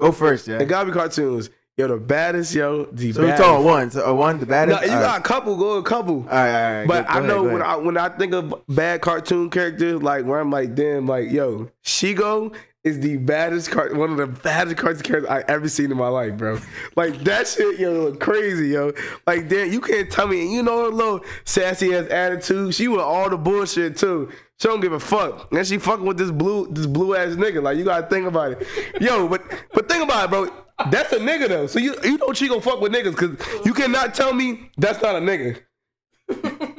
Go 0.00 0.10
first, 0.10 0.48
yeah. 0.48 0.60
It 0.60 0.66
gotta 0.66 0.86
be 0.86 0.92
cartoons. 0.92 1.50
Yo, 1.76 1.88
the 1.88 1.96
baddest, 1.96 2.54
yo, 2.54 2.84
the 2.92 3.12
So 3.12 3.20
we 3.20 3.26
baddest. 3.26 3.42
talking 3.42 3.64
one, 3.64 3.90
so, 3.90 4.08
uh, 4.08 4.14
one 4.14 4.38
the 4.38 4.46
baddest. 4.46 4.76
baddest. 4.78 4.92
you 4.92 4.96
All 4.96 5.02
right. 5.02 5.08
got 5.10 5.20
a 5.20 5.22
couple, 5.24 5.56
go 5.56 5.72
a 5.78 5.82
couple. 5.82 6.14
All 6.18 6.22
right, 6.22 6.54
all 6.72 6.78
right. 6.78 6.86
But 6.86 7.06
go- 7.08 7.12
go 7.12 7.18
I 7.18 7.26
know 7.26 7.34
ahead, 7.40 7.46
go 7.48 7.52
when. 7.52 7.62
I 7.62 7.76
when 7.76 7.96
I 7.98 8.08
think 8.10 8.32
of 8.32 8.54
bad 8.68 9.00
cartoon 9.00 9.50
characters, 9.50 10.00
like 10.00 10.24
where 10.24 10.38
I'm 10.38 10.50
like, 10.50 10.76
damn, 10.76 11.06
like 11.06 11.32
yo, 11.32 11.68
Shego 11.84 12.54
is 12.84 13.00
the 13.00 13.16
baddest 13.16 13.72
cart, 13.72 13.96
one 13.96 14.10
of 14.12 14.18
the 14.18 14.26
baddest 14.28 14.76
cartoon 14.76 15.02
characters 15.02 15.28
I 15.30 15.40
ever 15.50 15.68
seen 15.68 15.90
in 15.90 15.96
my 15.96 16.06
life, 16.06 16.36
bro. 16.36 16.60
Like 16.94 17.18
that 17.24 17.48
shit, 17.48 17.80
yo, 17.80 17.90
look 18.04 18.20
crazy, 18.20 18.68
yo. 18.68 18.92
Like 19.26 19.48
damn, 19.48 19.72
you 19.72 19.80
can't 19.80 20.08
tell 20.08 20.28
me, 20.28 20.42
and 20.42 20.52
you 20.52 20.62
know 20.62 20.84
her 20.84 20.90
little 20.90 21.24
sassy 21.44 21.92
ass 21.92 22.06
attitude. 22.08 22.72
She 22.76 22.86
with 22.86 23.00
all 23.00 23.28
the 23.28 23.36
bullshit 23.36 23.96
too. 23.96 24.30
She 24.60 24.68
don't 24.68 24.78
give 24.80 24.92
a 24.92 25.00
fuck, 25.00 25.52
and 25.52 25.66
she 25.66 25.78
fucking 25.78 26.06
with 26.06 26.18
this 26.18 26.30
blue 26.30 26.68
this 26.70 26.86
blue 26.86 27.16
ass 27.16 27.30
nigga. 27.34 27.60
Like 27.60 27.78
you 27.78 27.84
gotta 27.84 28.06
think 28.06 28.28
about 28.28 28.52
it, 28.52 28.68
yo. 29.00 29.26
But 29.26 29.42
but 29.72 29.88
think 29.88 30.04
about 30.04 30.26
it, 30.26 30.30
bro. 30.30 30.48
That's 30.90 31.12
a 31.12 31.18
nigga 31.18 31.48
though. 31.48 31.66
So 31.66 31.78
you 31.78 31.94
you 32.02 32.18
know 32.18 32.32
she 32.32 32.48
gonna 32.48 32.60
fuck 32.60 32.80
with 32.80 32.92
niggas 32.92 33.16
because 33.16 33.64
you 33.64 33.72
cannot 33.72 34.14
tell 34.14 34.32
me 34.32 34.70
that's 34.76 35.00
not 35.00 35.14
a 35.14 35.20
nigga. 35.20 35.60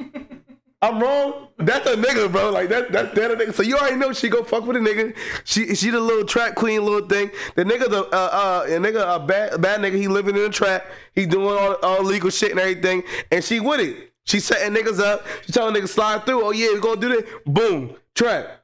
I'm 0.82 1.00
wrong. 1.00 1.48
That's 1.56 1.88
a 1.88 1.96
nigga, 1.96 2.30
bro. 2.30 2.50
Like 2.50 2.68
that, 2.68 2.92
that, 2.92 3.14
that 3.14 3.30
a 3.30 3.34
nigga. 3.36 3.54
So 3.54 3.62
you 3.62 3.76
already 3.78 3.96
know 3.96 4.12
she 4.12 4.28
go 4.28 4.44
fuck 4.44 4.66
with 4.66 4.76
a 4.76 4.80
nigga. 4.80 5.16
She, 5.44 5.74
she 5.74 5.90
the 5.90 5.98
little 5.98 6.24
trap 6.24 6.54
queen, 6.54 6.84
little 6.84 7.08
thing. 7.08 7.30
The 7.54 7.64
nigga, 7.64 7.88
the 7.88 8.04
uh, 8.04 8.16
uh, 8.16 8.64
a 8.66 8.70
nigga, 8.72 9.16
a 9.16 9.18
bad, 9.18 9.60
bad 9.60 9.80
nigga. 9.80 9.96
He 9.96 10.06
living 10.06 10.36
in 10.36 10.42
a 10.42 10.48
trap. 10.50 10.86
He 11.14 11.24
doing 11.24 11.56
all, 11.58 11.76
all 11.82 12.04
legal 12.04 12.28
shit 12.28 12.50
and 12.50 12.60
everything. 12.60 13.02
And 13.32 13.42
she 13.42 13.58
with 13.58 13.80
it. 13.80 14.12
She 14.24 14.38
setting 14.38 14.74
niggas 14.74 15.00
up. 15.00 15.26
She 15.46 15.52
telling 15.52 15.74
niggas 15.74 15.88
slide 15.88 16.26
through. 16.26 16.44
Oh 16.44 16.50
yeah, 16.50 16.74
we 16.74 16.80
gonna 16.80 17.00
do 17.00 17.08
this. 17.08 17.24
Boom, 17.46 17.96
trap. 18.14 18.62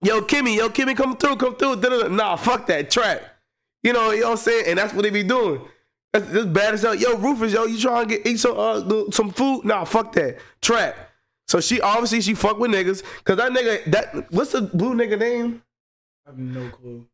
Yo, 0.00 0.20
Kimmy, 0.20 0.56
yo, 0.56 0.68
Kimmy, 0.68 0.96
come 0.96 1.16
through, 1.16 1.36
come 1.36 1.56
through. 1.56 1.76
Da-da-da. 1.76 2.08
Nah, 2.08 2.36
fuck 2.36 2.66
that 2.68 2.88
trap. 2.88 3.20
You 3.82 3.92
know, 3.92 4.10
you 4.10 4.20
know 4.20 4.26
what 4.26 4.32
I'm 4.32 4.36
saying? 4.38 4.64
And 4.68 4.78
that's 4.78 4.92
what 4.92 5.02
they 5.02 5.10
be 5.10 5.22
doing. 5.22 5.60
That's, 6.12 6.26
that's 6.30 6.46
bad 6.46 6.74
as 6.74 6.82
hell. 6.82 6.94
Yo, 6.94 7.16
Rufus, 7.16 7.52
yo, 7.52 7.64
you 7.66 7.78
trying 7.78 8.08
to 8.08 8.16
get 8.16 8.26
eat 8.26 8.38
some 8.38 8.58
uh, 8.58 9.10
some 9.10 9.30
food? 9.30 9.64
Nah, 9.64 9.84
fuck 9.84 10.12
that. 10.12 10.38
Trap. 10.60 10.96
So 11.46 11.60
she 11.60 11.80
obviously 11.80 12.20
she 12.20 12.34
fuck 12.34 12.58
with 12.58 12.70
niggas. 12.70 13.02
Cause 13.24 13.36
that 13.36 13.52
nigga, 13.52 13.84
that 13.90 14.32
what's 14.32 14.52
the 14.52 14.62
blue 14.62 14.94
nigga 14.94 15.18
name? 15.18 15.62
I 16.26 16.30
have 16.30 16.38
no 16.38 16.68
clue. 16.70 17.06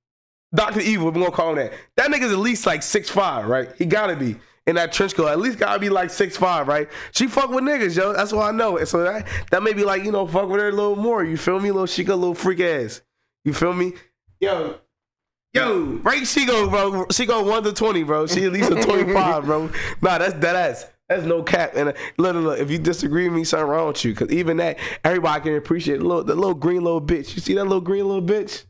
Doctor 0.55 0.81
Evil. 0.81 1.11
We 1.11 1.21
gonna 1.21 1.33
call 1.33 1.51
him 1.51 1.57
that. 1.57 1.73
That 1.97 2.11
nigga's 2.11 2.33
at 2.33 2.39
least 2.39 2.67
like 2.67 2.83
six 2.83 3.11
five, 3.11 3.47
right? 3.47 3.69
He 3.77 3.87
gotta 3.87 4.17
be 4.17 4.37
in 4.67 4.77
that 4.77 4.93
trench 4.93 5.15
coat. 5.15 5.29
At 5.29 5.39
least 5.39 5.59
gotta 5.59 5.79
be 5.79 5.89
like 5.89 6.11
six 6.11 6.37
five, 6.37 6.69
right? 6.69 6.89
She 7.13 7.27
fuck 7.27 7.51
with 7.51 7.65
niggas, 7.65 7.97
yo. 7.97 8.13
That's 8.13 8.33
what 8.33 8.47
I 8.47 8.57
know. 8.57 8.79
And 8.79 8.87
so 8.89 9.03
that 9.03 9.27
that 9.51 9.63
may 9.63 9.73
be 9.73 9.85
like 9.85 10.05
you 10.05 10.13
know 10.13 10.27
fuck 10.27 10.49
with 10.49 10.61
her 10.61 10.69
a 10.69 10.73
little 10.73 10.97
more. 10.97 11.25
You 11.25 11.37
feel 11.37 11.59
me? 11.59 11.71
Little 11.71 11.87
she 11.87 12.05
got 12.05 12.15
a 12.15 12.17
little 12.17 12.35
freak 12.35 12.61
ass. 12.61 13.03
You 13.45 13.53
feel 13.53 13.73
me? 13.73 13.95
Yo. 14.41 14.79
Yo, 15.55 16.01
right? 16.03 16.27
She 16.27 16.47
go, 16.47 16.69
bro. 16.69 17.07
She 17.13 17.27
go 17.27 17.43
one 17.45 17.63
to 17.63 17.73
twenty, 17.73 18.03
bro. 18.03 18.27
She 18.27 18.45
at 18.45 18.53
least 18.53 18.71
a 18.73 18.83
twenty-five, 18.83 19.45
bro. 19.45 19.71
Nah, 20.03 20.19
that's 20.19 20.35
that 20.35 20.57
ass. 20.57 20.87
That's 21.09 21.25
no 21.25 21.43
cap. 21.43 21.73
And 21.77 21.91
uh, 21.91 21.93
look, 22.19 22.35
look, 22.35 22.59
if 22.59 22.71
you 22.71 22.79
disagree 22.79 23.29
with 23.29 23.37
me, 23.37 23.45
something 23.45 23.69
wrong 23.69 23.89
with 23.89 24.05
you. 24.05 24.15
Cause 24.15 24.31
even 24.31 24.57
that, 24.57 24.79
everybody 25.05 25.43
can 25.43 25.55
appreciate 25.55 25.99
the 25.99 26.05
little, 26.05 26.25
the 26.25 26.35
little 26.35 26.55
green 26.55 26.83
little 26.83 27.01
bitch. 27.01 27.35
You 27.37 27.41
see 27.43 27.55
that 27.55 27.65
little 27.65 27.81
green 27.83 28.07
little 28.09 28.23
bitch? 28.23 28.65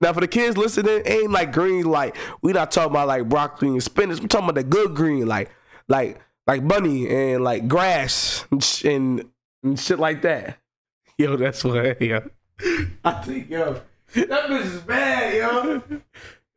Now 0.00 0.14
for 0.14 0.20
the 0.20 0.28
kids 0.28 0.56
listening, 0.56 1.02
ain't 1.04 1.30
like 1.30 1.52
green 1.52 1.84
like 1.84 2.16
we 2.42 2.52
not 2.52 2.70
talking 2.70 2.92
about 2.92 3.08
like 3.08 3.28
broccoli 3.28 3.68
and 3.68 3.82
spinach. 3.82 4.20
We 4.20 4.28
talking 4.28 4.48
about 4.48 4.54
the 4.54 4.64
good 4.64 4.94
green, 4.94 5.26
like 5.26 5.50
like 5.88 6.20
like 6.46 6.66
bunny 6.66 7.08
and 7.08 7.44
like 7.44 7.68
grass 7.68 8.46
and, 8.50 8.64
sh- 8.64 8.84
and, 8.84 9.24
and 9.62 9.78
shit 9.78 9.98
like 9.98 10.22
that. 10.22 10.58
Yo, 11.18 11.36
that's 11.36 11.62
what 11.64 12.00
yo. 12.00 12.30
I 13.04 13.12
think 13.22 13.50
yo, 13.50 13.82
that 14.14 14.48
bitch 14.50 14.64
is 14.64 14.80
bad, 14.82 15.34
yo. 15.34 15.82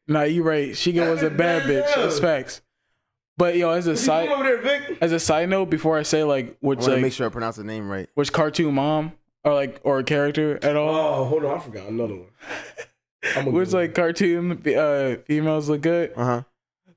Nah, 0.07 0.23
you 0.23 0.43
right. 0.43 0.75
She 0.75 0.99
was 0.99 1.23
a 1.23 1.29
bad 1.29 1.63
bitch. 1.63 1.95
That's 1.95 2.19
facts. 2.19 2.61
But 3.37 3.55
yo, 3.57 3.71
as 3.71 3.87
a 3.87 3.97
side 3.97 4.29
over 4.29 4.43
there, 4.43 4.61
Vic? 4.61 4.97
as 5.01 5.11
a 5.11 5.19
side 5.19 5.49
note, 5.49 5.69
before 5.69 5.97
I 5.97 6.03
say 6.03 6.23
like 6.23 6.49
I 6.51 6.55
which 6.59 6.79
want 6.79 6.89
to 6.89 6.91
like 6.93 7.01
make 7.01 7.13
sure 7.13 7.25
I 7.25 7.29
pronounce 7.29 7.55
the 7.55 7.63
name 7.63 7.89
right. 7.89 8.07
which 8.13 8.31
cartoon 8.31 8.75
mom 8.75 9.13
or 9.43 9.53
like 9.55 9.79
or 9.83 9.99
a 9.99 10.03
character 10.03 10.59
at 10.61 10.75
all, 10.75 10.93
Oh, 10.93 11.25
hold 11.25 11.43
on, 11.45 11.57
I 11.57 11.59
forgot 11.59 11.87
another 11.87 12.15
one. 12.15 12.27
I'm 13.35 13.45
gonna 13.45 13.51
which 13.57 13.71
go. 13.71 13.77
like 13.77 13.95
cartoon 13.95 14.61
uh 14.77 15.15
females 15.25 15.67
look 15.69 15.81
good. 15.81 16.13
Uh 16.15 16.23
huh. 16.25 16.43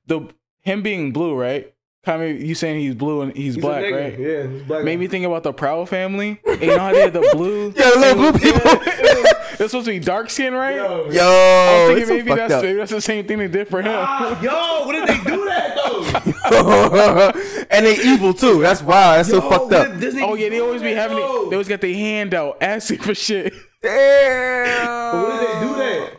The 0.05 0.27
him 0.61 0.83
being 0.83 1.11
blue, 1.11 1.33
right? 1.35 1.73
Kind 2.05 2.21
of 2.21 2.41
you 2.41 2.53
saying 2.55 2.79
he's 2.81 2.93
blue 2.95 3.21
and 3.21 3.35
he's, 3.35 3.55
He's 3.55 3.63
black, 3.63 3.83
right? 3.91 4.17
Yeah, 4.17 4.47
he's 4.47 4.61
black. 4.63 4.83
Made 4.83 4.99
me 4.99 5.07
think 5.07 5.25
about 5.25 5.41
the 5.43 5.51
Proud 5.53 5.89
family. 5.89 6.39
And 6.45 6.61
you 6.61 6.67
know 6.67 6.79
how 6.79 6.91
they 6.93 7.01
had 7.01 7.13
the 7.13 7.27
blue? 7.33 7.71
Yeah, 7.75 7.89
the 7.89 7.99
little 7.99 8.31
blue 8.31 8.39
people. 8.39 8.61
They're 9.57 9.67
supposed 9.67 9.85
to 9.87 9.91
be 9.91 9.99
dark 9.99 10.29
skin, 10.29 10.53
right? 10.53 10.75
Yo, 10.75 11.09
Yo, 11.09 11.23
I 11.23 11.87
was 11.89 11.97
thinking 11.97 12.15
maybe 12.17 12.27
fucked 12.29 12.37
that's, 12.37 12.53
up. 12.53 12.63
maybe 12.63 12.77
that's 12.77 12.91
the 12.91 13.01
same 13.01 13.25
thing 13.25 13.39
they 13.39 13.47
did 13.47 13.67
for 13.67 13.81
him. 13.81 13.95
Ah, 13.95 14.39
yo, 14.41 14.85
what 14.85 14.93
did 14.93 15.07
they 15.07 15.23
do 15.23 15.45
that 15.45 15.75
though? 15.75 17.67
and 17.71 17.85
they 17.85 17.97
evil 18.03 18.33
too. 18.33 18.61
That's 18.61 18.81
wild. 18.83 19.17
That's 19.17 19.29
so 19.29 19.41
fucked 19.41 19.73
up. 19.73 19.99
Disney 19.99 20.21
Oh 20.21 20.35
yeah, 20.35 20.49
they 20.49 20.59
always 20.59 20.81
be 20.81 20.91
having 20.91 21.17
it. 21.17 21.21
though? 21.21 21.49
They 21.49 21.55
always 21.55 21.67
got 21.67 21.81
their 21.81 21.93
hand 21.93 22.33
out 22.33 22.57
asking 22.61 22.99
for 22.99 23.15
shit. 23.15 23.53
Damn. 23.81 25.21
What 25.23 25.39
did 25.39 25.49
they 25.49 25.67
do 25.67 25.75
that? 25.75 26.11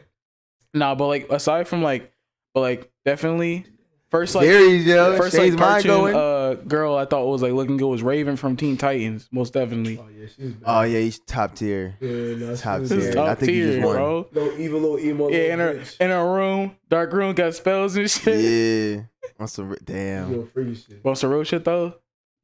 Nah, 0.75 0.95
but 0.95 1.07
like 1.07 1.31
aside 1.31 1.69
from 1.69 1.83
like, 1.83 2.13
but 2.55 2.61
like 2.61 2.91
definitely 3.05 3.67
first 4.11 4.35
like 4.35 4.45
Theories, 4.47 4.87
yo. 4.87 5.17
first 5.17 5.37
Shane's 5.37 5.55
like 5.55 5.85
cartoon 5.85 5.91
going. 5.91 6.15
uh 6.17 6.55
girl 6.55 6.95
I 6.97 7.05
thought 7.05 7.27
was 7.27 7.43
like 7.43 7.53
looking 7.53 7.77
good 7.77 7.89
was 7.89 8.03
Raven 8.03 8.37
from 8.37 8.57
Teen 8.57 8.77
Titans, 8.77 9.29
most 9.31 9.53
definitely. 9.53 9.99
Oh 9.99 10.09
yeah, 10.09 10.27
she's 10.27 10.53
bad. 10.55 10.63
oh 10.67 10.83
yeah, 10.83 10.99
he's 11.01 11.19
top 11.21 11.55
tier. 11.55 11.97
Yeah, 12.01 12.11
no, 12.37 12.57
Top 12.57 12.79
tier. 12.81 12.89
This 12.89 12.93
is 12.93 13.11
I 13.11 13.27
top 13.27 13.39
think 13.39 13.53
you 13.53 13.65
tier, 13.65 13.73
just 13.77 13.87
won. 13.87 13.97
bro. 13.97 14.29
Little 14.33 14.61
evil, 14.61 14.81
little 14.81 14.99
emo. 14.99 15.29
Yeah, 15.31 15.53
in 15.55 15.59
her 15.59 15.75
bitch. 15.75 16.01
in 16.01 16.11
her 16.11 16.35
room, 16.35 16.77
dark 16.89 17.13
room, 17.13 17.35
got 17.35 17.55
spells 17.55 17.97
and 17.97 18.11
shit. 18.11 18.97
Yeah. 18.97 19.03
On 19.41 19.47
some 19.49 19.77
damn. 19.85 20.31
Little 20.31 20.47
freaky 20.47 20.75
shit. 20.75 21.03
But 21.03 21.15
some 21.17 21.31
real 21.31 21.45
shit 21.45 21.65
though, 21.65 21.95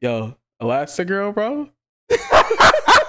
yo, 0.00 0.36
Elastigirl, 0.62 1.34
bro. 1.34 1.68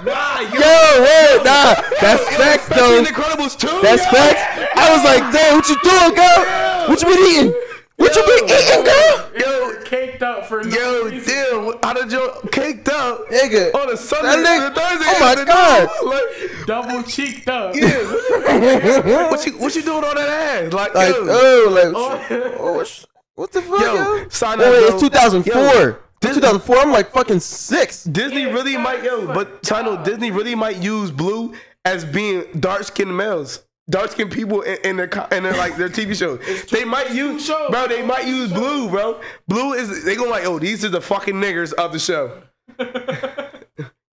Nah, 0.03 0.39
yo, 0.41 0.47
Yo, 0.49 1.01
wait, 1.01 1.41
nah. 1.45 1.73
That's 2.01 2.35
facts 2.35 2.67
though. 2.67 3.01
Incredibles 3.01 3.57
too. 3.57 3.79
That's 3.81 4.03
yo. 4.03 4.11
facts. 4.11 4.71
I 4.75 4.93
was 4.93 5.03
like, 5.05 5.33
damn, 5.33 5.55
what 5.55 5.69
you 5.69 5.77
doing, 5.81 6.13
girl? 6.13 6.89
What 6.89 7.01
you 7.01 7.07
been 7.07 7.25
eating? 7.47 7.61
What 7.97 8.15
you 8.15 8.23
been 8.25 8.45
eating, 8.49 8.83
girl? 8.83 9.31
Yo, 9.39 9.81
Caked 9.85 10.23
up 10.23 10.45
for 10.47 10.63
no 10.63 10.75
yo, 10.75 11.03
reason. 11.05 11.27
damn, 11.33 11.73
how 11.83 11.93
did 11.93 12.11
you 12.11 12.31
caked 12.51 12.89
up 12.89 13.27
Nigga. 13.29 13.73
on 13.75 13.91
a 13.93 13.97
Sunday, 13.97 14.41
That 14.43 14.73
nigga- 14.73 14.73
the 14.73 14.81
Thursday? 14.81 15.05
oh 15.07 15.19
my 15.19 15.31
afternoon? 15.31 15.47
God. 15.47 15.89
Like, 16.05 16.65
double 16.65 17.03
cheeked 17.03 17.47
up. 17.49 17.75
yeah, 17.75 19.29
what 19.29 19.45
you 19.45 19.53
what 19.59 19.75
you 19.75 19.81
doing 19.83 20.03
on 20.03 20.15
that 20.15 20.27
ass? 20.65 20.73
Like, 20.73 20.95
Like, 20.95 21.09
yo, 21.09 21.15
oh, 21.29 21.69
like, 21.71 21.93
oh, 21.95 22.55
oh 22.59 22.73
what's- 22.73 23.05
what 23.35 23.51
the 23.51 23.61
fuck, 23.61 23.79
yo, 23.79 23.93
yo? 23.93 24.29
sign 24.29 24.59
Oh, 24.59 24.65
up, 24.65 24.71
wait, 24.71 24.81
yo. 24.81 24.87
it's 24.93 25.01
2004. 25.01 25.53
Yo, 25.61 25.97
It's 26.23 26.35
2004. 26.35 26.77
I'm 26.77 26.91
like 26.91 27.11
fucking 27.11 27.39
six. 27.41 28.03
Disney 28.05 28.45
really 28.45 28.77
might 28.77 29.03
yo, 29.03 29.27
but 29.27 29.61
China 29.63 30.01
Disney 30.03 30.31
really 30.31 30.55
might 30.55 30.77
use 30.77 31.11
blue 31.11 31.53
as 31.85 32.03
being 32.05 32.45
dark 32.59 32.83
skinned 32.85 33.15
males. 33.15 33.63
Dark 33.89 34.11
skinned 34.11 34.31
people 34.31 34.61
in, 34.61 34.77
in 34.83 34.97
their 34.97 35.07
co- 35.07 35.27
in 35.31 35.43
their 35.43 35.55
like 35.57 35.75
their 35.77 35.89
TV 35.89 36.15
shows. 36.15 36.39
They 36.71 36.83
might 36.85 37.13
use 37.13 37.45
shows. 37.45 37.69
bro. 37.69 37.87
They 37.87 38.01
might 38.01 38.25
use 38.25 38.51
blue, 38.51 38.89
bro. 38.89 39.21
Blue 39.47 39.73
is 39.73 40.03
they 40.03 40.15
gonna 40.15 40.31
like 40.31 40.45
oh 40.45 40.57
these 40.57 40.83
are 40.83 40.89
the 40.89 41.01
fucking 41.01 41.35
niggers 41.35 41.71
of 41.73 41.93
the 41.93 41.99
show. 41.99 42.41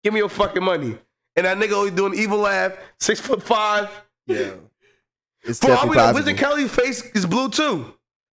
Give 0.03 0.13
me 0.13 0.19
your 0.19 0.29
fucking 0.29 0.63
money. 0.63 0.97
And 1.35 1.45
that 1.45 1.57
nigga 1.57 1.73
always 1.73 1.91
doing 1.93 2.13
evil 2.15 2.39
laugh, 2.39 2.73
six 2.99 3.19
foot 3.21 3.41
five. 3.43 3.89
Yeah. 4.27 4.51
It's 5.43 5.57
For 5.59 5.71
all 5.71 5.87
we 5.89 5.95
know. 5.95 6.13
Wizard 6.13 6.37
Kelly's 6.37 6.71
face 6.71 7.01
is 7.15 7.25
blue 7.25 7.49
too. 7.49 7.91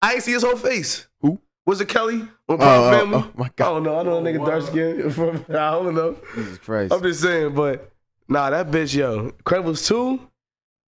I 0.04 0.14
ain't 0.14 0.24
see 0.24 0.34
his 0.34 0.44
whole 0.44 0.56
face. 0.56 1.08
Who? 1.22 1.40
Wizard 1.66 1.88
Kelly 1.90 2.20
on 2.20 2.28
Oh, 2.48 2.58
Proud 2.58 2.84
oh, 2.94 3.00
Family. 3.00 3.18
oh 3.26 3.32
my 3.36 3.50
God. 3.56 3.66
I 3.66 3.74
don't 3.74 3.84
know. 3.84 4.00
I 4.00 4.04
know 4.04 4.18
a 4.18 4.22
nigga 4.22 4.40
oh, 4.42 4.46
dark 4.46 4.64
skin. 4.68 5.10
From, 5.10 5.38
I 5.50 5.72
don't 5.72 5.96
know. 5.96 6.16
Jesus 6.36 6.58
Christ. 6.60 6.94
I'm 6.94 7.02
just 7.02 7.22
saying, 7.22 7.56
but 7.56 7.92
nah, 8.28 8.52
that 8.52 8.70
bitch, 8.70 8.94
yo, 8.94 9.32
Incredibles 9.32 9.88
two. 9.88 10.20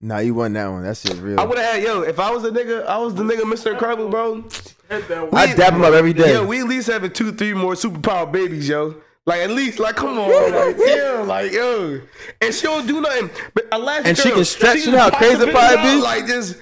Nah, 0.00 0.18
you 0.18 0.34
won 0.34 0.52
that 0.52 0.68
one. 0.68 0.82
That 0.82 0.96
shit 0.96 1.16
real. 1.16 1.40
I 1.40 1.44
would 1.44 1.58
have 1.58 1.74
had 1.74 1.82
yo. 1.82 2.02
If 2.02 2.20
I 2.20 2.30
was 2.30 2.44
a 2.44 2.50
nigga, 2.50 2.84
I 2.86 2.98
was 2.98 3.14
the 3.14 3.22
nigga, 3.22 3.42
Mr. 3.42 3.72
Incredible, 3.72 4.08
bro. 4.08 4.44
I 5.32 5.52
dap 5.54 5.72
him 5.72 5.82
up 5.82 5.94
every 5.94 6.12
day. 6.12 6.34
Yeah, 6.34 6.44
we 6.44 6.60
at 6.60 6.68
least 6.68 6.86
having 6.88 7.10
two, 7.12 7.32
three 7.32 7.54
more 7.54 7.72
superpower 7.74 8.30
babies, 8.30 8.68
yo. 8.68 8.96
Like 9.24 9.40
at 9.40 9.50
least, 9.50 9.80
like 9.80 9.96
come 9.96 10.18
on, 10.18 10.28
like 10.52 10.76
yeah, 10.86 11.24
like 11.26 11.50
yo. 11.52 12.00
And 12.40 12.54
she 12.54 12.62
don't 12.62 12.86
do 12.86 13.00
nothing. 13.00 13.30
But 13.54 13.66
Elastic 13.72 14.06
And 14.06 14.16
she 14.18 14.30
can 14.30 14.44
stretch, 14.44 14.78
she 14.78 14.84
you 14.86 14.92
know 14.92 14.98
how 14.98 15.10
crazy 15.10 15.44
pop 15.46 15.50
probably 15.50 15.76
bitch 15.78 15.96
be? 15.96 16.00
Like 16.02 16.26
just 16.26 16.56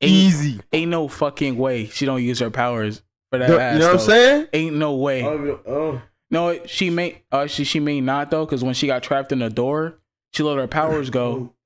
Easy. 0.00 0.60
Ain't 0.72 0.90
no 0.90 1.08
fucking 1.08 1.56
way 1.56 1.86
she 1.86 2.04
don't 2.04 2.22
use 2.22 2.38
her 2.40 2.50
powers 2.50 3.02
for 3.30 3.38
that 3.38 3.48
You 3.48 3.58
ass. 3.58 3.78
know 3.78 3.86
what 3.92 4.00
I'm 4.00 4.06
saying? 4.06 4.46
Ain't 4.52 4.76
no 4.76 4.94
way. 4.96 5.24
oh, 5.24 6.02
No, 6.30 6.66
she 6.66 6.90
may 6.90 7.22
uh 7.32 7.46
she 7.46 7.64
she 7.64 7.80
may 7.80 8.00
not 8.02 8.30
though, 8.30 8.44
because 8.44 8.62
when 8.62 8.74
she 8.74 8.86
got 8.86 9.02
trapped 9.02 9.32
in 9.32 9.38
the 9.38 9.48
door, 9.48 9.98
she 10.32 10.42
let 10.42 10.56
her 10.58 10.66
powers 10.66 11.10
go. 11.10 11.52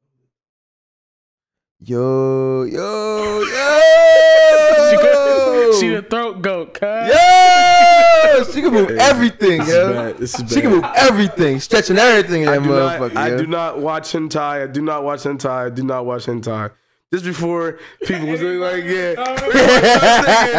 Yo, 1.83 2.65
yo, 2.65 3.43
she, 3.47 4.95
yo. 4.97 5.01
could, 5.01 5.81
she 5.81 5.89
the 5.89 6.03
throat 6.03 6.43
goat, 6.43 6.75
cuz. 6.75 6.83
Yo, 7.09 8.45
she 8.53 8.61
can 8.61 8.71
move 8.75 8.91
everything, 8.99 9.61
This 9.61 9.69
is 9.69 9.75
yo. 9.75 9.93
bad. 9.95 10.19
This 10.19 10.39
is 10.39 10.53
She 10.53 10.61
can 10.61 10.73
move 10.73 10.85
everything, 10.95 11.59
stretching 11.59 11.97
everything 11.97 12.43
in 12.43 12.49
I 12.51 12.59
that 12.59 12.65
do, 12.65 12.69
motherfucker. 12.69 13.15
not, 13.15 13.17
I 13.25 13.29
yo. 13.31 13.39
do 13.39 13.47
not 13.47 13.79
watch 13.81 14.13
hentai. 14.13 14.63
I 14.63 14.67
do 14.67 14.83
not 14.83 15.05
watch 15.05 15.21
hentai. 15.21 15.49
I 15.67 15.71
do 15.71 15.83
not 15.83 16.05
watch 16.05 16.27
hentai. 16.27 16.71
just 17.15 17.25
before 17.25 17.79
people 18.05 18.27
was 18.27 18.43
like, 18.43 18.85
yeah, 18.85 19.15
oh, 19.19 19.51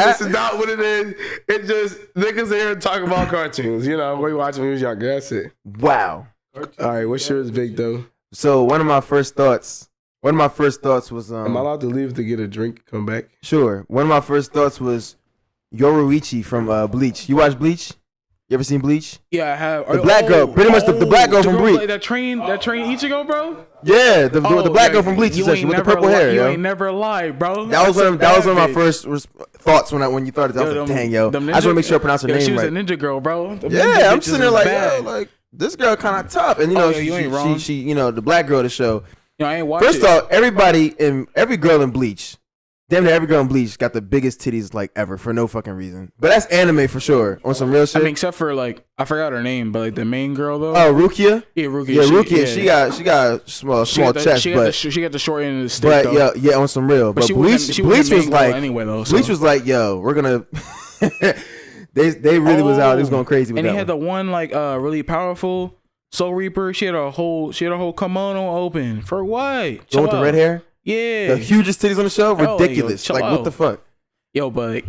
this 0.01 0.21
is 0.21 0.27
not 0.27 0.57
what 0.57 0.69
it 0.69 0.79
is. 0.79 1.13
It 1.47 1.67
just 1.67 1.99
niggas 2.15 2.51
here 2.51 2.73
talking 2.77 3.05
about 3.05 3.29
cartoons. 3.29 3.85
You 3.85 3.95
know, 3.97 4.15
we 4.15 4.33
watching 4.33 4.61
when 4.61 4.69
we 4.69 4.73
was 4.73 4.81
younger. 4.81 5.05
That's 5.13 5.31
it. 5.31 5.51
Wow. 5.65 6.25
All 6.55 6.63
right, 6.79 7.05
what's 7.05 7.27
yours, 7.29 7.49
Big 7.51 7.75
though? 7.75 8.05
So 8.33 8.63
one 8.63 8.81
of 8.81 8.87
my 8.87 9.01
first 9.01 9.35
thoughts, 9.35 9.89
one 10.21 10.33
of 10.33 10.37
my 10.37 10.47
first 10.49 10.81
thoughts 10.81 11.11
was 11.11 11.31
um. 11.31 11.45
Am 11.45 11.57
I 11.57 11.59
allowed 11.61 11.81
to 11.81 11.87
leave 11.87 12.13
to 12.15 12.23
get 12.23 12.39
a 12.39 12.47
drink? 12.47 12.85
Come 12.85 13.05
back. 13.05 13.25
Sure. 13.41 13.85
One 13.87 14.03
of 14.03 14.09
my 14.09 14.21
first 14.21 14.51
thoughts 14.53 14.79
was 14.81 15.15
Yoruichi 15.73 16.43
from 16.43 16.69
uh, 16.69 16.87
Bleach. 16.87 17.29
You 17.29 17.37
watch 17.37 17.57
Bleach? 17.57 17.93
You 18.49 18.55
ever 18.55 18.65
seen 18.65 18.81
Bleach? 18.81 19.19
Yeah, 19.31 19.53
I 19.53 19.55
have. 19.55 19.87
The 19.89 20.01
black 20.01 20.27
girl, 20.27 20.45
pretty 20.45 20.71
much 20.71 20.85
the- 20.85 20.91
the 20.91 21.05
black 21.05 21.29
girl 21.29 21.41
from 21.41 21.55
Bleach. 21.55 21.77
Like 21.77 21.87
that 21.87 22.01
train, 22.01 22.39
that 22.39 22.61
train 22.61 22.85
Ichigo, 22.85 23.25
bro. 23.25 23.65
Yeah, 23.83 24.27
the, 24.27 24.41
the, 24.41 24.61
the 24.63 24.69
black 24.69 24.89
yeah, 24.89 24.93
girl 24.95 25.03
from 25.03 25.15
Bleach, 25.15 25.35
you 25.37 25.43
essentially, 25.43 25.59
ain't 25.61 25.69
with 25.69 25.77
the 25.77 25.83
never 25.83 25.91
purple 25.95 26.07
li- 26.09 26.13
hair. 26.13 26.33
You 26.33 26.41
yo. 26.41 26.47
ain't 26.49 26.61
never 26.61 26.91
lied, 26.91 27.39
bro. 27.39 27.67
That 27.67 27.87
was 27.87 27.95
one. 27.95 28.07
Of, 28.07 28.19
that 28.19 28.35
was 28.35 28.45
one 28.45 28.57
of 28.57 28.67
my 28.69 28.73
first 28.73 29.05
res- 29.05 29.25
thoughts 29.53 29.93
when 29.93 30.03
I 30.03 30.07
when 30.09 30.25
you 30.25 30.33
thought 30.33 30.49
it. 30.49 30.57
I 30.57 30.63
was 30.65 30.73
Yo, 30.73 30.79
like, 30.81 30.87
them- 30.89 30.97
dang, 30.97 31.11
yo. 31.11 31.27
I 31.29 31.31
just 31.31 31.43
want 31.43 31.63
to 31.63 31.73
make 31.75 31.85
sure 31.85 31.95
I 31.95 31.99
pronounce 31.99 32.23
her 32.23 32.27
Yo, 32.27 32.39
She 32.41 32.51
was 32.51 32.63
right. 32.63 32.71
a 32.71 32.75
ninja 32.75 32.99
girl, 32.99 33.21
bro. 33.21 33.55
Them 33.55 33.71
Yeah, 33.71 34.09
I'm 34.11 34.21
sitting 34.21 34.41
there 34.41 34.51
like, 34.51 34.65
yo, 34.67 35.01
like 35.05 35.29
this 35.53 35.75
girl 35.75 35.95
kind 35.95 36.25
of 36.25 36.31
tough, 36.31 36.59
and 36.59 36.71
you 36.71 36.77
oh, 36.77 36.81
know, 36.81 36.87
Oh, 36.87 36.89
yeah, 36.91 36.97
she, 36.99 37.05
you 37.05 37.13
ain't 37.15 37.23
she, 37.23 37.27
wrong. 37.27 37.57
she, 37.57 37.59
she, 37.59 37.73
you 37.89 37.95
know, 37.95 38.11
the 38.11 38.21
black 38.21 38.47
girl 38.47 38.59
of 38.59 38.63
the 38.63 38.69
show. 38.69 39.03
You 39.37 39.45
know, 39.45 39.51
I 39.51 39.55
ain't 39.57 39.67
watched 39.67 39.85
First 39.85 39.99
it. 39.99 40.05
off, 40.05 40.27
everybody 40.29 40.87
in 40.99 41.27
every 41.35 41.57
girl 41.57 41.81
in 41.81 41.89
Bleach, 41.91 42.37
damn 42.89 43.05
near 43.05 43.13
every 43.13 43.27
girl 43.27 43.41
in 43.41 43.47
Bleach 43.47 43.77
got 43.79 43.93
the 43.93 44.01
biggest 44.01 44.39
titties 44.39 44.73
like 44.73 44.91
ever 44.95 45.17
for 45.17 45.33
no 45.33 45.47
fucking 45.47 45.73
reason. 45.73 46.11
But 46.19 46.27
that's 46.29 46.45
anime 46.47 46.87
for 46.87 46.99
sure. 46.99 47.39
On 47.43 47.55
some 47.55 47.71
real 47.71 47.81
I 47.81 47.85
shit. 47.85 48.03
mean, 48.03 48.11
except 48.11 48.37
for 48.37 48.53
like, 48.53 48.85
I 48.97 49.05
forgot 49.05 49.31
her 49.31 49.41
name, 49.41 49.71
but 49.71 49.79
like 49.79 49.95
the 49.95 50.05
main 50.05 50.35
girl 50.35 50.59
though. 50.59 50.75
oh, 50.75 50.93
Rukia. 50.93 51.43
yeah, 51.55 51.65
Rukia. 51.65 51.95
Yeah, 51.95 52.03
she, 52.03 52.09
Rukia. 52.11 52.37
yeah. 52.37 52.45
She 52.45 52.63
got 52.63 52.93
she 52.93 53.03
got 53.03 53.49
small 53.49 53.85
She 53.85 53.95
small 53.95 54.13
got 54.13 54.19
the, 54.19 54.23
chest, 54.23 54.43
she 54.43 54.51
got 54.51 54.59
the, 54.59 54.65
but 54.65 54.75
she 54.75 55.01
got 55.01 55.11
the 55.11 55.19
short 55.19 55.43
end 55.43 55.57
of 55.57 55.63
the 55.63 55.69
stick 55.69 55.89
but 55.89 56.03
though. 56.03 56.11
yeah 56.11 56.31
yeah 56.35 56.57
on 56.57 56.67
some 56.67 56.87
real. 56.87 57.13
But, 57.13 57.23
she 57.23 57.33
Bleach 57.33 57.61
she 57.61 57.81
Bleach 57.81 57.97
wasn't 57.97 58.17
was 58.17 58.29
like 58.29 58.53
anyway 58.55 58.85
though. 58.85 59.03
So. 59.05 59.15
Bleach 59.17 59.29
was 59.29 59.41
like 59.41 59.65
yo, 59.65 59.99
we're 59.99 60.13
gonna. 60.13 60.45
they 61.93 62.11
they 62.11 62.39
really 62.39 62.61
was 62.63 62.77
out. 62.79 62.97
It 62.97 63.01
was 63.01 63.09
going 63.09 63.25
crazy 63.25 63.53
with 63.53 63.59
and 63.65 63.67
he 63.71 63.75
had 63.75 63.87
one. 63.89 63.99
the 63.99 64.05
one 64.05 64.31
like 64.31 64.53
uh 64.53 64.77
really 64.79 65.03
powerful 65.03 65.75
Soul 66.11 66.33
Reaper. 66.33 66.73
She 66.73 66.85
had 66.85 66.95
a 66.95 67.11
whole 67.11 67.51
she 67.51 67.65
had 67.65 67.73
a 67.73 67.77
whole 67.77 67.93
kimono 67.93 68.55
open 68.57 69.01
for 69.01 69.23
what? 69.23 69.89
The 69.89 69.97
one 69.97 70.03
with 70.03 70.11
the 70.11 70.21
red 70.21 70.33
hair, 70.33 70.63
Yeah. 70.83 71.27
the 71.35 71.37
hugest 71.37 71.81
titties 71.81 71.97
on 71.97 72.03
the 72.03 72.09
show, 72.09 72.35
Oh, 72.37 72.41
yo, 72.41 72.57
ridiculous. 72.57 73.03
chill 73.03 73.15
like 73.15 73.23
what 73.31 73.43
the 73.43 73.51
fuck? 73.51 73.81
Yo, 74.33 74.49
but 74.49 74.83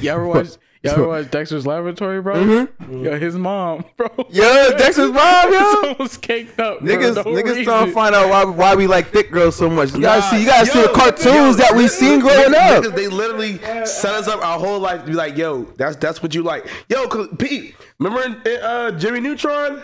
you 0.00 0.10
ever 0.10 0.26
watch 0.26 0.48
you 0.84 0.90
ever 0.90 1.08
watch 1.08 1.30
Dexter's 1.30 1.66
Laboratory, 1.66 2.20
bro? 2.20 2.34
Mhm. 2.34 3.04
Yo, 3.04 3.18
his 3.18 3.34
mom, 3.36 3.84
bro. 3.96 4.08
Yo, 4.30 4.70
Dexter's 4.76 5.10
mom, 5.12 5.52
yo. 5.52 5.58
It's 5.60 5.84
almost 5.98 6.22
caked 6.22 6.58
up. 6.60 6.80
bro. 6.80 6.88
Niggas, 6.96 7.14
No 7.16 7.24
niggas 7.24 7.44
reason. 7.44 7.64
trying 7.64 7.86
to 7.86 7.92
find 7.92 8.14
out 8.14 8.28
why 8.28 8.44
why 8.44 8.74
we 8.74 8.86
like 8.86 9.08
thick 9.08 9.30
girls 9.30 9.56
so 9.56 9.68
much. 9.70 9.92
You 9.94 10.00
gotta 10.02 10.22
see, 10.22 10.40
you 10.40 10.46
gotta 10.46 10.66
see 10.66 10.82
the 10.82 10.88
cartoons 10.88 11.24
yo, 11.26 11.52
that 11.54 11.74
we 11.74 11.88
seen 11.88 12.20
growing 12.20 12.52
niggas- 12.52 12.76
up. 12.78 12.84
niggas, 12.84 12.96
they 12.96 13.08
literally 13.08 13.58
set 13.86 14.14
us 14.14 14.28
up 14.28 14.44
our 14.44 14.58
whole 14.58 14.78
life 14.78 15.00
to 15.00 15.06
be 15.06 15.12
like, 15.14 15.36
yo, 15.36 15.62
that's 15.76 15.96
that's 15.96 16.22
what 16.22 16.34
you 16.34 16.42
like. 16.42 16.66
Yo, 16.88 17.06
cause 17.08 17.28
Pete, 17.38 17.74
remember 17.98 18.22
in, 18.24 18.52
in, 18.52 18.60
uh, 18.62 18.90
Jimmy 18.92 19.20
Neutron? 19.20 19.80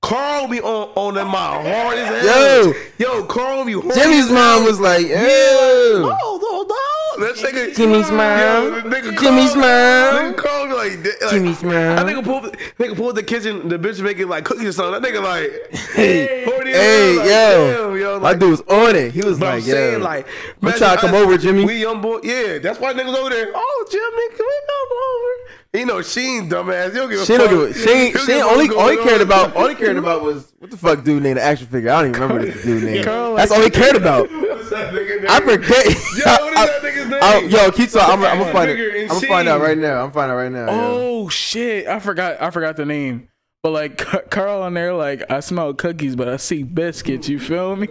Carl 0.00 0.46
be 0.46 0.60
on 0.60 0.90
on 0.94 1.14
them 1.14 1.28
my 1.28 1.38
hard 1.38 1.98
as 1.98 2.24
hell. 2.24 2.66
Yo. 2.66 2.72
yo, 2.98 3.24
Carl 3.24 3.64
be 3.64 3.72
horny 3.72 3.94
Jimmy's 3.94 4.30
mom 4.30 4.64
was 4.64 4.78
like, 4.80 5.06
Yeah. 5.06 5.18
No, 5.18 6.38
no, 6.40 6.62
no. 6.62 6.74
That 7.18 7.34
nigga, 7.38 7.74
Jimmy's 7.74 8.08
mom. 8.10 8.38
Yo, 8.38 8.82
nigga 8.82 9.18
Jimmy's 9.18 9.52
Carl- 9.54 9.56
mom. 9.56 10.32
Nigga 10.32 10.36
Carl 10.36 10.66
be 10.68 10.72
like, 10.74 11.20
like 11.20 11.30
Jimmy's 11.30 11.62
mom. 11.64 11.74
I 11.74 12.04
nigga 12.04 12.24
pulled, 12.24 12.44
nigga 12.78 12.96
pulled 12.96 13.16
the 13.16 13.24
kitchen. 13.24 13.68
The 13.68 13.76
bitch 13.76 14.00
making 14.00 14.28
like 14.28 14.44
cookies 14.44 14.68
or 14.68 14.72
something. 14.72 15.02
That 15.02 15.12
nigga 15.12 15.22
like, 15.22 15.76
Hey, 15.94 16.44
hey, 16.44 17.16
like, 17.16 17.26
yo, 17.26 17.90
damn, 17.90 18.00
yo, 18.00 18.20
my 18.20 18.34
dude 18.34 18.50
was 18.50 18.60
on 18.62 18.94
it. 18.94 19.12
He 19.12 19.22
was 19.22 19.40
like, 19.40 19.54
I'm 19.54 19.60
saying, 19.62 19.98
"Yeah, 19.98 20.04
like, 20.04 20.28
I'm 20.62 20.72
trying 20.74 20.94
to 20.96 21.00
come 21.00 21.14
us, 21.14 21.22
over, 21.22 21.36
Jimmy." 21.36 21.64
We 21.64 21.80
young 21.80 22.00
boy, 22.00 22.20
yeah. 22.22 22.58
That's 22.58 22.78
why 22.78 22.92
niggas 22.92 23.16
over 23.16 23.30
there. 23.30 23.50
Oh, 23.52 23.86
Jimmy, 23.90 24.36
can 24.36 24.46
we 24.46 24.60
come 24.68 24.98
over? 25.08 25.58
You 25.74 25.84
know, 25.84 26.00
Sheen, 26.00 26.48
dumbass. 26.48 26.88
You 26.88 26.94
don't 26.94 27.10
give 27.10 27.20
a 27.20 27.26
She 27.26 27.36
fuck. 27.36 27.50
don't 27.50 27.68
give 27.68 27.76
a, 27.76 27.78
she 27.78 27.90
ain't, 27.90 28.14
she 28.20 28.32
ain't 28.32 28.40
don't 28.40 28.52
only, 28.58 28.74
all 28.74 28.88
he 28.88 28.96
cared 28.96 29.20
about, 29.20 29.52
going 29.52 29.62
all 29.64 29.68
he 29.68 29.74
cared 29.74 29.96
about 29.98 30.22
was, 30.22 30.52
what 30.58 30.70
the 30.70 30.76
fuck 30.78 31.04
dude 31.04 31.22
named 31.22 31.36
the 31.36 31.42
action 31.42 31.66
figure? 31.66 31.90
I 31.90 32.00
don't 32.02 32.10
even 32.16 32.22
remember 32.22 32.50
the 32.50 32.62
dude 32.62 32.82
name. 32.84 33.04
Carl, 33.04 33.34
That's 33.34 33.50
all 33.52 33.60
he 33.60 33.68
cared 33.68 33.94
about. 33.96 34.30
What's 34.32 34.70
that 34.70 34.92
nigga 34.94 35.16
name? 35.18 35.26
I 35.28 35.40
forget. 35.40 35.86
Yo, 35.86 36.44
what 36.44 36.52
is 36.52 36.54
that 36.54 36.80
nigga's 36.82 37.08
name? 37.10 37.20
I- 37.22 37.38
yo, 37.64 37.70
keep 37.70 37.90
talking. 37.90 38.14
I'm, 38.14 38.24
I'm 38.24 38.38
gonna 38.38 38.52
find 38.52 38.70
it. 38.70 39.02
I'm 39.02 39.08
gonna 39.08 39.20
find 39.26 39.48
out 39.48 39.60
right 39.60 39.76
now. 39.78 40.04
I'm 40.04 40.10
finding 40.10 40.32
out 40.32 40.36
right 40.38 40.52
now. 40.52 40.66
yo. 40.66 41.22
Oh 41.24 41.28
shit! 41.28 41.86
I 41.86 41.98
forgot. 42.00 42.40
I 42.42 42.50
forgot 42.50 42.76
the 42.76 42.84
name. 42.86 43.28
But 43.62 43.70
like 43.72 43.96
Carl 44.30 44.62
on 44.62 44.72
there, 44.74 44.94
like 44.94 45.22
I 45.30 45.40
smell 45.40 45.74
cookies, 45.74 46.16
but 46.16 46.28
I 46.28 46.36
see 46.38 46.62
biscuits. 46.62 47.28
You 47.28 47.38
feel 47.40 47.76
me? 47.76 47.86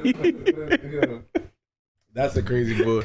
That's 2.17 2.35
a 2.35 2.41
crazy 2.41 2.83
boy. 2.83 3.01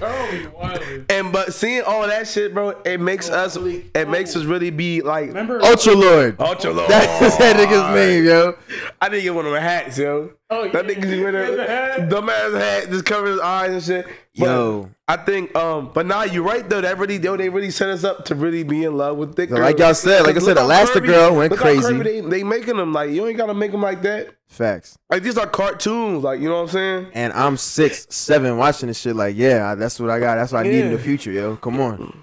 And 1.10 1.30
but 1.34 1.52
seeing 1.52 1.82
all 1.82 2.06
that 2.06 2.26
shit, 2.26 2.54
bro, 2.54 2.70
it 2.70 2.98
makes 2.98 3.28
us, 3.28 3.56
it 3.56 4.08
makes 4.08 4.34
us 4.34 4.44
really 4.44 4.70
be 4.70 5.02
like, 5.02 5.26
Remember? 5.28 5.62
Ultra 5.62 5.92
Lord. 5.92 6.40
Ultra 6.40 6.72
Lord. 6.72 6.88
That's 6.90 7.36
that 7.38 7.56
nigga's 7.56 7.94
name, 7.94 8.24
yo. 8.24 8.56
I 9.02 9.10
didn't 9.10 9.24
get 9.24 9.34
one 9.34 9.44
of 9.44 9.52
my 9.52 9.60
hats, 9.60 9.98
yo. 9.98 10.30
Oh, 10.48 10.66
that 10.66 10.86
yeah. 10.86 10.94
nigga 10.94 11.02
just 11.02 11.22
wear 11.22 11.50
The 11.50 11.56
that 11.56 11.68
hat. 11.68 12.08
dumbass 12.08 12.58
hat, 12.58 12.88
just 12.90 13.04
cover 13.04 13.26
his 13.26 13.40
eyes 13.40 13.72
and 13.72 13.82
shit. 13.82 14.06
But 14.38 14.46
Yo. 14.46 14.90
I 15.08 15.18
think, 15.18 15.54
um, 15.54 15.90
but 15.92 16.06
now 16.06 16.22
you're 16.24 16.42
right 16.42 16.66
though. 16.66 16.80
That 16.80 16.96
really, 16.96 17.18
yo, 17.18 17.36
they 17.36 17.50
really 17.50 17.70
set 17.70 17.90
us 17.90 18.02
up 18.02 18.24
to 18.26 18.34
really 18.34 18.62
be 18.62 18.84
in 18.84 18.96
love 18.96 19.18
with 19.18 19.36
thick 19.36 19.50
So 19.50 19.56
girls. 19.56 19.66
like 19.66 19.78
y'all 19.78 19.92
said, 19.92 20.22
like 20.22 20.36
I 20.36 20.38
said, 20.38 20.56
how 20.56 20.66
Elastigirl 20.66 21.36
went 21.36 21.50
look 21.50 21.60
how 21.60 21.66
crazy. 21.66 21.82
curvy 21.82 22.02
They, 22.04 22.20
they 22.22 22.42
making 22.42 22.78
them 22.78 22.94
like 22.94 23.10
you 23.10 23.26
ain't 23.26 23.36
gotta 23.36 23.52
make 23.52 23.72
them 23.72 23.82
like 23.82 24.00
that. 24.02 24.28
Facts. 24.48 24.96
Like 25.10 25.22
these 25.22 25.36
are 25.36 25.46
cartoons, 25.46 26.24
like 26.24 26.40
you 26.40 26.48
know 26.48 26.54
what 26.56 26.62
I'm 26.62 26.68
saying. 26.68 27.06
And 27.12 27.32
I'm 27.34 27.58
six, 27.58 28.06
seven, 28.08 28.56
watching 28.56 28.86
this 28.86 28.98
shit. 29.00 29.16
Like, 29.16 29.36
yeah, 29.36 29.74
that's 29.74 30.00
what 30.00 30.08
I 30.08 30.18
got. 30.18 30.36
That's 30.36 30.50
what 30.52 30.60
I 30.60 30.68
need 30.70 30.80
in 30.86 30.92
the 30.92 30.98
future, 30.98 31.30
yo. 31.32 31.56
Come 31.56 31.78
on. 31.80 32.18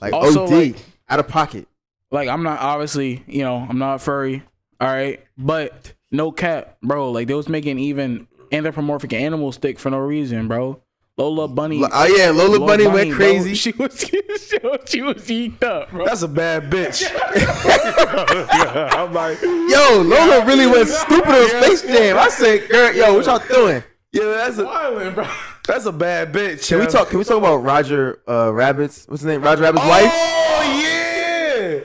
Like 0.00 0.12
Also, 0.12 0.44
OD, 0.44 0.50
like- 0.52 0.76
out 1.08 1.18
of 1.18 1.26
pocket. 1.26 1.66
like 2.12 2.28
I'm 2.28 2.44
not 2.44 2.60
obviously, 2.60 3.24
you 3.26 3.42
know, 3.42 3.56
I'm 3.68 3.78
not 3.78 4.00
furry. 4.00 4.44
All 4.80 4.86
right, 4.88 5.20
but 5.36 5.92
no 6.12 6.30
cap, 6.30 6.76
bro. 6.84 7.10
Like 7.10 7.26
they 7.26 7.34
was 7.34 7.48
making 7.48 7.80
even 7.80 8.28
anthropomorphic 8.52 9.12
animals 9.12 9.54
stick 9.56 9.78
for 9.78 9.90
no 9.90 9.98
reason, 9.98 10.46
bro. 10.46 10.81
Lola 11.18 11.46
Bunny. 11.46 11.78
Lo- 11.78 11.88
Oh 11.92 12.06
yeah, 12.06 12.30
Lola, 12.30 12.58
Bunny, 12.66 12.86
went 12.86 13.12
crazy. 13.12 13.54
she 13.62 13.72
was 13.72 14.00
she 14.00 14.20
was, 14.62 14.80
she 14.86 15.02
was 15.02 15.30
eeked 15.30 15.62
up, 15.62 15.90
bro. 15.90 16.06
That's 16.06 16.22
a 16.22 16.28
bad 16.28 16.70
bitch. 16.70 17.04
I'm 18.96 19.12
like, 19.12 19.40
Yo, 19.42 20.02
Lola 20.02 20.44
really 20.46 20.66
went 20.66 20.88
stupid 20.88 21.28
on 21.28 21.48
Space 21.62 21.82
Jam. 21.82 22.16
I 22.18 22.28
said, 22.28 22.68
girl, 22.68 22.94
yo, 22.94 23.14
what 23.14 23.26
y'all 23.26 23.38
doing? 23.48 23.82
yeah, 24.12 24.24
that's 24.24 24.58
a 24.58 24.64
Violent, 24.64 25.14
bro. 25.14 25.26
that's 25.66 25.84
a 25.86 25.92
bad 25.92 26.32
bitch. 26.32 26.68
Can 26.68 26.80
we 26.80 26.86
talk? 26.86 27.08
Can 27.10 27.18
we 27.18 27.24
talk 27.24 27.38
about 27.38 27.56
Roger 27.56 28.20
uh, 28.28 28.50
Rabbit's? 28.52 29.06
What's 29.06 29.22
his 29.22 29.26
name? 29.28 29.42
Roger 29.42 29.62
Rabbit's 29.62 29.84
wife. 29.86 30.10
Oh 30.12 30.80
yeah. 30.82 30.91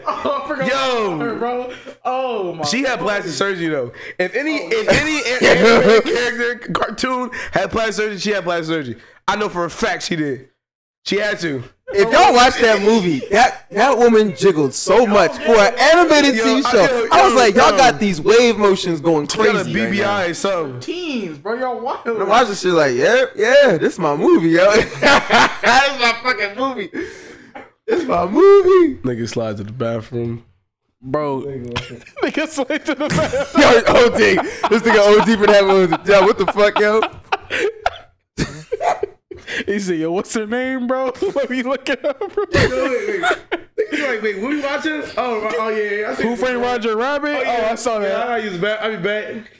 Oh, 0.08 0.42
I 0.44 0.48
forgot 0.48 0.68
Yo. 0.68 1.14
about 1.16 1.22
her, 1.22 1.36
bro. 1.36 1.74
Oh 2.04 2.54
my. 2.56 2.64
She 2.66 2.82
had 2.84 3.00
plastic 3.00 3.34
surgery 3.34 3.68
though. 3.68 3.92
If 4.18 4.36
any 4.36 4.62
oh, 4.62 4.70
if 4.72 4.88
any 4.90 5.48
animated 5.48 6.04
character 6.04 6.74
cartoon 6.74 7.32
had 7.52 7.72
plastic 7.72 7.96
surgery, 7.96 8.18
she 8.20 8.32
had 8.32 8.44
plastic 8.44 8.68
surgery. 8.68 8.98
I 9.28 9.36
know 9.36 9.50
for 9.50 9.66
a 9.66 9.70
fact 9.70 10.04
she 10.04 10.16
did. 10.16 10.50
She 11.06 11.18
had 11.18 11.40
to. 11.40 11.64
If 11.94 12.12
y'all 12.12 12.26
oh, 12.26 12.34
watch 12.34 12.60
that 12.60 12.82
movie, 12.82 13.20
that 13.32 13.70
that 13.72 13.98
woman 13.98 14.36
jiggled 14.36 14.74
so 14.74 15.06
much 15.06 15.32
for 15.38 15.56
an 15.56 15.74
animated 15.80 16.36
TV 16.36 16.70
show. 16.70 17.08
I 17.10 17.26
was 17.26 17.34
like, 17.34 17.56
y'all 17.56 17.78
got 17.78 17.98
these 17.98 18.20
wave 18.20 18.58
motions 18.58 19.00
going 19.00 19.26
She 19.28 19.38
got 19.38 19.48
a 19.48 19.64
crazy. 19.64 19.80
right 19.80 19.94
now. 19.94 20.20
BBL 20.20 20.30
or 20.30 20.34
something. 20.34 20.80
teens, 20.82 21.38
bro. 21.38 21.54
Y'all 21.54 21.80
wild. 21.80 22.06
I 22.06 22.24
watch 22.26 22.50
this 22.50 22.62
shit 22.62 22.74
like, 22.74 22.94
yeah, 22.94 23.28
yeah, 23.38 23.78
this 23.78 23.94
is 23.94 24.00
my 24.00 24.18
movie, 24.18 24.50
yo. 24.50 24.70
this 24.76 24.86
is 24.86 25.02
my 25.02 26.20
fucking 26.24 26.58
movie. 26.58 26.92
Is 27.88 28.06
my 28.06 28.26
movie. 28.26 28.96
Nigga 29.02 29.28
slides 29.30 29.60
to 29.60 29.64
the 29.64 29.72
bathroom. 29.72 30.44
bro. 31.02 31.42
Nigga 31.42 32.48
slid 32.50 32.86
to 32.86 32.96
the 32.96 33.08
bathroom. 33.08 33.64
Yo, 33.64 34.06
OD. 34.06 34.70
This 34.70 34.82
nigga 34.84 35.20
OD 35.22 35.40
for 35.40 35.48
that 35.48 35.66
movie. 35.66 35.96
Yo, 36.12 36.22
what 36.26 36.38
the 36.38 36.46
fuck, 36.48 36.80
yo? 36.80 37.02
He 39.66 39.80
said, 39.80 39.98
"Yo, 39.98 40.12
what's 40.12 40.34
her 40.34 40.46
name, 40.46 40.88
bro? 40.88 41.12
Let 41.36 41.50
me 41.50 41.64
look 41.64 41.88
it 41.90 42.04
up." 42.06 42.20
Bro. 42.20 42.46
like, 42.52 44.22
wait, 44.22 44.40
what 44.42 44.50
we 44.50 44.62
watching? 44.62 45.02
Oh, 45.18 45.50
oh 45.60 45.70
yeah, 45.70 45.92
yeah. 46.02 46.12
I 46.12 46.16
see 46.16 46.24
Who 46.24 46.36
framed 46.36 46.62
Roger 46.62 46.96
Rabbit? 46.98 47.44
Oh, 47.46 47.56
oh, 47.62 47.66
I 47.72 47.76
saw 47.76 48.00
that. 48.00 48.10
Yeah. 48.28 48.34
I 48.34 48.38
use 48.40 48.58
back. 48.58 48.82
I 48.82 48.96
be 48.96 49.02
back. 49.02 49.52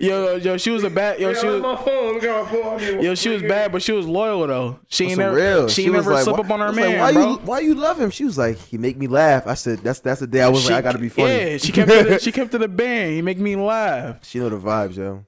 Yo, 0.00 0.36
yo, 0.36 0.56
she 0.56 0.70
was 0.70 0.82
a 0.84 0.90
bad. 0.90 1.20
Yo, 1.20 1.34
she 1.34 1.46
Yo, 1.46 1.60
was. 1.60 1.62
my 1.62 1.76
phone. 1.84 2.14
Look 2.14 2.24
at 2.24 2.44
my 2.44 2.50
phone. 2.50 2.74
I 2.74 2.90
mean, 2.92 3.02
Yo, 3.02 3.14
she 3.14 3.28
was 3.28 3.42
bad, 3.42 3.70
but 3.70 3.82
she 3.82 3.92
was 3.92 4.06
loyal 4.06 4.46
though. 4.46 4.80
She 4.88 5.04
ain't 5.04 5.12
Some 5.12 5.20
never, 5.20 5.36
real. 5.36 5.68
she, 5.68 5.84
ain't 5.84 5.92
was 5.94 6.04
never 6.06 6.14
like, 6.14 6.24
slip 6.24 6.36
why- 6.38 6.44
up 6.44 6.50
on 6.50 6.60
her 6.60 6.66
was 6.68 6.76
like, 6.76 6.88
man, 6.88 6.98
why 7.00 7.12
bro. 7.12 7.28
You, 7.30 7.36
why 7.38 7.60
you 7.60 7.74
love 7.74 8.00
him? 8.00 8.10
She 8.10 8.24
was 8.24 8.38
like, 8.38 8.56
he 8.58 8.78
make 8.78 8.96
me 8.96 9.06
laugh. 9.08 9.46
I 9.46 9.54
said, 9.54 9.80
that's 9.80 10.00
that's 10.00 10.20
the 10.20 10.26
day 10.26 10.40
I 10.40 10.48
was 10.48 10.64
like, 10.64 10.74
I 10.76 10.80
gotta 10.80 10.98
be 10.98 11.08
funny. 11.10 11.34
Yeah, 11.52 11.56
she 11.58 11.72
kept 11.72 11.90
it. 11.90 12.22
She 12.22 12.32
kept 12.32 12.54
it 12.54 12.62
a 12.62 12.68
band. 12.68 13.12
He 13.12 13.22
make 13.22 13.38
me 13.38 13.56
laugh. 13.56 14.24
She 14.24 14.38
know 14.38 14.48
the 14.48 14.56
vibes, 14.58 14.96
yo. 14.96 15.24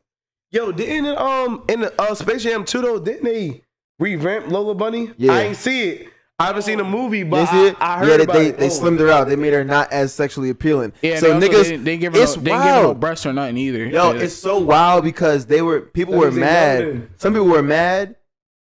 Yo, 0.51 0.73
didn't 0.73 1.05
it, 1.07 1.19
um 1.19 1.63
in 1.69 1.81
the 1.81 2.01
uh, 2.01 2.15
Space 2.15 2.43
Jam 2.43 2.65
2 2.65 2.81
though, 2.81 2.99
didn't 2.99 3.25
they 3.25 3.63
revamp 3.99 4.49
Lola 4.49 4.75
Bunny? 4.75 5.13
Yeah. 5.19 5.33
I 5.33 5.41
ain't 5.43 5.57
see 5.57 5.83
it. 5.91 6.09
I 6.41 6.47
haven't 6.47 6.63
seen 6.63 6.79
the 6.79 6.85
movie, 6.85 7.23
but 7.23 7.53
You 7.53 7.67
it? 7.67 7.77
I, 7.81 7.95
I 7.95 7.99
heard 7.99 8.09
yeah, 8.09 8.17
they, 8.17 8.23
about 8.25 8.33
they, 8.35 8.47
it. 8.47 8.59
they 8.59 8.67
Oh. 8.67 8.71
slimmed 8.71 8.99
her 9.01 9.11
out. 9.11 9.29
They 9.29 9.37
made 9.37 9.53
her 9.53 9.63
not 9.63 9.93
as 9.93 10.13
sexually 10.15 10.49
appealing. 10.51 10.93
Yeah, 11.03 11.19
so 11.21 11.39
they 11.39 11.49
niggas, 11.49 11.69
they, 11.69 11.77
they 11.77 11.97
give 11.99 12.15
her 12.15 12.21
it's 12.23 12.37
no, 12.37 12.43
they 12.43 12.51
give 12.51 12.61
her 12.61 12.65
no 12.65 12.83
wild. 12.89 13.01
breasts 13.01 13.27
or 13.27 13.33
nothing 13.33 13.59
either. 13.59 13.85
Yo, 13.87 14.13
Yeah. 14.13 14.21
it's 14.23 14.35
so 14.35 14.59
wild 14.59 15.05
because 15.05 15.47
they 15.47 15.61
were 15.63 15.81
people 15.83 16.15
That 16.15 16.21
were 16.21 16.31
mad. 16.33 16.85
loved. 16.87 17.09
Some 17.21 17.33
people 17.35 17.49
were 17.49 17.63
mad 17.63 18.17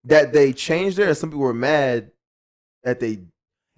that 0.04 0.34
they 0.34 0.52
changed 0.54 0.98
her, 0.98 1.06
and 1.06 1.18
some 1.18 1.30
people 1.30 1.42
were 1.44 1.54
mad 1.54 2.12
that 2.84 3.00
they. 3.00 3.20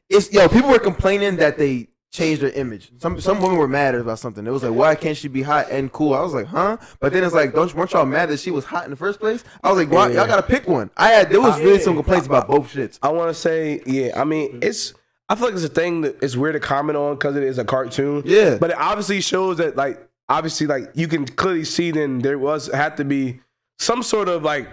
It's 0.10 0.32
yo. 0.34 0.48
People 0.50 0.70
were 0.70 0.80
complaining 0.80 1.36
that 1.38 1.58
they 1.60 1.90
changed 2.16 2.42
her 2.42 2.50
image. 2.50 2.92
Some 3.00 3.20
some 3.20 3.42
women 3.42 3.58
were 3.58 3.68
mad 3.68 3.96
about 3.96 4.20
something. 4.20 4.46
It 4.46 4.52
was 4.52 4.64
like, 4.64 4.74
why 4.74 4.96
can't 4.96 5.18
she 5.18 5.28
be 5.28 5.42
hot 5.42 5.70
and 5.70 5.92
cool? 5.92 6.14
I 6.14 6.22
was 6.22 6.34
like, 6.34 6.48
huh? 6.48 6.78
But 7.00 7.14
then 7.14 7.24
it's 7.24 7.34
like, 7.34 7.54
don't 7.54 7.74
weren't 7.76 7.92
y'all 7.92 8.06
mad 8.06 8.30
that 8.30 8.40
she 8.40 8.52
was 8.52 8.66
hot 8.66 8.86
in 8.86 8.90
the 8.90 8.96
first 8.96 9.20
place? 9.20 9.44
I 9.64 9.70
was 9.70 9.78
like, 9.78 9.92
why, 9.92 10.12
y'all 10.12 10.28
gotta 10.28 10.44
pick 10.44 10.68
one. 10.68 10.90
I 10.98 11.10
had 11.10 11.30
there 11.30 11.42
was 11.42 11.60
really 11.60 11.80
some 11.80 11.96
complaints 11.96 12.28
about 12.28 12.48
both 12.48 12.74
shits. 12.74 12.98
I 13.04 13.10
want 13.10 13.30
to 13.30 13.34
say, 13.34 13.82
yeah. 13.86 14.20
I 14.20 14.24
mean, 14.24 14.60
it's. 14.62 14.94
I 15.28 15.36
feel 15.36 15.46
like 15.46 15.56
it's 15.56 15.64
a 15.64 15.70
thing 15.70 16.02
that 16.02 16.22
it's 16.22 16.36
weird 16.36 16.54
to 16.54 16.60
comment 16.60 16.98
on 16.98 17.16
because 17.16 17.36
it 17.36 17.44
is 17.44 17.58
a 17.58 17.66
cartoon. 17.66 18.22
Yeah. 18.26 18.58
But 18.60 18.70
it 18.70 18.78
obviously 18.78 19.22
shows 19.22 19.58
that, 19.58 19.76
like, 19.76 20.08
obviously, 20.30 20.68
like 20.68 20.92
you 20.94 21.08
can 21.08 21.26
clearly 21.26 21.66
see 21.66 21.92
then 21.92 22.20
there 22.20 22.38
was 22.38 22.68
had 22.72 22.98
to 22.98 23.06
be 23.06 23.40
some 23.80 24.04
sort 24.04 24.30
of 24.30 24.44
like, 24.44 24.68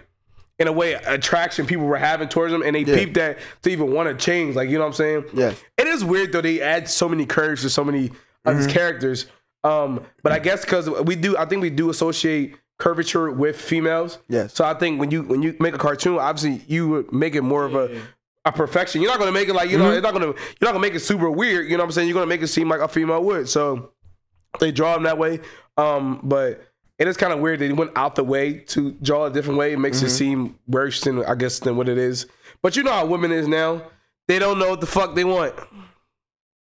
in 0.58 0.68
a 0.68 0.72
way, 0.72 0.92
attraction 0.94 1.66
people 1.66 1.86
were 1.86 1.96
having 1.96 2.28
towards 2.28 2.52
them, 2.52 2.62
and 2.62 2.76
they 2.76 2.80
Yeah. 2.80 2.94
peeped 2.96 3.14
that 3.14 3.38
to 3.62 3.70
even 3.70 3.92
want 3.92 4.08
to 4.08 4.14
change. 4.24 4.54
Like, 4.54 4.68
you 4.68 4.74
know 4.78 4.84
what 4.84 4.88
I'm 4.88 4.92
saying? 4.94 5.24
Yeah. 5.32 5.52
It 5.78 5.86
is 5.88 6.04
weird 6.04 6.32
though. 6.32 6.40
They 6.40 6.60
add 6.60 6.88
so 6.88 7.08
many 7.08 7.26
curves 7.26 7.62
to 7.62 7.70
so 7.70 7.84
many 7.84 8.06
of 8.06 8.12
Mm-hmm. 8.54 8.58
these 8.58 8.66
characters. 8.72 9.26
Um, 9.64 10.04
but 10.22 10.32
I 10.32 10.38
guess 10.40 10.64
because 10.64 10.88
we 10.90 11.14
do, 11.16 11.36
I 11.36 11.44
think 11.46 11.62
we 11.62 11.70
do 11.70 11.88
associate 11.90 12.56
curvature 12.78 13.30
with 13.30 13.60
females. 13.60 14.18
Yes. 14.28 14.54
So 14.54 14.64
I 14.64 14.74
think 14.74 14.98
when 14.98 15.10
you 15.12 15.22
when 15.22 15.40
you 15.42 15.54
make 15.60 15.74
a 15.74 15.78
cartoon, 15.78 16.18
obviously 16.18 16.64
you 16.66 16.88
would 16.88 17.12
make 17.12 17.34
it 17.36 17.42
more 17.42 17.64
of 17.64 17.74
a 17.76 18.00
a 18.44 18.50
perfection. 18.50 19.00
You're 19.00 19.10
not 19.12 19.20
gonna 19.20 19.30
make 19.30 19.48
it 19.48 19.54
like 19.54 19.70
you 19.70 19.76
Mm-hmm. 19.78 19.84
know, 19.86 19.92
it's 19.92 20.02
not 20.02 20.12
gonna 20.14 20.26
you're 20.26 20.34
not 20.62 20.72
gonna 20.72 20.80
make 20.80 20.94
it 20.94 21.00
super 21.00 21.30
weird. 21.30 21.66
You 21.70 21.76
know 21.76 21.84
what 21.84 21.88
I'm 21.88 21.92
saying? 21.92 22.08
You're 22.08 22.14
gonna 22.14 22.26
make 22.26 22.42
it 22.42 22.48
seem 22.48 22.68
like 22.68 22.80
a 22.80 22.88
female 22.88 23.22
would. 23.22 23.48
So 23.48 23.90
they 24.58 24.72
draw 24.72 24.94
them 24.94 25.04
that 25.04 25.16
way. 25.18 25.38
Um, 25.76 26.18
but 26.24 26.66
it 26.98 27.08
is 27.08 27.16
kind 27.16 27.32
of 27.32 27.40
weird 27.40 27.58
they 27.58 27.72
went 27.72 27.90
out 27.96 28.14
the 28.14 28.24
way 28.24 28.54
to 28.58 28.92
draw 29.02 29.26
a 29.26 29.30
different 29.30 29.58
way. 29.58 29.72
It 29.72 29.78
makes 29.78 29.98
Mm-hmm. 29.98 30.06
it 30.06 30.10
seem 30.10 30.58
worse 30.68 31.00
than 31.00 31.24
I 31.24 31.34
guess 31.34 31.58
than 31.58 31.76
what 31.76 31.88
it 31.88 31.98
is. 31.98 32.26
But 32.62 32.76
you 32.76 32.82
know 32.82 32.92
how 32.92 33.06
women 33.06 33.32
is 33.32 33.48
now. 33.48 33.82
They 34.28 34.38
don't 34.38 34.58
know 34.58 34.70
what 34.70 34.80
the 34.80 34.86
fuck 34.86 35.14
they 35.14 35.24
want. 35.24 35.54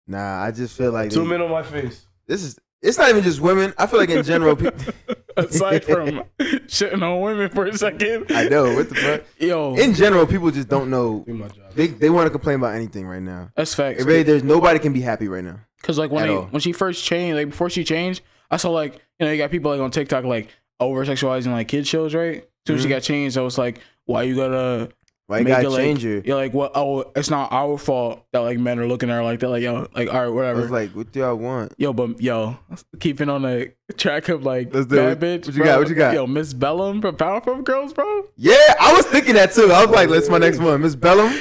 Nah, 0.07 0.43
I 0.43 0.51
just 0.51 0.75
feel 0.77 0.91
like 0.91 1.11
they- 1.11 1.23
men 1.23 1.41
on 1.41 1.51
my 1.51 1.63
face. 1.63 2.05
this 2.27 2.43
is. 2.43 2.59
It's 2.81 2.97
not 2.97 3.09
even 3.11 3.21
just 3.21 3.39
women. 3.39 3.75
I 3.77 3.85
feel 3.85 3.99
like 3.99 4.09
in 4.09 4.23
general, 4.23 4.55
people. 4.55 4.73
Aside 5.37 5.85
from 5.85 6.23
shitting 6.39 7.03
on 7.03 7.21
women 7.21 7.47
for 7.49 7.65
a 7.65 7.77
second. 7.77 8.25
I 8.31 8.49
know 8.49 8.73
what 8.73 8.89
the 8.89 8.95
fuck. 8.95 9.21
Yo, 9.39 9.75
In 9.75 9.93
general, 9.93 10.25
people 10.25 10.49
just 10.49 10.67
don't 10.67 10.89
know. 10.89 11.23
Do. 11.27 11.47
They 11.75 11.87
they 11.87 12.09
want 12.09 12.25
to 12.25 12.31
complain 12.31 12.55
about 12.55 12.73
anything 12.73 13.05
right 13.05 13.21
now. 13.21 13.51
that's 13.55 13.75
facts. 13.75 14.01
It 14.01 14.05
really, 14.07 14.23
there's 14.23 14.43
nobody 14.43 14.79
can 14.79 14.93
be 14.93 15.01
happy 15.01 15.27
right 15.27 15.43
now. 15.43 15.59
Cause 15.83 15.99
like 15.99 16.09
when 16.09 16.23
At 16.23 16.27
they, 16.27 16.35
all. 16.35 16.43
when 16.45 16.59
she 16.59 16.71
first 16.73 17.03
changed, 17.05 17.37
like 17.37 17.49
before 17.51 17.69
she 17.69 17.83
changed, 17.83 18.23
I 18.51 18.57
saw 18.57 18.69
like 18.69 18.93
you 19.19 19.25
know 19.25 19.31
you 19.31 19.37
got 19.37 19.49
people 19.49 19.71
like 19.71 19.81
on 19.81 19.89
TikTok 19.89 20.25
like 20.25 20.49
over 20.79 21.03
sexualizing 21.05 21.51
like 21.51 21.67
kid 21.67 21.87
shows, 21.87 22.13
right? 22.13 22.47
Soon 22.67 22.75
as 22.75 22.81
she 22.81 22.87
mm-hmm. 22.87 22.95
got 22.95 23.01
changed, 23.01 23.37
I 23.37 23.41
was 23.41 23.57
like, 23.57 23.79
why 24.05 24.23
you 24.23 24.35
gotta 24.35 24.89
Why 25.27 25.39
you 25.39 25.45
make 25.45 25.53
gotta 25.53 25.67
it 25.67 25.69
like 25.69 25.79
change 25.79 26.03
her? 26.03 26.21
you're 26.25 26.35
like 26.35 26.53
what? 26.53 26.73
Oh, 26.75 27.11
it's 27.15 27.29
not 27.29 27.51
our 27.51 27.77
fault 27.77 28.25
that 28.33 28.39
like 28.39 28.59
men 28.59 28.77
are 28.77 28.87
looking 28.87 29.09
at 29.09 29.13
her 29.13 29.23
like 29.23 29.39
that. 29.39 29.49
Like 29.49 29.63
yo, 29.63 29.87
like 29.95 30.09
all 30.09 30.19
right, 30.19 30.25
I 30.25 30.29
whatever. 30.29 30.61
was 30.61 30.71
like, 30.71 30.91
what 30.91 31.11
do 31.11 31.19
y'all 31.19 31.35
want? 31.35 31.73
Yo, 31.77 31.93
but 31.93 32.21
yo, 32.21 32.57
keeping 32.99 33.29
on 33.29 33.43
the 33.43 33.73
track 33.97 34.29
of 34.29 34.43
like 34.43 34.73
Let's 34.73 34.87
do 34.87 34.97
bad 34.97 35.23
it. 35.23 35.41
bitch. 35.41 35.47
What 35.47 35.55
you 35.55 35.63
bro. 35.63 35.71
got? 35.71 35.79
What 35.79 35.89
you 35.89 35.95
got? 35.95 36.13
Yo, 36.13 36.27
Miss 36.27 36.53
Bellum 36.53 37.01
from 37.01 37.15
Powerpuff 37.15 37.63
Girls, 37.63 37.93
bro. 37.93 38.25
Yeah, 38.35 38.75
I 38.79 38.93
was 38.93 39.05
thinking 39.05 39.35
that 39.35 39.53
too. 39.53 39.71
I 39.71 39.85
was 39.85 39.95
like, 39.95 40.09
that's 40.09 40.29
my 40.29 40.39
next 40.39 40.59
one, 40.59 40.81
Miss 40.81 40.95
Bellum. 40.95 41.33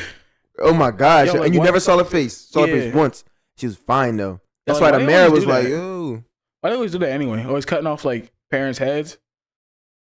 Oh 0.62 0.72
my 0.72 0.90
gosh, 0.90 1.28
Yo, 1.28 1.34
like, 1.34 1.46
and 1.46 1.54
you 1.54 1.62
never 1.62 1.80
saw 1.80 1.98
her 1.98 2.04
face. 2.04 2.36
Saw 2.36 2.66
her 2.66 2.66
face 2.66 2.94
once. 2.94 3.24
She 3.56 3.66
was 3.66 3.76
fine 3.76 4.16
though. 4.16 4.40
That's 4.66 4.80
like, 4.80 4.92
why 4.92 4.98
why 4.98 5.04
the 5.04 5.06
mayor 5.06 5.30
was 5.30 5.46
like? 5.46 5.68
"Yo." 5.68 6.22
Why 6.60 6.70
they 6.70 6.76
always 6.76 6.92
do 6.92 6.98
that 6.98 7.10
anyway? 7.10 7.44
Always 7.44 7.64
cutting 7.64 7.86
off 7.86 8.04
like 8.04 8.32
parents' 8.50 8.78
heads. 8.78 9.18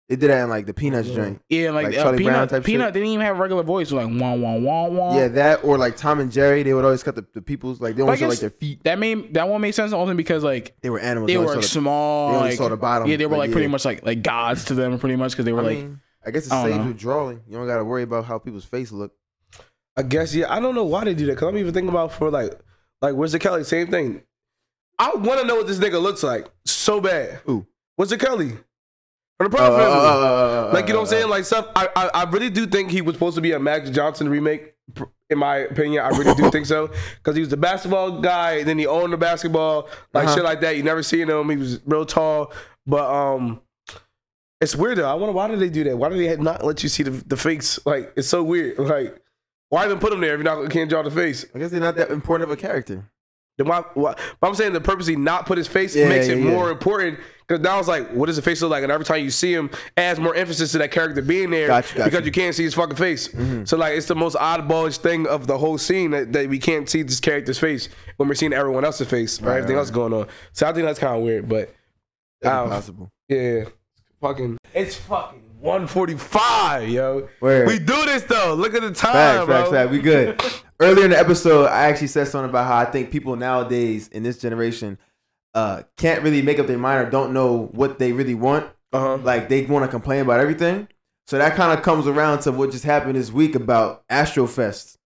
They 0.08 0.16
did 0.16 0.30
that 0.30 0.44
in 0.44 0.48
like 0.48 0.64
the 0.64 0.72
Peanuts 0.72 1.10
joint. 1.10 1.42
Yeah, 1.50 1.70
like, 1.70 1.88
Like 1.88 1.98
uh, 1.98 2.02
Charlie 2.02 2.24
Brown 2.24 2.34
Peanut. 2.36 2.48
type 2.50 2.64
Peanut 2.64 2.86
shit? 2.86 2.94
didn't 2.94 3.08
even 3.10 3.26
have 3.26 3.36
a 3.36 3.40
regular 3.40 3.62
voice. 3.62 3.90
It 3.92 3.94
was 3.94 4.06
like 4.06 4.20
wah 4.22 4.32
wah 4.34 4.56
wah 4.56 4.88
wah. 4.88 5.16
Yeah, 5.18 5.28
that 5.28 5.62
or 5.64 5.76
like 5.76 5.98
Tom 5.98 6.18
and 6.20 6.32
Jerry. 6.32 6.62
They 6.62 6.72
would 6.72 6.84
always 6.84 7.02
cut 7.02 7.14
the, 7.14 7.26
the 7.34 7.42
people's 7.42 7.78
like 7.78 7.94
they 7.94 8.00
But 8.00 8.06
always 8.06 8.20
show 8.20 8.28
like 8.28 8.38
their 8.38 8.48
feet. 8.48 8.82
that 8.84 8.98
made 8.98 9.34
that 9.34 9.46
one 9.50 9.60
made 9.60 9.72
sense 9.72 9.92
only 9.92 10.14
because 10.14 10.42
like 10.42 10.74
They 10.80 10.88
were 10.88 10.98
animals. 10.98 11.26
they 11.28 11.36
always 11.36 11.48
were 11.48 11.54
saw 11.56 11.60
the- 11.60 11.68
small. 11.68 12.30
they 12.30 12.36
only 12.38 12.48
like, 12.50 12.58
saw 12.58 12.68
the 12.70 12.76
bottom, 12.78 13.06
Yeah, 13.08 13.16
they 13.18 13.26
were 13.26 13.30
but 13.32 13.38
like 13.40 13.52
pretty 13.52 13.66
yeah. 13.66 13.70
much 13.72 13.84
like 13.84 14.04
like 14.06 14.22
gods 14.22 14.64
to 14.66 14.74
them, 14.74 14.98
pretty 14.98 15.16
much 15.16 15.32
because 15.32 15.44
they 15.44 15.52
were 15.52 15.60
I 15.60 15.64
like 15.64 15.76
mean, 15.78 16.00
I 16.26 16.30
guess 16.30 16.46
it 16.46 16.52
I 16.54 16.64
saves 16.64 16.76
know. 16.78 16.86
with 16.86 16.98
drawing. 16.98 17.42
You 17.46 17.58
don't 17.58 17.66
got 17.66 17.76
to 17.76 17.84
worry 17.84 18.02
about 18.02 18.24
how 18.24 18.38
people's 18.38 18.64
face 18.64 18.90
look. 18.90 19.12
I 19.94 20.04
guess 20.04 20.34
yeah. 20.34 20.50
I 20.50 20.58
don't 20.58 20.74
know 20.74 20.84
why 20.84 21.04
they 21.04 21.12
do 21.12 21.26
that. 21.26 21.36
Cause 21.36 21.48
I'm 21.48 21.58
even 21.58 21.74
thinking 21.74 21.90
about 21.90 22.12
for 22.12 22.30
like 22.30 22.58
like 23.02 23.14
Wizard 23.14 23.42
Kelly? 23.42 23.62
Same 23.64 23.88
thing. 23.88 24.22
I 24.98 25.14
want 25.14 25.40
to 25.40 25.46
know 25.46 25.56
what 25.56 25.66
this 25.66 25.78
nigga 25.78 26.00
looks 26.00 26.22
like 26.22 26.46
so 26.64 27.00
bad. 27.00 27.40
Who? 27.44 27.66
Wizard 27.96 28.20
Kelly? 28.20 28.50
From 29.38 29.50
the 29.50 29.56
Proud 29.56 29.72
uh, 29.72 29.76
Family. 29.78 30.68
uh, 30.70 30.72
like 30.74 30.86
you 30.88 30.92
know 30.94 31.00
what 31.00 31.06
I'm 31.06 31.10
saying? 31.10 31.28
Like 31.28 31.44
stuff. 31.44 31.68
I, 31.76 31.88
I 31.94 32.08
I 32.22 32.30
really 32.30 32.50
do 32.50 32.66
think 32.66 32.90
he 32.90 33.02
was 33.02 33.14
supposed 33.14 33.36
to 33.36 33.40
be 33.40 33.52
a 33.52 33.58
Magic 33.58 33.94
Johnson 33.94 34.28
remake. 34.28 34.74
In 35.30 35.38
my 35.38 35.56
opinion, 35.58 36.02
I 36.02 36.08
really 36.08 36.34
do 36.34 36.50
think 36.54 36.64
so 36.66 36.90
because 37.18 37.36
he 37.36 37.40
was 37.40 37.50
the 37.50 37.56
basketball 37.58 38.20
guy. 38.20 38.52
And 38.60 38.68
then 38.68 38.78
he 38.78 38.86
owned 38.86 39.12
the 39.12 39.16
basketball, 39.18 39.88
like 40.14 40.26
Uh-huh. 40.26 40.34
shit 40.36 40.44
like 40.44 40.60
that. 40.62 40.76
You 40.76 40.82
never 40.82 41.02
seen 41.02 41.28
him. 41.28 41.50
He 41.50 41.56
was 41.56 41.80
real 41.86 42.04
tall, 42.06 42.52
but 42.86 43.04
um, 43.08 43.60
it's 44.60 44.74
weird 44.74 44.98
though. 44.98 45.08
I 45.08 45.14
wonder 45.14 45.32
why 45.32 45.46
did 45.48 45.60
they 45.60 45.68
do 45.68 45.84
that? 45.84 45.96
Why 45.98 46.08
did 46.08 46.18
they 46.18 46.42
not 46.42 46.64
let 46.64 46.82
you 46.82 46.88
see 46.88 47.02
the 47.04 47.10
the 47.10 47.36
face? 47.36 47.78
Like 47.86 48.12
it's 48.16 48.28
so 48.28 48.42
weird. 48.42 48.78
Like 48.78 49.20
why 49.68 49.84
even 49.84 49.98
put 49.98 50.12
him 50.12 50.20
there 50.20 50.34
if 50.34 50.42
you're 50.42 50.44
not 50.56 50.68
can't 50.70 50.88
draw 50.90 51.02
the 51.02 51.10
face? 51.10 51.44
I 51.54 51.58
guess 51.58 51.70
they're 51.70 51.78
not 51.80 51.94
that 51.96 52.10
important 52.10 52.50
of 52.50 52.58
a 52.58 52.60
character. 52.60 53.04
Why, 53.58 53.80
why? 53.94 54.14
But 54.40 54.46
I'm 54.48 54.54
saying 54.54 54.72
the 54.72 54.80
purposely 54.80 55.16
not 55.16 55.46
put 55.46 55.58
his 55.58 55.66
face 55.66 55.94
Yeah, 55.96 56.08
makes 56.08 56.28
it 56.28 56.38
yeah. 56.38 56.44
more 56.44 56.70
important 56.70 57.18
because 57.46 57.60
now 57.62 57.78
it's 57.78 57.88
like, 57.88 58.08
what 58.12 58.26
does 58.26 58.36
the 58.36 58.42
face 58.42 58.60
look 58.62 58.70
like? 58.70 58.82
And 58.82 58.92
every 58.92 59.04
time 59.06 59.24
you 59.24 59.30
see 59.30 59.52
him, 59.52 59.70
adds 59.96 60.20
more 60.20 60.34
emphasis 60.34 60.72
to 60.72 60.78
that 60.78 60.90
character 60.92 61.22
being 61.22 61.50
there 61.50 61.66
Gotcha, 61.66 61.96
gotcha. 61.96 62.10
because 62.10 62.26
you 62.26 62.30
can't 62.32 62.54
see 62.54 62.62
his 62.64 62.74
fucking 62.74 62.96
face. 62.96 63.30
So 63.64 63.76
like, 63.76 63.94
it's 63.96 64.06
the 64.06 64.14
most 64.14 64.36
oddballish 64.36 64.98
thing 64.98 65.26
of 65.26 65.46
the 65.46 65.56
whole 65.58 65.78
scene 65.78 66.10
that, 66.12 66.32
that 66.34 66.48
we 66.48 66.58
can't 66.58 66.88
see 66.88 67.02
this 67.02 67.20
character's 67.20 67.58
face 67.58 67.88
when 68.16 68.28
we're 68.28 68.34
seeing 68.34 68.52
everyone 68.52 68.84
else's 68.84 69.08
face 69.08 69.40
or 69.42 69.46
Right, 69.46 69.56
everything 69.56 69.76
right. 69.76 69.80
else 69.80 69.90
going 69.90 70.12
on. 70.12 70.28
So 70.52 70.68
I 70.68 70.72
think 70.72 70.86
that's 70.86 70.98
kind 70.98 71.16
of 71.16 71.22
weird, 71.22 71.48
but 71.48 71.74
Um, 72.44 72.64
impossible. 72.64 73.10
yeah, 73.28 73.64
fucking, 74.20 74.58
it's 74.74 74.94
fucking 74.96 75.42
145, 75.60 76.88
yo. 76.90 77.28
Word. 77.40 77.66
We 77.66 77.78
do 77.78 78.04
this 78.04 78.22
though. 78.24 78.54
Look 78.54 78.74
at 78.74 78.82
the 78.82 78.92
time, 78.92 79.12
Facts, 79.12 79.46
bro. 79.46 79.56
facts, 79.56 79.70
facts. 79.70 79.90
We 79.90 79.98
good. 80.00 80.40
Earlier 80.80 81.04
in 81.06 81.10
the 81.10 81.18
episode, 81.18 81.66
I 81.66 81.86
actually 81.86 82.06
said 82.08 82.28
something 82.28 82.50
about 82.50 82.66
how 82.66 82.76
I 82.76 82.84
think 82.84 83.10
people 83.10 83.34
nowadays 83.36 84.08
in 84.08 84.22
this 84.22 84.38
generation 84.38 84.98
uh, 85.54 85.82
can't 85.96 86.22
really 86.22 86.42
make 86.42 86.58
up 86.58 86.66
their 86.68 86.78
mind 86.78 87.06
or 87.06 87.10
don't 87.10 87.32
know 87.32 87.68
what 87.72 87.98
they 87.98 88.12
really 88.12 88.34
want. 88.34 88.66
Uh-huh. 88.92 89.16
Like 89.16 89.48
they 89.48 89.64
want 89.66 89.84
to 89.84 89.88
complain 89.90 90.20
about 90.22 90.40
everything. 90.40 90.88
So 91.26 91.36
that 91.38 91.56
kind 91.56 91.76
of 91.76 91.84
comes 91.84 92.06
around 92.06 92.40
to 92.40 92.52
what 92.52 92.70
just 92.70 92.84
happened 92.84 93.16
this 93.16 93.30
week 93.32 93.54
about 93.54 94.06
Astrofest. 94.08 94.96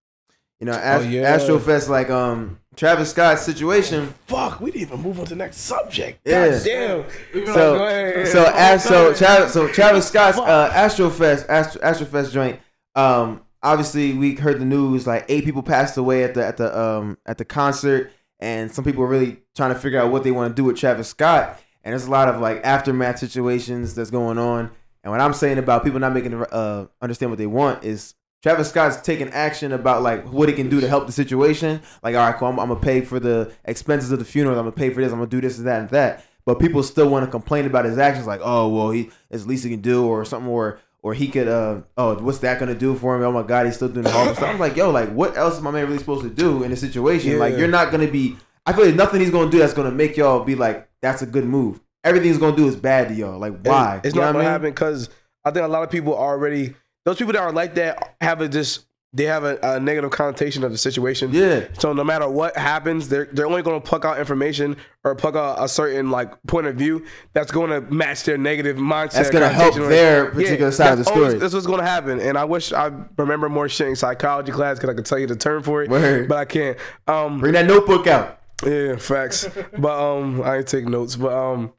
You 0.59 0.67
know, 0.67 0.73
Ast- 0.73 1.05
Oh, 1.05 1.09
yeah. 1.09 1.37
Astrofest, 1.37 1.89
like 1.89 2.09
um 2.09 2.59
Travis 2.75 3.09
Scott's 3.11 3.41
situation. 3.41 4.13
Fuck, 4.27 4.61
we 4.61 4.71
didn't 4.71 4.83
even 4.89 5.01
move 5.01 5.19
on 5.19 5.25
to 5.25 5.29
the 5.31 5.35
next 5.35 5.57
subject. 5.57 6.21
Yeah. 6.25 6.49
God 6.49 6.63
damn. 6.63 7.45
So, 7.47 7.77
Go 7.77 7.85
ahead. 7.87 8.27
so, 8.27 8.51
as, 8.55 8.83
so, 8.83 9.13
Travis, 9.13 9.53
so 9.53 9.67
Travis 9.67 10.07
Scott's 10.07 10.37
uh, 10.37 10.71
Astrofest, 10.71 11.47
Astro, 11.49 11.81
Astrofest 11.81 12.31
joint. 12.31 12.59
Um, 12.95 13.41
obviously, 13.63 14.13
we 14.13 14.35
heard 14.35 14.59
the 14.59 14.65
news 14.65 15.07
like 15.07 15.25
eight 15.29 15.45
people 15.45 15.63
passed 15.63 15.97
away 15.97 16.23
at 16.23 16.33
the 16.33 16.45
at 16.45 16.57
the 16.57 16.77
um 16.77 17.17
at 17.25 17.37
the 17.37 17.45
concert, 17.45 18.11
and 18.39 18.71
some 18.71 18.83
people 18.83 19.03
are 19.03 19.07
really 19.07 19.37
trying 19.55 19.73
to 19.73 19.79
figure 19.79 19.99
out 19.99 20.11
what 20.11 20.23
they 20.23 20.31
want 20.31 20.55
to 20.55 20.61
do 20.61 20.65
with 20.65 20.77
Travis 20.77 21.07
Scott. 21.07 21.59
And 21.83 21.91
there's 21.91 22.05
a 22.05 22.11
lot 22.11 22.29
of 22.29 22.39
like 22.39 22.61
aftermath 22.63 23.19
situations 23.19 23.95
that's 23.95 24.11
going 24.11 24.37
on. 24.37 24.71
And 25.03 25.11
what 25.11 25.19
I'm 25.19 25.33
saying 25.33 25.57
about 25.57 25.83
people 25.83 25.99
not 25.99 26.13
making 26.13 26.33
uh 26.33 26.85
understand 27.01 27.31
what 27.31 27.37
they 27.37 27.47
want 27.47 27.83
is 27.83 28.15
Travis 28.41 28.69
Scott's 28.69 28.97
taking 29.01 29.29
action 29.29 29.71
about 29.71 30.03
like 30.03 30.31
what 30.31 30.49
he 30.49 30.55
can 30.55 30.69
do 30.69 30.81
to 30.81 30.87
help 30.87 31.05
the 31.05 31.13
situation. 31.13 31.81
Like, 32.03 32.15
all 32.15 32.29
right, 32.29 32.37
cool, 32.37 32.49
I'm, 32.49 32.59
I'm 32.59 32.67
gonna 32.67 32.79
pay 32.79 33.01
for 33.01 33.19
the 33.19 33.51
expenses 33.65 34.11
of 34.11 34.19
the 34.19 34.25
funeral. 34.25 34.57
I'm 34.57 34.65
gonna 34.65 34.75
pay 34.75 34.89
for 34.89 35.01
this. 35.01 35.11
I'm 35.11 35.19
gonna 35.19 35.29
do 35.29 35.41
this 35.41 35.57
and 35.57 35.67
that 35.67 35.79
and 35.79 35.89
that. 35.89 36.25
But 36.45 36.59
people 36.59 36.83
still 36.83 37.07
want 37.07 37.23
to 37.23 37.31
complain 37.31 37.65
about 37.65 37.85
his 37.85 37.97
actions, 37.97 38.27
like, 38.27 38.41
oh, 38.43 38.67
well, 38.67 38.89
he 38.91 39.09
it's 39.29 39.45
least 39.45 39.63
he 39.63 39.69
can 39.69 39.79
do, 39.79 40.05
or 40.05 40.25
something, 40.25 40.49
or 40.51 40.79
or 41.03 41.13
he 41.13 41.27
could, 41.27 41.47
uh, 41.47 41.81
oh, 41.97 42.15
what's 42.23 42.39
that 42.39 42.59
gonna 42.59 42.73
do 42.73 42.95
for 42.95 43.15
him? 43.15 43.23
Oh 43.23 43.31
my 43.31 43.43
God, 43.43 43.65
he's 43.67 43.75
still 43.75 43.89
doing 43.89 44.05
the 44.05 44.11
horrible 44.11 44.33
stuff. 44.35 44.49
I'm 44.49 44.59
like, 44.59 44.75
yo, 44.75 44.89
like, 44.89 45.11
what 45.13 45.37
else 45.37 45.55
is 45.57 45.61
my 45.61 45.69
man 45.69 45.85
really 45.85 45.99
supposed 45.99 46.23
to 46.23 46.29
do 46.29 46.63
in 46.63 46.71
a 46.71 46.75
situation? 46.75 47.37
Like, 47.37 47.57
you're 47.57 47.67
not 47.67 47.91
gonna 47.91 48.07
be. 48.09 48.37
I 48.65 48.73
feel 48.73 48.85
like 48.85 48.95
nothing 48.95 49.19
he's 49.19 49.29
gonna 49.29 49.51
do 49.51 49.59
that's 49.59 49.73
gonna 49.73 49.91
make 49.91 50.17
y'all 50.17 50.43
be 50.43 50.55
like, 50.55 50.89
that's 51.01 51.21
a 51.21 51.25
good 51.25 51.45
move. 51.45 51.79
Everything 52.05 52.29
he's 52.29 52.37
gonna 52.39 52.55
do 52.55 52.67
is 52.67 52.75
bad 52.75 53.09
to 53.09 53.13
y'all. 53.13 53.37
Like, 53.37 53.59
why? 53.65 53.99
It's 54.03 54.15
You 54.15 54.21
not 54.21 54.27
gonna 54.27 54.39
mean? 54.39 54.47
happen 54.47 54.69
because 54.71 55.09
I 55.45 55.51
think 55.51 55.65
a 55.65 55.67
lot 55.69 55.83
of 55.83 55.89
people 55.91 56.15
already 56.15 56.73
those 57.05 57.17
people 57.17 57.33
that 57.33 57.41
are 57.41 57.51
like 57.51 57.75
that 57.75 58.15
have 58.21 58.39
a 58.39 58.47
just 58.47 58.85
they 59.15 59.25
have 59.25 59.43
a, 59.43 59.59
a 59.61 59.79
negative 59.79 60.09
connotation 60.09 60.63
of 60.63 60.71
the 60.71 60.77
situation. 60.77 61.29
Yeah. 61.31 61.67
So 61.77 61.93
no 61.93 62.03
matter 62.03 62.27
what 62.27 62.57
happens, 62.57 63.07
they're 63.09 63.25
they're 63.31 63.45
only 63.45 63.61
going 63.61 63.79
to 63.79 63.87
pluck 63.87 64.05
out 64.05 64.17
information 64.19 64.75
or 65.03 65.13
pluck 65.13 65.35
out 65.35 65.63
a 65.63 65.67
certain 65.67 66.09
like 66.09 66.31
point 66.47 66.65
of 66.65 66.75
view 66.75 67.05
that's 67.33 67.51
going 67.51 67.69
to 67.69 67.81
match 67.93 68.23
their 68.23 68.37
negative 68.39 68.77
mindset. 68.77 69.11
That's 69.13 69.29
gonna 69.29 69.49
help 69.49 69.75
their 69.75 70.31
particular 70.31 70.71
side 70.71 70.93
of 70.93 70.97
the 70.97 71.05
story. 71.05 71.25
always- 71.25 71.39
That's 71.39 71.53
what's 71.53 71.67
going 71.67 71.79
to 71.79 71.85
happen. 71.85 72.19
And 72.19 72.37
I 72.37 72.45
wish 72.45 72.73
I 72.73 72.91
remember 73.17 73.49
more 73.49 73.69
shit 73.69 73.87
in 73.87 73.95
psychology 73.95 74.51
class 74.51 74.77
because 74.77 74.89
I 74.89 74.93
could 74.95 75.05
tell 75.05 75.19
you 75.19 75.27
the 75.27 75.35
term 75.35 75.61
for 75.61 75.83
it, 75.83 75.89
Word. 75.91 76.27
but 76.27 76.37
I 76.39 76.45
can't. 76.45 76.77
Um, 77.07 77.39
Bring 77.39 77.53
that 77.53 77.65
notebook 77.67 78.07
out. 78.07 78.39
yeah, 78.65 78.95
facts. 78.95 79.47
but 79.77 79.91
um, 79.99 80.41
I 80.41 80.57
ain't 80.57 80.67
take 80.67 80.85
notes. 80.85 81.15
But 81.17 81.33
um, 81.33 81.71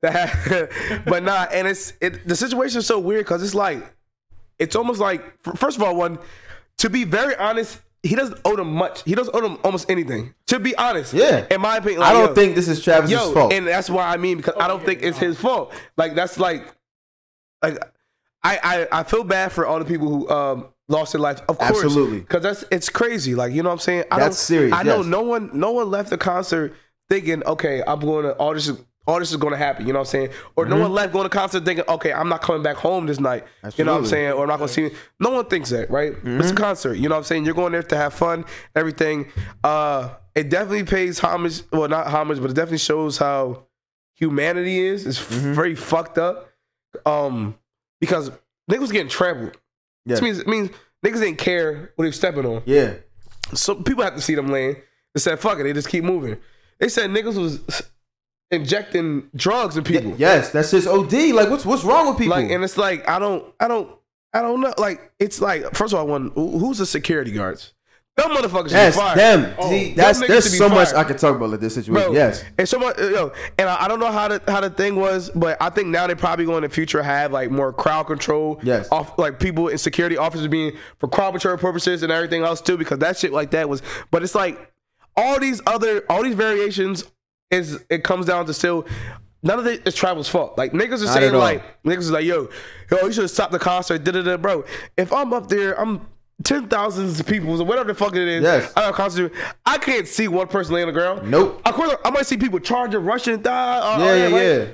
but 0.02 1.22
nah, 1.22 1.46
and 1.52 1.66
it's 1.66 1.92
it. 2.00 2.26
The 2.28 2.36
situation 2.36 2.78
is 2.78 2.86
so 2.86 2.98
weird 2.98 3.24
because 3.24 3.42
it's 3.42 3.54
like 3.54 3.82
it's 4.58 4.76
almost 4.76 5.00
like 5.00 5.22
first 5.56 5.76
of 5.76 5.82
all, 5.82 5.96
one 5.96 6.18
to 6.78 6.90
be 6.90 7.04
very 7.04 7.36
honest, 7.36 7.80
he 8.02 8.14
doesn't 8.14 8.40
owe 8.44 8.56
them 8.56 8.72
much. 8.72 9.02
He 9.04 9.14
doesn't 9.14 9.34
owe 9.34 9.40
them 9.40 9.58
almost 9.64 9.90
anything. 9.90 10.34
To 10.46 10.58
be 10.60 10.74
honest, 10.76 11.12
Yeah. 11.12 11.46
in 11.50 11.60
my 11.60 11.76
opinion, 11.78 12.02
I 12.02 12.12
don't 12.12 12.28
yo, 12.28 12.34
think 12.34 12.54
this 12.54 12.68
is 12.68 12.82
Travis's 12.82 13.10
yo, 13.12 13.32
fault. 13.32 13.52
and 13.52 13.66
that's 13.66 13.90
why 13.90 14.08
I 14.08 14.16
mean 14.16 14.36
because 14.36 14.54
I 14.58 14.68
don't 14.68 14.84
think 14.84 15.02
it's 15.02 15.18
his 15.18 15.38
fault. 15.38 15.72
Like 15.96 16.14
that's 16.14 16.38
like, 16.38 16.72
like 17.62 17.78
I 18.42 18.86
I, 18.92 19.00
I 19.00 19.02
feel 19.02 19.24
bad 19.24 19.52
for 19.52 19.66
all 19.66 19.78
the 19.78 19.84
people 19.84 20.08
who 20.08 20.28
um 20.30 20.68
lost 20.88 21.12
their 21.12 21.20
life. 21.20 21.40
Of 21.48 21.58
course, 21.58 21.82
Absolutely. 21.84 22.20
because 22.20 22.42
that's 22.42 22.64
it's 22.70 22.88
crazy. 22.88 23.34
Like 23.34 23.52
you 23.52 23.62
know 23.62 23.68
what 23.70 23.74
I'm 23.74 23.78
saying. 23.80 24.04
I 24.10 24.18
That's 24.20 24.36
don't, 24.36 24.56
serious, 24.56 24.74
I 24.74 24.84
know 24.84 25.02
no 25.02 25.22
one 25.22 25.50
no 25.52 25.72
one 25.72 25.90
left 25.90 26.10
the 26.10 26.18
concert 26.18 26.74
thinking, 27.10 27.42
okay, 27.44 27.82
I'm 27.86 28.00
going 28.00 28.24
to 28.24 28.32
all 28.34 28.54
this 28.54 28.68
is. 28.68 28.78
All 29.08 29.18
this 29.18 29.30
is 29.30 29.36
going 29.38 29.52
to 29.52 29.56
happen, 29.56 29.86
you 29.86 29.92
know 29.94 30.00
what 30.00 30.08
I'm 30.08 30.10
saying? 30.10 30.28
Or 30.54 30.66
no 30.66 30.78
one 30.78 30.92
left 30.92 31.12
going 31.14 31.24
to 31.24 31.30
concert 31.30 31.64
thinking, 31.64 31.84
okay, 31.88 32.12
I'm 32.12 32.28
not 32.28 32.42
coming 32.42 32.62
back 32.62 32.76
home 32.76 33.06
this 33.06 33.18
night, 33.18 33.44
you 33.76 33.84
know 33.84 33.94
what 33.94 34.00
I'm 34.00 34.06
saying? 34.06 34.32
Or 34.32 34.42
I'm 34.42 34.48
not 34.48 34.58
going 34.58 34.68
to 34.68 34.74
see. 34.74 34.90
No 35.18 35.30
one 35.30 35.46
thinks 35.46 35.70
that, 35.70 35.90
right? 35.90 36.12
It's 36.22 36.50
a 36.50 36.54
concert, 36.54 36.94
you 36.94 37.08
know 37.08 37.14
what 37.14 37.20
I'm 37.20 37.24
saying? 37.24 37.46
You're 37.46 37.54
going 37.54 37.72
there 37.72 37.82
to 37.82 37.96
have 37.96 38.12
fun, 38.12 38.44
everything. 38.76 39.32
Uh, 39.64 40.10
it 40.34 40.50
definitely 40.50 40.84
pays 40.84 41.18
homage, 41.18 41.62
well, 41.72 41.88
not 41.88 42.06
homage, 42.06 42.38
but 42.40 42.50
it 42.50 42.54
definitely 42.54 42.78
shows 42.78 43.16
how 43.16 43.64
humanity 44.14 44.78
is. 44.78 45.06
It's 45.06 45.18
very 45.18 45.74
fucked 45.74 46.18
up. 46.18 46.50
Um, 47.06 47.56
because 48.00 48.30
niggas 48.70 48.92
getting 48.92 49.08
trampled. 49.08 49.56
Yeah. 50.04 50.14
This 50.16 50.22
means 50.22 50.38
it 50.40 50.46
means 50.46 50.70
niggas 51.04 51.20
didn't 51.20 51.38
care 51.38 51.92
what 51.96 52.04
they 52.04 52.08
were 52.08 52.12
stepping 52.12 52.44
on. 52.46 52.62
yeah. 52.66 52.94
So 53.54 53.74
people 53.74 54.04
have 54.04 54.14
to 54.16 54.20
see 54.20 54.34
them 54.34 54.48
laying. 54.48 54.76
They 55.14 55.20
said, 55.20 55.40
fuck 55.40 55.58
it, 55.58 55.62
they 55.62 55.72
just 55.72 55.88
keep 55.88 56.04
moving. 56.04 56.36
They 56.78 56.88
said 56.90 57.08
niggas 57.10 57.36
was 57.40 57.60
injecting 58.50 59.28
drugs 59.34 59.76
in 59.76 59.84
people. 59.84 60.14
Yes, 60.16 60.50
that's 60.50 60.70
just 60.70 60.86
OD. 60.86 61.12
Like, 61.32 61.50
what's 61.50 61.64
what's 61.66 61.84
wrong 61.84 62.08
with 62.08 62.18
people? 62.18 62.36
Like, 62.36 62.50
and 62.50 62.64
it's 62.64 62.76
like 62.76 63.08
I 63.08 63.18
don't, 63.18 63.44
I 63.60 63.68
don't, 63.68 63.90
I 64.32 64.42
don't 64.42 64.60
know. 64.60 64.72
Like, 64.78 65.12
it's 65.18 65.40
like 65.40 65.74
first 65.74 65.92
of 65.92 66.00
all, 66.00 66.06
one 66.06 66.30
who- 66.34 66.58
who's 66.58 66.78
the 66.78 66.86
security 66.86 67.30
guards? 67.32 67.74
Them 68.16 68.30
motherfuckers 68.30 68.72
yes, 68.72 68.94
should 68.94 69.00
be 69.00 69.04
fired. 69.04 69.18
them. 69.18 69.54
Oh, 69.58 69.70
See, 69.70 69.92
that's 69.94 70.20
niggas 70.20 70.26
there's 70.26 70.58
so 70.58 70.68
much. 70.68 70.92
I 70.92 71.04
could 71.04 71.18
talk 71.18 71.36
about 71.36 71.50
like 71.50 71.60
this 71.60 71.74
situation. 71.76 72.02
Bro, 72.02 72.14
yes. 72.14 72.42
and 72.58 72.68
so 72.68 72.76
much, 72.80 72.98
yo, 72.98 73.30
and 73.58 73.68
I, 73.68 73.84
I 73.84 73.86
don't 73.86 74.00
know 74.00 74.10
how 74.10 74.26
the 74.26 74.42
how 74.48 74.60
the 74.60 74.70
thing 74.70 74.96
was, 74.96 75.30
but 75.36 75.56
I 75.60 75.70
think 75.70 75.86
now 75.86 76.08
they 76.08 76.16
probably 76.16 76.44
going 76.44 76.64
in 76.64 76.68
the 76.68 76.74
future 76.74 77.00
have 77.00 77.30
like 77.30 77.52
more 77.52 77.72
crowd 77.72 78.08
control. 78.08 78.58
Yes. 78.64 78.88
off 78.90 79.16
like 79.20 79.38
people 79.38 79.68
in 79.68 79.78
security 79.78 80.16
officers 80.16 80.48
being 80.48 80.72
for 80.98 81.06
crowd 81.06 81.30
control 81.30 81.56
purposes 81.58 82.02
and 82.02 82.10
everything 82.10 82.42
else 82.42 82.60
too, 82.60 82.76
because 82.76 82.98
that 82.98 83.16
shit 83.16 83.32
like 83.32 83.52
that 83.52 83.68
was. 83.68 83.82
But 84.10 84.24
it's 84.24 84.34
like 84.34 84.72
all 85.16 85.38
these 85.38 85.60
other 85.64 86.02
all 86.10 86.24
these 86.24 86.34
variations 86.34 87.04
is 87.50 87.84
it 87.88 88.04
comes 88.04 88.26
down 88.26 88.46
to 88.46 88.54
still. 88.54 88.86
None 89.42 89.58
of 89.60 89.66
it 89.66 89.86
is 89.86 89.94
Travis's 89.94 90.28
fault. 90.28 90.58
Like 90.58 90.72
niggas 90.72 91.00
are 91.02 91.06
Not 91.06 91.14
saying 91.14 91.34
like 91.34 91.82
niggas 91.84 91.98
is 91.98 92.10
like 92.10 92.24
yo, 92.24 92.48
yo, 92.90 92.98
you 93.06 93.12
should 93.12 93.22
have 93.22 93.30
stopped 93.30 93.52
the 93.52 93.58
concert. 93.58 94.02
Da 94.02 94.10
da 94.12 94.22
da, 94.22 94.36
bro. 94.36 94.64
If 94.96 95.12
I'm 95.12 95.32
up 95.32 95.48
there, 95.48 95.78
I'm. 95.80 96.06
Ten 96.44 96.68
thousands 96.68 97.18
of 97.18 97.26
people, 97.26 97.60
or 97.60 97.64
whatever 97.64 97.88
the 97.88 97.96
fuck 97.98 98.14
it 98.14 98.28
is. 98.28 98.44
Yes. 98.44 98.72
I 98.76 98.82
got 98.82 98.94
concert. 98.94 99.32
I 99.66 99.76
can't 99.76 100.06
see 100.06 100.28
one 100.28 100.46
person 100.46 100.72
laying 100.72 100.86
on 100.86 100.94
the 100.94 101.00
ground. 101.00 101.28
Nope. 101.28 101.60
Of 101.64 101.74
course, 101.74 101.92
I 102.04 102.10
might 102.10 102.26
see 102.26 102.36
people 102.36 102.60
charging, 102.60 103.04
rushing, 103.04 103.42
die. 103.42 103.78
Uh, 103.78 103.98
Yeah, 103.98 104.14
yeah, 104.14 104.22
right? 104.22 104.32
yeah. 104.44 104.66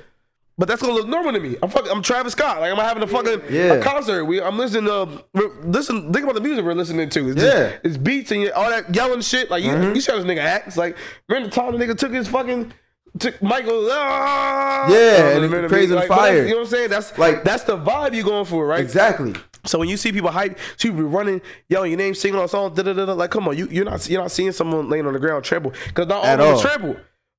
But 0.56 0.68
that's 0.68 0.80
gonna 0.82 0.94
look 0.94 1.08
normal 1.08 1.32
to 1.32 1.40
me. 1.40 1.56
I'm 1.62 1.68
fucking, 1.68 1.90
I'm 1.90 2.00
Travis 2.02 2.32
Scott. 2.32 2.60
Like 2.60 2.70
I'm 2.70 2.78
having 2.78 3.02
a 3.02 3.06
fucking 3.08 3.42
Yeah. 3.50 3.72
a 3.74 3.82
concert. 3.82 4.24
We, 4.24 4.40
I'm 4.40 4.56
listening 4.56 4.84
to 4.84 5.24
listen. 5.64 6.12
Think 6.12 6.22
about 6.24 6.36
the 6.36 6.40
music 6.40 6.64
we're 6.64 6.74
listening 6.74 7.08
to. 7.10 7.28
It's 7.30 7.42
Yeah. 7.42 7.48
Mm-hmm. 7.50 7.72
just, 7.72 7.84
it's 7.84 7.96
beats 7.96 8.30
and 8.30 8.50
all 8.52 8.70
that 8.70 8.94
yelling 8.94 9.20
shit. 9.20 9.50
Like 9.50 9.64
you, 9.64 9.72
you 9.94 10.00
saw 10.00 10.14
this 10.16 10.24
nigga 10.24 10.38
act. 10.38 10.68
It's 10.68 10.76
like 10.76 10.96
remember 11.28 11.48
the 11.48 11.54
time 11.54 11.76
the 11.76 11.84
nigga 11.84 11.96
took 11.98 12.12
his 12.12 12.28
fucking. 12.28 12.72
Took 13.16 13.40
Michael, 13.40 13.86
ah, 13.92 14.88
Yeah, 14.90 15.36
and 15.38 15.68
praise 15.68 15.88
me? 15.88 15.96
and 15.96 16.00
Like, 16.00 16.08
fire. 16.08 16.42
You 16.42 16.50
know 16.50 16.56
what 16.56 16.60
I'm 16.62 16.66
saying? 16.66 16.90
That's 16.90 17.16
Like- 17.16 17.44
that's 17.44 17.62
the 17.62 17.76
vibe 17.78 18.12
you're 18.12 18.24
going 18.24 18.44
for, 18.44 18.66
right? 18.66 18.80
Exactly. 18.80 19.34
So 19.64 19.78
when 19.78 19.88
you 19.88 19.96
see 19.96 20.10
people 20.10 20.32
hype, 20.32 20.58
see 20.76 20.88
people 20.90 21.04
running, 21.04 21.40
yelling 21.68 21.92
your 21.92 21.98
name, 21.98 22.14
singing 22.16 22.40
on 22.40 22.48
song, 22.48 22.74
da 22.74 22.82
da 22.82 22.92
da, 22.92 23.06
da, 23.06 23.12
like 23.12 23.30
come 23.30 23.46
on, 23.46 23.56
you 23.56 23.68
you're 23.70 23.84
not 23.84 24.08
you're 24.10 24.20
not 24.20 24.32
seeing 24.32 24.50
someone 24.50 24.88
laying 24.90 25.06
on 25.06 25.12
the 25.12 25.20
ground 25.20 25.44
trample 25.44 25.72
because 25.86 26.08
not 26.08 26.24
all 26.24 26.54
all. 26.54 26.60
trample. 26.60 26.96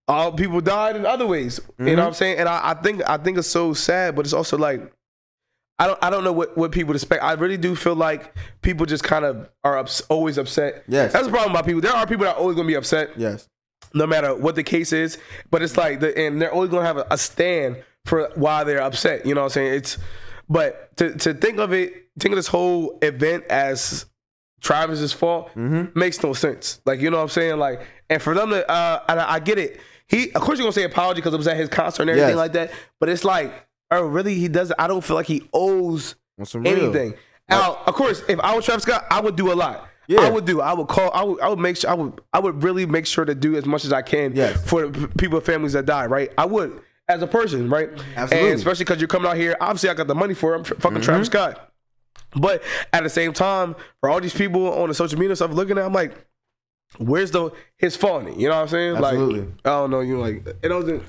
All 0.08 0.32
people 0.32 0.62
died 0.62 0.96
in 0.96 1.06
other 1.06 1.26
ways. 1.26 1.60
You 1.80 1.96
know 1.96 2.04
what 2.04 2.08
I'm 2.10 2.14
saying? 2.14 2.38
And 2.40 2.48
I, 2.48 2.72
I 2.72 2.74
think 2.76 3.02
I 3.10 3.18
think 3.18 3.38
it's 3.38 3.48
so 3.48 3.74
sad, 3.74 4.16
but 4.16 4.26
it's 4.26 4.34
also 4.34 4.58
like 4.58 4.92
I 5.80 5.88
don't 5.88 6.00
I 6.02 6.10
don't 6.10 6.24
know 6.24 6.32
what, 6.32 6.56
what 6.58 6.72
people 6.72 6.94
expect. 6.94 7.24
I 7.24 7.34
really 7.34 7.58
do 7.58 7.76
feel 7.76 7.96
like 7.96 8.34
people 8.62 8.86
just 8.86 9.04
kind 9.04 9.26
of 9.26 9.50
are 9.64 9.78
ups, 9.78 10.02
always 10.10 10.38
upset. 10.38 10.84
Yes. 10.88 11.12
that's 11.12 11.26
the 11.26 11.32
problem 11.32 11.52
about 11.52 11.66
people. 11.66 11.82
There 11.82 11.92
are 11.92 12.06
people 12.06 12.26
that 12.26 12.36
are 12.36 12.40
always 12.40 12.56
gonna 12.56 12.68
be 12.68 12.76
upset 12.76 13.12
Yes. 13.18 13.48
no 13.94 14.06
matter 14.06 14.36
what 14.36 14.56
the 14.56 14.64
case 14.64 14.94
is. 14.94 15.18
But 15.50 15.64
it's 15.64 15.76
like 15.76 16.00
the 16.02 16.16
and 16.18 16.40
they're 16.42 16.54
always 16.54 16.70
gonna 16.70 16.86
have 16.86 16.98
a, 16.98 17.08
a 17.12 17.18
stand 17.18 17.84
for 18.06 18.30
why 18.36 18.64
they're 18.64 18.82
upset. 18.84 19.26
You 19.26 19.34
know 19.34 19.42
what 19.42 19.46
I'm 19.48 19.52
saying? 19.52 19.74
It's 19.74 19.98
but 20.48 20.96
to 20.98 21.16
to 21.16 21.34
think 21.34 21.58
of 21.58 21.74
it, 21.74 22.10
think 22.20 22.32
of 22.32 22.38
this 22.38 22.48
whole 22.48 23.00
event 23.02 23.46
as 23.46 24.06
Travis's 24.62 25.14
fault 25.14 25.50
makes 25.56 26.22
no 26.24 26.34
sense. 26.34 26.80
Like 26.86 27.00
you 27.02 27.10
know 27.10 27.18
what 27.18 27.24
I'm 27.24 27.30
saying? 27.30 27.58
Like 27.58 27.82
and 28.10 28.22
for 28.22 28.34
them 28.36 28.52
to 28.52 28.70
uh 28.70 29.04
and 29.10 29.20
I, 29.20 29.34
I 29.34 29.40
get 29.40 29.58
it. 29.58 29.82
He 30.08 30.32
of 30.34 30.42
course 30.42 30.58
you're 30.60 30.66
gonna 30.66 30.74
say 30.74 30.84
apology 30.84 31.20
because 31.22 31.34
it 31.34 31.38
was 31.38 31.48
at 31.48 31.58
his 31.58 31.70
concert 31.70 32.04
and 32.04 32.10
everything 32.12 32.30
Yes. 32.30 32.38
like 32.38 32.54
that. 32.54 32.72
But 33.00 33.10
it's 33.10 33.24
like, 33.24 33.54
oh 33.92 34.04
really? 34.06 34.36
He 34.36 34.48
doesn't. 34.48 34.80
I 34.80 34.88
don't 34.88 35.04
feel 35.04 35.16
like 35.16 35.26
he 35.28 35.48
owes 35.54 36.16
On 36.40 36.46
some 36.46 36.64
real. 36.64 36.78
anything. 36.86 37.14
Now, 37.50 37.80
of 37.86 37.94
course, 37.96 38.24
if 38.28 38.40
I 38.40 38.56
was 38.56 38.66
Travis 38.66 38.84
Scott, 38.84 39.06
I 39.12 39.22
would 39.22 39.36
do 39.36 39.52
a 39.52 39.56
lot. 39.56 39.88
Yeah. 40.08 40.22
I 40.22 40.30
would 40.30 40.46
do. 40.46 40.62
I 40.62 40.74
would 40.74 40.88
call. 40.88 41.12
I 41.14 41.24
would. 41.24 41.40
I 41.42 41.50
would 41.50 41.60
make 41.60 41.78
sure. 41.78 41.90
I 41.90 41.94
would. 41.96 42.22
I 42.34 42.40
would 42.40 42.64
really 42.64 42.86
make 42.86 43.06
sure 43.08 43.26
to 43.26 43.34
do 43.36 43.56
as 43.56 43.66
much 43.66 43.86
as 43.86 43.92
I 43.94 44.02
can 44.04 44.36
Yes. 44.36 44.62
for 44.70 44.90
people, 44.90 45.40
families 45.42 45.74
that 45.74 45.86
die. 45.88 46.06
Right. 46.06 46.32
I 46.38 46.46
would 46.46 46.80
as 47.08 47.22
a 47.24 47.28
person. 47.28 47.70
Right. 47.70 47.90
Absolutely. 48.16 48.50
And 48.52 48.60
especially 48.60 48.86
because 48.86 49.00
you're 49.00 49.08
coming 49.08 49.28
out 49.30 49.38
here. 49.38 49.56
Obviously, 49.60 49.90
I 49.90 49.96
got 49.96 50.06
the 50.08 50.14
money 50.16 50.34
for 50.36 50.54
it. 50.54 50.58
I'm 50.60 50.64
fucking 50.64 50.92
Mm-hmm. 50.92 51.02
Travis 51.02 51.28
Scott. 51.28 51.72
But 52.36 52.62
at 52.94 53.04
the 53.04 53.10
same 53.10 53.34
time, 53.34 53.76
for 54.02 54.10
all 54.10 54.20
these 54.22 54.34
people 54.34 54.72
on 54.74 54.90
the 54.90 54.94
social 54.96 55.18
media 55.18 55.36
stuff 55.36 55.52
looking 55.52 55.78
at, 55.78 55.86
I'm 55.86 55.94
like, 55.94 56.14
where's 56.98 57.32
the 57.32 57.52
his 57.78 57.96
fault? 57.96 58.26
You 58.38 58.48
know 58.50 58.56
what 58.56 58.62
I'm 58.64 58.68
saying? 58.68 58.96
Absolutely. 58.96 59.40
Like, 59.42 59.50
I 59.66 59.70
don't 59.70 59.92
know. 59.92 60.00
You 60.02 60.16
know, 60.18 60.22
like 60.22 60.46
it 60.48 60.68
doesn't. 60.70 61.04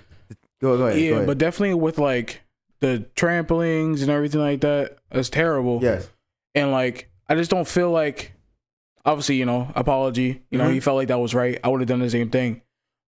Go, 0.60 0.76
go 0.78 0.86
ahead. 0.86 0.98
go 0.98 1.04
Yeah, 1.04 1.10
ahead. 1.16 1.26
but 1.26 1.38
definitely 1.38 1.74
with 1.74 1.98
like 1.98 2.42
the 2.80 3.06
trampolines 3.14 4.00
and 4.02 4.10
everything 4.10 4.40
like 4.40 4.60
that, 4.62 4.98
that's 5.10 5.28
terrible. 5.30 5.80
yes. 5.82 6.08
And 6.54 6.72
like, 6.72 7.10
I 7.28 7.34
just 7.34 7.50
don't 7.50 7.68
feel 7.68 7.90
like, 7.90 8.32
obviously, 9.04 9.36
you 9.36 9.44
know, 9.44 9.70
apology. 9.74 10.42
You 10.50 10.58
know, 10.58 10.64
Mhm. 10.68 10.72
he 10.74 10.80
felt 10.80 10.96
like 10.96 11.08
that 11.08 11.18
was 11.20 11.34
right. 11.34 11.58
I 11.62 11.68
would 11.68 11.80
have 11.80 11.88
done 11.88 12.00
the 12.00 12.08
same 12.10 12.30
thing. 12.30 12.62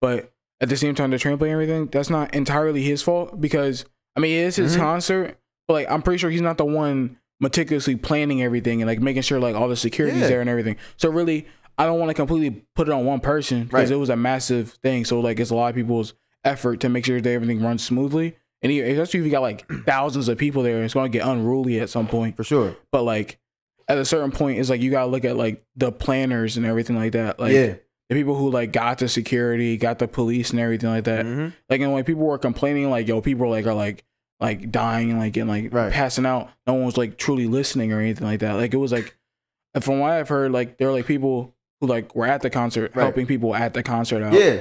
But 0.00 0.32
at 0.60 0.68
the 0.70 0.76
same 0.76 0.94
time, 0.94 1.10
the 1.10 1.16
trampoline 1.16 1.42
and 1.42 1.50
everything, 1.52 1.86
that's 1.86 2.08
not 2.10 2.34
entirely 2.34 2.82
his 2.82 3.02
fault 3.02 3.40
because, 3.40 3.84
I 4.16 4.20
mean, 4.20 4.32
it 4.38 4.44
is 4.46 4.56
his 4.56 4.76
Mhm. 4.76 4.80
concert, 4.80 5.36
but 5.68 5.74
like, 5.74 5.90
I'm 5.90 6.00
pretty 6.02 6.18
sure 6.18 6.30
he's 6.30 6.40
not 6.40 6.56
the 6.58 6.64
one 6.64 7.16
meticulously 7.40 7.96
planning 7.96 8.42
everything 8.42 8.80
and 8.80 8.88
like 8.88 9.00
making 9.00 9.22
sure 9.22 9.38
like 9.40 9.54
all 9.54 9.68
the 9.68 9.76
security's 9.76 10.22
Yeah. 10.22 10.28
there 10.28 10.40
and 10.40 10.48
everything. 10.48 10.76
So 10.96 11.10
really, 11.10 11.46
I 11.76 11.86
don't 11.86 11.98
want 11.98 12.10
to 12.10 12.14
completely 12.14 12.64
put 12.74 12.88
it 12.88 12.92
on 12.92 13.04
one 13.04 13.20
person 13.20 13.64
because 13.64 13.90
Right. 13.90 13.94
it 13.96 13.98
was 13.98 14.10
a 14.10 14.16
massive 14.16 14.70
thing. 14.82 15.04
So 15.04 15.20
like, 15.20 15.40
it's 15.40 15.50
a 15.50 15.54
lot 15.54 15.68
of 15.70 15.74
people's 15.74 16.14
effort 16.44 16.80
to 16.80 16.88
make 16.88 17.04
sure 17.04 17.20
that 17.20 17.30
everything 17.30 17.62
runs 17.62 17.82
smoothly. 17.82 18.36
And 18.62 18.72
especially 18.72 19.20
if 19.20 19.26
you 19.26 19.30
got 19.32 19.42
like 19.42 19.66
thousands 19.86 20.28
of 20.28 20.38
people 20.38 20.62
there, 20.62 20.82
it's 20.84 20.94
going 20.94 21.10
to 21.10 21.18
get 21.18 21.26
unruly 21.26 21.80
at 21.80 21.90
some 21.90 22.06
point 22.06 22.36
For 22.36 22.44
sure. 22.44 22.76
but 22.92 23.02
like 23.02 23.38
at 23.88 23.98
a 23.98 24.04
certain 24.06 24.30
point 24.30 24.58
it's 24.58 24.70
like 24.70 24.80
you 24.80 24.90
gotta 24.90 25.10
look 25.10 25.26
at 25.26 25.36
like 25.36 25.62
the 25.76 25.92
planners 25.92 26.56
and 26.56 26.64
everything 26.64 26.96
like 26.96 27.12
that 27.12 27.38
like 27.38 27.52
yeah. 27.52 27.74
the 28.08 28.14
people 28.14 28.34
who 28.34 28.50
like 28.50 28.72
got 28.72 28.96
the 28.96 29.06
security 29.06 29.76
got 29.76 29.98
the 29.98 30.08
police 30.08 30.52
and 30.52 30.58
everything 30.60 30.88
like 30.88 31.04
that 31.04 31.26
Mhm. 31.26 31.52
like 31.68 31.82
and 31.82 31.92
when 31.92 32.02
people 32.02 32.22
were 32.22 32.38
complaining 32.38 32.88
like 32.88 33.06
yo 33.06 33.20
people 33.20 33.50
like 33.50 33.66
are 33.66 33.74
like 33.74 34.02
like 34.40 34.70
dying 34.72 35.10
and 35.10 35.18
like 35.20 35.36
and 35.36 35.50
like 35.50 35.70
Right. 35.70 35.92
passing 35.92 36.24
out 36.24 36.48
no 36.66 36.72
one 36.72 36.86
was 36.86 36.96
like 36.96 37.18
truly 37.18 37.46
listening 37.46 37.92
or 37.92 38.00
anything 38.00 38.26
like 38.26 38.40
that 38.40 38.54
like 38.54 38.72
it 38.72 38.78
was 38.78 38.90
like 38.90 39.18
from 39.80 39.98
what 40.00 40.12
i've 40.12 40.30
heard 40.30 40.50
like 40.50 40.78
there 40.78 40.88
were 40.88 40.94
like 40.94 41.04
people 41.06 41.53
who 41.80 41.86
like 41.86 42.14
were 42.14 42.26
at 42.26 42.42
the 42.42 42.50
concert 42.50 42.92
Right. 42.94 43.02
helping 43.04 43.26
people 43.26 43.54
at 43.54 43.74
the 43.74 43.82
concert 43.82 44.22
out 44.22 44.32
Yeah. 44.32 44.60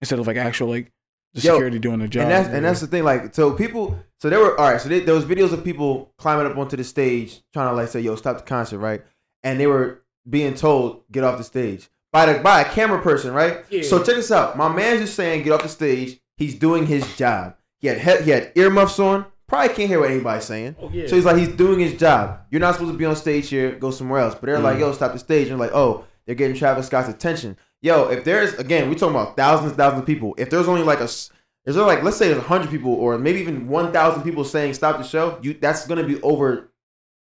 instead 0.00 0.18
of 0.18 0.26
like 0.26 0.36
actual 0.36 0.68
like 0.68 0.90
the 1.34 1.40
Yo, 1.42 1.52
security 1.54 1.78
doing 1.78 2.00
the 2.00 2.08
job 2.08 2.22
And 2.22 2.30
that's 2.32 2.48
and 2.48 2.64
that's 2.64 2.80
the 2.80 2.86
thing. 2.88 3.04
Like, 3.04 3.34
so 3.34 3.52
people, 3.52 3.96
so 4.20 4.28
there 4.28 4.40
were 4.40 4.58
all 4.58 4.70
right. 4.72 4.80
So 4.80 4.88
they, 4.88 5.00
there 5.00 5.14
was 5.14 5.24
videos 5.24 5.52
of 5.52 5.62
people 5.62 6.12
climbing 6.18 6.50
up 6.50 6.58
onto 6.58 6.76
the 6.76 6.82
stage, 6.84 7.42
trying 7.52 7.68
to 7.68 7.74
like 7.74 7.88
say, 7.88 8.00
"Yo, 8.00 8.16
stop 8.16 8.38
the 8.38 8.42
concert," 8.42 8.78
right? 8.78 9.02
And 9.44 9.60
they 9.60 9.68
were 9.68 10.02
being 10.28 10.54
told, 10.54 11.02
"Get 11.12 11.22
off 11.22 11.38
the 11.38 11.44
stage." 11.44 11.88
By 12.12 12.26
the 12.32 12.40
by 12.40 12.62
a 12.62 12.64
camera 12.64 13.00
person, 13.00 13.32
right? 13.32 13.64
Yeah. 13.70 13.82
So 13.82 13.98
check 13.98 14.16
this 14.16 14.32
out. 14.32 14.56
My 14.56 14.68
man's 14.68 15.02
just 15.02 15.14
saying, 15.14 15.44
"Get 15.44 15.52
off 15.52 15.62
the 15.62 15.68
stage." 15.68 16.18
He's 16.36 16.56
doing 16.58 16.86
his 16.86 17.16
job. 17.16 17.54
He 17.78 17.86
had 17.86 17.98
he, 18.00 18.24
he 18.24 18.30
had 18.30 18.50
earmuffs 18.56 18.98
on. 18.98 19.26
Probably 19.46 19.68
can't 19.74 19.88
hear 19.88 20.00
what 20.00 20.10
anybody's 20.10 20.44
saying. 20.44 20.74
Oh, 20.80 20.90
yeah. 20.92 21.06
So 21.08 21.16
he's 21.16 21.24
like, 21.24 21.36
he's 21.36 21.48
doing 21.48 21.80
his 21.80 21.94
job. 21.98 22.40
You're 22.50 22.60
not 22.60 22.74
supposed 22.74 22.92
to 22.92 22.98
be 22.98 23.04
on 23.04 23.16
stage 23.16 23.48
here. 23.48 23.72
Go 23.72 23.90
somewhere 23.90 24.20
else. 24.20 24.34
But 24.36 24.46
they're 24.46 24.58
like, 24.60 24.76
Mm. 24.76 24.80
yo, 24.80 24.92
stop 24.92 25.12
the 25.12 25.18
stage. 25.18 25.48
And 25.48 25.60
they're 25.60 25.66
like, 25.66 25.74
oh, 25.76 26.04
they're 26.30 26.36
getting 26.36 26.56
Travis 26.56 26.86
Scott's 26.86 27.08
attention. 27.08 27.56
Yo, 27.82 28.08
if 28.08 28.22
there's 28.22 28.54
again, 28.54 28.88
we're 28.88 28.94
talking 28.94 29.16
about 29.16 29.36
thousands, 29.36 29.70
and 29.70 29.76
thousands 29.76 30.02
of 30.02 30.06
people. 30.06 30.32
If 30.38 30.48
there's 30.48 30.68
only 30.68 30.84
like 30.84 31.00
a, 31.00 31.04
is 31.04 31.32
there 31.64 31.84
like 31.84 32.04
let's 32.04 32.18
say 32.18 32.28
there's 32.28 32.44
hundred 32.44 32.70
people 32.70 32.94
or 32.94 33.18
maybe 33.18 33.40
even 33.40 33.66
one 33.66 33.92
thousand 33.92 34.22
people 34.22 34.44
saying 34.44 34.74
stop 34.74 34.96
the 34.96 35.02
show. 35.02 35.40
You 35.42 35.54
that's 35.54 35.88
gonna 35.88 36.04
be 36.04 36.22
over. 36.22 36.70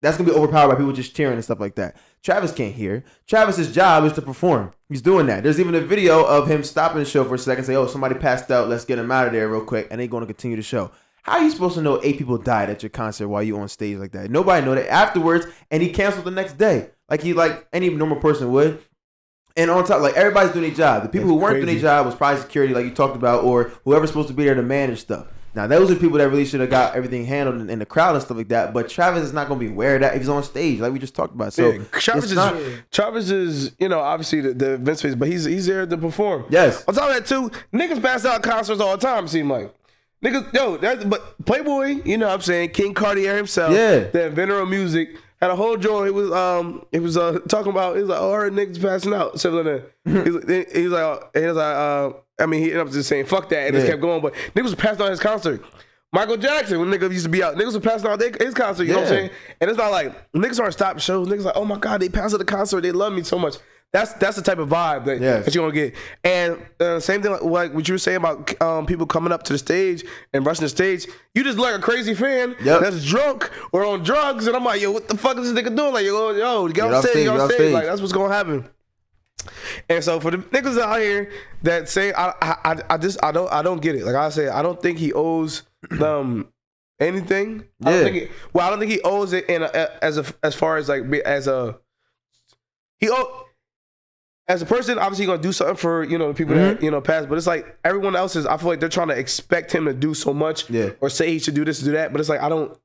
That's 0.01 0.17
gonna 0.17 0.29
be 0.29 0.35
overpowered 0.35 0.67
by 0.67 0.75
people 0.75 0.91
just 0.91 1.15
cheering 1.15 1.35
and 1.35 1.43
stuff 1.43 1.61
like 1.61 1.75
that. 1.75 1.95
Travis 2.21 2.51
can't 2.51 2.75
hear. 2.75 3.05
Travis's 3.27 3.73
job 3.73 4.03
is 4.03 4.11
to 4.11 4.21
perform. 4.21 4.73
He's 4.89 5.01
doing 5.01 5.25
that. 5.27 5.41
There's 5.41 5.61
even 5.61 5.73
a 5.73 5.79
video 5.79 6.25
of 6.25 6.49
him 6.49 6.61
stopping 6.63 6.99
the 6.99 7.05
show 7.05 7.23
for 7.23 7.35
a 7.35 7.39
second, 7.39 7.63
say, 7.63 7.77
"Oh, 7.77 7.88
somebody 7.88 8.15
passed 8.15 8.51
out. 8.51 8.67
Let's 8.67 8.84
get 8.84 8.99
him 8.99 9.09
out 9.09 9.27
of 9.27 9.31
there 9.31 9.47
real 9.47 9.63
quick," 9.63 9.88
and 9.89 10.01
they're 10.01 10.07
to 10.09 10.25
continue 10.25 10.57
the 10.57 10.63
show. 10.63 10.91
How 11.23 11.38
are 11.38 11.43
you 11.43 11.51
supposed 11.51 11.75
to 11.75 11.81
know 11.81 12.01
eight 12.03 12.17
people 12.17 12.38
died 12.38 12.69
at 12.69 12.84
your 12.84 12.89
concert 12.89 13.29
while 13.29 13.41
you 13.41 13.57
on 13.57 13.69
stage 13.69 13.99
like 13.99 14.11
that? 14.11 14.29
Nobody 14.29 14.65
know 14.65 14.75
that 14.75 14.91
afterwards, 14.91 15.47
and 15.71 15.81
he 15.81 15.91
canceled 15.91 16.25
the 16.25 16.31
next 16.31 16.57
day, 16.57 16.89
like 17.09 17.21
he 17.21 17.31
like 17.31 17.67
any 17.71 17.89
normal 17.89 18.17
person 18.17 18.51
would. 18.51 18.81
And 19.57 19.71
on 19.71 19.84
top, 19.85 20.01
like 20.01 20.15
everybody's 20.15 20.51
doing 20.53 20.67
their 20.67 20.75
job. 20.75 21.03
The 21.03 21.09
people 21.09 21.27
who 21.27 21.35
weren't 21.35 21.55
doing 21.55 21.65
crazy. 21.65 21.79
their 21.79 21.97
job 21.97 22.05
was 22.05 22.15
probably 22.15 22.39
security, 22.41 22.73
like 22.73 22.85
you 22.85 22.91
talked 22.91 23.15
about, 23.15 23.43
or 23.43 23.71
whoever's 23.85 24.09
supposed 24.11 24.27
to 24.29 24.34
be 24.35 24.45
there 24.45 24.53
to 24.55 24.61
manage 24.61 24.99
stuff. 24.99 25.27
Now 25.55 25.65
those 25.65 25.89
are 25.89 25.95
people 25.95 26.19
that 26.19 26.29
really 26.29 26.45
should 26.45 26.59
have 26.59 26.69
got 26.69 26.93
everything 26.95 27.25
handled 27.25 27.59
in, 27.59 27.69
in 27.71 27.79
the 27.79 27.85
crowd 27.85 28.13
and 28.13 28.23
stuff 28.23 28.38
like 28.38 28.49
that. 28.49 28.75
But 28.75 28.89
Travis 28.89 29.23
is 29.23 29.34
not 29.34 29.47
going 29.47 29.59
to 29.59 29.65
be 29.65 29.71
aware 29.71 29.95
of 29.95 30.01
that 30.01 30.13
if 30.13 30.19
he's 30.21 30.29
on 30.29 30.43
stage, 30.43 30.79
like 30.79 30.93
we 30.93 30.99
just 30.99 31.15
talked 31.15 31.34
about. 31.34 31.51
So 31.53 31.71
yeah, 31.71 31.84
Travis 31.93 32.25
is 32.25 32.34
not- 32.35 32.55
Travis 32.91 33.31
is 33.31 33.71
you 33.79 33.89
know 33.89 33.99
obviously 33.99 34.41
the, 34.41 34.53
the 34.53 34.73
event 34.73 34.99
space, 34.99 35.15
but 35.15 35.27
he's 35.27 35.45
he's 35.45 35.65
there 35.65 35.88
to 35.88 35.97
perform. 35.97 36.45
Yes. 36.49 36.84
On 36.88 36.93
top 36.93 37.09
of 37.09 37.15
that 37.15 37.25
too, 37.25 37.49
niggas 37.73 37.99
pass 37.99 38.23
out 38.25 38.43
concerts 38.43 38.79
all 38.79 38.95
the 38.95 39.01
time. 39.03 39.27
Seem 39.27 39.49
like 39.49 39.73
niggas 40.23 40.53
yo 40.53 40.77
that's 40.77 41.03
but 41.05 41.43
Playboy, 41.47 42.01
you 42.05 42.19
know 42.19 42.27
what 42.27 42.35
I'm 42.35 42.41
saying 42.41 42.69
King 42.69 42.93
Cartier 42.93 43.35
himself, 43.35 43.73
Yeah. 43.73 43.99
the 44.01 44.27
inventor 44.27 44.59
of 44.59 44.69
music. 44.69 45.17
Had 45.39 45.51
a 45.51 45.55
whole 45.55 45.77
joint. 45.77 46.07
It 46.07 46.14
was 46.14 46.31
um, 46.31 46.84
it 46.91 46.99
was 47.01 47.15
uh 47.18 47.39
talking 47.47 47.72
about. 47.72 47.95
It 47.97 48.01
was 48.01 48.09
like, 48.09 48.19
oh, 48.19 48.34
I 48.34 48.49
niggas 48.49 48.81
passing 48.81 49.14
out. 49.14 49.39
Something 49.39 49.65
like 49.65 49.84
that. 50.05 50.26
he's, 50.26 50.34
like- 50.35 50.72
he's 50.73 50.88
like, 50.89 51.03
uh, 51.03 51.19
he 51.39 51.45
was 51.45 51.55
like, 51.57 51.76
uh, 51.76 52.09
I 52.39 52.45
mean, 52.47 52.61
he 52.61 52.72
ended 52.72 52.88
up 52.88 52.91
just 52.91 53.07
saying 53.09 53.26
fuck 53.26 53.49
that 53.49 53.68
and 53.68 53.73
just 53.76 53.85
Yeah. 53.85 53.91
kept 53.93 54.01
going. 54.01 54.22
But 54.22 54.34
niggas 54.55 54.64
was 54.64 54.76
passing 54.76 55.03
out 55.03 55.09
his 55.11 55.19
concert. 55.19 55.64
Michael 56.14 56.38
Jackson, 56.38 56.80
when 56.80 56.89
niggas 56.89 57.11
used 57.11 57.26
to 57.26 57.30
be 57.30 57.43
out, 57.43 57.55
niggas 57.55 57.73
were 57.73 57.80
passing 57.81 58.09
out 58.09 58.19
his 58.22 58.53
concert. 58.53 58.85
You 58.85 58.93
know 58.93 58.99
what 58.99 59.07
I'm 59.09 59.14
saying? 59.14 59.30
And 59.59 59.69
it's 59.69 59.77
not 59.77 59.91
like 59.91 60.31
niggas 60.31 60.59
aren't 60.59 60.73
stopping 60.73 60.99
shows. 60.99 61.27
Niggas 61.27 61.43
like, 61.43 61.55
oh 61.57 61.65
my 61.65 61.77
god, 61.77 62.01
they 62.01 62.09
passed 62.09 62.34
at 62.34 62.39
the 62.39 62.45
concert. 62.45 62.81
They 62.81 62.91
love 62.91 63.14
me 63.14 63.23
so 63.23 63.38
much. 63.38 63.57
That's 63.93 64.11
that's 64.14 64.35
the 64.35 64.41
type 64.41 64.57
of 64.59 64.68
vibe 64.69 65.05
that, 65.05 65.22
Yes. 65.22 65.45
that 65.45 65.55
you're 65.55 65.64
gonna 65.69 65.73
get. 65.73 65.95
And 66.23 66.57
uh, 66.80 66.99
same 66.99 67.22
thing 67.22 67.31
like, 67.31 67.41
like 67.41 67.73
what 67.73 67.88
you 67.88 67.93
were 67.93 67.97
saying 67.99 68.18
about 68.18 68.61
um, 68.61 68.85
people 68.85 69.05
coming 69.05 69.31
up 69.31 69.43
to 69.43 69.53
the 69.53 69.57
stage 69.59 70.03
and 70.34 70.45
rushing 70.45 70.64
the 70.65 70.69
stage. 70.69 71.07
You 71.34 71.43
just 71.43 71.57
like 71.57 71.73
a 71.76 71.80
crazy 71.80 72.14
fan 72.14 72.55
Yep. 72.61 72.81
that's 72.81 73.05
drunk 73.05 73.49
or 73.72 73.85
on 73.85 74.03
drugs, 74.03 74.45
and 74.45 74.55
I'm 74.55 74.64
like, 74.65 74.81
yo, 74.81 74.91
what 74.91 75.07
the 75.07 75.18
fuck 75.18 75.38
is 75.38 75.51
this 75.53 75.64
nigga 75.64 75.76
doing? 75.76 75.93
Like, 75.93 76.05
yo, 76.05 76.31
yo, 76.31 76.68
get, 76.68 76.84
on 76.93 77.01
stage, 77.01 77.26
get 77.26 77.39
on 77.39 77.49
stage. 77.49 77.73
Like 77.73 77.85
that's 77.85 78.01
what's 78.01 78.14
gonna 78.14 78.34
happen. 78.34 78.68
And 79.88 80.03
so 80.03 80.19
for 80.19 80.31
the 80.31 80.38
niggas 80.39 80.77
out 80.80 80.99
here 80.99 81.31
that 81.64 81.88
say 81.88 82.11
I, 82.11 82.30
I 82.41 82.55
I 82.65 82.76
I 82.91 82.97
just 82.97 83.23
I 83.23 83.31
don't 83.31 83.51
I 83.51 83.61
don't 83.61 83.81
get 83.81 83.95
it. 83.95 84.03
Like 84.05 84.15
I 84.15 84.30
say, 84.30 84.49
I 84.49 84.61
don't 84.61 84.81
think 84.81 84.97
he 84.99 85.14
owes 85.14 85.64
them 85.89 86.49
anything. 86.99 87.64
I 87.85 87.89
Yeah. 87.91 87.95
don't 87.95 88.03
think 88.11 88.23
it, 88.23 88.31
well, 88.51 88.68
I 88.68 88.69
don't 88.69 88.80
think 88.80 88.91
he 88.91 88.99
owes 89.01 89.31
it 89.31 89.45
in 89.49 89.64
a, 89.64 89.89
as 90.03 90.18
a 90.18 90.26
as 90.43 90.55
far 90.55 90.76
as 90.76 90.89
like 90.89 91.03
as 91.26 91.47
a 91.47 91.77
he 92.99 93.09
owe 93.09 93.45
as 94.48 94.61
a 94.61 94.65
person. 94.65 94.98
Obviously, 94.98 95.24
he 95.24 95.28
gonna 95.28 95.41
do 95.41 95.52
something 95.52 95.76
for 95.76 96.03
you 96.03 96.18
know 96.18 96.30
the 96.30 96.34
people 96.34 96.56
Mm-hmm. 96.56 96.76
that 96.76 96.84
you 96.84 96.91
know 96.91 97.02
pass. 97.02 97.26
But 97.26 97.38
it's 97.38 97.48
like 97.48 97.78
everyone 97.84 98.15
else 98.15 98.36
is. 98.36 98.45
I 98.45 98.57
feel 98.57 98.69
like 98.69 98.80
they're 98.80 98.90
trying 98.90 99.10
to 99.10 99.18
expect 99.18 99.72
him 99.74 99.86
to 99.86 99.94
do 99.94 100.14
so 100.14 100.34
much, 100.34 100.69
Yeah. 100.69 100.91
or 101.02 101.10
say 101.10 101.30
he 101.32 101.40
should 101.40 101.53
do 101.56 101.65
this, 101.65 101.80
do 101.80 101.91
that. 101.91 102.11
But 102.11 102.19
it's 102.22 102.30
like 102.30 102.41
I 102.41 102.49
don't, 102.49 102.78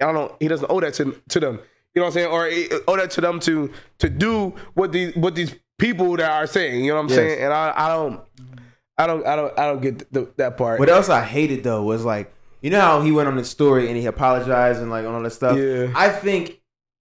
I 0.00 0.12
don't. 0.12 0.32
He 0.40 0.48
doesn't 0.48 0.70
owe 0.70 0.80
that 0.80 0.94
to 0.94 1.20
to 1.30 1.40
them. 1.40 1.60
You 1.94 2.00
know 2.00 2.02
what 2.02 2.06
I'm 2.08 2.12
saying? 2.12 2.28
Or 2.28 2.46
he 2.46 2.68
owe 2.88 2.96
that 2.96 3.10
to 3.12 3.20
them 3.20 3.38
to 3.40 3.70
to 3.98 4.08
do 4.08 4.54
what 4.74 4.92
these 4.92 5.14
what 5.16 5.34
these 5.34 5.54
people 5.78 6.16
that 6.16 6.30
are 6.30 6.46
saying. 6.46 6.84
You 6.84 6.92
know 6.92 6.96
what 6.96 7.02
I'm 7.02 7.08
Yes. 7.08 7.16
saying? 7.16 7.42
And 7.42 7.52
I 7.52 7.72
I 7.76 7.88
don't. 7.88 8.20
I 8.98 9.06
don't, 9.06 9.26
I 9.26 9.36
don't, 9.36 9.58
I 9.58 9.66
don't 9.66 9.80
get 9.80 10.12
the, 10.12 10.30
that 10.36 10.58
part. 10.58 10.78
What 10.78 10.90
else 10.90 11.08
I 11.08 11.22
hated 11.24 11.64
though 11.64 11.82
was 11.82 12.04
like, 12.04 12.32
you 12.60 12.68
know 12.70 12.80
how 12.80 13.00
he 13.00 13.10
went 13.10 13.26
on 13.26 13.36
the 13.36 13.44
story 13.44 13.88
and 13.88 13.96
he 13.96 14.04
apologized 14.04 14.80
and 14.82 14.90
like 14.90 15.06
all 15.06 15.20
that 15.22 15.30
stuff. 15.30 15.56
Yeah. 15.58 15.90
I 15.96 16.10
think 16.10 16.60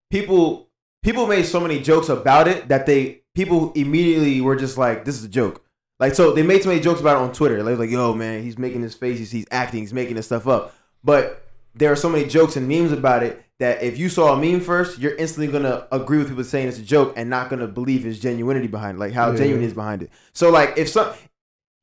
people 0.09 0.69
people 1.03 1.27
made 1.27 1.45
so 1.45 1.59
many 1.59 1.79
jokes 1.79 2.09
about 2.09 2.47
it 2.47 2.67
that 2.67 2.85
they 2.85 3.21
people 3.35 3.71
immediately 3.73 4.41
were 4.41 4.55
just 4.55 4.77
like, 4.77 5.05
this 5.05 5.17
is 5.17 5.23
a 5.23 5.29
joke. 5.29 5.63
Like 5.99 6.15
so 6.15 6.33
they 6.33 6.43
made 6.43 6.63
so 6.63 6.69
many 6.69 6.81
jokes 6.81 6.99
about 6.99 7.17
it 7.17 7.21
on 7.21 7.33
Twitter. 7.33 7.63
Like, 7.63 7.77
like 7.77 7.89
yo 7.89 8.13
man, 8.13 8.43
he's 8.43 8.57
making 8.57 8.81
his 8.81 8.95
faces, 8.95 9.31
he's 9.31 9.45
acting, 9.51 9.81
he's 9.81 9.93
making 9.93 10.15
this 10.15 10.25
stuff 10.25 10.47
up. 10.47 10.73
But 11.03 11.45
there 11.73 11.91
are 11.91 11.95
so 11.95 12.09
many 12.09 12.25
jokes 12.27 12.55
and 12.55 12.67
memes 12.67 12.91
about 12.91 13.23
it 13.23 13.43
that 13.59 13.83
if 13.83 13.97
you 13.97 14.09
saw 14.09 14.33
a 14.33 14.37
meme 14.37 14.59
first, 14.59 14.99
you're 14.99 15.15
instantly 15.15 15.51
gonna 15.51 15.87
agree 15.91 16.17
with 16.17 16.29
people 16.29 16.43
saying 16.43 16.67
it's 16.67 16.79
a 16.79 16.83
joke 16.83 17.13
and 17.15 17.29
not 17.29 17.49
gonna 17.49 17.67
believe 17.67 18.03
his 18.03 18.19
genuinity 18.19 18.69
behind 18.69 18.97
it, 18.97 18.99
like 18.99 19.13
how 19.13 19.31
Yeah. 19.31 19.37
genuine 19.37 19.63
is 19.63 19.73
behind 19.73 20.01
it. 20.03 20.09
So 20.33 20.49
like 20.49 20.77
if 20.77 20.89
some 20.89 21.13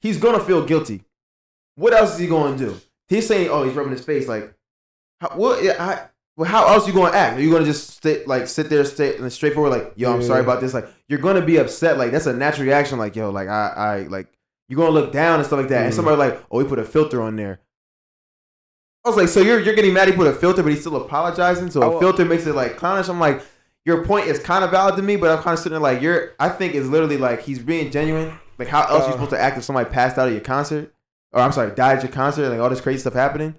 he's 0.00 0.18
gonna 0.18 0.40
feel 0.40 0.64
guilty. 0.66 1.04
What 1.76 1.94
else 1.94 2.14
is 2.14 2.18
he 2.18 2.26
gonna 2.26 2.56
do? 2.58 2.76
He's 3.08 3.26
saying, 3.28 3.48
"Oh, 3.50 3.62
he's 3.62 3.74
rubbing 3.74 3.92
his 3.92 4.04
face." 4.04 4.26
Like, 4.26 4.52
how, 5.20 5.28
what? 5.36 5.62
yeah, 5.62 5.76
I, 5.78 6.08
well, 6.38 6.48
how 6.48 6.68
else 6.68 6.86
you 6.86 6.94
gonna 6.94 7.14
act? 7.16 7.36
Are 7.38 7.42
you 7.42 7.50
gonna 7.52 7.64
just 7.66 8.00
sit 8.02 8.26
like 8.28 8.46
sit 8.46 8.70
there, 8.70 8.84
stay 8.84 9.16
and 9.16 9.30
straightforward, 9.32 9.72
like, 9.72 9.92
"Yo, 9.96 10.10
I'm 10.12 10.20
Yeah. 10.20 10.26
sorry 10.28 10.40
about 10.40 10.60
this." 10.60 10.72
Like, 10.72 10.88
you're 11.08 11.18
gonna 11.18 11.42
be 11.44 11.56
upset. 11.58 11.98
Like, 11.98 12.12
that's 12.12 12.26
a 12.26 12.32
natural 12.32 12.66
reaction. 12.66 12.98
Like, 12.98 13.16
yo, 13.16 13.28
like 13.30 13.48
I, 13.48 13.72
I, 13.76 13.96
like 14.08 14.28
you're 14.68 14.76
gonna 14.78 14.90
look 14.92 15.12
down 15.12 15.40
and 15.40 15.46
stuff 15.46 15.58
like 15.58 15.68
that. 15.68 15.82
And 15.84 15.92
Mm. 15.92 15.96
somebody 15.96 16.16
like, 16.16 16.40
"Oh, 16.50 16.60
he 16.60 16.66
put 16.66 16.78
a 16.78 16.84
filter 16.84 17.20
on 17.20 17.36
there." 17.36 17.58
I 19.04 19.08
was 19.10 19.16
like, 19.16 19.28
so 19.28 19.40
you're 19.40 19.58
you're 19.60 19.74
getting 19.74 19.92
mad 19.94 20.08
he 20.08 20.14
put 20.14 20.26
a 20.26 20.32
filter, 20.32 20.62
but 20.62 20.70
he's 20.70 20.80
still 20.82 20.96
apologizing. 20.96 21.70
So 21.70 21.82
a 21.82 21.94
Oh. 21.96 22.00
filter 22.00 22.24
makes 22.24 22.46
it 22.46 22.54
like 22.54 22.76
clownish. 22.76 23.08
I'm 23.08 23.18
like, 23.20 23.42
your 23.84 24.04
point 24.04 24.26
is 24.26 24.38
kind 24.38 24.64
of 24.64 24.70
valid 24.70 24.96
to 24.96 25.02
me, 25.02 25.16
but 25.16 25.30
I'm 25.30 25.42
kind 25.42 25.54
of 25.54 25.58
sitting 25.58 25.72
there 25.72 25.80
like 25.80 26.00
you're. 26.02 26.32
I 26.38 26.48
think 26.50 26.74
it's 26.74 26.86
literally 26.86 27.16
like 27.16 27.42
he's 27.42 27.58
being 27.58 27.90
genuine. 27.90 28.32
Like 28.58 28.68
how 28.68 28.82
else 28.82 29.04
Uh. 29.04 29.06
you 29.08 29.12
supposed 29.12 29.30
to 29.30 29.40
act 29.40 29.56
if 29.58 29.64
somebody 29.64 29.88
passed 29.90 30.18
out 30.18 30.26
at 30.28 30.32
your 30.32 30.40
concert, 30.42 30.92
or 31.32 31.40
I'm 31.40 31.52
sorry, 31.52 31.70
died 31.74 31.98
at 31.98 32.02
your 32.04 32.12
concert, 32.12 32.42
and 32.44 32.52
like 32.52 32.60
all 32.60 32.70
this 32.70 32.80
crazy 32.80 33.00
stuff 33.00 33.14
happening. 33.14 33.54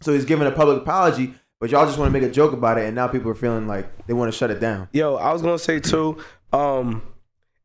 So 0.00 0.12
he's 0.12 0.24
giving 0.24 0.46
a 0.46 0.50
public 0.50 0.78
apology, 0.82 1.34
but 1.64 1.70
y'all 1.70 1.86
just 1.86 1.96
want 1.98 2.12
to 2.12 2.20
make 2.20 2.28
a 2.28 2.30
joke 2.30 2.52
about 2.52 2.76
it, 2.76 2.84
and 2.84 2.94
now 2.94 3.08
people 3.08 3.30
are 3.30 3.34
feeling 3.34 3.66
like 3.66 4.06
they 4.06 4.12
want 4.12 4.30
to 4.30 4.36
shut 4.36 4.50
it 4.50 4.60
down. 4.60 4.86
Yo, 4.92 5.14
I 5.14 5.32
was 5.32 5.40
gonna 5.40 5.58
say 5.58 5.80
too, 5.80 6.18
um, 6.52 7.00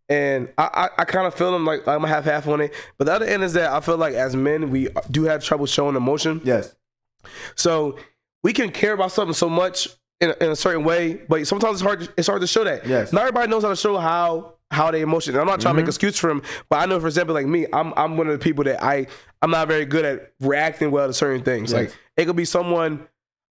and 0.08 0.48
I, 0.58 0.64
I, 0.74 0.90
I 1.00 1.04
kind 1.04 1.28
of 1.28 1.36
feel 1.36 1.52
them 1.52 1.66
like 1.66 1.86
I'm 1.86 2.06
a 2.06 2.08
half 2.08 2.24
half 2.24 2.48
on 2.48 2.62
it. 2.62 2.74
But 2.98 3.08
the 3.08 3.12
other 3.12 3.26
end 3.26 3.44
is 3.44 3.52
that 3.56 3.74
I 3.74 3.82
feel 3.82 3.98
like 3.98 4.14
as 4.14 4.38
men 4.38 4.70
we 4.70 4.88
do 5.12 5.24
have 5.24 5.44
trouble 5.44 5.66
showing 5.66 5.98
emotion. 5.98 6.40
Yes. 6.46 6.74
So 7.58 8.00
we 8.42 8.54
can 8.54 8.72
care 8.72 8.94
about 8.94 9.12
something 9.12 9.34
so 9.34 9.50
much 9.50 9.90
in 10.22 10.30
a, 10.30 10.46
in 10.46 10.52
a 10.52 10.56
certain 10.56 10.86
way, 10.86 11.16
but 11.28 11.46
sometimes 11.46 11.74
it's 11.74 11.82
hard. 11.82 12.08
It's 12.16 12.30
hard 12.30 12.40
to 12.40 12.48
show 12.48 12.64
that. 12.64 12.88
Yes. 12.88 13.12
Not 13.12 13.24
everybody 13.24 13.52
knows 13.52 13.64
how 13.64 13.70
to 13.70 13.76
show 13.76 13.98
how 13.98 14.54
how 14.72 14.92
they 14.92 15.02
emotion. 15.02 15.34
And 15.34 15.42
I'm 15.42 15.48
not 15.48 15.60
trying 15.60 15.76
to 15.76 15.82
make 15.82 15.88
excuse 15.90 16.18
for 16.18 16.30
him, 16.30 16.42
but 16.70 16.78
I 16.78 16.86
know 16.86 17.02
for 17.02 17.08
example, 17.08 17.36
like 17.36 17.48
me, 17.48 17.66
I'm 17.74 17.94
I'm 17.98 18.16
one 18.16 18.28
of 18.28 18.32
the 18.32 18.42
people 18.42 18.64
that 18.64 18.82
I 18.82 19.08
I'm 19.42 19.52
not 19.52 19.68
very 19.68 19.84
good 19.84 20.06
at 20.06 20.32
reacting 20.40 20.90
well 20.90 21.08
to 21.08 21.14
certain 21.14 21.44
things. 21.44 21.74
Yes. 21.74 21.82
Like 21.82 21.98
it 22.16 22.28
could 22.28 22.38
be 22.38 22.46
someone. 22.46 23.06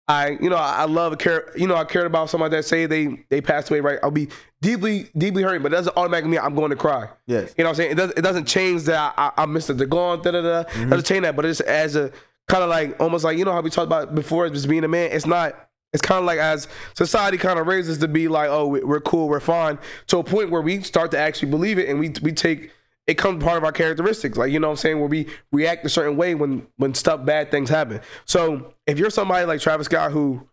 I, 0.09 0.38
you 0.41 0.49
know, 0.49 0.55
I 0.55 0.85
love 0.85 1.17
care. 1.17 1.51
You 1.57 1.67
know, 1.67 1.75
I 1.75 1.84
cared 1.84 2.05
about 2.05 2.29
somebody 2.29 2.55
that 2.55 2.63
say 2.63 2.85
they 2.85 3.25
they 3.29 3.41
passed 3.41 3.69
away. 3.69 3.81
Right, 3.81 3.99
I'll 4.01 4.11
be 4.11 4.29
deeply, 4.61 5.09
deeply 5.17 5.43
hurting, 5.43 5.61
but 5.61 5.73
it 5.73 5.75
doesn't 5.75 5.97
automatically 5.97 6.31
mean 6.31 6.39
I'm 6.39 6.55
going 6.55 6.69
to 6.69 6.77
cry. 6.77 7.09
Yes. 7.25 7.53
You 7.57 7.63
know 7.63 7.69
what 7.69 7.71
I'm 7.71 7.75
saying? 7.75 7.91
It 7.91 7.95
doesn't, 7.95 8.17
it 8.17 8.21
doesn't 8.21 8.45
change 8.45 8.84
that 8.84 9.13
I, 9.17 9.27
I, 9.27 9.43
I 9.43 9.45
missed 9.45 9.69
it. 9.69 9.77
They're 9.77 9.88
gone, 9.88 10.21
da 10.21 10.31
da 10.31 10.41
da. 10.41 10.63
Mm-hmm. 10.63 10.89
Doesn't 10.89 11.05
change 11.05 11.23
that, 11.23 11.35
but 11.35 11.45
it's 11.45 11.59
as 11.59 11.97
a 11.97 12.11
kind 12.47 12.63
of 12.63 12.69
like 12.69 12.99
almost 13.01 13.25
like 13.25 13.38
you 13.38 13.43
know 13.43 13.51
how 13.51 13.61
we 13.61 13.69
talked 13.69 13.88
about 13.88 14.15
before, 14.15 14.49
just 14.49 14.69
being 14.69 14.84
a 14.84 14.88
man. 14.88 15.11
It's 15.11 15.25
not. 15.25 15.69
It's 15.93 16.01
kind 16.01 16.19
of 16.19 16.25
like 16.25 16.38
as 16.38 16.67
society 16.93 17.38
kind 17.38 17.57
of 17.57 17.65
raises 17.65 17.97
to 17.99 18.07
be 18.09 18.27
like, 18.27 18.49
oh, 18.49 18.67
we're 18.67 18.99
cool, 18.99 19.29
we're 19.29 19.39
fine, 19.39 19.79
to 20.07 20.17
a 20.17 20.23
point 20.23 20.51
where 20.51 20.61
we 20.61 20.81
start 20.84 21.11
to 21.11 21.17
actually 21.17 21.49
believe 21.49 21.79
it, 21.79 21.89
and 21.89 21.97
we 21.97 22.13
we 22.21 22.34
take 22.34 22.71
it 23.07 23.15
comes 23.15 23.43
part 23.43 23.57
of 23.57 23.63
our 23.63 23.71
characteristics. 23.71 24.38
Like 24.38 24.51
you 24.51 24.59
know 24.59 24.67
what 24.67 24.73
I'm 24.73 24.77
saying, 24.77 24.99
where 24.99 25.09
we 25.09 25.27
react 25.51 25.85
a 25.85 25.89
certain 25.89 26.17
way 26.17 26.35
when 26.35 26.67
when 26.77 26.93
stuff 26.93 27.25
bad 27.25 27.51
things 27.51 27.69
happen. 27.69 28.01
So 28.25 28.73
if 28.85 28.99
you're 28.99 29.09
somebody 29.09 29.45
like 29.45 29.61
Travis 29.61 29.85
Scott 29.85 30.11
who 30.11 30.47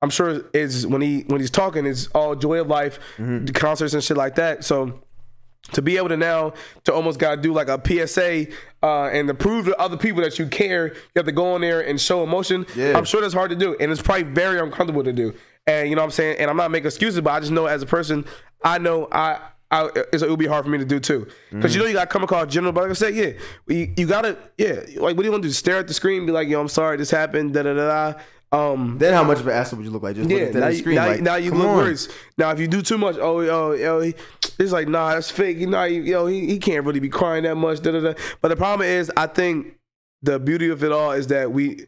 I'm 0.00 0.10
sure 0.10 0.42
is 0.52 0.86
when 0.86 1.02
he 1.02 1.22
when 1.26 1.40
he's 1.40 1.50
talking 1.50 1.86
is 1.86 2.08
all 2.14 2.34
joy 2.34 2.60
of 2.60 2.68
life, 2.68 2.98
the 3.18 3.52
concerts 3.52 3.94
and 3.94 4.02
shit 4.02 4.16
like 4.16 4.36
that. 4.36 4.64
So 4.64 5.00
to 5.72 5.82
be 5.82 5.96
able 5.96 6.08
to 6.08 6.16
now 6.16 6.54
to 6.84 6.94
almost 6.94 7.18
gotta 7.18 7.40
do 7.40 7.52
like 7.52 7.68
a 7.68 7.80
PSA 7.84 8.46
uh, 8.82 9.04
and 9.06 9.28
to 9.28 9.34
prove 9.34 9.66
to 9.66 9.78
other 9.78 9.96
people 9.96 10.22
that 10.22 10.38
you 10.38 10.46
care, 10.46 10.88
you 10.88 11.00
have 11.16 11.26
to 11.26 11.32
go 11.32 11.56
in 11.56 11.62
there 11.62 11.80
and 11.80 12.00
show 12.00 12.22
emotion. 12.22 12.64
Yeah. 12.74 12.96
I'm 12.96 13.04
sure 13.04 13.20
that's 13.20 13.34
hard 13.34 13.50
to 13.50 13.56
do, 13.56 13.76
and 13.78 13.90
it's 13.90 14.00
probably 14.00 14.22
very 14.24 14.58
uncomfortable 14.60 15.04
to 15.04 15.12
do. 15.12 15.34
And 15.66 15.90
you 15.90 15.96
know 15.96 16.02
what 16.02 16.06
I'm 16.06 16.12
saying. 16.12 16.38
And 16.38 16.48
I'm 16.48 16.56
not 16.56 16.70
making 16.70 16.86
excuses, 16.86 17.20
but 17.20 17.30
I 17.30 17.40
just 17.40 17.52
know 17.52 17.66
as 17.66 17.82
a 17.82 17.86
person, 17.86 18.24
I 18.64 18.78
know 18.78 19.08
I. 19.12 19.40
I, 19.70 19.90
it's, 20.12 20.22
it 20.22 20.30
would 20.30 20.38
be 20.38 20.46
hard 20.46 20.64
for 20.64 20.70
me 20.70 20.78
to 20.78 20.84
do 20.84 20.98
too, 20.98 21.26
because 21.50 21.74
you 21.74 21.80
know 21.80 21.86
you 21.86 21.92
got 21.92 22.04
to 22.04 22.10
come 22.10 22.24
across 22.24 22.52
general. 22.52 22.72
But 22.72 22.84
like 22.84 22.90
I 22.90 22.94
said, 22.94 23.14
yeah, 23.14 23.32
you, 23.66 23.92
you 23.96 24.06
gotta, 24.06 24.38
yeah. 24.56 24.80
Like, 24.96 25.14
what 25.14 25.18
do 25.18 25.24
you 25.24 25.30
want 25.30 25.42
to 25.42 25.48
do? 25.48 25.52
Stare 25.52 25.76
at 25.76 25.88
the 25.88 25.94
screen, 25.94 26.24
be 26.24 26.32
like, 26.32 26.48
"Yo, 26.48 26.58
I'm 26.60 26.68
sorry, 26.68 26.96
this 26.96 27.10
happened." 27.10 27.52
Da 27.52 27.62
da 27.62 27.74
da 27.74 28.12
da. 28.12 28.20
Um, 28.50 28.96
Then 28.96 29.12
how 29.12 29.24
much 29.24 29.40
of 29.40 29.46
an 29.46 29.52
asshole 29.52 29.76
would 29.76 29.84
you 29.84 29.90
look 29.90 30.02
like? 30.02 30.16
Just 30.16 30.30
yeah, 30.30 30.36
looking 30.36 30.56
at 30.56 30.60
now 30.60 30.66
the 30.68 30.72
you, 30.72 30.78
screen. 30.78 30.96
now, 30.96 31.06
like, 31.06 31.20
now 31.20 31.34
you 31.36 31.50
look 31.50 31.68
on. 31.68 31.76
worse. 31.76 32.08
Now, 32.38 32.50
if 32.50 32.58
you 32.58 32.66
do 32.66 32.80
too 32.80 32.96
much, 32.96 33.16
oh, 33.18 33.40
oh, 33.40 33.72
oh, 33.72 34.00
he, 34.00 34.14
it's 34.58 34.72
like, 34.72 34.88
nah, 34.88 35.12
that's 35.12 35.30
fake. 35.30 35.58
You 35.58 35.66
know, 35.66 35.84
yo, 35.84 36.26
he, 36.26 36.46
he 36.46 36.58
can't 36.58 36.86
really 36.86 37.00
be 37.00 37.10
crying 37.10 37.42
that 37.42 37.56
much. 37.56 37.82
Da, 37.82 37.90
da, 37.90 38.00
da. 38.00 38.14
But 38.40 38.48
the 38.48 38.56
problem 38.56 38.88
is, 38.88 39.12
I 39.18 39.26
think 39.26 39.76
the 40.22 40.40
beauty 40.40 40.70
of 40.70 40.82
it 40.82 40.92
all 40.92 41.12
is 41.12 41.26
that 41.26 41.52
we, 41.52 41.84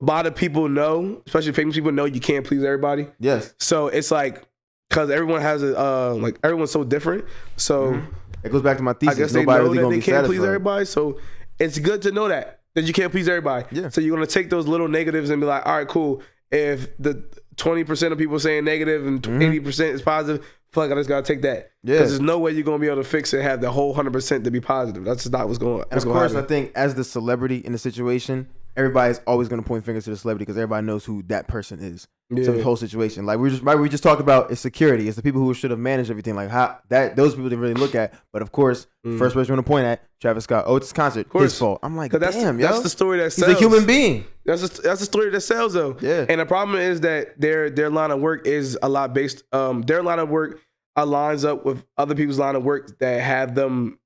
a 0.00 0.04
lot 0.04 0.26
of 0.26 0.36
people 0.36 0.68
know, 0.68 1.22
especially 1.26 1.50
famous 1.52 1.74
people 1.74 1.90
know 1.90 2.04
you 2.04 2.20
can't 2.20 2.46
please 2.46 2.62
everybody. 2.62 3.08
Yes. 3.18 3.54
So 3.58 3.88
it's 3.88 4.12
like, 4.12 4.44
because 4.88 5.10
everyone 5.10 5.42
has 5.42 5.62
a, 5.62 5.78
uh, 5.78 6.14
like, 6.14 6.38
everyone's 6.44 6.70
so 6.70 6.84
different. 6.84 7.24
So 7.56 8.00
It 8.42 8.52
goes 8.52 8.62
back 8.62 8.76
to 8.76 8.82
my 8.82 8.92
thesis. 8.92 9.16
I 9.16 9.18
guess 9.20 9.32
they 9.32 9.40
Nobody 9.40 9.58
know 9.64 9.70
really 9.70 9.82
that 9.82 9.88
they 9.90 10.12
can't 10.12 10.26
please 10.26 10.42
everybody. 10.44 10.84
So 10.84 11.18
it's 11.58 11.78
good 11.78 12.02
to 12.02 12.12
know 12.12 12.28
that 12.28 12.60
that 12.74 12.84
you 12.84 12.92
can't 12.92 13.10
please 13.10 13.28
everybody. 13.28 13.64
Yeah. 13.72 13.88
So 13.88 14.00
you're 14.00 14.14
gonna 14.14 14.26
take 14.26 14.50
those 14.50 14.66
little 14.68 14.86
negatives 14.88 15.30
and 15.30 15.40
be 15.40 15.46
like, 15.46 15.66
all 15.66 15.76
right, 15.76 15.88
cool. 15.88 16.22
If 16.52 16.96
the 16.98 17.24
20 17.56 17.84
percent 17.84 18.12
of 18.12 18.18
people 18.18 18.38
saying 18.38 18.64
negative 18.64 19.06
and 19.06 19.26
80 19.42 19.60
percent 19.60 19.94
is 19.94 20.02
positive, 20.02 20.46
fuck, 20.70 20.92
I 20.92 20.94
just 20.94 21.08
gotta 21.08 21.26
take 21.26 21.42
that. 21.42 21.58
Mm-hmm. 21.66 21.88
Yeah. 21.88 21.94
Because 21.96 22.10
there's 22.10 22.20
no 22.20 22.38
way 22.38 22.52
you're 22.52 22.62
gonna 22.62 22.78
be 22.78 22.86
able 22.86 23.02
to 23.02 23.08
fix 23.08 23.32
it. 23.34 23.38
and 23.38 23.48
Have 23.48 23.60
the 23.60 23.72
whole 23.72 23.94
hundred 23.94 24.12
percent 24.12 24.44
to 24.44 24.50
be 24.52 24.60
positive. 24.60 25.04
That's 25.04 25.24
just 25.24 25.32
not 25.32 25.48
what's 25.48 25.58
going. 25.58 25.84
And 25.90 25.98
of 25.98 26.04
course, 26.04 26.34
I 26.34 26.42
think 26.42 26.72
as 26.76 26.94
the 26.94 27.02
celebrity 27.04 27.56
in 27.56 27.72
the 27.72 27.78
situation, 27.78 28.46
everybody's 28.76 29.20
always 29.26 29.48
going 29.48 29.62
to 29.62 29.66
point 29.66 29.84
fingers 29.84 30.04
to 30.04 30.10
the 30.10 30.16
celebrity 30.16 30.42
because 30.44 30.56
everybody 30.56 30.86
knows 30.86 31.04
who 31.04 31.22
that 31.24 31.48
person 31.48 31.78
is. 31.80 32.06
Yeah. 32.28 32.42
So 32.44 32.52
the 32.52 32.62
whole 32.64 32.74
situation, 32.76 33.24
like 33.24 33.38
we 33.38 33.50
just 33.50 33.62
right, 33.62 33.78
we 33.78 33.88
just 33.88 34.02
talked 34.02 34.20
about, 34.20 34.50
is 34.50 34.58
security. 34.58 35.06
It's 35.06 35.14
the 35.16 35.22
people 35.22 35.40
who 35.40 35.54
should 35.54 35.70
have 35.70 35.78
managed 35.78 36.10
everything. 36.10 36.34
Like 36.34 36.50
how 36.50 36.76
that 36.88 37.14
those 37.14 37.34
people 37.34 37.48
didn't 37.48 37.60
really 37.60 37.74
look 37.74 37.94
at. 37.94 38.14
But 38.32 38.42
of 38.42 38.50
course, 38.52 38.86
Mm. 39.06 39.16
first 39.18 39.34
person 39.36 39.52
you 39.52 39.56
want 39.56 39.64
to 39.64 39.70
point 39.70 39.86
at 39.86 40.02
Travis 40.20 40.42
Scott. 40.42 40.64
Oh, 40.66 40.74
it's 40.74 40.86
his 40.86 40.92
concert. 40.92 41.28
course. 41.28 41.44
His 41.44 41.58
fault. 41.58 41.78
I'm 41.84 41.96
like, 41.96 42.10
that's 42.10 42.34
damn, 42.34 42.56
that's 42.58 42.78
yo. 42.78 42.82
the 42.82 42.88
story 42.88 43.18
that 43.18 43.32
sells. 43.32 43.52
He's 43.52 43.56
a 43.56 43.60
human 43.60 43.86
being. 43.86 44.24
That's 44.44 44.64
a, 44.64 44.82
that's 44.82 45.00
a 45.00 45.04
story 45.04 45.30
that 45.30 45.40
sells 45.42 45.74
though. 45.74 45.96
Yeah. 46.00 46.26
And 46.28 46.40
the 46.40 46.46
problem 46.46 46.76
is 46.80 47.02
that 47.02 47.40
their 47.40 47.70
their 47.70 47.90
line 47.90 48.10
of 48.10 48.18
work 48.20 48.44
is 48.46 48.76
a 48.82 48.88
lot 48.88 49.14
based. 49.14 49.44
Um, 49.52 49.82
their 49.82 50.02
line 50.02 50.18
of 50.18 50.28
work 50.28 50.58
aligns 50.98 51.44
up 51.48 51.64
with 51.64 51.84
other 51.96 52.16
people's 52.16 52.38
line 52.40 52.56
of 52.56 52.64
work 52.64 52.98
that 52.98 53.20
have 53.20 53.54
them 53.54 54.00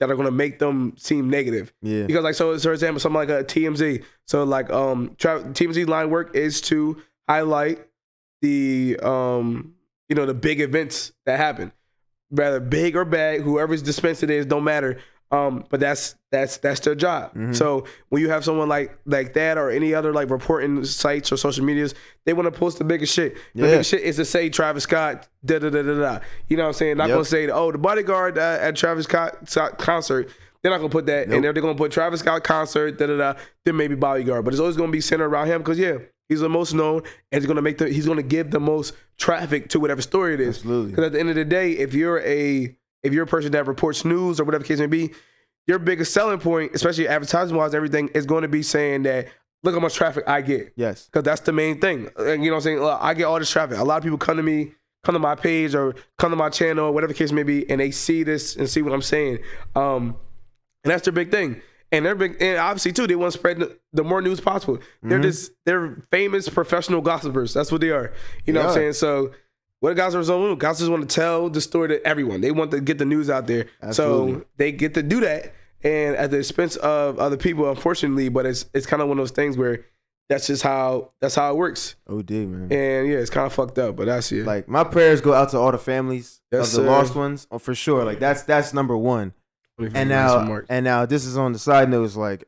that 0.00 0.10
are 0.10 0.16
to 0.16 0.30
make 0.30 0.58
them 0.58 0.94
seem 0.96 1.28
negative. 1.30 1.72
Yeah. 1.82 2.06
Because 2.06 2.24
like 2.24 2.34
so, 2.34 2.58
for 2.58 2.72
example, 2.72 2.98
something 2.98 3.16
like 3.16 3.28
a 3.28 3.44
TMZ. 3.44 4.02
So 4.26 4.44
like 4.44 4.70
um, 4.70 5.14
tra- 5.18 5.42
TMZ 5.42 5.86
line 5.86 6.10
work 6.10 6.34
is 6.34 6.60
to 6.62 7.00
highlight 7.28 7.86
the 8.40 8.98
um, 9.02 9.74
you 10.08 10.16
know, 10.16 10.26
the 10.26 10.34
big 10.34 10.60
events 10.60 11.12
that 11.26 11.38
happen, 11.38 11.72
rather 12.30 12.60
big 12.60 12.96
or 12.96 13.04
bad. 13.04 13.42
Whoever's 13.42 13.82
dispensed 13.82 14.22
it 14.22 14.30
is 14.30 14.46
don't 14.46 14.64
matter. 14.64 14.98
Um, 15.32 15.64
but 15.70 15.78
that's 15.78 16.16
that's 16.32 16.56
that's 16.56 16.80
their 16.80 16.96
job. 16.96 17.34
Mhm. 17.34 17.54
So 17.54 17.84
when 18.08 18.20
you 18.20 18.28
have 18.30 18.44
someone 18.44 18.68
like 18.68 18.98
like 19.06 19.34
that 19.34 19.58
or 19.58 19.70
any 19.70 19.94
other 19.94 20.12
like 20.12 20.28
reporting 20.28 20.84
sites 20.84 21.30
or 21.30 21.36
social 21.36 21.64
medias, 21.64 21.94
they 22.26 22.32
want 22.32 22.52
to 22.52 22.58
post 22.58 22.78
the 22.78 22.84
biggest 22.84 23.14
shit. 23.14 23.34
The 23.54 23.62
Yeah. 23.62 23.70
biggest 23.70 23.90
shit 23.90 24.02
is 24.02 24.16
to 24.16 24.24
say 24.24 24.48
Travis 24.48 24.82
Scott 24.84 25.28
da 25.44 25.60
da 25.60 25.70
da 25.70 25.82
da 25.82 25.94
da. 25.94 26.18
You 26.48 26.56
know 26.56 26.64
what 26.64 26.68
I'm 26.70 26.72
saying? 26.74 26.96
Not 26.96 27.08
Yep. 27.08 27.14
gonna 27.14 27.24
say 27.24 27.48
oh 27.48 27.70
the 27.70 27.78
bodyguard 27.78 28.38
uh, 28.38 28.58
at 28.60 28.74
Travis 28.74 29.04
Scott, 29.04 29.46
concert. 29.78 30.28
They're 30.62 30.70
not 30.72 30.78
gonna 30.78 30.90
put 30.90 31.06
that, 31.06 31.28
Nope. 31.28 31.36
and 31.36 31.44
they're 31.44 31.52
gonna 31.54 31.74
put 31.74 31.92
Travis 31.92 32.20
Scott 32.20 32.42
concert 32.44 32.98
da 32.98 33.06
da 33.06 33.16
da. 33.16 33.34
Then 33.64 33.76
maybe 33.76 33.94
bodyguard, 33.94 34.44
but 34.44 34.52
it's 34.52 34.60
always 34.60 34.76
gonna 34.76 34.90
be 34.92 35.00
centered 35.00 35.26
around 35.26 35.46
him 35.46 35.58
because 35.62 35.78
yeah, 35.78 35.98
he's 36.28 36.40
the 36.40 36.48
most 36.48 36.74
known, 36.74 37.02
and 37.30 37.40
he's 37.40 37.46
gonna 37.46 37.62
make 37.62 37.78
the 37.78 37.88
he's 37.88 38.06
gonna 38.06 38.22
give 38.22 38.50
the 38.50 38.60
most 38.60 38.94
traffic 39.16 39.68
to 39.70 39.78
whatever 39.80 40.02
story 40.02 40.34
it 40.34 40.40
is. 40.40 40.58
Because 40.58 41.04
at 41.04 41.12
the 41.12 41.20
end 41.20 41.28
of 41.30 41.36
the 41.36 41.44
day, 41.44 41.72
if 41.72 41.94
you're 41.94 42.20
a 42.20 42.76
if 43.02 43.12
you're 43.12 43.24
a 43.24 43.26
person 43.26 43.52
that 43.52 43.66
reports 43.66 44.04
news 44.04 44.40
or 44.40 44.44
whatever 44.44 44.62
the 44.62 44.68
case 44.68 44.78
may 44.78 44.86
be, 44.86 45.10
your 45.66 45.78
biggest 45.78 46.12
selling 46.12 46.38
point, 46.38 46.72
especially 46.74 47.06
advertising 47.08 47.56
wise, 47.56 47.74
everything 47.74 48.08
is 48.08 48.26
going 48.26 48.42
to 48.42 48.48
be 48.48 48.62
saying 48.62 49.02
that 49.04 49.28
look 49.62 49.74
how 49.74 49.80
much 49.80 49.94
traffic 49.94 50.24
I 50.26 50.40
get. 50.42 50.72
Yes. 50.76 51.06
Because 51.06 51.22
that's 51.24 51.42
the 51.42 51.52
main 51.52 51.80
thing. 51.80 52.08
And 52.16 52.42
you 52.44 52.50
know 52.50 52.56
what 52.56 52.60
I'm 52.60 52.62
saying? 52.62 52.80
Look, 52.80 52.98
I 53.00 53.14
get 53.14 53.24
all 53.24 53.38
this 53.38 53.50
traffic. 53.50 53.78
A 53.78 53.84
lot 53.84 53.98
of 53.98 54.02
people 54.02 54.18
come 54.18 54.36
to 54.38 54.42
me, 54.42 54.72
come 55.04 55.12
to 55.14 55.18
my 55.18 55.34
page 55.34 55.74
or 55.74 55.94
come 56.18 56.30
to 56.30 56.36
my 56.36 56.48
channel 56.48 56.86
or 56.86 56.92
whatever 56.92 57.12
the 57.12 57.18
case 57.18 57.30
may 57.32 57.42
be, 57.42 57.68
and 57.70 57.80
they 57.80 57.90
see 57.90 58.22
this 58.22 58.56
and 58.56 58.68
see 58.68 58.82
what 58.82 58.92
I'm 58.92 59.02
saying. 59.02 59.38
Um, 59.76 60.16
and 60.84 60.90
that's 60.92 61.04
their 61.04 61.12
big 61.12 61.30
thing. 61.30 61.60
And 61.92 62.06
they're 62.06 62.14
big, 62.14 62.36
and 62.40 62.56
obviously 62.58 62.92
too, 62.92 63.06
they 63.08 63.16
want 63.16 63.32
to 63.32 63.38
spread 63.38 63.58
the, 63.58 63.76
the 63.92 64.04
more 64.04 64.22
news 64.22 64.40
possible. 64.40 64.78
They're 65.02 65.18
Mhm. 65.18 65.22
just 65.22 65.52
they're 65.66 65.96
famous 66.12 66.48
professional 66.48 67.00
gossipers. 67.00 67.52
That's 67.52 67.72
what 67.72 67.80
they 67.80 67.90
are. 67.90 68.12
You 68.46 68.52
know 68.52 68.60
They 68.60 68.66
what 68.66 68.70
I'm 68.70 68.74
saying? 68.80 68.92
So 68.94 69.32
what 69.80 69.96
gossipers 69.96 70.28
don't 70.28 70.42
do? 70.50 70.56
Gossipers 70.56 70.88
want 70.90 71.08
to 71.08 71.14
tell 71.14 71.50
the 71.50 71.60
story 71.60 71.88
to 71.88 72.06
everyone. 72.06 72.40
They 72.40 72.50
want 72.50 72.70
to 72.70 72.80
get 72.80 72.98
the 72.98 73.04
news 73.04 73.28
out 73.30 73.46
there. 73.46 73.66
Absolutely. 73.82 74.34
So 74.40 74.44
they 74.56 74.72
get 74.72 74.94
to 74.94 75.02
do 75.02 75.20
that, 75.20 75.54
and 75.82 76.14
at 76.16 76.30
the 76.30 76.38
expense 76.38 76.76
of 76.76 77.18
other 77.18 77.36
people, 77.36 77.68
unfortunately. 77.68 78.28
But 78.28 78.46
it's 78.46 78.66
it's 78.74 78.86
kind 78.86 79.02
of 79.02 79.08
one 79.08 79.18
of 79.18 79.22
those 79.22 79.30
things 79.32 79.56
where 79.56 79.84
that's 80.28 80.46
just 80.46 80.62
how 80.62 81.10
that's 81.20 81.34
how 81.34 81.50
it 81.50 81.56
works. 81.56 81.96
Oh, 82.06 82.18
OD, 82.18 82.30
man. 82.30 82.62
And 82.70 83.08
yeah, 83.08 83.18
it's 83.18 83.30
kind 83.30 83.46
of 83.46 83.52
fucked 83.52 83.78
up, 83.78 83.96
but 83.96 84.06
that's 84.06 84.30
it. 84.32 84.46
Like 84.46 84.68
my 84.68 84.84
prayers 84.84 85.20
go 85.20 85.32
out 85.34 85.48
to 85.50 85.58
all 85.58 85.72
the 85.72 85.78
families 85.78 86.40
Yes, 86.52 86.68
of 86.68 86.82
the 86.82 86.86
sir. 86.88 86.90
lost 86.90 87.14
ones, 87.16 87.46
oh, 87.50 87.58
for 87.58 87.74
sure. 87.74 88.04
Like 88.04 88.18
that's 88.20 88.42
that's 88.42 88.72
number 88.74 88.96
one. 88.96 89.32
And 89.94 90.10
now, 90.10 90.60
and 90.68 90.84
now, 90.84 91.06
this 91.06 91.24
is 91.24 91.38
on 91.38 91.54
the 91.54 91.58
side 91.58 91.88
notes. 91.88 92.14
Like 92.14 92.44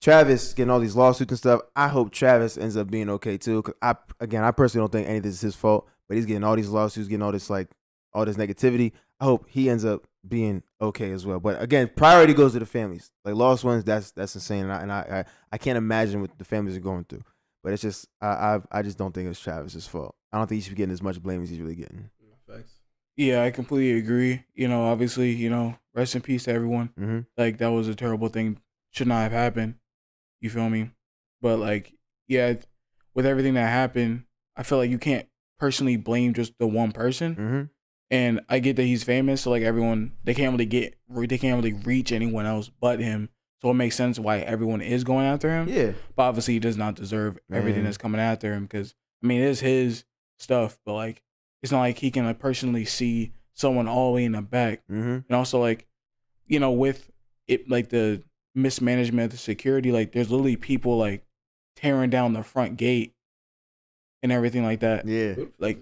Travis 0.00 0.52
getting 0.52 0.70
all 0.70 0.80
these 0.80 0.96
lawsuits 0.96 1.30
and 1.30 1.38
stuff. 1.38 1.60
I 1.76 1.86
hope 1.88 2.10
Travis 2.10 2.58
ends 2.58 2.76
up 2.76 2.90
being 2.90 3.08
okay 3.08 3.38
too. 3.38 3.62
Cause 3.62 3.74
I, 3.80 3.94
again, 4.18 4.42
I 4.42 4.50
personally 4.50 4.82
don't 4.82 4.90
think 4.92 5.08
any 5.08 5.18
of 5.18 5.22
this 5.22 5.34
is 5.34 5.40
his 5.42 5.54
fault. 5.54 5.88
But 6.12 6.16
he's 6.16 6.26
getting 6.26 6.44
all 6.44 6.56
these 6.56 6.68
lawsuits, 6.68 7.08
getting 7.08 7.22
all 7.22 7.32
this 7.32 7.48
like 7.48 7.70
all 8.12 8.26
this 8.26 8.36
negativity. 8.36 8.92
I 9.18 9.24
hope 9.24 9.46
he 9.48 9.70
ends 9.70 9.82
up 9.82 10.06
being 10.28 10.62
okay 10.78 11.10
as 11.12 11.24
well. 11.24 11.40
But 11.40 11.62
again, 11.62 11.90
priority 11.96 12.34
goes 12.34 12.52
to 12.52 12.58
the 12.58 12.66
families. 12.66 13.10
Like 13.24 13.34
lost 13.34 13.64
ones, 13.64 13.82
that's 13.82 14.10
that's 14.10 14.34
insane. 14.34 14.64
And 14.64 14.72
I 14.74 14.82
and 14.82 14.92
I, 14.92 14.98
I, 14.98 15.24
I 15.52 15.56
can't 15.56 15.78
imagine 15.78 16.20
what 16.20 16.36
the 16.36 16.44
families 16.44 16.76
are 16.76 16.80
going 16.80 17.04
through. 17.04 17.22
But 17.64 17.72
it's 17.72 17.80
just 17.80 18.08
I, 18.20 18.26
I 18.26 18.60
I 18.70 18.82
just 18.82 18.98
don't 18.98 19.14
think 19.14 19.26
it's 19.30 19.40
Travis's 19.40 19.86
fault. 19.86 20.14
I 20.30 20.36
don't 20.36 20.48
think 20.48 20.58
he 20.58 20.62
should 20.64 20.74
be 20.74 20.76
getting 20.76 20.92
as 20.92 21.00
much 21.00 21.22
blame 21.22 21.42
as 21.42 21.48
he's 21.48 21.60
really 21.60 21.76
getting. 21.76 22.10
Yeah, 23.16 23.42
I 23.42 23.50
completely 23.50 23.98
agree. 23.98 24.44
You 24.52 24.68
know, 24.68 24.84
obviously, 24.84 25.30
you 25.30 25.48
know, 25.48 25.78
rest 25.94 26.14
in 26.14 26.20
peace 26.20 26.44
to 26.44 26.52
everyone. 26.52 26.88
Mm-hmm. 27.00 27.20
Like 27.38 27.56
that 27.56 27.68
was 27.68 27.88
a 27.88 27.94
terrible 27.94 28.28
thing. 28.28 28.60
Should 28.90 29.08
not 29.08 29.22
have 29.22 29.32
happened. 29.32 29.76
You 30.42 30.50
feel 30.50 30.68
me? 30.68 30.90
But 31.40 31.58
like, 31.58 31.94
yeah, 32.28 32.52
with 33.14 33.24
everything 33.24 33.54
that 33.54 33.70
happened, 33.70 34.24
I 34.54 34.62
feel 34.62 34.76
like 34.76 34.90
you 34.90 34.98
can't 34.98 35.26
personally 35.62 35.96
blame 35.96 36.34
just 36.34 36.58
the 36.58 36.66
one 36.66 36.90
person. 36.90 37.34
Mm-hmm. 37.36 37.62
And 38.10 38.40
I 38.48 38.58
get 38.58 38.74
that 38.76 38.82
he's 38.82 39.04
famous, 39.04 39.42
so 39.42 39.50
like 39.50 39.62
everyone, 39.62 40.12
they 40.24 40.34
can't 40.34 40.52
really 40.52 40.66
get, 40.66 40.96
they 41.08 41.38
can't 41.38 41.62
really 41.62 41.80
reach 41.84 42.10
anyone 42.10 42.44
else 42.46 42.68
but 42.80 42.98
him. 42.98 43.28
So 43.62 43.70
it 43.70 43.74
makes 43.74 43.94
sense 43.94 44.18
why 44.18 44.40
everyone 44.40 44.80
is 44.82 45.04
going 45.04 45.24
after 45.24 45.48
him. 45.48 45.68
Yeah. 45.68 45.92
But 46.16 46.24
obviously, 46.24 46.54
he 46.54 46.60
does 46.60 46.76
not 46.76 46.96
deserve 46.96 47.38
everything 47.50 47.84
that's 47.84 47.96
coming 47.96 48.20
after 48.20 48.52
him 48.52 48.64
because 48.64 48.94
I 49.22 49.26
mean, 49.28 49.40
it 49.40 49.46
is 49.46 49.60
his 49.60 50.04
stuff, 50.40 50.78
but 50.84 50.94
like, 50.94 51.22
it's 51.62 51.70
not 51.70 51.78
like 51.78 51.98
he 51.98 52.10
can 52.10 52.24
like 52.26 52.40
personally 52.40 52.84
see 52.84 53.32
someone 53.54 53.86
all 53.86 54.08
the 54.10 54.16
way 54.16 54.24
in 54.24 54.32
the 54.32 54.42
back 54.42 54.82
Mm-hmm. 54.90 55.18
and 55.28 55.30
also 55.30 55.60
like 55.60 55.86
you 56.46 56.58
know 56.58 56.72
with 56.72 57.08
it 57.46 57.70
like 57.70 57.90
the 57.90 58.22
mismanagement 58.54 59.26
of 59.26 59.30
the 59.30 59.36
security 59.36 59.92
like 59.92 60.12
there's 60.12 60.30
literally 60.30 60.56
people 60.56 60.96
like 60.98 61.22
tearing 61.76 62.10
down 62.10 62.32
the 62.32 62.42
front 62.42 62.76
gate 62.78 63.14
and 64.22 64.30
everything 64.32 64.64
like 64.64 64.80
that 64.80 65.06
Yeah. 65.06 65.34
like 65.58 65.78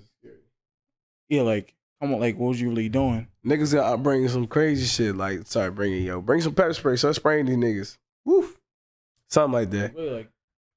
yeah 1.29 1.43
like 1.43 1.75
come 2.01 2.15
on 2.15 2.21
like 2.21 2.37
what 2.39 2.49
was 2.49 2.61
you 2.61 2.69
really 2.69 2.89
doing 2.89 3.27
niggas 3.47 3.73
got 3.75 4.03
bringing 4.03 4.29
some 4.29 4.47
crazy 4.47 4.85
shit. 4.87 5.17
Like, 5.17 5.47
sorry, 5.47 5.71
bringing 5.71 6.05
yo, 6.05 6.21
bring 6.21 6.43
some 6.43 6.55
pepper 6.55 6.75
spray. 6.75 6.97
Start 6.97 7.15
spraying 7.15 7.47
these 7.47 7.57
niggas. 7.57 7.97
Woof. 8.27 8.55
Something 9.31 9.53
like 9.53 9.71
that. 9.71 9.95
really 9.97 10.11
like 10.11 10.31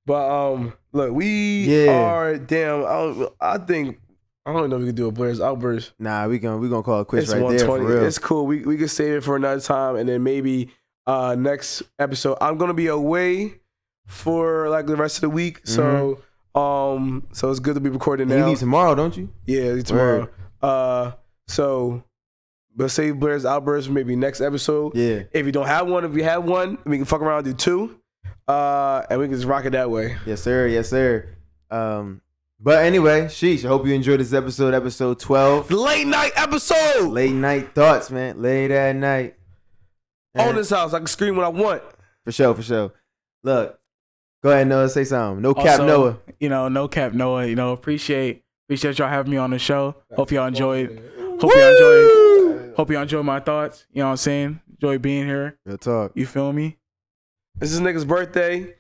But 0.06 0.30
um, 0.30 0.73
look, 0.94 1.11
we 1.11 1.64
Yeah. 1.85 1.91
are 1.91 2.38
damn. 2.38 2.85
I, 2.85 3.27
I 3.41 3.57
think 3.57 3.99
I 4.45 4.53
don't 4.53 4.69
know 4.69 4.77
if 4.77 4.81
we 4.81 4.88
can 4.88 4.95
do 4.95 5.07
a 5.07 5.11
Blair's 5.11 5.41
outburst. 5.41 5.94
Nah, 5.99 6.27
we 6.27 6.40
gonna 6.40 6.57
we 6.57 6.69
gonna 6.69 6.84
call 6.84 7.02
it 7.02 7.07
quits 7.07 7.31
It's 7.31 7.34
right 7.41 7.49
there 7.49 7.65
for 7.65 7.80
real. 7.84 8.06
It's 8.06 8.18
cool. 8.19 8.45
We 8.45 8.64
we 8.64 8.77
can 8.77 8.88
save 8.88 9.14
it 9.15 9.23
for 9.26 9.35
another 9.35 9.60
time, 9.61 9.95
and 9.98 10.07
then 10.07 10.23
maybe 10.23 10.69
uh 11.06 11.35
next 11.38 11.84
episode. 11.99 12.38
I'm 12.40 12.57
gonna 12.57 12.73
be 12.73 12.88
away 12.88 13.56
for 14.07 14.69
like 14.69 14.85
the 14.85 14.95
rest 14.95 15.18
of 15.18 15.22
the 15.22 15.30
week, 15.30 15.61
so 15.68 16.19
um, 16.55 17.27
so 17.31 17.49
it's 17.49 17.59
good 17.59 17.75
to 17.75 17.81
be 17.81 17.89
recording 17.89 18.23
And 18.30 18.34
you 18.34 18.39
now. 18.39 18.47
leave 18.49 18.59
tomorrow, 18.59 18.95
don't 18.95 19.15
you? 19.17 19.30
Yeah, 19.45 19.81
tomorrow. 19.81 20.30
Uh, 20.61 21.11
so 21.47 22.03
we'll 22.75 22.89
save 22.89 23.19
Blair's 23.19 23.45
outburst 23.45 23.88
for 23.88 23.93
maybe 23.93 24.15
next 24.15 24.39
episode. 24.41 24.95
Yeah. 24.95 25.23
If 25.31 25.45
you 25.45 25.51
don't 25.51 25.67
have 25.67 25.88
one, 25.88 26.05
if 26.05 26.15
you 26.15 26.23
have 26.23 26.43
one, 26.45 26.77
we 26.85 26.97
can 26.97 27.05
fuck 27.05 27.21
around 27.21 27.45
and 27.47 27.57
do 27.57 27.88
two. 27.88 27.99
Uh, 28.47 29.03
and 29.09 29.19
we 29.19 29.27
can 29.27 29.35
just 29.35 29.47
rock 29.47 29.65
it 29.65 29.71
that 29.71 29.89
way. 29.89 30.17
Yes, 30.25 30.41
sir. 30.41 30.67
Yes, 30.67 30.89
sir. 30.89 31.30
Um, 31.71 32.21
but 32.59 32.84
anyway, 32.84 33.25
sheesh. 33.25 33.65
I 33.65 33.67
hope 33.69 33.85
you 33.85 33.93
enjoyed 33.93 34.19
this 34.19 34.34
episode, 34.34 34.73
episode 34.73 35.19
twelve. 35.19 35.69
Late 35.71 36.07
night 36.07 36.31
episode 36.35 37.09
Late 37.09 37.34
night 37.34 37.73
thoughts, 37.73 38.09
man. 38.11 38.41
Late 38.41 38.71
at 38.71 38.95
night. 38.95 39.35
on 40.35 40.55
this 40.55 40.69
house. 40.69 40.93
I 40.93 40.99
can 40.99 41.07
scream 41.07 41.35
what 41.35 41.45
I 41.45 41.49
want. 41.49 41.81
for 42.23 42.31
sure, 42.31 42.53
for 42.53 42.61
sure. 42.63 42.91
Look, 43.43 43.80
go 44.44 44.52
ahead, 44.52 44.68
Noah. 44.68 44.90
Say 44.90 45.03
something. 45.06 45.41
No 45.41 45.53
cap, 45.53 45.80
Also, 45.80 45.88
Noah. 45.88 46.18
you 46.40 46.49
know 46.49 46.68
no 46.68 46.88
cap 46.88 47.14
noah 47.14 47.45
you 47.48 47.56
know 47.56 47.72
appreciate 47.72 48.44
appreciate 48.68 48.99
y'all 48.99 49.07
having 49.10 49.32
me 49.32 49.38
on 49.38 49.49
the 49.52 49.60
show 49.60 49.95
hope 50.15 50.32
y'all 50.32 50.48
enjoyed 50.48 51.02
hope 51.40 51.52
y'all 51.56 51.72
enjoyed 51.72 52.76
hope 52.76 52.90
y'all 52.91 53.02
enjoyed 53.03 53.26
my 53.26 53.40
thoughts 53.40 53.86
you 53.94 53.99
know 54.02 54.06
what 54.07 54.11
i'm 54.11 54.18
saying 54.18 54.60
enjoy 54.72 54.98
being 54.98 55.26
here 55.26 55.57
Real 55.65 55.78
talk. 55.78 56.11
you 56.15 56.26
feel 56.26 56.52
me 56.52 56.78
This 57.60 57.72
is 57.72 57.80
nigga's 57.82 58.03
birthday. 58.06 58.76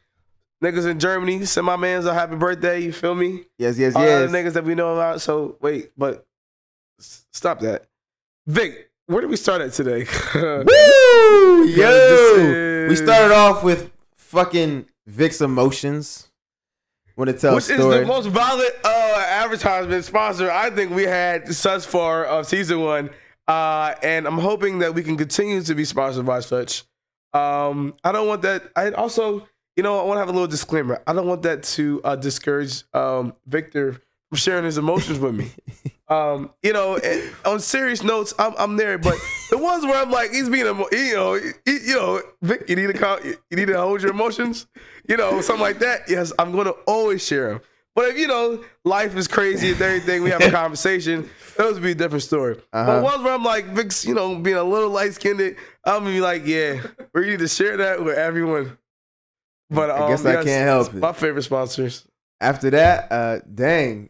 Niggas 0.63 0.89
in 0.89 0.97
Germany 0.99 1.43
send 1.45 1.65
my 1.65 1.75
man's 1.75 2.05
a 2.05 2.13
happy 2.13 2.35
birthday. 2.37 2.79
You 2.79 2.93
feel 2.93 3.13
me? 3.15 3.43
Yes, 3.57 3.77
yes, 3.77 3.95
All 3.95 4.01
the 4.01 4.07
yes. 4.07 4.31
niggas 4.31 4.53
that 4.53 4.63
we 4.63 4.75
know 4.75 4.93
about. 4.93 5.19
So 5.21 5.57
wait, 5.61 5.91
but 5.97 6.25
stop 6.99 7.59
that. 7.59 7.83
Vic, 8.47 8.89
where 9.07 9.19
did 9.21 9.29
we 9.29 9.35
start 9.35 9.59
at 9.61 9.73
today? 9.73 10.05
Woo! 10.35 11.65
Yo! 11.65 12.87
this 12.87 12.89
We 12.89 12.95
started 12.95 13.33
off 13.33 13.61
with 13.63 13.91
fucking 14.17 14.85
Vic's 15.05 15.41
emotions. 15.41 16.29
Want 17.15 17.29
to 17.29 17.37
tell 17.37 17.53
Which 17.55 17.69
a 17.69 17.73
is 17.73 17.79
the 17.79 18.05
most 18.05 18.27
violent 18.27 18.71
uh, 18.83 19.25
advertisement 19.29 20.03
sponsor 20.03 20.49
I 20.49 20.71
think 20.71 20.91
we 20.91 21.03
had 21.03 21.45
thus 21.45 21.85
far 21.85 22.25
of 22.25 22.47
season 22.47 22.81
one. 22.81 23.11
Uh, 23.47 23.93
and 24.01 24.25
I'm 24.25 24.39
hoping 24.39 24.79
that 24.79 24.95
we 24.95 25.03
can 25.03 25.17
continue 25.17 25.61
to 25.61 25.75
be 25.75 25.85
sponsored 25.85 26.25
by 26.25 26.39
such. 26.39 26.83
Um, 27.33 27.95
I 28.03 28.11
don't 28.11 28.27
want 28.27 28.41
that. 28.43 28.63
I 28.75 28.91
also, 28.91 29.47
you 29.75 29.83
know, 29.83 29.99
I 29.99 30.03
want 30.05 30.15
to 30.15 30.19
have 30.19 30.29
a 30.29 30.31
little 30.31 30.47
disclaimer. 30.47 31.01
I 31.05 31.13
don't 31.13 31.27
want 31.27 31.43
that 31.43 31.63
to 31.63 32.01
uh, 32.03 32.15
discourage 32.15 32.83
um, 32.93 33.33
Victor 33.45 34.01
from 34.29 34.37
sharing 34.37 34.63
his 34.65 34.77
emotions 34.77 35.19
with 35.19 35.35
me. 35.35 35.51
Um, 36.09 36.51
you 36.61 36.73
know, 36.73 36.99
on 37.45 37.59
serious 37.59 38.03
notes, 38.03 38.33
I'm, 38.37 38.53
I'm 38.59 38.75
there, 38.75 38.97
but 38.97 39.15
the 39.49 39.57
ones 39.57 39.83
where 39.85 39.95
I'm 39.95 40.11
like, 40.11 40.31
he's 40.31 40.49
being, 40.49 40.65
you 40.65 41.13
know, 41.15 41.33
you, 41.35 41.53
you 41.65 41.95
know, 41.95 42.21
Vic, 42.41 42.65
you 42.67 42.75
need 42.75 42.87
to 42.87 42.93
calm, 42.93 43.19
you 43.23 43.37
need 43.57 43.67
to 43.67 43.79
hold 43.79 44.01
your 44.01 44.11
emotions. 44.11 44.67
You 45.07 45.17
know, 45.17 45.41
something 45.41 45.61
like 45.61 45.79
that, 45.79 46.01
yes, 46.07 46.31
I'm 46.39 46.51
going 46.51 46.65
to 46.65 46.75
always 46.85 47.25
share 47.25 47.49
them. 47.49 47.61
But 47.95 48.09
if 48.09 48.17
you 48.17 48.27
know 48.27 48.63
life 48.83 49.15
is 49.15 49.27
crazy 49.27 49.71
and 49.71 49.81
everything, 49.81 50.23
we 50.23 50.31
have 50.31 50.41
a 50.41 50.49
conversation. 50.61 51.29
That 51.57 51.71
would 51.71 51.83
be 51.83 51.91
a 51.91 51.95
different 51.95 52.23
story. 52.23 52.59
Uh-huh. 52.73 52.85
But 52.85 53.03
ones 53.03 53.23
where 53.23 53.33
I'm 53.33 53.43
like, 53.43 53.65
you 54.03 54.15
know, 54.15 54.35
being 54.35 54.57
a 54.57 54.63
little 54.63 54.89
light 54.89 55.13
skinned, 55.13 55.39
I'm 55.85 55.99
gonna 55.99 56.09
be 56.09 56.21
like, 56.21 56.45
yeah, 56.45 56.81
we 57.13 57.29
need 57.29 57.39
to 57.39 57.47
share 57.47 57.77
that 57.77 58.03
with 58.03 58.17
everyone. 58.17 58.77
But 59.69 59.91
um, 59.91 60.03
I 60.03 60.09
guess 60.09 60.25
I 60.25 60.33
yes, 60.33 60.43
can't 60.45 60.67
help 60.67 60.93
it. 60.93 60.99
My 60.99 61.13
favorite 61.13 61.43
sponsors. 61.43 62.07
After 62.41 62.71
that, 62.71 63.11
uh, 63.11 63.39
dang, 63.53 64.09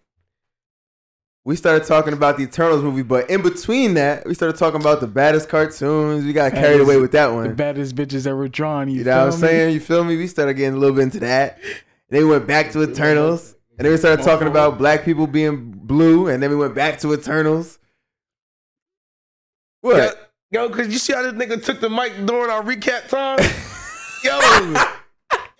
we 1.45 1.56
started 1.57 1.86
talking 1.86 2.14
about 2.14 2.38
the 2.38 2.44
Eternals 2.44 2.82
movie, 2.84 3.03
but 3.03 3.30
in 3.30 3.41
between 3.41 3.95
that, 3.95 4.26
we 4.26 4.34
started 4.34 4.57
talking 4.57 4.80
about 4.80 5.02
the 5.02 5.07
baddest 5.07 5.49
cartoons. 5.49 6.24
We 6.24 6.32
got 6.32 6.53
carried 6.53 6.80
away 6.80 6.98
with 6.98 7.11
that 7.11 7.34
one. 7.34 7.49
The 7.49 7.53
baddest 7.53 7.95
bitches 7.95 8.26
ever 8.26 8.48
drawn. 8.48 8.90
You, 8.90 8.99
You 8.99 9.03
know 9.03 9.26
what 9.26 9.34
I'm 9.36 9.41
me? 9.41 9.48
saying? 9.48 9.74
You 9.74 9.80
feel 9.82 10.03
me? 10.06 10.15
We 10.15 10.28
started 10.28 10.53
getting 10.53 10.76
a 10.76 10.78
little 10.78 10.95
bit 10.95 11.03
into 11.03 11.20
that. 11.20 11.60
Then 12.10 12.22
we 12.24 12.30
went 12.30 12.48
back 12.48 12.72
to 12.72 12.84
Eternals. 12.84 13.56
And 13.78 13.86
then 13.86 13.91
we 13.91 13.98
started 13.98 14.24
talking 14.24 14.48
about 14.48 14.78
black 14.78 15.03
people 15.03 15.28
being 15.28 15.72
blue. 15.72 16.28
And 16.28 16.41
then 16.41 16.49
we 16.49 16.56
went 16.56 16.76
back 16.76 16.99
to 16.99 17.14
Eternals. 17.14 17.80
What? 19.82 20.32
Yo, 20.52 20.70
cause 20.70 20.88
you 20.88 20.99
see 20.99 21.14
how 21.14 21.24
this 21.24 21.34
nigga 21.34 21.61
took 21.64 21.82
the 21.82 21.90
mic 21.90 22.14
during 22.26 22.52
our 22.52 22.61
recap 22.64 23.10
time? 23.10 23.40
yo, 24.24 24.40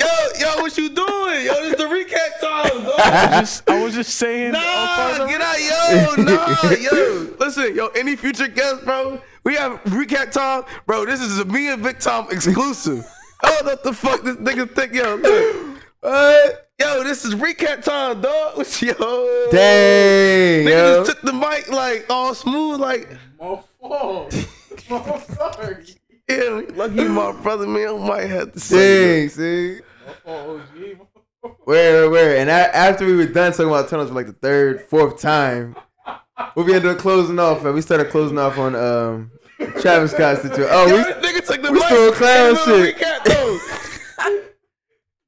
yo, 0.04 0.40
yo, 0.40 0.62
what 0.62 0.78
you 0.78 0.90
doing? 0.90 1.46
Yo, 1.46 1.54
this 1.62 1.76
the 1.76 1.86
recap 1.86 2.40
time, 2.40 2.84
dog. 2.84 3.00
I 3.00 3.40
was 3.42 3.50
just, 3.50 3.70
I 3.70 3.84
was 3.84 3.94
just 3.94 4.16
saying. 4.16 4.52
Nah, 4.52 4.60
oh, 4.62 5.18
pardon. 5.18 5.28
get 5.28 5.42
out, 5.42 5.60
yo, 5.60 6.24
nah, 6.24 6.72
yo. 6.72 7.36
Listen, 7.40 7.76
yo, 7.76 7.88
any 7.88 8.16
future 8.16 8.48
guests, 8.48 8.84
bro, 8.84 9.22
we 9.44 9.56
have 9.56 9.82
recap 9.84 10.32
time, 10.32 10.64
bro. 10.86 11.06
This 11.06 11.22
is 11.22 11.40
a 11.40 11.46
me 11.46 11.70
and 11.70 11.82
Vic 11.82 12.00
Tom 12.00 12.28
exclusive. 12.32 13.06
I 13.44 13.50
don't 13.50 13.66
know 13.66 13.72
what 13.72 13.84
the 13.84 13.94
fuck 13.94 14.22
this 14.24 14.38
nigga 14.38 14.70
think, 14.74 14.94
yo. 14.94 15.16
Look, 15.16 15.78
what? 16.02 16.70
Yo, 16.80 17.04
this 17.04 17.24
is 17.24 17.36
recap 17.36 17.84
time, 17.84 18.20
dog. 18.20 18.58
Yo, 18.82 19.48
Dang, 19.52 20.66
Nigga 20.66 20.70
yo. 20.70 21.04
just 21.06 21.12
took 21.12 21.22
the 21.22 21.32
mic 21.32 21.70
like 21.70 22.06
all 22.10 22.34
smooth, 22.34 22.80
like 22.80 23.08
My 23.40 23.60
fault. 23.80 24.34
I'm 24.90 25.22
sorry. 25.22 25.86
yeah. 26.30 26.62
Lucky 26.76 27.08
my 27.08 27.32
brother, 27.32 27.68
man. 27.68 27.88
I 27.90 28.08
might 28.08 28.26
have 28.30 28.54
to 28.54 28.60
say. 28.60 29.20
Dang, 29.22 29.30
see? 29.30 29.80
Oh, 30.26 30.56
OG. 30.58 31.54
Where, 31.66 32.10
where? 32.10 32.38
And 32.38 32.50
a- 32.50 32.76
after 32.76 33.06
we 33.06 33.16
were 33.16 33.26
done 33.26 33.52
talking 33.52 33.68
about 33.68 33.86
Eternals 33.88 34.10
for 34.10 34.16
like 34.16 34.28
the 34.28 34.34
third, 34.34 34.82
fourth 34.82 35.20
time, 35.20 35.76
we 36.56 36.64
ended 36.74 36.86
up 36.86 36.98
closing 36.98 37.38
off, 37.40 37.66
and 37.66 37.74
we 37.76 37.82
started 37.82 38.10
closing 38.10 38.38
off 38.38 38.58
on 38.58 38.76
um 38.76 39.32
Travis 39.82 40.12
Scott's 40.12 40.42
situation. 40.42 40.68
Oh, 40.72 40.86
we, 40.86 41.04
this 41.04 41.42
nigga 41.42 41.46
took 41.48 41.62
the 41.62 41.72
we 41.72 41.80
mic. 41.80 41.88
still 41.88 42.12
clown 42.14 42.50
in 42.50 42.56
the 42.56 42.96
middle 43.28 43.60
shit. 43.60 44.44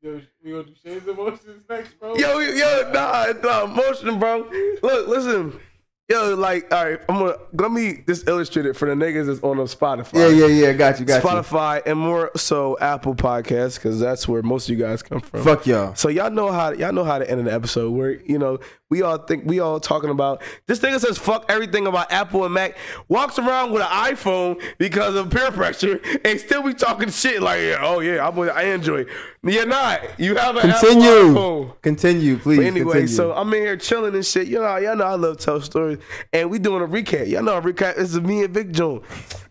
Yo, 0.01 0.21
we 0.43 0.51
gonna 0.51 0.63
do 0.63 0.73
shades 0.83 1.07
emotions 1.07 1.63
next, 1.67 1.99
bro. 1.99 2.15
Yo, 2.15 2.37
yo, 2.39 2.91
nah, 2.93 3.33
nah, 3.43 3.65
motion, 3.65 4.19
bro. 4.19 4.47
Look, 4.83 5.07
listen. 5.07 5.59
Yo, 6.07 6.35
like, 6.35 6.71
all 6.71 6.85
right, 6.85 6.99
I'm 7.09 7.17
gonna 7.17 7.35
let 7.53 7.71
me 7.71 8.03
just 8.07 8.27
illustrate 8.27 8.67
it 8.67 8.75
for 8.75 8.87
the 8.87 8.93
niggas 8.93 9.25
that's 9.25 9.39
on 9.39 9.57
the 9.57 9.63
Spotify. 9.63 10.13
yeah, 10.13 10.27
yeah, 10.27 10.45
yeah. 10.45 10.73
Got 10.73 10.99
you, 10.99 11.05
got 11.05 11.23
you. 11.23 11.27
Spotify 11.27 11.81
and 11.83 11.97
more 11.97 12.29
so 12.35 12.77
Apple 12.79 13.15
Podcasts 13.15 13.77
because 13.77 13.99
that's 13.99 14.27
where 14.27 14.43
most 14.43 14.69
of 14.69 14.77
you 14.77 14.83
guys 14.83 15.01
come 15.01 15.19
from. 15.19 15.43
Fuck 15.43 15.65
y'all. 15.65 15.95
So 15.95 16.09
y'all 16.09 16.29
know 16.29 16.51
how 16.51 16.73
y'all 16.73 16.93
know 16.93 17.03
how 17.03 17.17
to 17.17 17.27
end 17.27 17.39
an 17.39 17.47
episode 17.47 17.89
where 17.89 18.21
you 18.21 18.37
know 18.37 18.59
we 18.91 19.01
all 19.01 19.17
think 19.17 19.45
we 19.47 19.59
all 19.59 19.79
talking 19.79 20.11
about 20.11 20.43
this 20.67 20.77
nigga 20.79 20.99
says 20.99 21.17
fuck 21.17 21.45
everything 21.49 21.87
about 21.87 22.11
Apple 22.11 22.45
and 22.45 22.53
Mac 22.53 22.77
walks 23.07 23.39
around 23.39 23.71
with 23.71 23.81
an 23.81 23.87
iPhone 23.87 24.61
because 24.77 25.15
of 25.15 25.31
peer 25.31 25.51
pressure 25.51 25.99
and 26.23 26.39
still 26.39 26.61
be 26.61 26.75
talking 26.75 27.09
shit 27.09 27.41
like 27.41 27.59
oh 27.79 28.01
yeah 28.01 28.27
I'm 28.27 28.35
with 28.35 28.55
Android. 28.55 29.07
You're 29.41 29.67
not. 29.67 30.01
You 30.19 30.35
have 30.35 30.55
an 30.55 30.71
Apple 30.71 30.89
Continue. 30.89 31.33
iPhone. 31.33 31.81
Continue, 31.83 32.37
please. 32.37 32.57
But 32.57 32.65
anyway, 32.65 32.93
continue. 32.93 33.07
so 33.07 33.31
I'm 33.33 33.53
in 33.53 33.61
here 33.61 33.77
chilling 33.77 34.15
and 34.15 34.25
shit. 34.25 34.47
You 34.47 34.59
know, 34.59 34.77
y'all 34.77 34.95
know 34.95 35.03
I 35.03 35.13
love 35.15 35.37
tell 35.37 35.61
stories, 35.61 35.94
and 36.33 36.49
we 36.49 36.59
doing 36.59 36.81
a 36.81 36.87
recap. 36.87 37.27
Y'all 37.27 37.43
know 37.43 37.57
a 37.57 37.61
recap. 37.61 37.95
This 37.95 38.13
is 38.13 38.21
me 38.21 38.43
and 38.43 38.53
Big 38.53 38.73
Joe. 38.73 39.03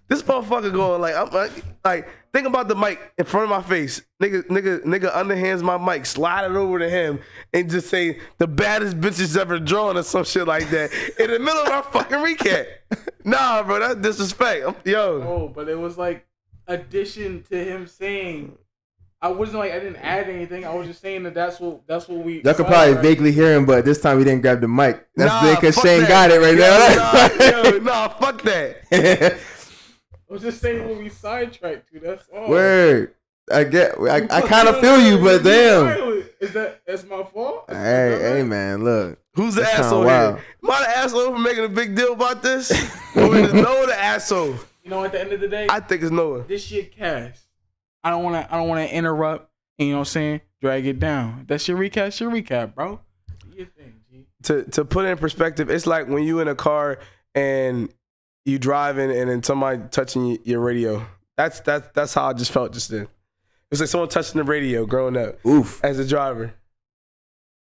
This 0.09 0.23
motherfucker 0.23 0.73
going 0.73 1.01
like, 1.01 1.15
I'm 1.15 1.31
like, 1.31 1.51
like, 1.85 2.09
think 2.33 2.47
about 2.47 2.69
the 2.69 2.75
mic 2.77 3.01
in 3.17 3.25
front 3.25 3.45
of 3.45 3.51
my 3.51 3.63
face. 3.63 4.03
Nigga, 4.23 4.43
nigga, 4.49 4.83
nigga 4.85 5.11
underhands 5.13 5.63
my 5.63 5.79
mic, 5.79 6.05
slide 6.05 6.45
it 6.51 6.55
over 6.57 6.79
to 6.79 6.89
him, 6.91 7.21
and 7.55 7.71
just 7.71 7.89
say 7.89 8.21
the 8.39 8.47
baddest 8.47 9.01
bitches 9.01 9.37
ever 9.37 9.59
drawn 9.59 9.97
or 9.97 10.03
some 10.03 10.25
shit 10.25 10.47
like 10.47 10.69
that 10.71 10.93
in 11.19 11.31
the 11.31 11.39
middle 11.39 11.63
of 11.63 11.69
our 11.69 11.83
fucking 11.85 12.19
recap. 12.19 12.67
Nah, 13.27 13.63
bro, 13.63 13.79
that's 13.81 13.95
disrespect. 14.03 14.87
Yo, 14.87 15.23
Oh, 15.23 15.49
but 15.49 15.67
it 15.71 15.79
was 15.79 15.97
like 15.97 16.27
addition 16.67 17.43
to 17.45 17.65
him 17.65 17.87
saying. 17.87 18.59
I 19.25 19.29
wasn't 19.29 19.61
like 19.61 19.73
I 19.73 19.79
didn't 19.79 19.97
add 19.97 20.29
anything. 20.29 20.67
I 20.67 20.75
was 20.75 20.87
just 20.87 21.01
saying 21.01 21.23
that 21.23 21.33
that's 21.33 21.59
what 21.59 21.87
that's 21.87 22.07
what 22.09 22.19
we. 22.19 22.43
Y'all 22.43 22.53
could 22.53 22.67
probably 22.67 22.93
sidetracked. 22.93 23.03
vaguely 23.03 23.33
hear 23.33 23.55
him, 23.55 23.65
but 23.65 23.83
this 23.83 23.99
time 23.99 24.19
he 24.19 24.25
didn't 24.25 24.43
grab 24.43 24.61
the 24.61 24.69
mic. 24.69 25.07
That's 25.17 25.33
nah, 25.33 25.55
because 25.55 25.77
fuck 25.77 25.87
Shane 25.87 26.01
that. 26.03 26.09
got 26.11 26.31
it 26.31 26.41
right 26.41 26.55
Yo, 26.55 26.61
now. 26.61 27.63
Nah, 27.63 27.71
yo, 27.73 27.79
nah, 27.79 28.09
fuck 28.09 28.43
that. 28.43 28.83
I 30.13 30.33
was 30.33 30.43
just 30.43 30.61
saying 30.61 30.87
what 30.87 30.99
we 30.99 31.09
sidetracked 31.09 31.91
to. 31.93 32.01
That's 32.01 32.29
all. 32.37 32.51
Word. 32.51 33.15
I 33.51 33.65
get. 33.65 33.95
I, 33.99 34.27
I 34.31 34.43
kind 34.43 34.69
of 34.69 34.79
feel 34.81 35.01
you, 35.01 35.17
but 35.17 35.43
damn. 35.43 36.27
Is 36.41 36.53
that 36.53 36.83
that's 36.87 37.05
my 37.05 37.23
fault? 37.23 37.65
Hey, 37.71 38.19
hey, 38.21 38.43
man, 38.43 38.85
look. 38.85 39.19
Who's 39.37 39.55
the 39.55 39.63
asshole 39.63 40.05
wild. 40.05 40.35
here? 40.37 40.45
Am 40.65 40.71
I 40.71 40.81
the 40.81 40.99
asshole 40.99 41.33
for 41.33 41.39
making 41.39 41.65
a 41.65 41.69
big 41.71 41.97
deal 41.97 42.13
about 42.13 42.43
this? 42.43 42.71
or 43.17 43.35
is 43.35 43.55
Noah 43.55 43.87
the 43.87 43.99
asshole? 43.99 44.57
You 44.83 44.91
know, 44.91 45.03
at 45.03 45.13
the 45.13 45.21
end 45.23 45.33
of 45.33 45.41
the 45.41 45.49
day, 45.49 45.67
I 45.71 45.81
think 45.81 46.03
it's 46.03 46.11
Noah. 46.11 46.43
this 46.43 46.63
shit 46.63 46.95
cast. 46.95 47.44
I 48.05 48.11
don't 48.11 48.23
want 48.23 48.37
to. 48.37 48.55
I 48.55 48.59
don't 48.59 48.69
want 48.69 48.89
to 48.89 48.95
interrupt. 48.95 49.51
You 49.79 49.87
know 49.89 49.93
what 49.95 49.99
I'm 50.01 50.05
saying? 50.05 50.41
Drag 50.61 50.87
it 50.87 51.01
down. 51.01 51.45
That's 51.49 51.67
your 51.67 51.77
recap. 51.79 51.95
That's 51.95 52.21
your 52.21 52.31
recap, 52.31 52.75
bro. 52.75 53.01
Your 53.57 53.67
thing, 53.67 53.95
To 54.45 54.63
to 54.63 54.85
put 54.85 55.05
it 55.07 55.09
in 55.09 55.19
perspective, 55.19 55.71
it's 55.71 55.87
like 55.87 56.07
when 56.09 56.23
you 56.23 56.41
in 56.41 56.49
a 56.49 56.55
car 56.55 56.99
and 57.35 57.89
you 58.45 58.59
driving 58.59 59.11
and 59.11 59.31
then 59.31 59.43
somebody 59.43 59.83
touching 59.91 60.39
your 60.45 60.61
radio. 60.61 61.05
That's 61.37 61.61
that's 61.61 61.89
that's 61.95 62.15
how 62.15 62.29
I 62.29 62.33
just 62.35 62.53
felt 62.53 62.73
just 62.73 62.91
then. 62.91 63.09
It's 63.71 63.81
like 63.81 63.89
someone 63.89 64.09
touching 64.11 64.39
the 64.39 64.45
radio 64.45 64.87
growing 64.87 65.17
up 65.17 65.45
Oof. 65.47 65.83
as 65.83 65.99
a 65.99 66.07
driver. 66.07 66.55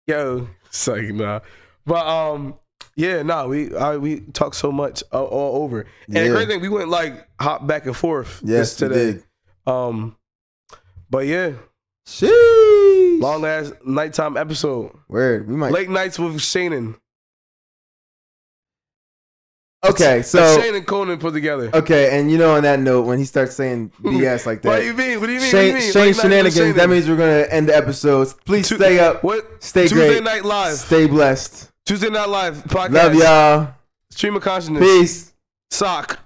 Yo, 0.08 0.48
it's 0.66 0.88
like 0.88 1.14
nah. 1.14 1.42
But 1.86 2.06
um, 2.08 2.56
yeah, 2.96 3.22
nah. 3.22 3.46
We 3.46 3.76
I, 3.76 3.98
we 3.98 4.22
talk 4.22 4.54
so 4.56 4.72
much 4.72 5.04
all, 5.12 5.26
all 5.26 5.64
over, 5.64 5.82
and 6.08 6.16
the 6.16 6.22
Yeah. 6.26 6.30
great 6.30 6.48
thing 6.48 6.62
we 6.62 6.70
went 6.70 6.90
like 6.90 7.28
hop 7.40 7.68
back 7.68 7.86
and 7.86 7.96
forth. 7.96 8.42
Yes, 8.44 8.78
just 8.78 8.82
we 8.82 8.88
today. 8.88 9.12
did. 9.14 9.24
Um, 9.72 10.16
but 11.10 11.26
yeah, 11.26 11.54
Sheesh. 12.08 13.22
long 13.22 13.46
ass 13.46 13.72
nighttime 13.86 14.38
episode. 14.38 14.92
Word. 15.08 15.48
We 15.48 15.56
might. 15.56 15.72
Late 15.72 15.90
nights 15.90 16.18
with 16.20 16.40
Shannon. 16.42 16.96
Okay, 19.82 20.18
That 20.18 20.26
so 20.26 20.60
Shane 20.62 20.76
and 20.76 20.86
Conan 20.86 21.20
put 21.20 21.32
together. 21.34 21.70
okay, 21.74 22.20
and 22.20 22.30
you 22.30 22.38
know, 22.38 22.54
on 22.56 22.64
that 22.64 22.82
note, 22.82 23.06
when 23.06 23.18
he 23.18 23.24
starts 23.24 23.56
saying 23.56 23.92
BS 24.02 24.46
like 24.46 24.62
What 24.66 24.74
that, 24.74 24.80
do 24.82 24.86
you 24.88 24.94
mean? 24.94 25.22
What 25.22 25.28
do 25.28 25.34
you 25.34 25.40
mean? 25.40 25.50
Shane, 25.50 25.74
what 25.74 25.80
do 25.80 25.86
you 25.86 25.86
mean? 25.86 25.94
Shane 25.94 26.06
nights 26.08 26.22
shenanigans. 26.22 26.56
Shannon. 26.56 26.76
That 26.76 26.90
means 26.90 27.08
we're 27.08 27.16
gonna 27.16 27.48
end 27.50 27.70
the 27.70 27.78
episodes. 27.78 28.34
Please 28.46 28.68
Tu- 28.68 28.76
stay 28.76 29.00
up. 29.00 29.24
What? 29.24 29.64
Stay 29.64 29.88
Tuesday 29.88 30.16
great. 30.16 30.24
Night 30.24 30.44
Live. 30.44 30.74
Stay 30.76 31.08
blessed. 31.08 31.72
Tuesday 31.86 32.10
Night 32.10 32.28
Live 32.28 32.58
podcast. 32.66 32.92
Love 32.92 33.16
y'all. 33.16 33.74
Stream 34.10 34.36
of 34.36 34.42
consciousness. 34.42 34.82
Peace. 34.84 35.34
Sock. 35.72 36.20